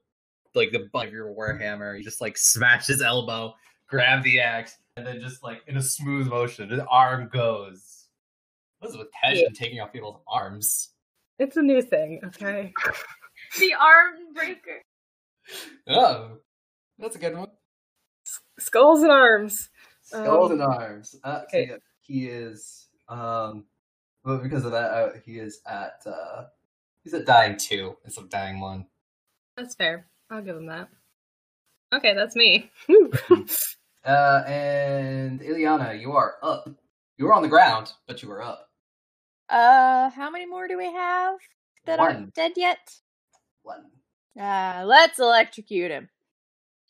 like 0.54 0.72
the 0.72 0.88
butt 0.94 1.08
of 1.08 1.14
your 1.14 1.34
warhammer, 1.34 1.98
you 1.98 2.04
just 2.04 2.22
like 2.22 2.38
smash 2.38 2.88
his 2.88 3.02
elbow, 3.02 3.54
grab 3.88 4.24
the 4.24 4.40
axe, 4.40 4.78
and 4.98 5.06
then 5.06 5.20
just 5.20 5.44
like 5.44 5.62
in 5.68 5.78
a 5.78 5.82
smooth 5.82 6.28
motion, 6.28 6.70
the 6.70 6.86
arm 6.88 7.30
goes. 7.32 8.04
What's 8.80 8.98
with 8.98 9.08
tension 9.24 9.54
taking 9.54 9.80
off 9.80 9.92
people's 9.92 10.20
arms? 10.28 10.90
It's 11.40 11.58
a 11.58 11.62
new 11.62 11.82
thing, 11.82 12.22
okay? 12.26 12.72
The 13.60 13.74
arm 13.74 14.34
breaker. 14.34 14.82
Oh, 15.88 16.38
that's 16.98 17.16
a 17.16 17.20
good 17.20 17.38
one. 17.38 17.50
Skulls 18.60 19.02
and 19.02 19.12
arms. 19.12 19.70
Skulls 20.02 20.52
Um, 20.52 20.62
and 20.62 20.62
arms. 20.62 21.16
Uh, 21.24 21.40
so 21.40 21.44
okay. 21.44 21.68
yeah, 21.70 21.78
he 22.02 22.28
is. 22.28 22.85
Um, 23.10 23.66
but 24.24 24.42
because 24.44 24.66
of 24.66 24.72
that, 24.72 24.92
uh, 24.92 25.10
he 25.26 25.38
is 25.40 25.62
at. 25.66 26.02
uh 26.06 26.46
He's 27.04 27.14
at 27.14 27.28
dying 27.28 27.56
two 27.56 27.96
instead 28.04 28.24
of 28.24 28.30
dying 28.32 28.60
one. 28.60 28.88
That's 29.56 29.76
fair. 29.76 30.08
I'll 30.32 30.42
give 30.42 30.58
him 30.58 30.66
that. 30.66 30.90
Okay, 31.94 32.16
that's 32.16 32.36
me. 32.36 32.72
Uh, 34.04 34.44
and 34.46 35.40
Illiana, 35.42 36.00
you 36.00 36.12
are 36.12 36.36
up. 36.44 36.70
You 37.18 37.26
were 37.26 37.34
on 37.34 37.42
the 37.42 37.48
ground, 37.48 37.92
but 38.08 38.22
you 38.22 38.30
are 38.32 38.42
up. 38.42 38.70
Uh, 39.50 40.12
how 40.12 40.30
many 40.30 40.46
more 40.46 40.68
do 40.68 40.78
we 40.78 40.92
have 40.92 41.38
that 41.86 41.98
One. 41.98 42.16
aren't 42.16 42.34
dead 42.36 42.52
yet? 42.56 42.94
One. 43.64 43.86
Uh, 44.40 44.84
let's 44.86 45.18
electrocute 45.18 45.90
him 45.90 46.10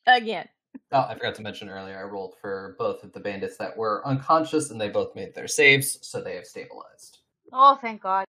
again. 0.06 0.50
Oh, 0.91 1.06
I 1.10 1.14
forgot 1.14 1.35
to 1.35 1.41
mention 1.41 1.69
earlier. 1.69 1.97
I 1.97 2.03
rolled 2.03 2.35
for 2.39 2.76
both 2.77 3.03
of 3.03 3.11
the 3.14 3.19
bandits 3.19 3.57
that 3.57 3.76
were 3.76 4.06
unconscious, 4.06 4.72
and 4.72 4.80
they 4.80 4.89
both 4.89 5.15
made 5.15 5.34
their 5.34 5.47
saves, 5.47 5.99
so 6.02 6.22
they 6.22 6.35
have 6.35 6.45
stabilized. 6.45 7.19
Oh, 7.52 7.77
thank 7.81 8.02
God. 8.02 8.26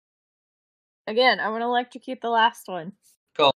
Again, 1.06 1.40
I'm 1.40 1.52
gonna 1.52 1.66
electrocute 1.66 2.20
the 2.20 2.30
last 2.30 2.68
one. 2.68 2.92
Cool. 3.36 3.52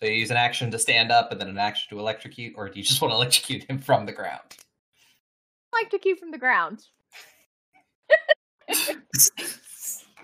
So 0.00 0.06
you 0.06 0.12
use 0.12 0.30
an 0.30 0.36
action 0.36 0.70
to 0.70 0.78
stand 0.78 1.12
up, 1.12 1.30
and 1.30 1.40
then 1.40 1.48
an 1.48 1.58
action 1.58 1.96
to 1.96 2.00
electrocute, 2.00 2.54
or 2.56 2.68
do 2.68 2.78
you 2.78 2.84
just 2.84 3.00
want 3.00 3.12
to 3.12 3.16
electrocute 3.16 3.64
him 3.64 3.78
from 3.78 4.06
the 4.06 4.12
ground? 4.12 4.56
Electrocute 5.72 6.18
from 6.18 6.30
the 6.30 6.38
ground. 6.38 6.86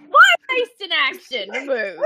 Why 0.09 0.37
waste 0.57 0.81
in 0.83 0.93
action. 0.93 1.51
Remove. 1.69 1.99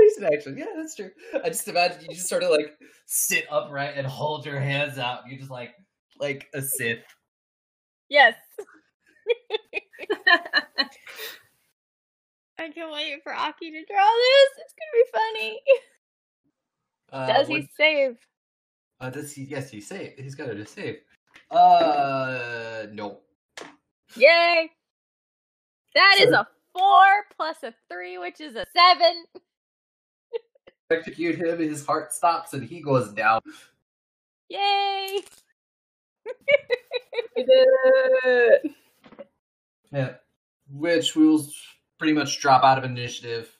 Waste 0.00 0.18
an 0.18 0.32
action. 0.32 0.56
Yeah, 0.58 0.66
that's 0.76 0.94
true. 0.94 1.10
I 1.42 1.48
just 1.48 1.66
imagine 1.68 2.02
you 2.02 2.14
just 2.14 2.28
sort 2.28 2.42
of 2.42 2.50
like 2.50 2.76
sit 3.06 3.44
upright 3.50 3.94
and 3.96 4.06
hold 4.06 4.46
your 4.46 4.60
hands 4.60 4.98
out. 4.98 5.20
You're 5.28 5.38
just 5.38 5.50
like 5.50 5.74
like 6.18 6.48
a 6.54 6.62
Sith. 6.62 7.04
Yes. 8.08 8.34
I 12.60 12.70
can't 12.70 12.92
wait 12.92 13.22
for 13.22 13.32
Aki 13.34 13.70
to 13.70 13.84
draw 13.84 14.10
this. 14.16 14.50
It's 14.58 14.74
gonna 14.74 14.92
be 14.94 15.04
funny. 15.14 15.60
Uh, 17.12 17.26
Does 17.26 17.48
he 17.48 17.68
save? 17.76 18.16
Uh, 19.00 19.10
does 19.10 19.32
he? 19.32 19.44
Yes, 19.44 19.70
he 19.70 19.80
save. 19.80 20.14
He's 20.18 20.34
got 20.34 20.46
to 20.46 20.66
save. 20.66 20.96
Uh, 21.50 22.86
no. 22.92 23.20
Yay! 24.16 24.70
That 25.94 26.16
is 26.20 26.32
a 26.32 26.46
four 26.78 27.24
plus 27.36 27.56
a 27.62 27.74
three, 27.90 28.18
which 28.18 28.40
is 28.40 28.54
a 28.54 28.64
seven. 28.76 29.24
Execute 30.90 31.36
him. 31.36 31.58
His 31.58 31.84
heart 31.84 32.12
stops 32.12 32.54
and 32.54 32.64
he 32.64 32.80
goes 32.80 33.12
down. 33.12 33.40
Yay! 34.48 35.20
we 37.36 37.44
did 37.44 37.66
it. 38.24 38.72
Yeah. 39.92 40.14
Which 40.70 41.14
will 41.14 41.46
pretty 41.98 42.14
much 42.14 42.40
drop 42.40 42.64
out 42.64 42.78
of 42.78 42.84
initiative. 42.84 43.54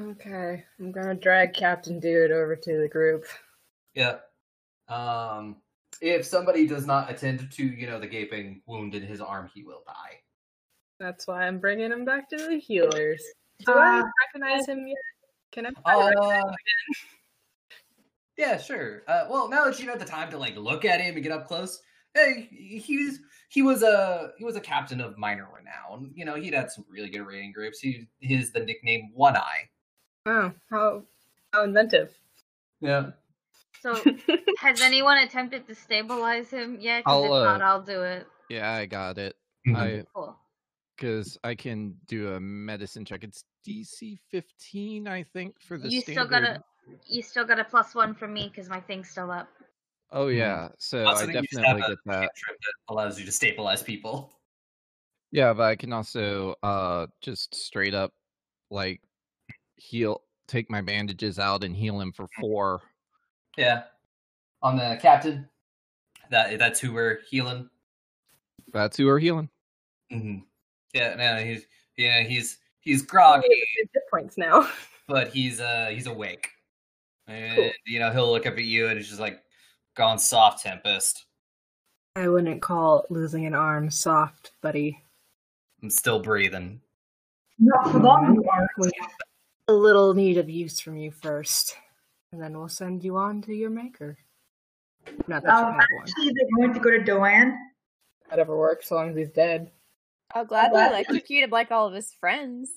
Okay, 0.00 0.64
I'm 0.78 0.92
gonna 0.92 1.14
drag 1.14 1.54
Captain 1.54 1.98
Dude 1.98 2.30
over 2.30 2.54
to 2.54 2.80
the 2.80 2.88
group. 2.88 3.24
Yeah. 3.94 4.18
Um, 4.88 5.56
if 6.00 6.24
somebody 6.24 6.66
does 6.66 6.86
not 6.86 7.10
attend 7.10 7.50
to, 7.52 7.64
you 7.64 7.86
know, 7.86 7.98
the 7.98 8.06
gaping 8.06 8.62
wound 8.66 8.94
in 8.94 9.02
his 9.02 9.20
arm, 9.20 9.50
he 9.52 9.64
will 9.64 9.82
die. 9.86 10.20
That's 10.98 11.26
why 11.26 11.46
I'm 11.46 11.58
bringing 11.58 11.92
him 11.92 12.04
back 12.04 12.28
to 12.30 12.36
the 12.36 12.58
healers. 12.58 13.22
Do 13.64 13.72
I 13.72 14.00
Uh, 14.00 14.02
recognize 14.26 14.66
him 14.66 14.86
yet? 14.86 14.96
Can 15.52 15.66
I? 15.66 15.70
try 15.70 15.94
to 15.94 16.04
recognize 16.06 16.44
Uh, 16.44 16.52
yeah, 18.36 18.56
sure. 18.56 19.02
Uh, 19.08 19.26
well, 19.30 19.48
now 19.48 19.64
that 19.64 19.80
you 19.80 19.88
have 19.88 19.98
the 19.98 20.04
time 20.04 20.30
to 20.30 20.38
like 20.38 20.56
look 20.56 20.84
at 20.84 21.00
him 21.00 21.14
and 21.14 21.22
get 21.22 21.32
up 21.32 21.46
close, 21.46 21.80
hey, 22.14 22.42
he 22.52 23.04
was 23.04 23.20
he 23.48 23.62
was 23.62 23.82
a 23.82 24.32
he 24.38 24.44
was 24.44 24.56
a 24.56 24.60
captain 24.60 25.00
of 25.00 25.16
minor 25.18 25.48
renown. 25.54 26.12
You 26.14 26.24
know, 26.24 26.34
he'd 26.36 26.54
had 26.54 26.70
some 26.70 26.84
really 26.88 27.08
good 27.10 27.22
raiding 27.26 27.52
groups. 27.52 27.80
He 27.80 28.08
his 28.20 28.52
the 28.52 28.60
nickname 28.60 29.10
One 29.14 29.36
Eye. 29.36 29.68
Oh, 30.26 30.52
how 30.70 31.02
how 31.52 31.64
inventive. 31.64 32.16
Yeah. 32.80 33.10
So, 33.80 33.94
has 34.60 34.80
anyone 34.80 35.18
attempted 35.18 35.66
to 35.68 35.74
stabilize 35.74 36.50
him 36.50 36.78
yet? 36.80 37.04
'Cause 37.04 37.24
if 37.24 37.30
I'll, 37.30 37.44
not, 37.44 37.62
uh, 37.62 37.64
I'll 37.64 37.82
do 37.82 38.02
it. 38.02 38.26
Yeah, 38.48 38.70
I 38.72 38.86
got 38.86 39.18
it. 39.18 39.36
Mhm. 39.66 39.76
I 39.76 40.04
Cool. 40.14 40.36
Because 40.98 41.38
I 41.44 41.54
can 41.54 41.94
do 42.06 42.34
a 42.34 42.40
medicine 42.40 43.04
check. 43.04 43.22
It's 43.22 43.44
DC 43.66 44.18
15, 44.30 45.06
I 45.06 45.22
think, 45.22 45.60
for 45.60 45.78
the 45.78 45.90
You 45.90 46.00
standard. 46.00 46.12
still 46.22 46.28
got 46.28 46.42
a, 46.42 46.64
you 47.06 47.22
still 47.22 47.44
got 47.44 47.60
a 47.60 47.64
plus 47.64 47.94
one 47.94 48.14
from 48.14 48.34
me 48.34 48.48
because 48.48 48.68
my 48.68 48.80
thing's 48.80 49.08
still 49.08 49.30
up. 49.30 49.48
Oh 50.10 50.28
yeah, 50.28 50.68
so 50.78 51.06
Also, 51.06 51.24
I 51.24 51.26
think 51.26 51.34
you 51.36 51.42
just 51.42 51.54
definitely 51.62 51.82
get 51.82 51.98
that. 52.06 52.20
cantrip 52.20 52.58
that 52.60 52.74
allows 52.88 53.18
you 53.20 53.26
to 53.26 53.32
stabilize 53.32 53.82
people. 53.82 54.32
Yeah, 55.30 55.52
but 55.52 55.64
I 55.64 55.76
can 55.76 55.92
also 55.92 56.54
uh 56.62 57.06
just 57.20 57.54
straight 57.54 57.94
up 57.94 58.12
like 58.70 59.02
heal, 59.76 60.22
take 60.46 60.70
my 60.70 60.80
bandages 60.80 61.38
out 61.38 61.62
and 61.62 61.76
heal 61.76 62.00
him 62.00 62.12
for 62.12 62.26
four. 62.40 62.80
Yeah. 63.56 63.84
On 64.62 64.76
the 64.76 64.98
captain. 65.00 65.48
That 66.30 66.58
that's 66.58 66.80
who 66.80 66.92
we're 66.92 67.20
healing. 67.30 67.68
That's 68.72 68.96
who 68.96 69.06
we're 69.06 69.18
healing. 69.18 69.50
hmm 70.10 70.38
Yeah, 70.94 71.14
no, 71.14 71.36
he's 71.44 71.66
yeah, 71.96 72.22
he's 72.22 72.58
he's 72.80 73.02
groggy, 73.02 73.46
Hit 73.76 74.02
points 74.10 74.38
now. 74.38 74.68
but 75.08 75.28
he's 75.28 75.60
uh 75.60 75.88
he's 75.90 76.06
awake. 76.06 76.48
And 77.26 77.72
you 77.86 77.98
know, 77.98 78.10
he'll 78.10 78.30
look 78.30 78.46
up 78.46 78.54
at 78.54 78.64
you 78.64 78.88
and 78.88 78.96
he's 78.98 79.08
just 79.08 79.20
like 79.20 79.42
gone 79.96 80.18
soft 80.18 80.62
tempest. 80.62 81.26
I 82.16 82.28
wouldn't 82.28 82.62
call 82.62 83.04
losing 83.10 83.46
an 83.46 83.54
arm 83.54 83.90
soft, 83.90 84.52
buddy. 84.62 85.02
I'm 85.82 85.90
still 85.90 86.18
breathing. 86.20 86.80
Not 87.58 87.90
for 87.92 87.98
long, 88.00 88.34
you 88.34 88.44
are. 88.50 88.68
A 89.68 89.72
little 89.72 90.14
need 90.14 90.38
of 90.38 90.48
use 90.48 90.80
from 90.80 90.96
you 90.96 91.10
first, 91.10 91.76
and 92.32 92.40
then 92.40 92.56
we'll 92.56 92.68
send 92.68 93.04
you 93.04 93.16
on 93.16 93.42
to 93.42 93.54
your 93.54 93.68
maker. 93.70 94.16
Not 95.26 95.42
that 95.42 95.48
you 95.60 95.66
Um, 95.66 95.72
have 95.74 95.74
one. 95.74 96.02
actually, 96.02 96.32
they're 96.32 96.56
going 96.56 96.74
to 96.74 96.80
go 96.80 96.90
to 96.90 97.04
Doan. 97.04 97.56
Whatever 98.28 98.56
works, 98.56 98.88
so 98.88 98.94
long 98.94 99.10
as 99.10 99.16
he's 99.16 99.28
dead. 99.30 99.70
I'll 100.34 100.44
gladly 100.44 100.70
glad- 100.72 100.92
electrocute 100.92 101.44
him 101.44 101.50
like 101.50 101.70
all 101.70 101.86
of 101.86 101.94
his 101.94 102.12
friends. 102.20 102.70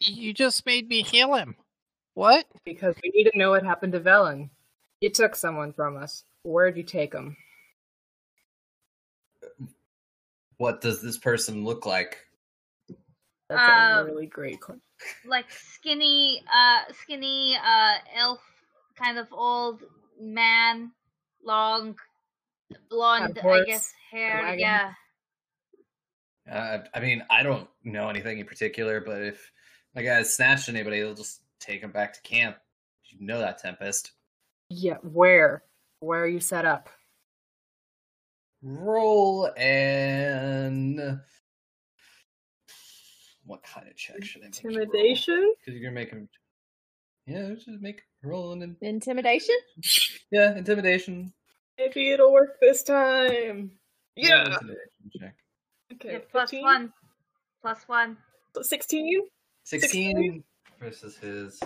you 0.00 0.32
just 0.32 0.64
made 0.66 0.88
me 0.88 1.02
heal 1.02 1.34
him. 1.34 1.56
What? 2.14 2.46
Because 2.64 2.94
we 3.02 3.10
need 3.14 3.30
to 3.30 3.36
know 3.38 3.50
what 3.50 3.64
happened 3.64 3.92
to 3.92 4.00
Velen. 4.00 4.50
You 5.00 5.10
took 5.10 5.34
someone 5.36 5.72
from 5.72 5.96
us. 5.96 6.24
Where'd 6.44 6.76
you 6.76 6.82
take 6.82 7.12
him? 7.12 7.36
What 10.58 10.80
does 10.80 11.02
this 11.02 11.18
person 11.18 11.64
look 11.64 11.84
like? 11.86 12.18
That's 13.48 13.60
Uh, 13.60 14.00
a 14.00 14.04
really 14.04 14.26
great 14.26 14.60
question. 14.60 14.80
like 15.26 15.50
skinny, 15.50 16.42
uh, 16.52 16.84
skinny, 17.02 17.56
uh, 17.62 17.98
elf, 18.14 18.40
kind 18.94 19.18
of 19.18 19.30
old 19.32 19.82
man, 20.18 20.92
long, 21.42 21.98
blonde, 22.88 23.36
I 23.38 23.42
horse, 23.42 23.66
guess, 23.66 23.92
hair. 24.10 24.40
wagon. 24.42 24.58
Yeah. 24.60 24.94
Uh, 26.50 26.78
I 26.94 27.00
mean, 27.00 27.24
I 27.30 27.42
don't 27.42 27.68
know 27.84 28.08
anything 28.08 28.38
in 28.38 28.46
particular, 28.46 29.00
but 29.00 29.22
if 29.22 29.50
my 29.94 30.02
guys 30.02 30.34
snatched 30.34 30.68
anybody, 30.68 31.00
they'll 31.00 31.14
just 31.14 31.40
take 31.60 31.80
them 31.80 31.90
back 31.90 32.12
to 32.14 32.20
camp. 32.22 32.56
You 33.06 33.26
know 33.26 33.38
that, 33.38 33.58
Tempest. 33.58 34.12
Yeah, 34.68 34.96
where? 35.02 35.62
Where 36.00 36.22
are 36.22 36.28
you 36.28 36.40
set 36.40 36.64
up? 36.66 36.88
Roll 38.62 39.50
and 39.56 41.20
what 43.44 43.62
kind 43.62 43.88
of 43.88 43.96
check 43.96 44.24
should 44.24 44.42
I 44.42 44.46
make? 44.46 44.64
Intimidation? 44.64 45.54
Because 45.58 45.74
you're 45.74 45.82
gonna 45.90 45.94
make 45.94 46.10
him. 46.10 46.28
Yeah, 47.26 47.50
just 47.54 47.68
make 47.68 48.02
roll 48.22 48.52
and 48.52 48.76
Intimidation? 48.80 49.56
yeah, 50.30 50.56
intimidation. 50.56 51.32
Maybe 51.78 52.10
it'll 52.10 52.32
work 52.32 52.58
this 52.60 52.82
time. 52.82 53.70
Roll 54.16 54.28
Yeah. 54.28 54.56
Intimidation 55.94 56.20
check. 56.20 56.20
Okay. 56.20 56.24
plus 56.30 56.50
15? 56.50 56.62
one. 56.64 56.92
Plus 57.62 57.88
one. 57.88 58.16
So 58.54 58.62
16? 58.62 59.20
Sixteen 59.66 60.44
versus 60.78 61.16
his. 61.16 61.58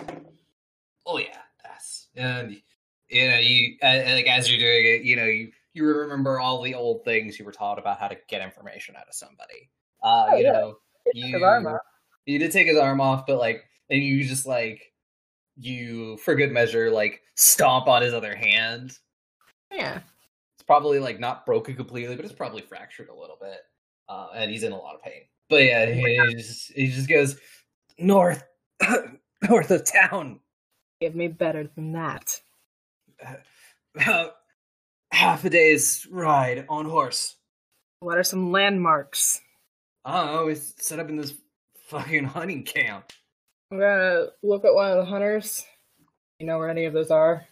Oh 1.05 1.17
yeah, 1.17 1.37
that's 1.63 2.07
and 2.15 2.55
you 3.09 3.29
know 3.29 3.37
you 3.39 3.75
uh, 3.83 4.01
like 4.13 4.25
as 4.27 4.49
you're 4.49 4.59
doing 4.59 4.85
it, 4.85 5.01
you 5.03 5.15
know 5.17 5.25
you 5.25 5.51
you 5.73 5.85
remember 5.85 6.39
all 6.39 6.61
the 6.61 6.73
old 6.75 7.03
things 7.03 7.37
you 7.37 7.43
were 7.45 7.51
taught 7.51 7.77
about 7.77 7.99
how 7.99 8.07
to 8.07 8.17
get 8.29 8.41
information 8.41 8.95
out 8.95 9.07
of 9.07 9.13
somebody. 9.13 9.69
Uh, 10.01 10.27
Oh, 10.29 10.35
you 10.37 10.43
yeah. 10.45 10.51
know, 10.53 10.75
you 11.13 11.33
his 11.33 11.43
arm 11.43 11.67
off. 11.67 11.81
you 12.25 12.39
did 12.39 12.51
take 12.53 12.67
his 12.67 12.77
arm 12.77 13.01
off, 13.01 13.25
but 13.27 13.37
like, 13.37 13.65
and 13.89 14.01
you 14.01 14.23
just 14.23 14.45
like 14.45 14.93
you 15.57 16.15
for 16.17 16.35
good 16.35 16.51
measure 16.53 16.89
like 16.89 17.21
stomp 17.35 17.87
on 17.87 18.01
his 18.01 18.13
other 18.13 18.33
hand. 18.35 18.97
Yeah. 19.71 19.99
It's 20.55 20.63
probably 20.63 20.99
like 20.99 21.19
not 21.19 21.45
broken 21.45 21.75
completely, 21.75 22.15
but 22.15 22.23
it's 22.23 22.33
probably 22.33 22.61
fractured 22.61 23.09
a 23.09 23.13
little 23.13 23.37
bit, 23.41 23.59
uh, 24.09 24.27
and 24.35 24.51
he's 24.51 24.63
in 24.63 24.73
a 24.73 24.77
lot 24.77 24.95
of 24.95 25.01
pain. 25.01 25.21
But 25.49 25.63
yeah, 25.63 25.85
he 25.85 26.33
just 26.35 26.71
he 26.73 26.87
just 26.87 27.07
goes 27.07 27.37
north, 27.97 28.43
north 29.49 29.71
of 29.71 29.85
town, 29.85 30.41
Give 31.01 31.15
me 31.15 31.29
better 31.29 31.69
than 31.75 31.93
that. 31.93 32.41
about 33.95 34.35
half 35.11 35.45
a 35.45 35.49
day's 35.49 36.05
ride 36.11 36.65
on 36.67 36.85
horse. 36.85 37.37
What 38.01 38.17
are 38.17 38.23
some 38.23 38.51
landmarks? 38.51 39.39
I 40.03 40.25
don't 40.25 40.35
know. 40.35 40.45
We 40.45 40.55
set 40.55 40.99
up 40.99 41.09
in 41.09 41.15
this 41.17 41.33
fucking 41.87 42.25
hunting 42.25 42.63
camp. 42.63 43.11
I'm 43.71 43.79
gonna 43.79 44.27
look 44.43 44.65
at 44.65 44.73
one 44.73 44.91
of 44.91 44.97
the 44.97 45.05
hunters. 45.05 45.65
You 46.39 46.47
know 46.47 46.57
where 46.57 46.69
any 46.69 46.85
of 46.85 46.93
those 46.93 47.11
are? 47.11 47.45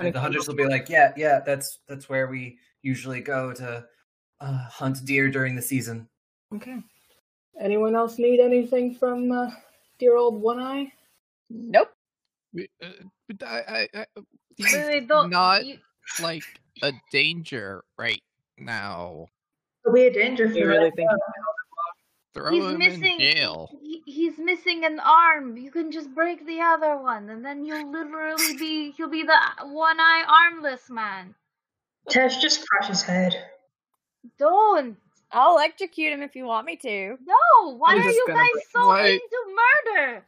And 0.00 0.14
the 0.14 0.20
hunters 0.20 0.48
will 0.48 0.54
be 0.54 0.66
like, 0.66 0.88
"Yeah, 0.88 1.12
yeah, 1.16 1.40
that's 1.40 1.78
that's 1.88 2.08
where 2.08 2.26
we 2.26 2.58
usually 2.82 3.20
go 3.20 3.52
to 3.52 3.86
uh, 4.40 4.66
hunt 4.68 5.04
deer 5.04 5.30
during 5.30 5.54
the 5.56 5.62
season." 5.62 6.08
Okay. 6.54 6.78
Anyone 7.60 7.94
else 7.94 8.18
need 8.18 8.40
anything 8.40 8.94
from 8.94 9.30
uh, 9.30 9.50
dear 9.98 10.16
old 10.16 10.40
One 10.40 10.58
Eye? 10.60 10.92
Nope. 11.50 11.90
We- 12.52 12.68
uh, 12.82 12.88
I, 13.44 13.58
I, 13.68 13.88
I, 13.94 14.06
Wait, 14.16 14.26
he's 14.56 14.72
wait, 14.74 15.08
don't. 15.08 15.30
not 15.30 15.64
you- 15.66 15.78
like 16.20 16.44
a 16.82 16.92
danger 17.10 17.82
right 17.98 18.22
now. 18.58 19.26
It'll 19.84 19.94
be 19.94 20.06
a 20.06 20.12
danger 20.12 20.48
for 20.48 20.54
You 20.56 20.66
really 20.68 20.90
think? 20.92 21.10
Throw 22.34 22.50
he's 22.50 22.64
him 22.64 22.78
missing. 22.78 23.04
in 23.04 23.18
jail. 23.20 23.70
He, 23.80 24.02
he's 24.06 24.38
missing 24.38 24.84
an 24.84 24.98
arm. 24.98 25.56
You 25.56 25.70
can 25.70 25.92
just 25.92 26.12
break 26.14 26.44
the 26.46 26.60
other 26.60 26.96
one, 26.96 27.30
and 27.30 27.44
then 27.44 27.64
you'll 27.64 27.90
literally 27.92 28.56
be. 28.58 28.90
He'll 28.92 29.08
be 29.08 29.22
the 29.22 29.38
one 29.66 30.00
eye 30.00 30.24
armless 30.26 30.90
man. 30.90 31.34
Tesh 32.10 32.40
just 32.40 32.68
crush 32.68 32.88
his 32.88 33.02
head. 33.02 33.34
Don't. 34.38 34.96
I'll 35.32 35.56
electrocute 35.56 36.12
him 36.12 36.22
if 36.22 36.36
you 36.36 36.44
want 36.44 36.66
me 36.66 36.76
to. 36.76 37.16
No. 37.24 37.74
Why 37.76 37.92
I'm 37.94 38.02
are 38.02 38.10
you 38.10 38.24
guys 38.28 38.46
so 38.72 38.86
why- 38.88 39.08
into 39.08 39.92
murder? 39.94 40.24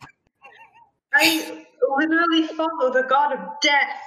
I 1.15 1.65
literally 1.99 2.47
follow 2.49 2.93
the 2.93 3.05
god 3.09 3.33
of 3.33 3.41
death. 3.63 4.03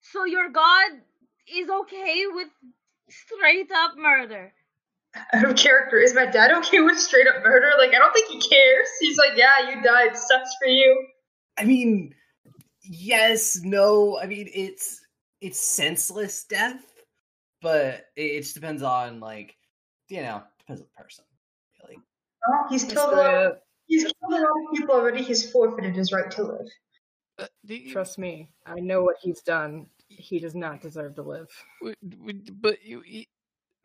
So 0.00 0.24
your 0.24 0.48
god 0.48 0.92
is 1.52 1.68
okay 1.68 2.24
with 2.32 2.48
straight 3.10 3.70
up 3.72 3.96
murder. 3.98 4.52
Out 5.32 5.44
of 5.44 5.56
character, 5.56 5.98
is 5.98 6.14
my 6.14 6.24
dad 6.24 6.52
okay 6.52 6.80
with 6.80 6.98
straight 6.98 7.26
up 7.26 7.42
murder? 7.42 7.72
Like, 7.76 7.90
I 7.90 7.98
don't 7.98 8.12
think 8.12 8.28
he 8.28 8.40
cares. 8.48 8.88
He's 9.00 9.18
like, 9.18 9.32
yeah, 9.36 9.68
you 9.68 9.82
died. 9.82 10.16
Sucks 10.16 10.54
for 10.62 10.68
you. 10.68 11.06
I 11.58 11.64
mean, 11.64 12.14
yes, 12.82 13.60
no. 13.62 14.18
I 14.22 14.26
mean, 14.26 14.48
it's 14.54 15.00
it's 15.40 15.58
senseless 15.58 16.44
death, 16.44 16.89
but 17.62 18.06
it, 18.16 18.22
it 18.22 18.40
just 18.42 18.54
depends 18.54 18.82
on 18.82 19.20
like 19.20 19.56
you 20.08 20.22
know 20.22 20.42
depends 20.58 20.80
on 20.82 20.86
the 20.96 21.02
person. 21.02 21.24
Really. 21.82 21.98
Oh, 22.48 22.66
he's 22.70 22.84
killed 22.84 23.12
a 23.12 23.16
lot. 23.16 23.52
He's 23.86 24.04
killed 24.04 24.14
a 24.32 24.34
lot 24.34 24.42
of 24.42 24.76
people 24.78 24.94
already. 24.94 25.22
He's 25.22 25.50
forfeited 25.50 25.94
his 25.96 26.12
right 26.12 26.30
to 26.32 26.42
live. 26.44 26.68
Uh, 27.38 27.46
you- 27.64 27.92
Trust 27.92 28.18
me, 28.18 28.48
I 28.66 28.74
know 28.80 29.02
what 29.02 29.16
he's 29.20 29.40
done. 29.42 29.86
He 30.08 30.38
does 30.40 30.54
not 30.54 30.80
deserve 30.80 31.14
to 31.16 31.22
live. 31.22 31.48
w- 31.80 31.94
w- 32.08 32.42
but 32.60 32.82
you, 32.84 33.00
he, 33.00 33.28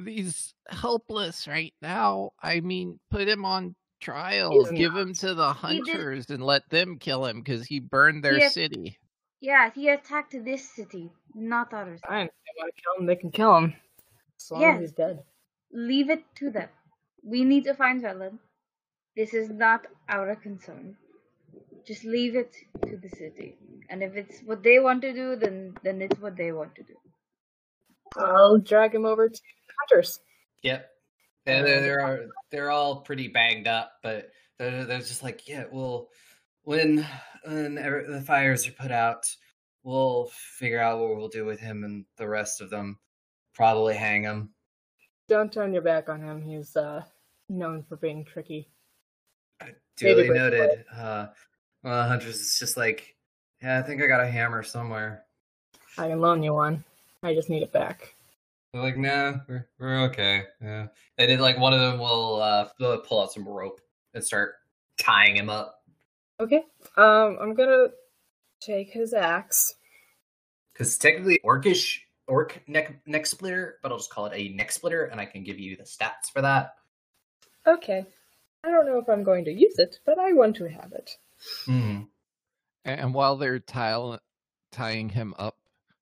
he's 0.03 0.53
helpless 0.69 1.47
right 1.47 1.73
now. 1.81 2.31
I 2.41 2.59
mean, 2.61 2.99
put 3.11 3.27
him 3.27 3.45
on 3.45 3.75
trial. 4.01 4.51
He's 4.51 4.71
Give 4.71 4.95
him 4.95 5.13
to 5.15 5.33
the 5.35 5.53
hunters 5.53 6.29
and 6.29 6.43
let 6.43 6.67
them 6.69 6.97
kill 6.97 7.25
him 7.25 7.41
because 7.41 7.65
he 7.65 7.79
burned 7.79 8.23
their 8.23 8.39
Yeah. 8.39 8.49
city. 8.49 8.97
Yeah, 9.45 9.69
he 9.75 9.89
attacked 9.89 10.35
this 10.43 10.67
city, 10.75 11.11
not 11.35 11.71
others. 11.71 11.99
Fine. 12.07 12.25
If 12.25 12.31
they 12.45 12.53
want 12.61 12.73
to 12.75 12.81
kill 12.81 12.99
him, 12.99 13.05
they 13.05 13.15
can 13.15 13.31
kill 13.31 13.55
him. 13.57 13.75
As 14.39 14.49
long 14.51 14.61
Yes. 14.61 14.75
as 14.75 14.81
he's 14.81 14.91
dead. 14.93 15.23
Leave 15.71 16.09
it 16.09 16.23
to 16.39 16.49
them. 16.49 16.69
We 17.23 17.43
need 17.45 17.63
to 17.65 17.75
find 17.75 18.01
Velen. 18.01 18.39
This 19.15 19.35
is 19.35 19.49
not 19.51 19.85
our 20.09 20.35
concern. 20.35 20.97
Just 21.85 22.03
leave 22.05 22.35
it 22.35 22.55
to 22.87 22.97
the 22.97 23.09
city. 23.09 23.55
And 23.89 24.01
if 24.01 24.15
it's 24.15 24.41
what 24.41 24.63
they 24.63 24.79
want 24.79 25.03
to 25.03 25.13
do, 25.13 25.35
then 25.35 25.77
then 25.83 26.01
it's 26.01 26.19
what 26.19 26.35
they 26.35 26.51
want 26.51 26.73
to 26.75 26.83
do. 26.83 26.97
I'll 28.17 28.57
drag 28.57 28.95
him 28.95 29.05
over 29.05 29.29
to 29.29 29.41
the 29.67 29.73
hunters. 29.79 30.19
Yep. 30.63 30.89
And 31.45 31.67
they're, 31.67 31.81
they're 31.81 32.29
they're 32.49 32.71
all 32.71 33.01
pretty 33.01 33.27
banged 33.27 33.67
up, 33.67 33.91
but 34.01 34.31
they're, 34.57 34.85
they're 34.85 35.05
just 35.13 35.21
like, 35.21 35.47
yeah, 35.47 35.65
well, 35.71 36.09
when 36.65 37.07
when 37.43 37.75
the 37.75 38.23
fires 38.25 38.67
are 38.67 38.71
put 38.71 38.91
out, 38.91 39.33
we'll 39.83 40.29
figure 40.33 40.81
out 40.81 40.99
what 40.99 41.15
we'll 41.15 41.29
do 41.29 41.45
with 41.45 41.59
him 41.59 41.83
and 41.83 42.05
the 42.17 42.27
rest 42.27 42.59
of 42.59 42.69
them. 42.69 42.99
Probably 43.53 43.95
hang 43.95 44.23
him. 44.23 44.49
Don't 45.29 45.51
turn 45.51 45.73
your 45.73 45.81
back 45.81 46.09
on 46.09 46.21
him. 46.21 46.41
He's 46.41 46.75
uh, 46.75 47.03
known 47.49 47.83
for 47.83 47.95
being 47.95 48.25
tricky. 48.25 48.69
Duly 49.95 50.27
break 50.27 50.37
noted. 50.37 50.85
Uh, 50.93 51.27
well, 51.83 52.07
Huntress 52.07 52.41
is 52.41 52.59
just 52.59 52.75
like, 52.75 53.15
yeah, 53.61 53.79
I 53.79 53.81
think 53.81 54.01
I 54.01 54.07
got 54.07 54.21
a 54.21 54.27
hammer 54.27 54.61
somewhere. 54.61 55.23
I 55.97 56.09
can 56.09 56.19
loan 56.19 56.43
you 56.43 56.53
one. 56.53 56.83
I 57.23 57.33
just 57.33 57.49
need 57.49 57.63
it 57.63 57.71
back. 57.71 58.13
They're 58.73 58.81
like, 58.81 58.97
nah, 58.97 59.35
we're 59.47 59.67
we're 59.79 60.01
okay. 60.05 60.43
Yeah. 60.61 60.87
And 61.17 61.31
then 61.31 61.39
like 61.39 61.57
one 61.57 61.73
of 61.73 61.79
them 61.79 61.97
will 61.99 62.41
uh 62.41 62.67
pull 62.77 63.21
out 63.21 63.31
some 63.31 63.47
rope 63.47 63.79
and 64.13 64.23
start 64.23 64.55
tying 64.97 65.35
him 65.37 65.49
up. 65.49 65.81
Okay. 66.39 66.63
Um, 66.97 67.37
I'm 67.41 67.53
gonna 67.53 67.87
take 68.59 68.91
his 68.91 69.13
axe. 69.13 69.75
Because 70.73 70.97
technically 70.97 71.39
orcish 71.45 71.99
orc 72.27 72.61
neck 72.67 72.99
neck 73.05 73.25
splitter, 73.25 73.79
but 73.81 73.91
I'll 73.91 73.97
just 73.97 74.09
call 74.09 74.25
it 74.25 74.33
a 74.35 74.49
neck 74.49 74.71
splitter, 74.71 75.05
and 75.05 75.21
I 75.21 75.25
can 75.25 75.43
give 75.43 75.59
you 75.59 75.77
the 75.77 75.83
stats 75.83 76.31
for 76.33 76.41
that. 76.41 76.75
Okay. 77.65 78.05
I 78.63 78.71
don't 78.71 78.85
know 78.85 78.97
if 78.97 79.07
I'm 79.07 79.23
going 79.23 79.45
to 79.45 79.51
use 79.51 79.77
it, 79.77 79.99
but 80.05 80.17
I 80.17 80.33
want 80.33 80.55
to 80.57 80.65
have 80.65 80.91
it. 80.91 81.11
Hmm. 81.65 82.01
And 82.83 83.13
while 83.13 83.37
they're 83.37 83.59
tile- 83.59 84.19
tying 84.71 85.09
him 85.09 85.35
up, 85.37 85.57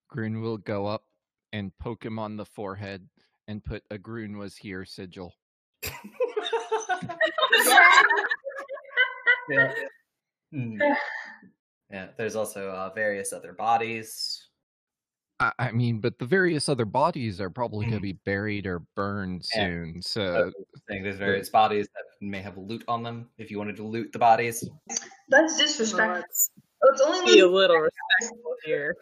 Grun 0.08 0.42
will 0.42 0.58
go 0.58 0.86
up 0.86 1.04
and 1.52 1.78
poke 1.78 2.06
him 2.06 2.20
on 2.20 2.38
the 2.38 2.46
forehead 2.46 3.08
and 3.48 3.64
put 3.64 3.84
a 3.92 3.98
Grun 3.98 4.38
was 4.38 4.56
here 4.56 4.86
sigil. 4.86 5.34
yeah. 9.50 9.74
Hmm. 10.54 10.78
Yeah. 11.92 12.08
There's 12.18 12.36
also 12.36 12.70
uh, 12.70 12.90
various 12.96 13.34
other 13.34 13.54
bodies. 13.54 14.48
I, 15.40 15.52
I 15.60 15.72
mean, 15.72 16.00
but 16.00 16.18
the 16.18 16.26
various 16.26 16.68
other 16.68 16.86
bodies 16.86 17.40
are 17.40 17.52
probably 17.52 17.86
going 17.86 17.98
to 17.98 18.02
be 18.02 18.14
buried 18.26 18.66
or 18.66 18.80
burned 18.96 19.46
Yeah. 19.54 19.68
soon. 19.68 20.02
So 20.02 20.46
I'm 20.46 20.54
saying. 20.90 21.04
There's 21.04 21.18
various 21.18 21.50
bodies 21.50 21.88
that 21.94 22.04
may 22.26 22.42
have 22.42 22.58
loot 22.58 22.84
on 22.88 23.04
them. 23.04 23.30
If 23.38 23.52
you 23.52 23.60
wanted 23.60 23.76
to 23.76 23.84
loot 23.84 24.12
the 24.12 24.18
bodies, 24.18 24.68
That's 25.30 25.56
disrespectful. 25.58 26.16
Let's 26.16 26.50
it's 26.82 27.02
only 27.02 27.34
be 27.36 27.40
a 27.42 27.48
little 27.48 27.78
respectful 27.78 28.56
here. 28.66 28.96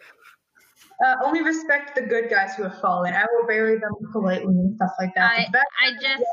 uh, 1.06 1.14
only 1.24 1.42
respect 1.42 1.94
the 1.94 2.02
good 2.02 2.28
guys 2.28 2.54
who 2.56 2.64
have 2.64 2.78
fallen. 2.80 3.14
I 3.14 3.24
will 3.32 3.46
bury 3.46 3.78
them 3.78 3.92
politely 4.12 4.52
and 4.54 4.76
stuff 4.76 4.92
like 5.00 5.14
that. 5.14 5.32
I 5.32 5.46
that- 5.52 5.66
I 5.80 5.92
just 5.94 6.24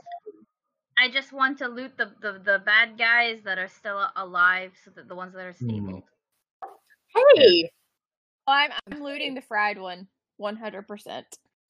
I 1.00 1.10
just 1.10 1.32
want 1.32 1.58
to 1.60 1.68
loot 1.68 1.98
the, 1.98 2.12
the, 2.22 2.42
the 2.44 2.60
bad 2.66 2.98
guys 2.98 3.40
that 3.46 3.58
are 3.58 3.70
still 3.70 4.06
alive, 4.18 4.74
so 4.84 4.92
that 4.92 5.08
the 5.08 5.16
ones 5.16 5.34
that 5.34 5.46
are 5.46 5.54
stabled. 5.54 6.04
Hey, 7.16 7.70
Oh, 8.48 8.52
I'm 8.52 8.72
I'm 8.92 9.04
looting 9.04 9.36
the 9.36 9.42
fried 9.42 9.78
one, 9.78 10.08
one 10.38 10.56
hundred 10.56 10.88
percent. 10.88 11.26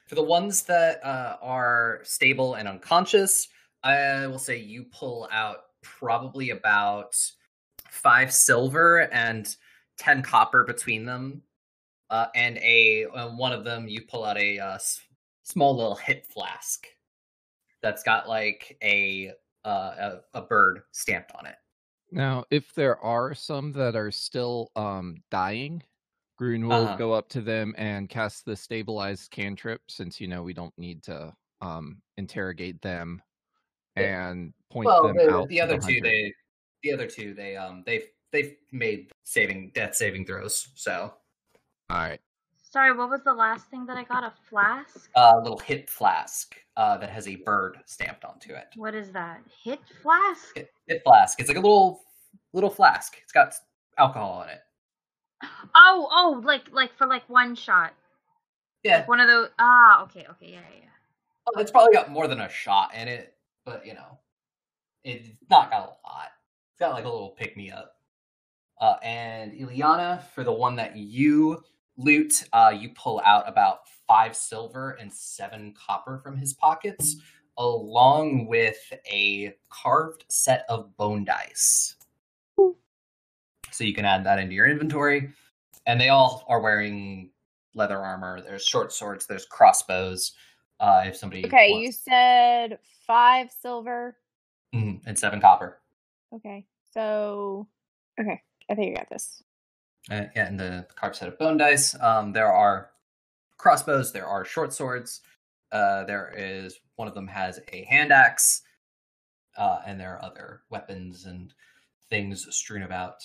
For 0.06 0.14
the 0.14 0.22
ones 0.22 0.62
that 0.62 1.04
uh, 1.04 1.36
are 1.42 2.00
stable 2.04 2.54
and 2.54 2.66
unconscious, 2.66 3.48
I 3.84 4.26
will 4.26 4.38
say 4.38 4.56
you 4.56 4.84
pull 4.84 5.28
out 5.30 5.58
probably 5.82 6.50
about 6.50 7.14
five 7.90 8.32
silver 8.32 9.08
and 9.12 9.54
ten 9.98 10.22
copper 10.22 10.64
between 10.64 11.04
them, 11.04 11.42
uh, 12.08 12.26
and 12.34 12.56
a 12.58 13.06
uh, 13.14 13.28
one 13.36 13.52
of 13.52 13.64
them 13.64 13.86
you 13.86 14.00
pull 14.08 14.24
out 14.24 14.38
a 14.38 14.58
uh, 14.58 14.74
s- 14.76 15.02
small 15.42 15.76
little 15.76 15.96
hit 15.96 16.26
flask 16.26 16.86
that's 17.82 18.02
got 18.02 18.28
like 18.28 18.76
a 18.82 19.32
uh, 19.64 20.18
a, 20.34 20.38
a 20.38 20.42
bird 20.42 20.82
stamped 20.92 21.32
on 21.38 21.46
it. 21.46 21.56
Now, 22.12 22.44
if 22.50 22.74
there 22.74 22.98
are 22.98 23.34
some 23.34 23.72
that 23.72 23.94
are 23.96 24.10
still 24.10 24.70
um 24.76 25.16
dying, 25.30 25.82
Grun 26.38 26.66
will 26.66 26.84
Uh-huh. 26.84 26.96
go 26.96 27.12
up 27.12 27.28
to 27.30 27.40
them 27.40 27.74
and 27.78 28.08
cast 28.08 28.44
the 28.44 28.56
stabilized 28.56 29.30
cantrip 29.30 29.82
since 29.88 30.20
you 30.20 30.26
know 30.28 30.42
we 30.42 30.54
don't 30.54 30.76
need 30.78 31.02
to 31.04 31.32
um 31.60 32.00
interrogate 32.16 32.80
them 32.82 33.22
and 33.96 34.54
point 34.70 34.86
well, 34.86 35.02
them 35.02 35.16
the, 35.16 35.30
out. 35.30 35.48
the 35.48 35.60
other 35.60 35.78
two, 35.78 36.00
they 36.00 36.32
the 36.82 36.92
other 36.92 37.06
two, 37.06 37.34
they 37.34 37.56
um 37.56 37.82
they've 37.86 38.08
they've 38.32 38.56
made 38.72 39.10
saving 39.24 39.72
death 39.74 39.94
saving 39.94 40.24
throws. 40.24 40.68
So 40.74 41.12
All 41.90 41.96
right. 41.98 42.20
Sorry, 42.70 42.92
what 42.96 43.10
was 43.10 43.22
the 43.24 43.32
last 43.32 43.68
thing 43.68 43.84
that 43.86 43.96
I 43.96 44.04
got? 44.04 44.22
A 44.22 44.32
flask? 44.48 45.10
a 45.16 45.38
little 45.40 45.58
hit 45.58 45.90
flask 45.90 46.54
uh, 46.76 46.96
that 46.98 47.10
has 47.10 47.26
a 47.26 47.34
bird 47.34 47.78
stamped 47.84 48.24
onto 48.24 48.52
it. 48.52 48.66
What 48.76 48.94
is 48.94 49.10
that? 49.10 49.40
Hit 49.64 49.80
flask? 50.02 50.54
Hit, 50.54 50.70
hit 50.86 51.02
flask. 51.02 51.40
It's 51.40 51.48
like 51.48 51.58
a 51.58 51.60
little 51.60 52.02
little 52.52 52.70
flask. 52.70 53.16
It's 53.20 53.32
got 53.32 53.54
alcohol 53.98 54.44
in 54.44 54.50
it. 54.50 54.60
Oh, 55.74 56.08
oh, 56.12 56.40
like 56.44 56.70
like 56.70 56.96
for 56.96 57.08
like 57.08 57.28
one 57.28 57.56
shot. 57.56 57.92
Yeah, 58.84 58.98
Like 58.98 59.08
one 59.08 59.20
of 59.20 59.26
those. 59.26 59.48
Ah, 59.58 60.04
okay, 60.04 60.26
okay, 60.30 60.52
yeah, 60.52 60.60
yeah, 60.70 60.80
yeah. 60.82 60.88
well, 61.46 61.60
it's 61.60 61.72
probably 61.72 61.92
got 61.92 62.10
more 62.10 62.28
than 62.28 62.40
a 62.40 62.48
shot 62.48 62.94
in 62.94 63.08
it, 63.08 63.34
but 63.64 63.84
you 63.84 63.94
know, 63.94 64.18
it's 65.02 65.28
not 65.50 65.70
got 65.70 65.80
a 65.80 66.08
lot. 66.08 66.28
It's 66.72 66.78
got 66.78 66.92
like 66.92 67.04
a 67.04 67.08
little 67.08 67.30
pick 67.30 67.56
me 67.56 67.72
up. 67.72 67.96
Uh, 68.80 68.94
and 69.02 69.52
Illiana, 69.52 70.22
for 70.34 70.44
the 70.44 70.52
one 70.52 70.76
that 70.76 70.96
you 70.96 71.62
loot, 72.04 72.44
uh, 72.52 72.72
you 72.76 72.90
pull 72.94 73.20
out 73.24 73.48
about 73.48 73.80
five 74.08 74.34
silver 74.34 74.92
and 74.92 75.12
seven 75.12 75.74
copper 75.86 76.18
from 76.18 76.36
his 76.36 76.52
pockets, 76.54 77.16
along 77.58 78.46
with 78.46 78.78
a 79.10 79.54
carved 79.68 80.24
set 80.28 80.64
of 80.68 80.96
bone 80.96 81.24
dice. 81.24 81.96
So 83.70 83.84
you 83.84 83.94
can 83.94 84.04
add 84.04 84.24
that 84.24 84.38
into 84.38 84.54
your 84.54 84.66
inventory. 84.66 85.30
And 85.86 86.00
they 86.00 86.08
all 86.08 86.44
are 86.48 86.60
wearing 86.60 87.30
leather 87.74 87.98
armor. 87.98 88.40
There's 88.40 88.64
short 88.64 88.92
swords. 88.92 89.26
There's 89.26 89.46
crossbows. 89.46 90.32
Uh, 90.80 91.04
if 91.06 91.16
somebody 91.16 91.46
Okay, 91.46 91.70
wants- 91.72 91.84
you 91.86 91.92
said 91.92 92.78
five 93.06 93.50
silver. 93.52 94.18
Mhm, 94.74 95.02
and 95.06 95.18
seven 95.18 95.40
copper. 95.40 95.80
Okay, 96.32 96.66
so 96.92 97.68
okay, 98.18 98.42
I 98.68 98.74
think 98.74 98.96
I 98.96 99.00
got 99.00 99.10
this. 99.10 99.42
Uh, 100.08 100.24
yeah, 100.34 100.46
and 100.46 100.58
the 100.58 100.86
carved 100.96 101.16
set 101.16 101.28
of 101.28 101.38
bone 101.38 101.56
dice. 101.56 101.94
Um, 102.00 102.32
there 102.32 102.52
are 102.52 102.90
crossbows. 103.58 104.12
There 104.12 104.26
are 104.26 104.44
short 104.44 104.72
swords. 104.72 105.20
Uh, 105.72 106.04
there 106.04 106.32
is 106.36 106.78
one 106.96 107.06
of 107.08 107.14
them 107.14 107.26
has 107.26 107.60
a 107.72 107.84
hand 107.84 108.12
axe, 108.12 108.62
uh, 109.56 109.80
and 109.86 110.00
there 110.00 110.14
are 110.16 110.24
other 110.24 110.62
weapons 110.70 111.26
and 111.26 111.52
things 112.08 112.46
strewn 112.54 112.82
about. 112.82 113.16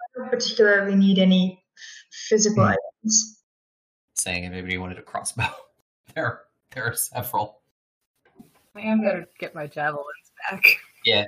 I 0.00 0.18
don't 0.18 0.30
particularly 0.30 0.94
need 0.94 1.18
any 1.18 1.62
f- 1.76 2.14
physical 2.28 2.64
Hmm. 2.64 2.74
items. 3.02 3.40
Saying 4.14 4.44
if 4.44 4.52
anybody 4.52 4.78
wanted 4.78 4.98
a 4.98 5.02
crossbow, 5.02 5.48
there 6.14 6.42
there 6.70 6.84
are 6.86 6.94
several. 6.94 7.60
I 8.76 8.80
am 8.82 9.02
gonna 9.02 9.26
get 9.38 9.54
my 9.54 9.66
javelins 9.66 10.06
back. 10.50 10.64
Yeah, 11.04 11.26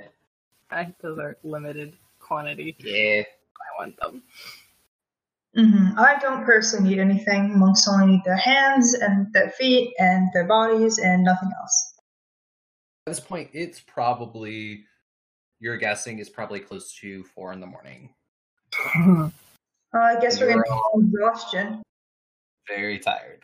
I, 0.71 0.93
those 1.01 1.19
are 1.19 1.37
limited 1.43 1.95
quantity. 2.19 2.75
yeah. 2.79 3.21
I 3.21 3.81
want 3.83 3.97
them. 3.99 4.23
Hmm 5.55 5.89
I 5.97 6.17
don't 6.19 6.45
personally 6.45 6.89
need 6.89 6.99
anything. 6.99 7.57
Monks 7.57 7.87
only 7.87 8.07
need 8.07 8.23
their 8.25 8.35
hands 8.35 8.93
and 8.93 9.31
their 9.33 9.49
feet 9.51 9.93
and 9.99 10.29
their 10.33 10.45
bodies 10.45 10.97
and 10.99 11.23
nothing 11.23 11.49
else. 11.59 11.93
At 13.07 13.11
this 13.11 13.19
point, 13.19 13.49
it's 13.53 13.79
probably 13.79 14.85
you're 15.59 15.77
guessing 15.77 16.19
is 16.19 16.29
probably 16.29 16.59
close 16.59 16.93
to 16.95 17.23
four 17.23 17.53
in 17.53 17.59
the 17.59 17.67
morning. 17.67 18.13
Uh, 19.95 19.99
I 19.99 20.19
guess 20.19 20.41
we're 20.41 20.49
You're 20.49 20.63
gonna 20.63 21.03
need 21.03 21.13
exhaustion. 21.13 21.81
Very 22.67 22.99
tired. 22.99 23.43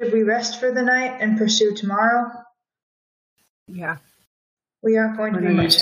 Should 0.00 0.14
we 0.14 0.22
rest 0.22 0.58
for 0.58 0.72
the 0.72 0.80
night 0.80 1.18
and 1.20 1.36
pursue 1.36 1.74
tomorrow? 1.74 2.32
yeah, 3.68 3.98
We 4.82 4.96
aren't 4.96 5.18
going 5.18 5.34
to 5.34 5.40
be 5.40 5.52
much. 5.52 5.76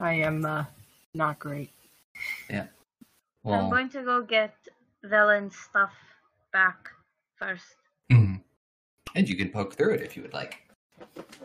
I 0.00 0.14
am 0.14 0.44
uh, 0.44 0.64
not 1.12 1.38
great. 1.38 1.70
I'm 2.48 2.68
Well, 3.44 3.60
I'm 3.60 3.70
going 3.70 3.90
to 3.90 4.02
go 4.02 4.22
get 4.22 4.54
Velen's 5.04 5.56
stuff 5.56 5.92
back 6.52 6.88
first. 7.36 7.76
mhm. 8.10 8.42
and 9.14 9.28
you 9.28 9.36
can 9.36 9.50
poke 9.50 9.74
through 9.74 9.94
it 9.94 10.02
if 10.02 10.16
you 10.16 10.22
would 10.22 10.32
like. 10.32 10.60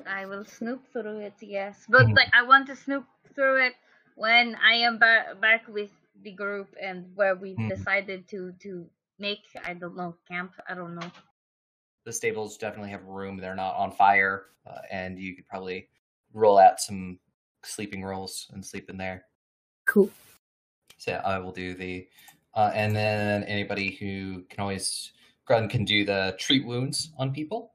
I 0.07 0.25
will 0.25 0.45
snoop 0.45 0.81
through 0.91 1.19
it, 1.19 1.33
yes. 1.41 1.85
But 1.89 2.07
Mhm. 2.07 2.15
like 2.15 2.29
I 2.33 2.43
want 2.43 2.67
to 2.67 2.75
snoop 2.75 3.05
through 3.35 3.65
it 3.67 3.75
when 4.15 4.55
I 4.55 4.73
am 4.73 4.97
ba- 4.97 5.35
back 5.39 5.67
with 5.67 5.91
the 6.23 6.31
group 6.31 6.67
and 6.81 7.15
where 7.15 7.35
we 7.35 7.55
Mhm. 7.55 7.69
decided 7.69 8.27
to 8.29 8.53
to 8.63 8.89
make 9.19 9.43
I 9.63 9.73
don't 9.73 9.95
know 9.95 10.15
camp. 10.27 10.53
I 10.67 10.73
don't 10.75 10.95
know. 10.95 11.11
the 12.05 12.13
stables 12.13 12.57
definitely 12.57 12.89
have 12.89 13.03
room. 13.05 13.37
They're 13.37 13.55
not 13.55 13.75
on 13.75 13.91
fire, 13.91 14.47
uh, 14.65 14.81
and 14.89 15.19
you 15.19 15.35
could 15.35 15.45
probably 15.47 15.89
roll 16.33 16.57
out 16.57 16.79
some 16.79 17.19
sleeping 17.63 18.03
rolls 18.03 18.49
and 18.53 18.65
sleep 18.65 18.89
in 18.89 18.97
there. 18.97 19.27
Cool. 19.85 20.09
So 20.99 21.13
I 21.13 21.39
will 21.39 21.51
do 21.53 21.73
the, 21.73 22.07
uh, 22.55 22.71
and 22.75 22.93
then 22.95 23.43
anybody 23.45 23.91
who 23.99 24.43
can 24.49 24.59
always 24.59 25.11
Grun 25.45 25.67
can 25.67 25.83
do 25.83 26.05
the 26.05 26.35
treat 26.37 26.63
wounds 26.65 27.11
on 27.17 27.33
people. 27.33 27.73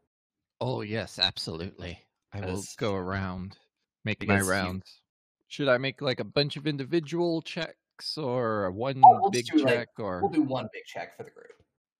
Oh 0.61 0.83
yes, 0.83 1.19
absolutely. 1.19 1.99
I 2.33 2.41
will 2.41 2.63
go 2.79 2.95
around, 2.95 3.59
make 4.05 4.21
my 4.21 4.35
because 4.37 4.47
you- 4.47 4.53
rounds. 4.53 5.01
Should 5.49 5.69
I 5.69 5.79
make 5.79 6.01
like 6.03 6.21
a 6.21 6.25
bunch 6.25 6.57
of 6.57 6.67
individual 6.67 7.41
checks 7.43 8.17
or 8.19 8.67
a 8.67 8.73
one 8.73 9.01
Oh, 9.05 9.21
we'll 9.23 9.31
big 9.31 9.47
just 9.47 9.59
do, 9.59 9.65
like- 9.65 9.75
check 9.75 9.89
or 9.99 10.21
We'll 10.21 10.31
do 10.31 10.43
one 10.43 10.69
big 10.73 10.85
check 10.85 11.17
for 11.17 11.23
the 11.25 11.31
group. 11.31 11.51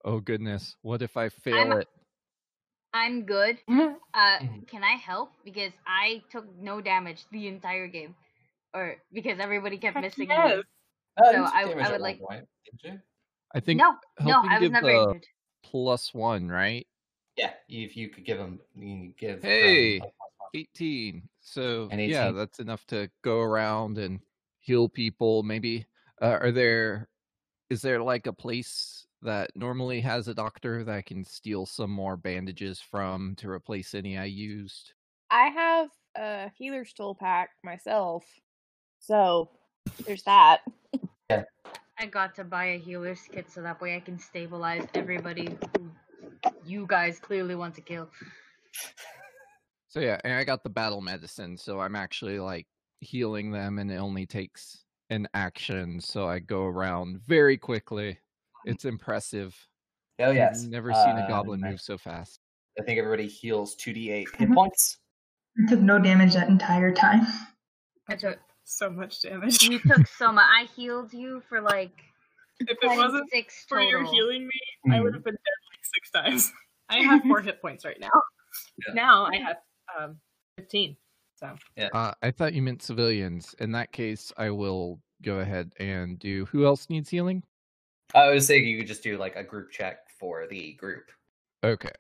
oh 0.05 0.21
goodness, 0.21 0.77
what 0.83 1.03
if 1.03 1.17
I 1.17 1.29
fail 1.29 1.57
I'm- 1.57 1.81
it? 1.81 1.89
I'm 2.93 3.25
good. 3.27 3.59
Uh, 3.69 4.39
Mhm. 4.39 4.69
can 4.69 4.85
I 4.85 4.93
help? 4.93 5.33
Because 5.45 5.73
I 5.85 6.23
took 6.31 6.47
no 6.57 6.81
damage 6.81 7.25
the 7.33 7.49
entire 7.49 7.89
game, 7.89 8.15
or 8.73 9.03
because 9.13 9.41
everybody 9.41 9.79
kept 9.79 9.95
Heck 9.97 10.05
missing 10.05 10.29
yes. 10.29 10.59
me. 10.59 10.63
Uh, 11.17 11.33
So 11.33 11.45
I- 11.45 11.63
I 11.63 11.93
would 11.93 12.01
like- 12.01 12.21
point. 12.21 12.49
I 13.55 13.61
think 13.61 13.79
No, 13.79 13.97
no, 14.21 14.43
I 14.49 14.59
was 14.59 14.71
never 14.71 14.87
the 14.87 14.93
injured. 15.03 15.27
plus 15.63 16.13
one, 16.13 16.49
right? 16.49 16.87
Yeah, 17.37 17.55
if 17.69 17.97
you 17.97 18.09
could 18.09 18.25
give 18.25 18.39
them, 18.39 18.61
you 18.75 18.83
can 18.97 19.15
give. 19.17 19.43
Hey! 19.43 19.99
a 19.99 20.01
plus 20.01 20.13
18. 20.55 21.29
So 21.41 21.89
And 21.93 22.01
yeah, 22.01 22.31
that's 22.33 22.59
enough 22.59 22.85
to 22.87 23.09
go 23.23 23.41
around 23.41 23.99
and 23.99 24.21
heal 24.61 24.89
people. 24.89 25.43
Maybe 25.45 25.87
uh, 26.21 26.39
are 26.41 26.51
there 26.53 27.09
is 27.71 27.81
there 27.83 28.03
like 28.03 28.27
a 28.27 28.33
place 28.33 29.07
that 29.23 29.51
normally 29.57 30.01
has 30.01 30.29
a 30.29 30.35
doctor 30.35 30.85
that 30.85 30.95
I 30.95 31.03
can 31.03 31.25
steal 31.25 31.65
some 31.65 31.91
more 31.91 32.17
bandages 32.17 32.81
from 32.81 33.35
to 33.37 33.49
replace 33.49 33.95
any 33.95 34.19
I 34.19 34.25
used? 34.27 34.93
I 35.31 35.47
have 35.49 35.91
a 36.17 36.51
healer's 36.57 36.93
tool 36.93 37.15
pack 37.15 37.51
myself, 37.65 38.25
so 38.99 39.51
there's 40.07 40.23
that. 40.25 40.63
I 41.99 42.07
got 42.07 42.35
to 42.37 42.45
buy 42.45 42.67
a 42.67 42.79
healer's 42.79 43.21
kit 43.31 43.51
so 43.51 43.63
that 43.63 43.81
way 43.81 43.97
I 43.97 44.01
can 44.01 44.19
stabilize 44.19 44.87
everybody 44.95 45.57
who 45.77 45.91
you 46.65 46.87
guys 46.89 47.19
clearly 47.21 47.55
want 47.55 47.75
to 47.77 47.81
kill. 47.81 48.11
So 49.89 50.01
yeah, 50.01 50.21
and 50.25 50.33
I 50.35 50.43
got 50.45 50.65
the 50.65 50.71
battle 50.71 51.01
medicine, 51.01 51.57
so 51.57 51.81
I'm 51.81 51.95
actually 51.95 52.41
like 52.41 52.67
healing 53.01 53.53
them 53.53 53.79
and 53.79 53.91
it 53.93 53.97
only 53.97 54.27
takes 54.27 54.85
an 55.11 55.29
action, 55.35 56.01
so 56.01 56.27
I 56.27 56.41
go 56.41 56.65
around 56.65 57.21
very 57.21 57.57
quickly. 57.57 58.19
It's 58.65 58.85
impressive. 58.85 59.55
Oh 60.19 60.31
yes. 60.31 60.65
I've 60.65 60.71
never 60.71 60.93
seen 60.93 61.19
a 61.19 61.23
Uh, 61.25 61.29
goblin 61.29 61.61
move 61.61 61.81
so 61.81 61.97
fast. 61.99 62.41
I 62.81 62.83
think 62.83 62.99
everybody 62.99 63.29
heals 63.29 63.77
two 63.77 63.93
d 63.93 64.11
eight 64.11 64.29
hit 64.37 64.49
Mhm. 64.49 64.55
points. 64.55 64.99
I 65.57 65.71
took 65.71 65.81
no 65.81 65.99
damage 66.01 66.33
that 66.35 66.49
entire 66.49 66.93
time. 66.93 67.27
I 68.09 68.17
took 68.17 68.39
So 68.65 68.91
much 68.91 69.23
damage. 69.23 69.63
you 69.63 69.79
took 69.87 70.07
so 70.07 70.33
much. 70.33 70.47
I 70.49 70.65
healed 70.75 71.13
you 71.13 71.43
for 71.49 71.61
like 71.61 71.93
if 72.61 72.69
it 72.71 72.79
wasn't 72.97 73.29
six 73.31 73.65
for 73.69 73.79
total. 73.79 73.91
your 73.91 74.05
healing 74.05 74.47
me, 74.47 74.61
I 74.93 74.99
Mhm. 74.99 75.03
would 75.05 75.15
have 75.15 75.25
been 75.25 75.35
dead 75.35 75.61
like 75.71 75.85
six 75.95 76.11
times. 76.11 76.53
I 76.89 77.03
have 77.03 77.23
four 77.23 77.41
hit 77.41 77.61
points 77.61 77.85
right 77.85 77.99
now. 78.01 78.11
Yeah. 78.87 78.95
Now 78.95 79.25
I 79.27 79.37
have 79.37 79.57
um 79.99 80.21
15. 80.57 80.97
So 81.37 81.57
Uh, 81.93 82.13
I 82.23 82.31
thought 82.31 82.55
you 82.55 82.63
meant 82.63 82.83
civilians. 82.83 83.55
In 83.59 83.73
that 83.73 83.91
case, 83.93 84.33
I 84.37 84.51
will 84.51 85.01
go 85.23 85.41
ahead 85.41 85.73
and 85.79 86.19
do. 86.19 86.45
Who 86.47 86.65
else 86.65 86.89
needs 86.89 87.11
healing? 87.11 87.43
I 88.15 88.31
was 88.31 88.47
saying 88.47 88.67
you 88.69 88.79
could 88.79 88.87
just 88.87 89.03
do 89.03 89.17
like 89.19 89.35
a 89.37 89.43
group 89.43 89.73
check 89.73 90.09
for 90.21 90.47
the 90.47 90.75
group. 90.75 91.11
Okay. 91.65 91.91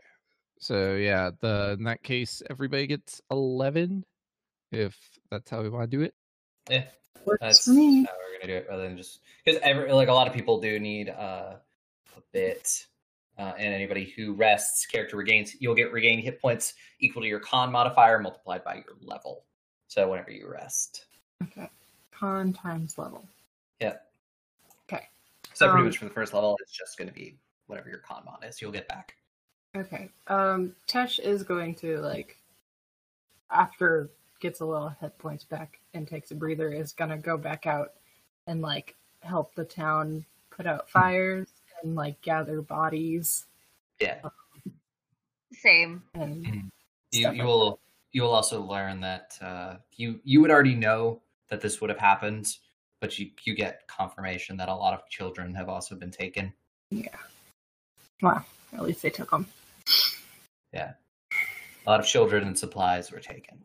So 0.60 0.94
yeah, 0.94 1.30
the 1.40 1.72
in 1.78 1.84
that 1.84 2.02
case, 2.02 2.42
everybody 2.48 2.86
gets 2.86 3.20
eleven. 3.30 4.04
If 4.70 4.96
that's 5.30 5.50
how 5.50 5.62
we 5.62 5.68
want 5.68 5.90
to 5.90 5.96
do 5.96 6.02
it. 6.02 6.14
Yeah, 6.70 6.84
works 7.24 7.40
that's 7.40 7.64
for 7.64 7.70
me. 7.72 8.04
how 8.04 8.10
we're 8.12 8.38
gonna 8.40 8.52
do 8.52 8.56
it, 8.58 8.66
rather 8.68 8.82
than 8.84 8.96
just 8.96 9.20
because 9.44 9.60
every 9.62 9.92
like 9.92 10.08
a 10.08 10.12
lot 10.12 10.26
of 10.26 10.32
people 10.34 10.60
do 10.60 10.78
need 10.80 11.08
uh, 11.10 11.56
a 12.16 12.20
bit. 12.32 12.86
Uh, 13.36 13.52
and 13.58 13.74
anybody 13.74 14.12
who 14.16 14.32
rests, 14.34 14.86
character 14.86 15.16
regains, 15.16 15.56
you'll 15.60 15.74
get 15.74 15.90
regained 15.92 16.22
hit 16.22 16.40
points 16.40 16.74
equal 17.00 17.20
to 17.20 17.26
your 17.26 17.40
con 17.40 17.72
modifier 17.72 18.20
multiplied 18.20 18.62
by 18.62 18.74
your 18.76 18.94
level. 19.02 19.44
So 19.88 20.08
whenever 20.08 20.30
you 20.30 20.48
rest, 20.48 21.06
Okay. 21.42 21.68
Con 22.12 22.52
times 22.52 22.96
level. 22.96 23.26
yeah. 23.80 23.94
Okay. 24.88 25.08
So 25.52 25.66
pretty 25.66 25.80
Um, 25.80 25.84
much 25.86 25.98
for 25.98 26.04
the 26.04 26.12
first 26.12 26.32
level, 26.32 26.56
it's 26.62 26.70
just 26.70 26.96
going 26.96 27.08
to 27.08 27.14
be 27.14 27.36
whatever 27.66 27.88
your 27.88 27.98
con 27.98 28.22
mod 28.24 28.44
is. 28.44 28.62
You'll 28.62 28.70
get 28.70 28.86
back. 28.86 29.16
Okay. 29.76 30.10
Um, 30.28 30.76
Tesh 30.86 31.18
is 31.18 31.42
going 31.42 31.74
to 31.76 31.98
like 31.98 32.38
after 33.50 34.10
gets 34.44 34.60
a 34.60 34.64
little 34.66 34.90
hit 35.00 35.16
points 35.16 35.42
back 35.42 35.80
and 35.94 36.06
takes 36.06 36.30
a 36.30 36.34
breather, 36.34 36.70
is 36.70 36.92
gonna 36.92 37.16
go 37.16 37.38
back 37.38 37.66
out 37.66 37.92
and 38.46 38.60
like 38.60 38.94
help 39.20 39.54
the 39.54 39.64
town 39.64 40.22
put 40.50 40.66
out 40.66 40.88
fires 40.90 41.48
and 41.82 41.94
like 41.96 42.20
gather 42.20 42.60
bodies 42.60 43.46
Yeah. 44.00 44.20
Same. 45.54 46.02
and 46.12 46.44
You 46.44 46.62
you 47.12 47.28
like 47.28 47.42
will 47.42 47.80
you 48.12 48.20
will 48.22 48.34
also 48.34 48.60
learn 48.62 49.00
that 49.00 49.38
uh, 49.40 49.76
you 49.96 50.20
you 50.24 50.42
would 50.42 50.50
already 50.50 50.74
know 50.74 51.22
that 51.48 51.62
this 51.62 51.80
would 51.80 51.88
have 51.88 51.98
happened, 51.98 52.58
but 53.00 53.18
you 53.18 53.30
you 53.44 53.54
get 53.54 53.88
confirmation 53.88 54.58
that 54.58 54.68
a 54.68 54.74
lot 54.74 54.92
of 54.92 55.08
children 55.08 55.54
have 55.54 55.70
also 55.70 55.94
been 55.96 56.10
taken. 56.10 56.52
Yeah. 56.90 57.16
Well, 58.20 58.44
at 58.74 58.82
least 58.82 59.00
they 59.00 59.10
took 59.10 59.30
them. 59.30 59.46
Yeah. 60.72 60.92
A 61.86 61.90
lot 61.90 62.00
of 62.00 62.06
children 62.06 62.44
and 62.46 62.58
supplies 62.58 63.10
were 63.10 63.20
taken. 63.20 63.58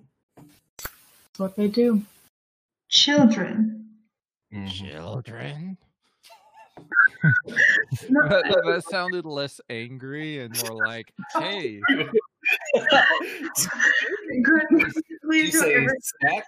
That's 1.39 1.51
what 1.51 1.55
they 1.55 1.69
do. 1.69 2.01
Children. 2.89 3.85
Children. 4.67 5.77
That, 8.09 8.43
that- 8.47 8.63
that 8.65 8.83
sounded 8.89 9.25
less 9.25 9.59
angry 9.69 10.39
and 10.39 10.53
more 10.63 10.85
like, 10.85 11.11
"Hey, 11.37 11.79
Good. 11.87 12.07
You 14.71 14.91
Please 15.23 15.53
don't 15.53 15.63
say 15.63 15.73
ever. 15.75 15.95
snack? 16.19 16.45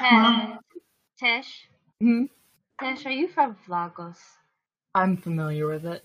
Tesh, 0.00 0.58
Tesh, 1.20 1.46
Hmm? 2.00 2.24
Tesh, 2.80 3.06
are 3.06 3.10
you 3.10 3.28
from 3.28 3.56
Vlagos? 3.66 4.18
I'm 4.94 5.16
familiar 5.16 5.66
with 5.68 5.84
it. 5.86 6.04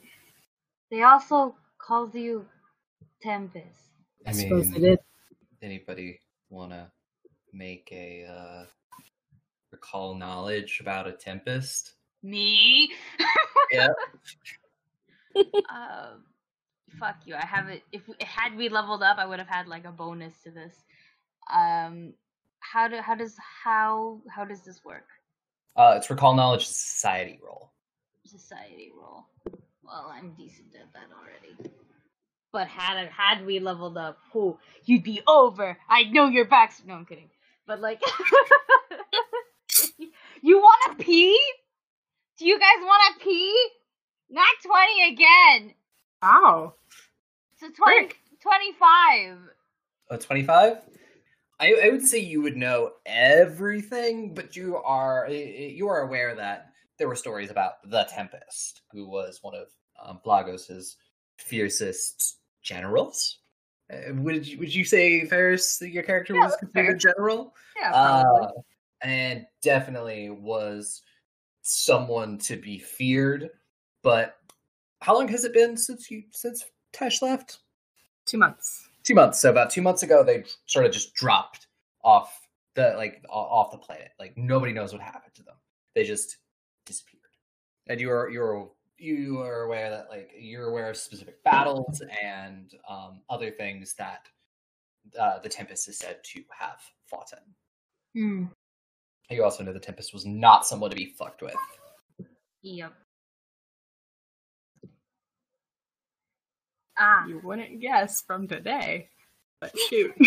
They 0.91 1.01
also 1.03 1.55
called 1.79 2.15
you 2.15 2.45
Tempest. 3.21 3.92
I, 4.25 4.29
I 4.29 4.33
suppose 4.33 4.69
they 4.69 4.79
mean, 4.79 4.81
did. 4.81 4.99
anybody 5.61 6.19
want 6.49 6.71
to 6.71 6.91
make 7.51 7.89
a 7.91 8.25
uh, 8.25 8.65
recall 9.71 10.15
knowledge 10.15 10.79
about 10.81 11.07
a 11.07 11.11
tempest? 11.11 11.93
Me? 12.21 12.89
Yeah. 13.71 13.87
um, 15.35 16.23
fuck 16.99 17.15
you. 17.25 17.35
I 17.35 17.45
haven't. 17.45 17.81
If 17.91 18.03
had 18.21 18.55
we 18.55 18.69
leveled 18.69 19.03
up, 19.03 19.17
I 19.17 19.25
would 19.25 19.39
have 19.39 19.47
had 19.47 19.67
like 19.67 19.85
a 19.85 19.91
bonus 19.91 20.33
to 20.43 20.51
this. 20.51 20.75
Um, 21.51 22.13
how 22.59 22.87
do 22.87 22.97
how 23.01 23.15
does 23.15 23.35
how 23.63 24.21
how 24.29 24.45
does 24.45 24.61
this 24.61 24.85
work? 24.85 25.07
Uh, 25.75 25.95
it's 25.97 26.09
recall 26.09 26.35
knowledge 26.35 26.65
society 26.65 27.39
roll. 27.43 27.71
Society 28.25 28.91
roll. 28.97 29.25
Well, 29.83 30.11
I'm 30.13 30.33
decent 30.33 30.75
at 30.75 30.93
that 30.93 31.09
already. 31.11 31.75
But 32.53 32.67
had 32.67 33.07
had 33.07 33.45
we 33.45 33.59
leveled 33.59 33.97
up, 33.97 34.19
who 34.31 34.57
you'd 34.85 35.03
be 35.03 35.21
over. 35.27 35.77
I 35.89 36.03
know 36.03 36.27
your 36.27 36.45
backs. 36.45 36.81
No, 36.85 36.93
I'm 36.93 37.05
kidding. 37.05 37.29
But 37.67 37.81
like, 37.81 37.99
you 40.41 40.59
want 40.59 40.97
to 40.97 41.03
pee? 41.03 41.37
Do 42.37 42.45
you 42.45 42.59
guys 42.59 42.77
want 42.81 43.19
to 43.19 43.25
pee? 43.25 43.67
Not 44.29 44.45
twenty 44.63 45.13
again. 45.13 45.73
Wow. 46.21 46.75
So 47.57 47.69
20, 47.69 48.13
25. 48.41 49.37
Uh, 50.09 50.17
25? 50.17 50.77
I, 51.59 51.75
I 51.85 51.89
would 51.89 52.05
say 52.05 52.19
you 52.19 52.41
would 52.41 52.57
know 52.57 52.91
everything, 53.05 54.33
but 54.33 54.55
you 54.55 54.77
are 54.77 55.27
you 55.29 55.87
are 55.87 56.01
aware 56.01 56.35
that 56.35 56.67
there 56.97 57.07
were 57.07 57.15
stories 57.15 57.49
about 57.51 57.89
the 57.89 58.07
Tempest, 58.13 58.81
who 58.91 59.07
was 59.07 59.39
one 59.41 59.55
of 59.55 59.67
um, 60.03 60.19
Blagos's 60.25 60.97
fiercest 61.37 62.37
generals. 62.63 63.39
Uh, 63.91 64.13
would 64.15 64.47
you, 64.47 64.57
would 64.57 64.73
you 64.73 64.85
say 64.85 65.25
Ferris, 65.27 65.81
your 65.81 66.03
character 66.03 66.33
Yeah, 66.33 66.45
was 66.45 66.55
considered 66.55 66.99
general? 66.99 67.53
Yeah, 67.79 67.91
Uh, 67.93 68.47
and 69.01 69.45
definitely 69.61 70.29
was 70.29 71.01
someone 71.61 72.37
to 72.39 72.55
be 72.55 72.79
feared. 72.79 73.49
But 74.01 74.37
how 75.01 75.13
long 75.13 75.27
has 75.27 75.43
it 75.43 75.53
been 75.53 75.77
since 75.77 76.09
you 76.09 76.23
since 76.31 76.65
Tesh 76.93 77.21
left? 77.21 77.59
Two 78.25 78.37
months. 78.37 78.87
two 79.03 79.13
months. 79.15 79.39
So 79.39 79.49
about 79.49 79.69
two 79.69 79.81
months 79.81 80.03
ago, 80.03 80.23
they 80.23 80.45
sort 80.65 80.85
of 80.85 80.91
just 80.93 81.13
dropped 81.13 81.67
off 82.03 82.47
the 82.75 82.93
like 82.95 83.21
off 83.29 83.71
the 83.71 83.77
planet. 83.77 84.11
Like 84.19 84.37
nobody 84.37 84.71
knows 84.73 84.93
what 84.93 85.01
happened 85.01 85.33
to 85.35 85.43
them. 85.43 85.55
They 85.93 86.03
just 86.05 86.37
disappeared. 86.85 87.19
And 87.87 87.99
you 87.99 88.09
are 88.11 88.29
you're 88.29 88.69
you 88.97 89.39
are 89.41 89.63
aware 89.63 89.89
that 89.89 90.07
like 90.09 90.31
you're 90.37 90.69
aware 90.69 90.89
of 90.89 90.97
specific 90.97 91.43
battles 91.43 92.01
and 92.23 92.73
um, 92.89 93.21
other 93.29 93.51
things 93.51 93.95
that 93.95 94.27
uh, 95.19 95.39
the 95.39 95.49
Tempest 95.49 95.87
is 95.89 95.97
said 95.97 96.23
to 96.23 96.41
have 96.57 96.79
fought 97.07 97.31
in. 98.13 98.21
Hmm. 98.21 98.45
You 99.29 99.43
also 99.43 99.63
know 99.63 99.73
the 99.73 99.79
Tempest 99.79 100.13
was 100.13 100.25
not 100.25 100.65
someone 100.65 100.89
to 100.89 100.95
be 100.95 101.13
fucked 101.17 101.41
with. 101.41 101.55
Yep. 102.61 102.93
Ah, 106.97 107.25
You 107.25 107.39
wouldn't 107.43 107.79
guess 107.81 108.21
from 108.21 108.47
today. 108.47 109.09
But 109.59 109.73
shoot. 109.89 110.13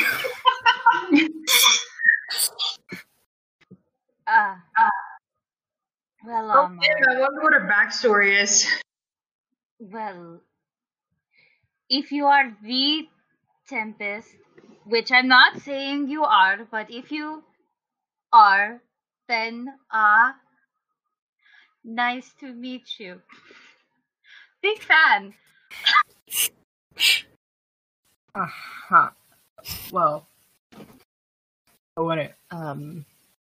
Ah. 4.28 4.60
ah. 4.76 4.90
Well, 6.26 6.50
Oh, 6.52 6.64
um, 6.64 6.78
damn, 6.80 7.08
I 7.16 7.20
wonder 7.20 7.40
what 7.42 7.52
her 7.54 7.68
backstory 7.68 8.40
is. 8.42 8.66
well, 9.78 10.40
if 11.88 12.12
you 12.12 12.26
are 12.26 12.56
the 12.62 13.08
Tempest, 13.68 14.28
which 14.84 15.10
I'm 15.10 15.28
not 15.28 15.58
saying 15.60 16.08
you 16.08 16.24
are, 16.24 16.64
but 16.70 16.90
if 16.90 17.10
you 17.10 17.42
are, 18.32 18.80
then 19.28 19.68
ah, 19.92 20.36
nice 21.84 22.34
to 22.40 22.52
meet 22.52 22.98
you. 23.00 23.22
Big 24.60 24.82
fan. 24.82 25.34
Uh-huh. 28.34 29.10
Well, 29.90 30.26
I 31.96 32.00
wouldn't 32.00 32.32
um 32.50 33.04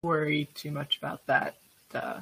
worry 0.04 0.46
too 0.54 0.72
much 0.72 0.98
about 0.98 1.26
that. 1.28 1.56
Uh, 1.94 2.22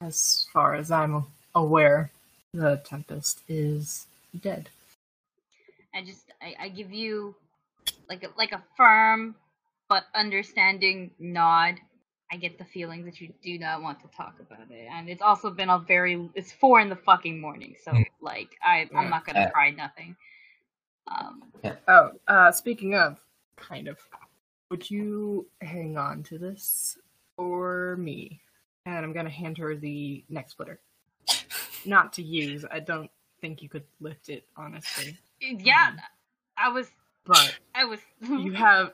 as 0.00 0.46
far 0.52 0.74
as 0.74 0.90
I'm 0.90 1.24
aware, 1.54 2.10
the 2.54 2.80
Tempest 2.84 3.42
is 3.48 4.06
dead. 4.40 4.68
I 5.94 6.02
just 6.02 6.24
I, 6.40 6.54
I 6.60 6.68
give 6.68 6.92
you 6.92 7.34
like 8.08 8.22
a, 8.24 8.28
like 8.36 8.52
a 8.52 8.62
firm 8.76 9.34
but 9.88 10.04
understanding 10.14 11.10
nod. 11.18 11.76
I 12.30 12.36
get 12.36 12.58
the 12.58 12.64
feeling 12.64 13.06
that 13.06 13.22
you 13.22 13.32
do 13.42 13.58
not 13.58 13.82
want 13.82 14.00
to 14.00 14.08
talk 14.14 14.34
about 14.38 14.70
it, 14.70 14.86
and 14.90 15.08
it's 15.08 15.22
also 15.22 15.50
been 15.50 15.70
a 15.70 15.78
very 15.78 16.28
it's 16.34 16.52
four 16.52 16.80
in 16.80 16.90
the 16.90 16.96
fucking 16.96 17.40
morning, 17.40 17.74
so 17.82 17.92
like 18.20 18.50
I 18.62 18.88
Yeah. 18.92 18.98
I'm 18.98 19.10
not 19.10 19.24
gonna 19.24 19.46
Uh, 19.46 19.50
cry 19.50 19.70
nothing. 19.70 20.16
Um, 21.06 21.52
Oh, 21.88 22.12
uh, 22.28 22.52
speaking 22.52 22.94
of, 22.94 23.18
kind 23.56 23.88
of, 23.88 23.98
would 24.70 24.90
you 24.90 25.46
hang 25.62 25.96
on 25.96 26.22
to 26.24 26.38
this 26.38 26.98
for 27.34 27.96
me? 27.96 28.42
And 28.96 29.04
I'm 29.04 29.12
gonna 29.12 29.28
hand 29.28 29.58
her 29.58 29.76
the 29.76 30.24
neck 30.30 30.48
splitter. 30.50 30.80
Not 31.84 32.12
to 32.14 32.22
use. 32.22 32.64
I 32.70 32.80
don't 32.80 33.10
think 33.40 33.62
you 33.62 33.68
could 33.68 33.84
lift 34.00 34.28
it, 34.30 34.44
honestly. 34.56 35.16
yeah, 35.40 35.92
I 36.56 36.70
was 36.70 36.90
But 37.26 37.54
I 37.74 37.84
was 37.84 38.00
you 38.22 38.52
have, 38.54 38.92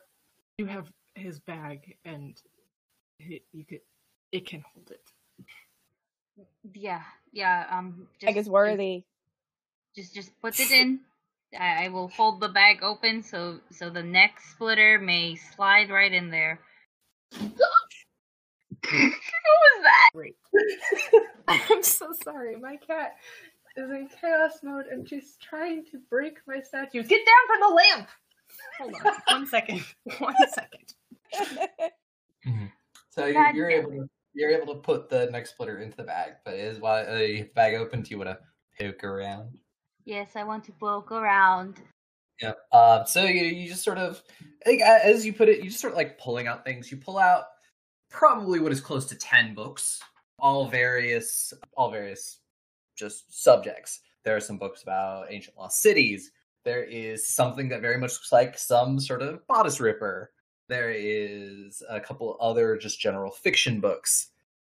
you 0.58 0.66
have 0.66 0.88
his 1.14 1.38
bag, 1.38 1.96
and 2.04 2.34
it, 3.20 3.42
you 3.52 3.64
could, 3.64 3.80
it 4.32 4.46
can 4.46 4.64
hold 4.74 4.90
it. 4.90 5.00
yeah 6.74 7.02
yeah 7.32 7.66
um 7.70 8.08
just, 8.18 8.26
Like 8.26 8.36
it's 8.36 8.46
just- 8.46 8.52
worthy. 8.52 9.04
Just 9.94 10.12
just 10.12 10.32
put 10.40 10.58
it 10.58 10.72
in. 10.72 11.00
I, 11.58 11.84
I 11.84 11.88
will 11.88 12.08
hold 12.08 12.40
the 12.40 12.48
bag 12.48 12.82
open 12.82 13.22
so 13.22 13.60
so 13.70 13.88
the 13.90 14.02
neck 14.02 14.40
splitter 14.40 14.98
may 14.98 15.36
slide 15.36 15.88
right 15.88 16.12
in 16.12 16.30
there. 16.30 16.58
what 17.38 17.50
was 18.90 19.82
that? 19.82 20.10
Great. 20.12 20.36
I'm 21.48 21.82
so 21.82 22.12
sorry. 22.22 22.56
My 22.56 22.76
cat 22.76 23.16
is 23.76 23.90
in 23.90 24.08
chaos 24.20 24.58
mode 24.62 24.86
and 24.86 25.08
she's 25.08 25.36
trying 25.40 25.84
to 25.86 25.98
break 26.10 26.38
my 26.46 26.60
statues. 26.60 27.08
Get 27.08 27.20
down 27.26 27.46
from 27.46 27.60
the 27.60 27.74
lamp! 27.74 28.08
Hold 28.78 28.94
on. 29.04 29.38
One 29.38 29.46
second. 29.46 29.82
One 30.18 30.34
second. 30.48 30.94
So 33.10 33.26
you're, 33.26 33.50
you're 33.54 33.70
able 33.70 33.90
to 33.90 34.08
you're 34.34 34.50
able 34.50 34.74
to 34.74 34.80
put 34.80 35.08
the 35.08 35.26
neck 35.30 35.46
splitter 35.46 35.78
into 35.78 35.96
the 35.96 36.02
bag, 36.02 36.32
but 36.44 36.54
is 36.54 36.80
while 36.80 37.06
uh, 37.06 37.18
the 37.18 37.42
bag 37.54 37.74
open, 37.74 38.02
do 38.02 38.10
you 38.10 38.18
want 38.18 38.30
to 38.30 38.38
poke 38.78 39.04
around? 39.04 39.60
Yes, 40.04 40.30
I 40.34 40.42
want 40.42 40.64
to 40.64 40.72
poke 40.72 41.12
around. 41.12 41.80
Yep. 42.42 42.58
Uh, 42.72 43.04
so 43.04 43.24
you, 43.24 43.44
you 43.44 43.68
just 43.68 43.84
sort 43.84 43.98
of, 43.98 44.20
like, 44.66 44.80
as 44.80 45.24
you 45.24 45.32
put 45.32 45.48
it, 45.48 45.58
you 45.58 45.70
just 45.70 45.80
sort 45.80 45.92
of 45.92 45.96
like 45.96 46.18
pulling 46.18 46.48
out 46.48 46.64
things. 46.64 46.90
You 46.90 46.96
pull 46.96 47.18
out 47.18 47.44
probably 48.10 48.58
what 48.58 48.72
is 48.72 48.80
close 48.80 49.06
to 49.06 49.14
ten 49.14 49.54
books, 49.54 50.00
all 50.38 50.68
various, 50.68 51.52
all 51.76 51.90
various, 51.90 52.40
just 52.96 53.42
subjects. 53.42 54.00
There 54.24 54.36
are 54.36 54.40
some 54.40 54.58
books 54.58 54.82
about 54.82 55.26
ancient 55.30 55.56
lost 55.56 55.80
cities. 55.82 56.30
There 56.64 56.84
is 56.84 57.28
something 57.28 57.68
that 57.68 57.82
very 57.82 57.98
much 57.98 58.12
looks 58.12 58.32
like 58.32 58.56
some 58.58 58.98
sort 58.98 59.22
of 59.22 59.46
bodice 59.46 59.80
ripper. 59.80 60.32
There 60.68 60.90
is 60.90 61.82
a 61.88 62.00
couple 62.00 62.36
other 62.40 62.76
just 62.76 62.98
general 62.98 63.30
fiction 63.30 63.80
books, 63.80 64.28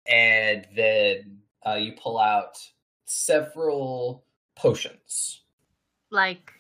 and 0.08 0.68
then 0.76 1.40
uh, 1.66 1.76
you 1.76 1.94
pull 1.94 2.20
out 2.20 2.58
several 3.06 4.24
potions. 4.56 5.42
Like 6.12 6.52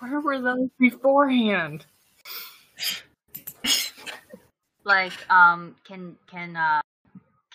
Where 0.00 0.20
were 0.20 0.40
those 0.40 0.68
beforehand? 0.78 1.86
like 4.84 5.12
um 5.30 5.76
can 5.84 6.16
can 6.30 6.56
uh 6.56 6.80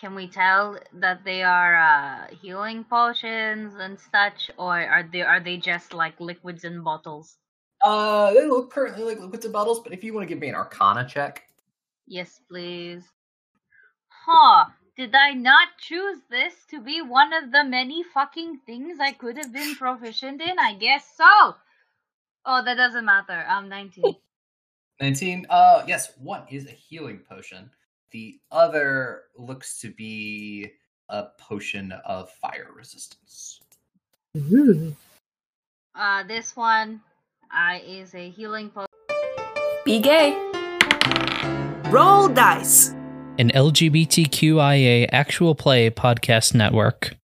can 0.00 0.14
we 0.14 0.26
tell 0.26 0.78
that 0.94 1.24
they 1.24 1.42
are 1.42 1.76
uh 1.76 2.26
healing 2.40 2.84
potions 2.84 3.74
and 3.76 3.98
such 4.12 4.50
or 4.56 4.80
are 4.80 5.08
they 5.12 5.22
are 5.22 5.40
they 5.40 5.56
just 5.56 5.92
like 5.92 6.18
liquids 6.20 6.64
in 6.64 6.82
bottles? 6.82 7.36
Uh, 7.82 8.32
they 8.34 8.46
look 8.46 8.70
currently 8.70 9.04
like 9.04 9.18
liquids 9.18 9.44
and 9.44 9.54
bottles, 9.54 9.80
but 9.80 9.92
if 9.92 10.04
you 10.04 10.12
want 10.12 10.26
to 10.26 10.28
give 10.28 10.40
me 10.40 10.48
an 10.48 10.54
Arcana 10.54 11.06
check, 11.06 11.44
yes 12.06 12.40
please. 12.48 13.04
Huh 14.08 14.66
did 14.96 15.14
i 15.14 15.32
not 15.32 15.68
choose 15.78 16.18
this 16.28 16.52
to 16.68 16.78
be 16.82 17.00
one 17.00 17.32
of 17.32 17.52
the 17.52 17.64
many 17.64 18.02
fucking 18.02 18.58
things 18.66 18.98
i 19.00 19.12
could 19.12 19.38
have 19.38 19.52
been 19.52 19.74
proficient 19.74 20.42
in? 20.42 20.58
I 20.58 20.74
guess 20.74 21.06
so. 21.16 21.54
Oh 22.44 22.62
that 22.64 22.76
doesn't 22.76 23.04
matter. 23.04 23.44
I'm 23.48 23.68
19 23.68 24.16
nineteen. 25.00 25.46
Uh, 25.48 25.82
yes, 25.86 26.12
one 26.18 26.42
is 26.50 26.66
a 26.66 26.70
healing 26.70 27.20
potion. 27.28 27.70
The 28.10 28.40
other 28.50 29.22
looks 29.36 29.80
to 29.80 29.90
be 29.92 30.72
a 31.08 31.26
potion 31.38 31.92
of 32.04 32.30
fire 32.30 32.68
resistance. 32.74 33.60
uh 35.94 36.22
this 36.24 36.56
one 36.56 37.00
uh 37.52 37.78
is 37.84 38.14
a 38.14 38.30
healing 38.30 38.70
potion 38.70 38.86
Be 39.84 40.00
gay. 40.00 40.32
Roll 41.90 42.28
dice. 42.28 42.90
An 43.38 43.50
LGBTQIA 43.50 45.08
actual 45.12 45.54
play 45.54 45.90
podcast 45.90 46.54
network. 46.54 47.16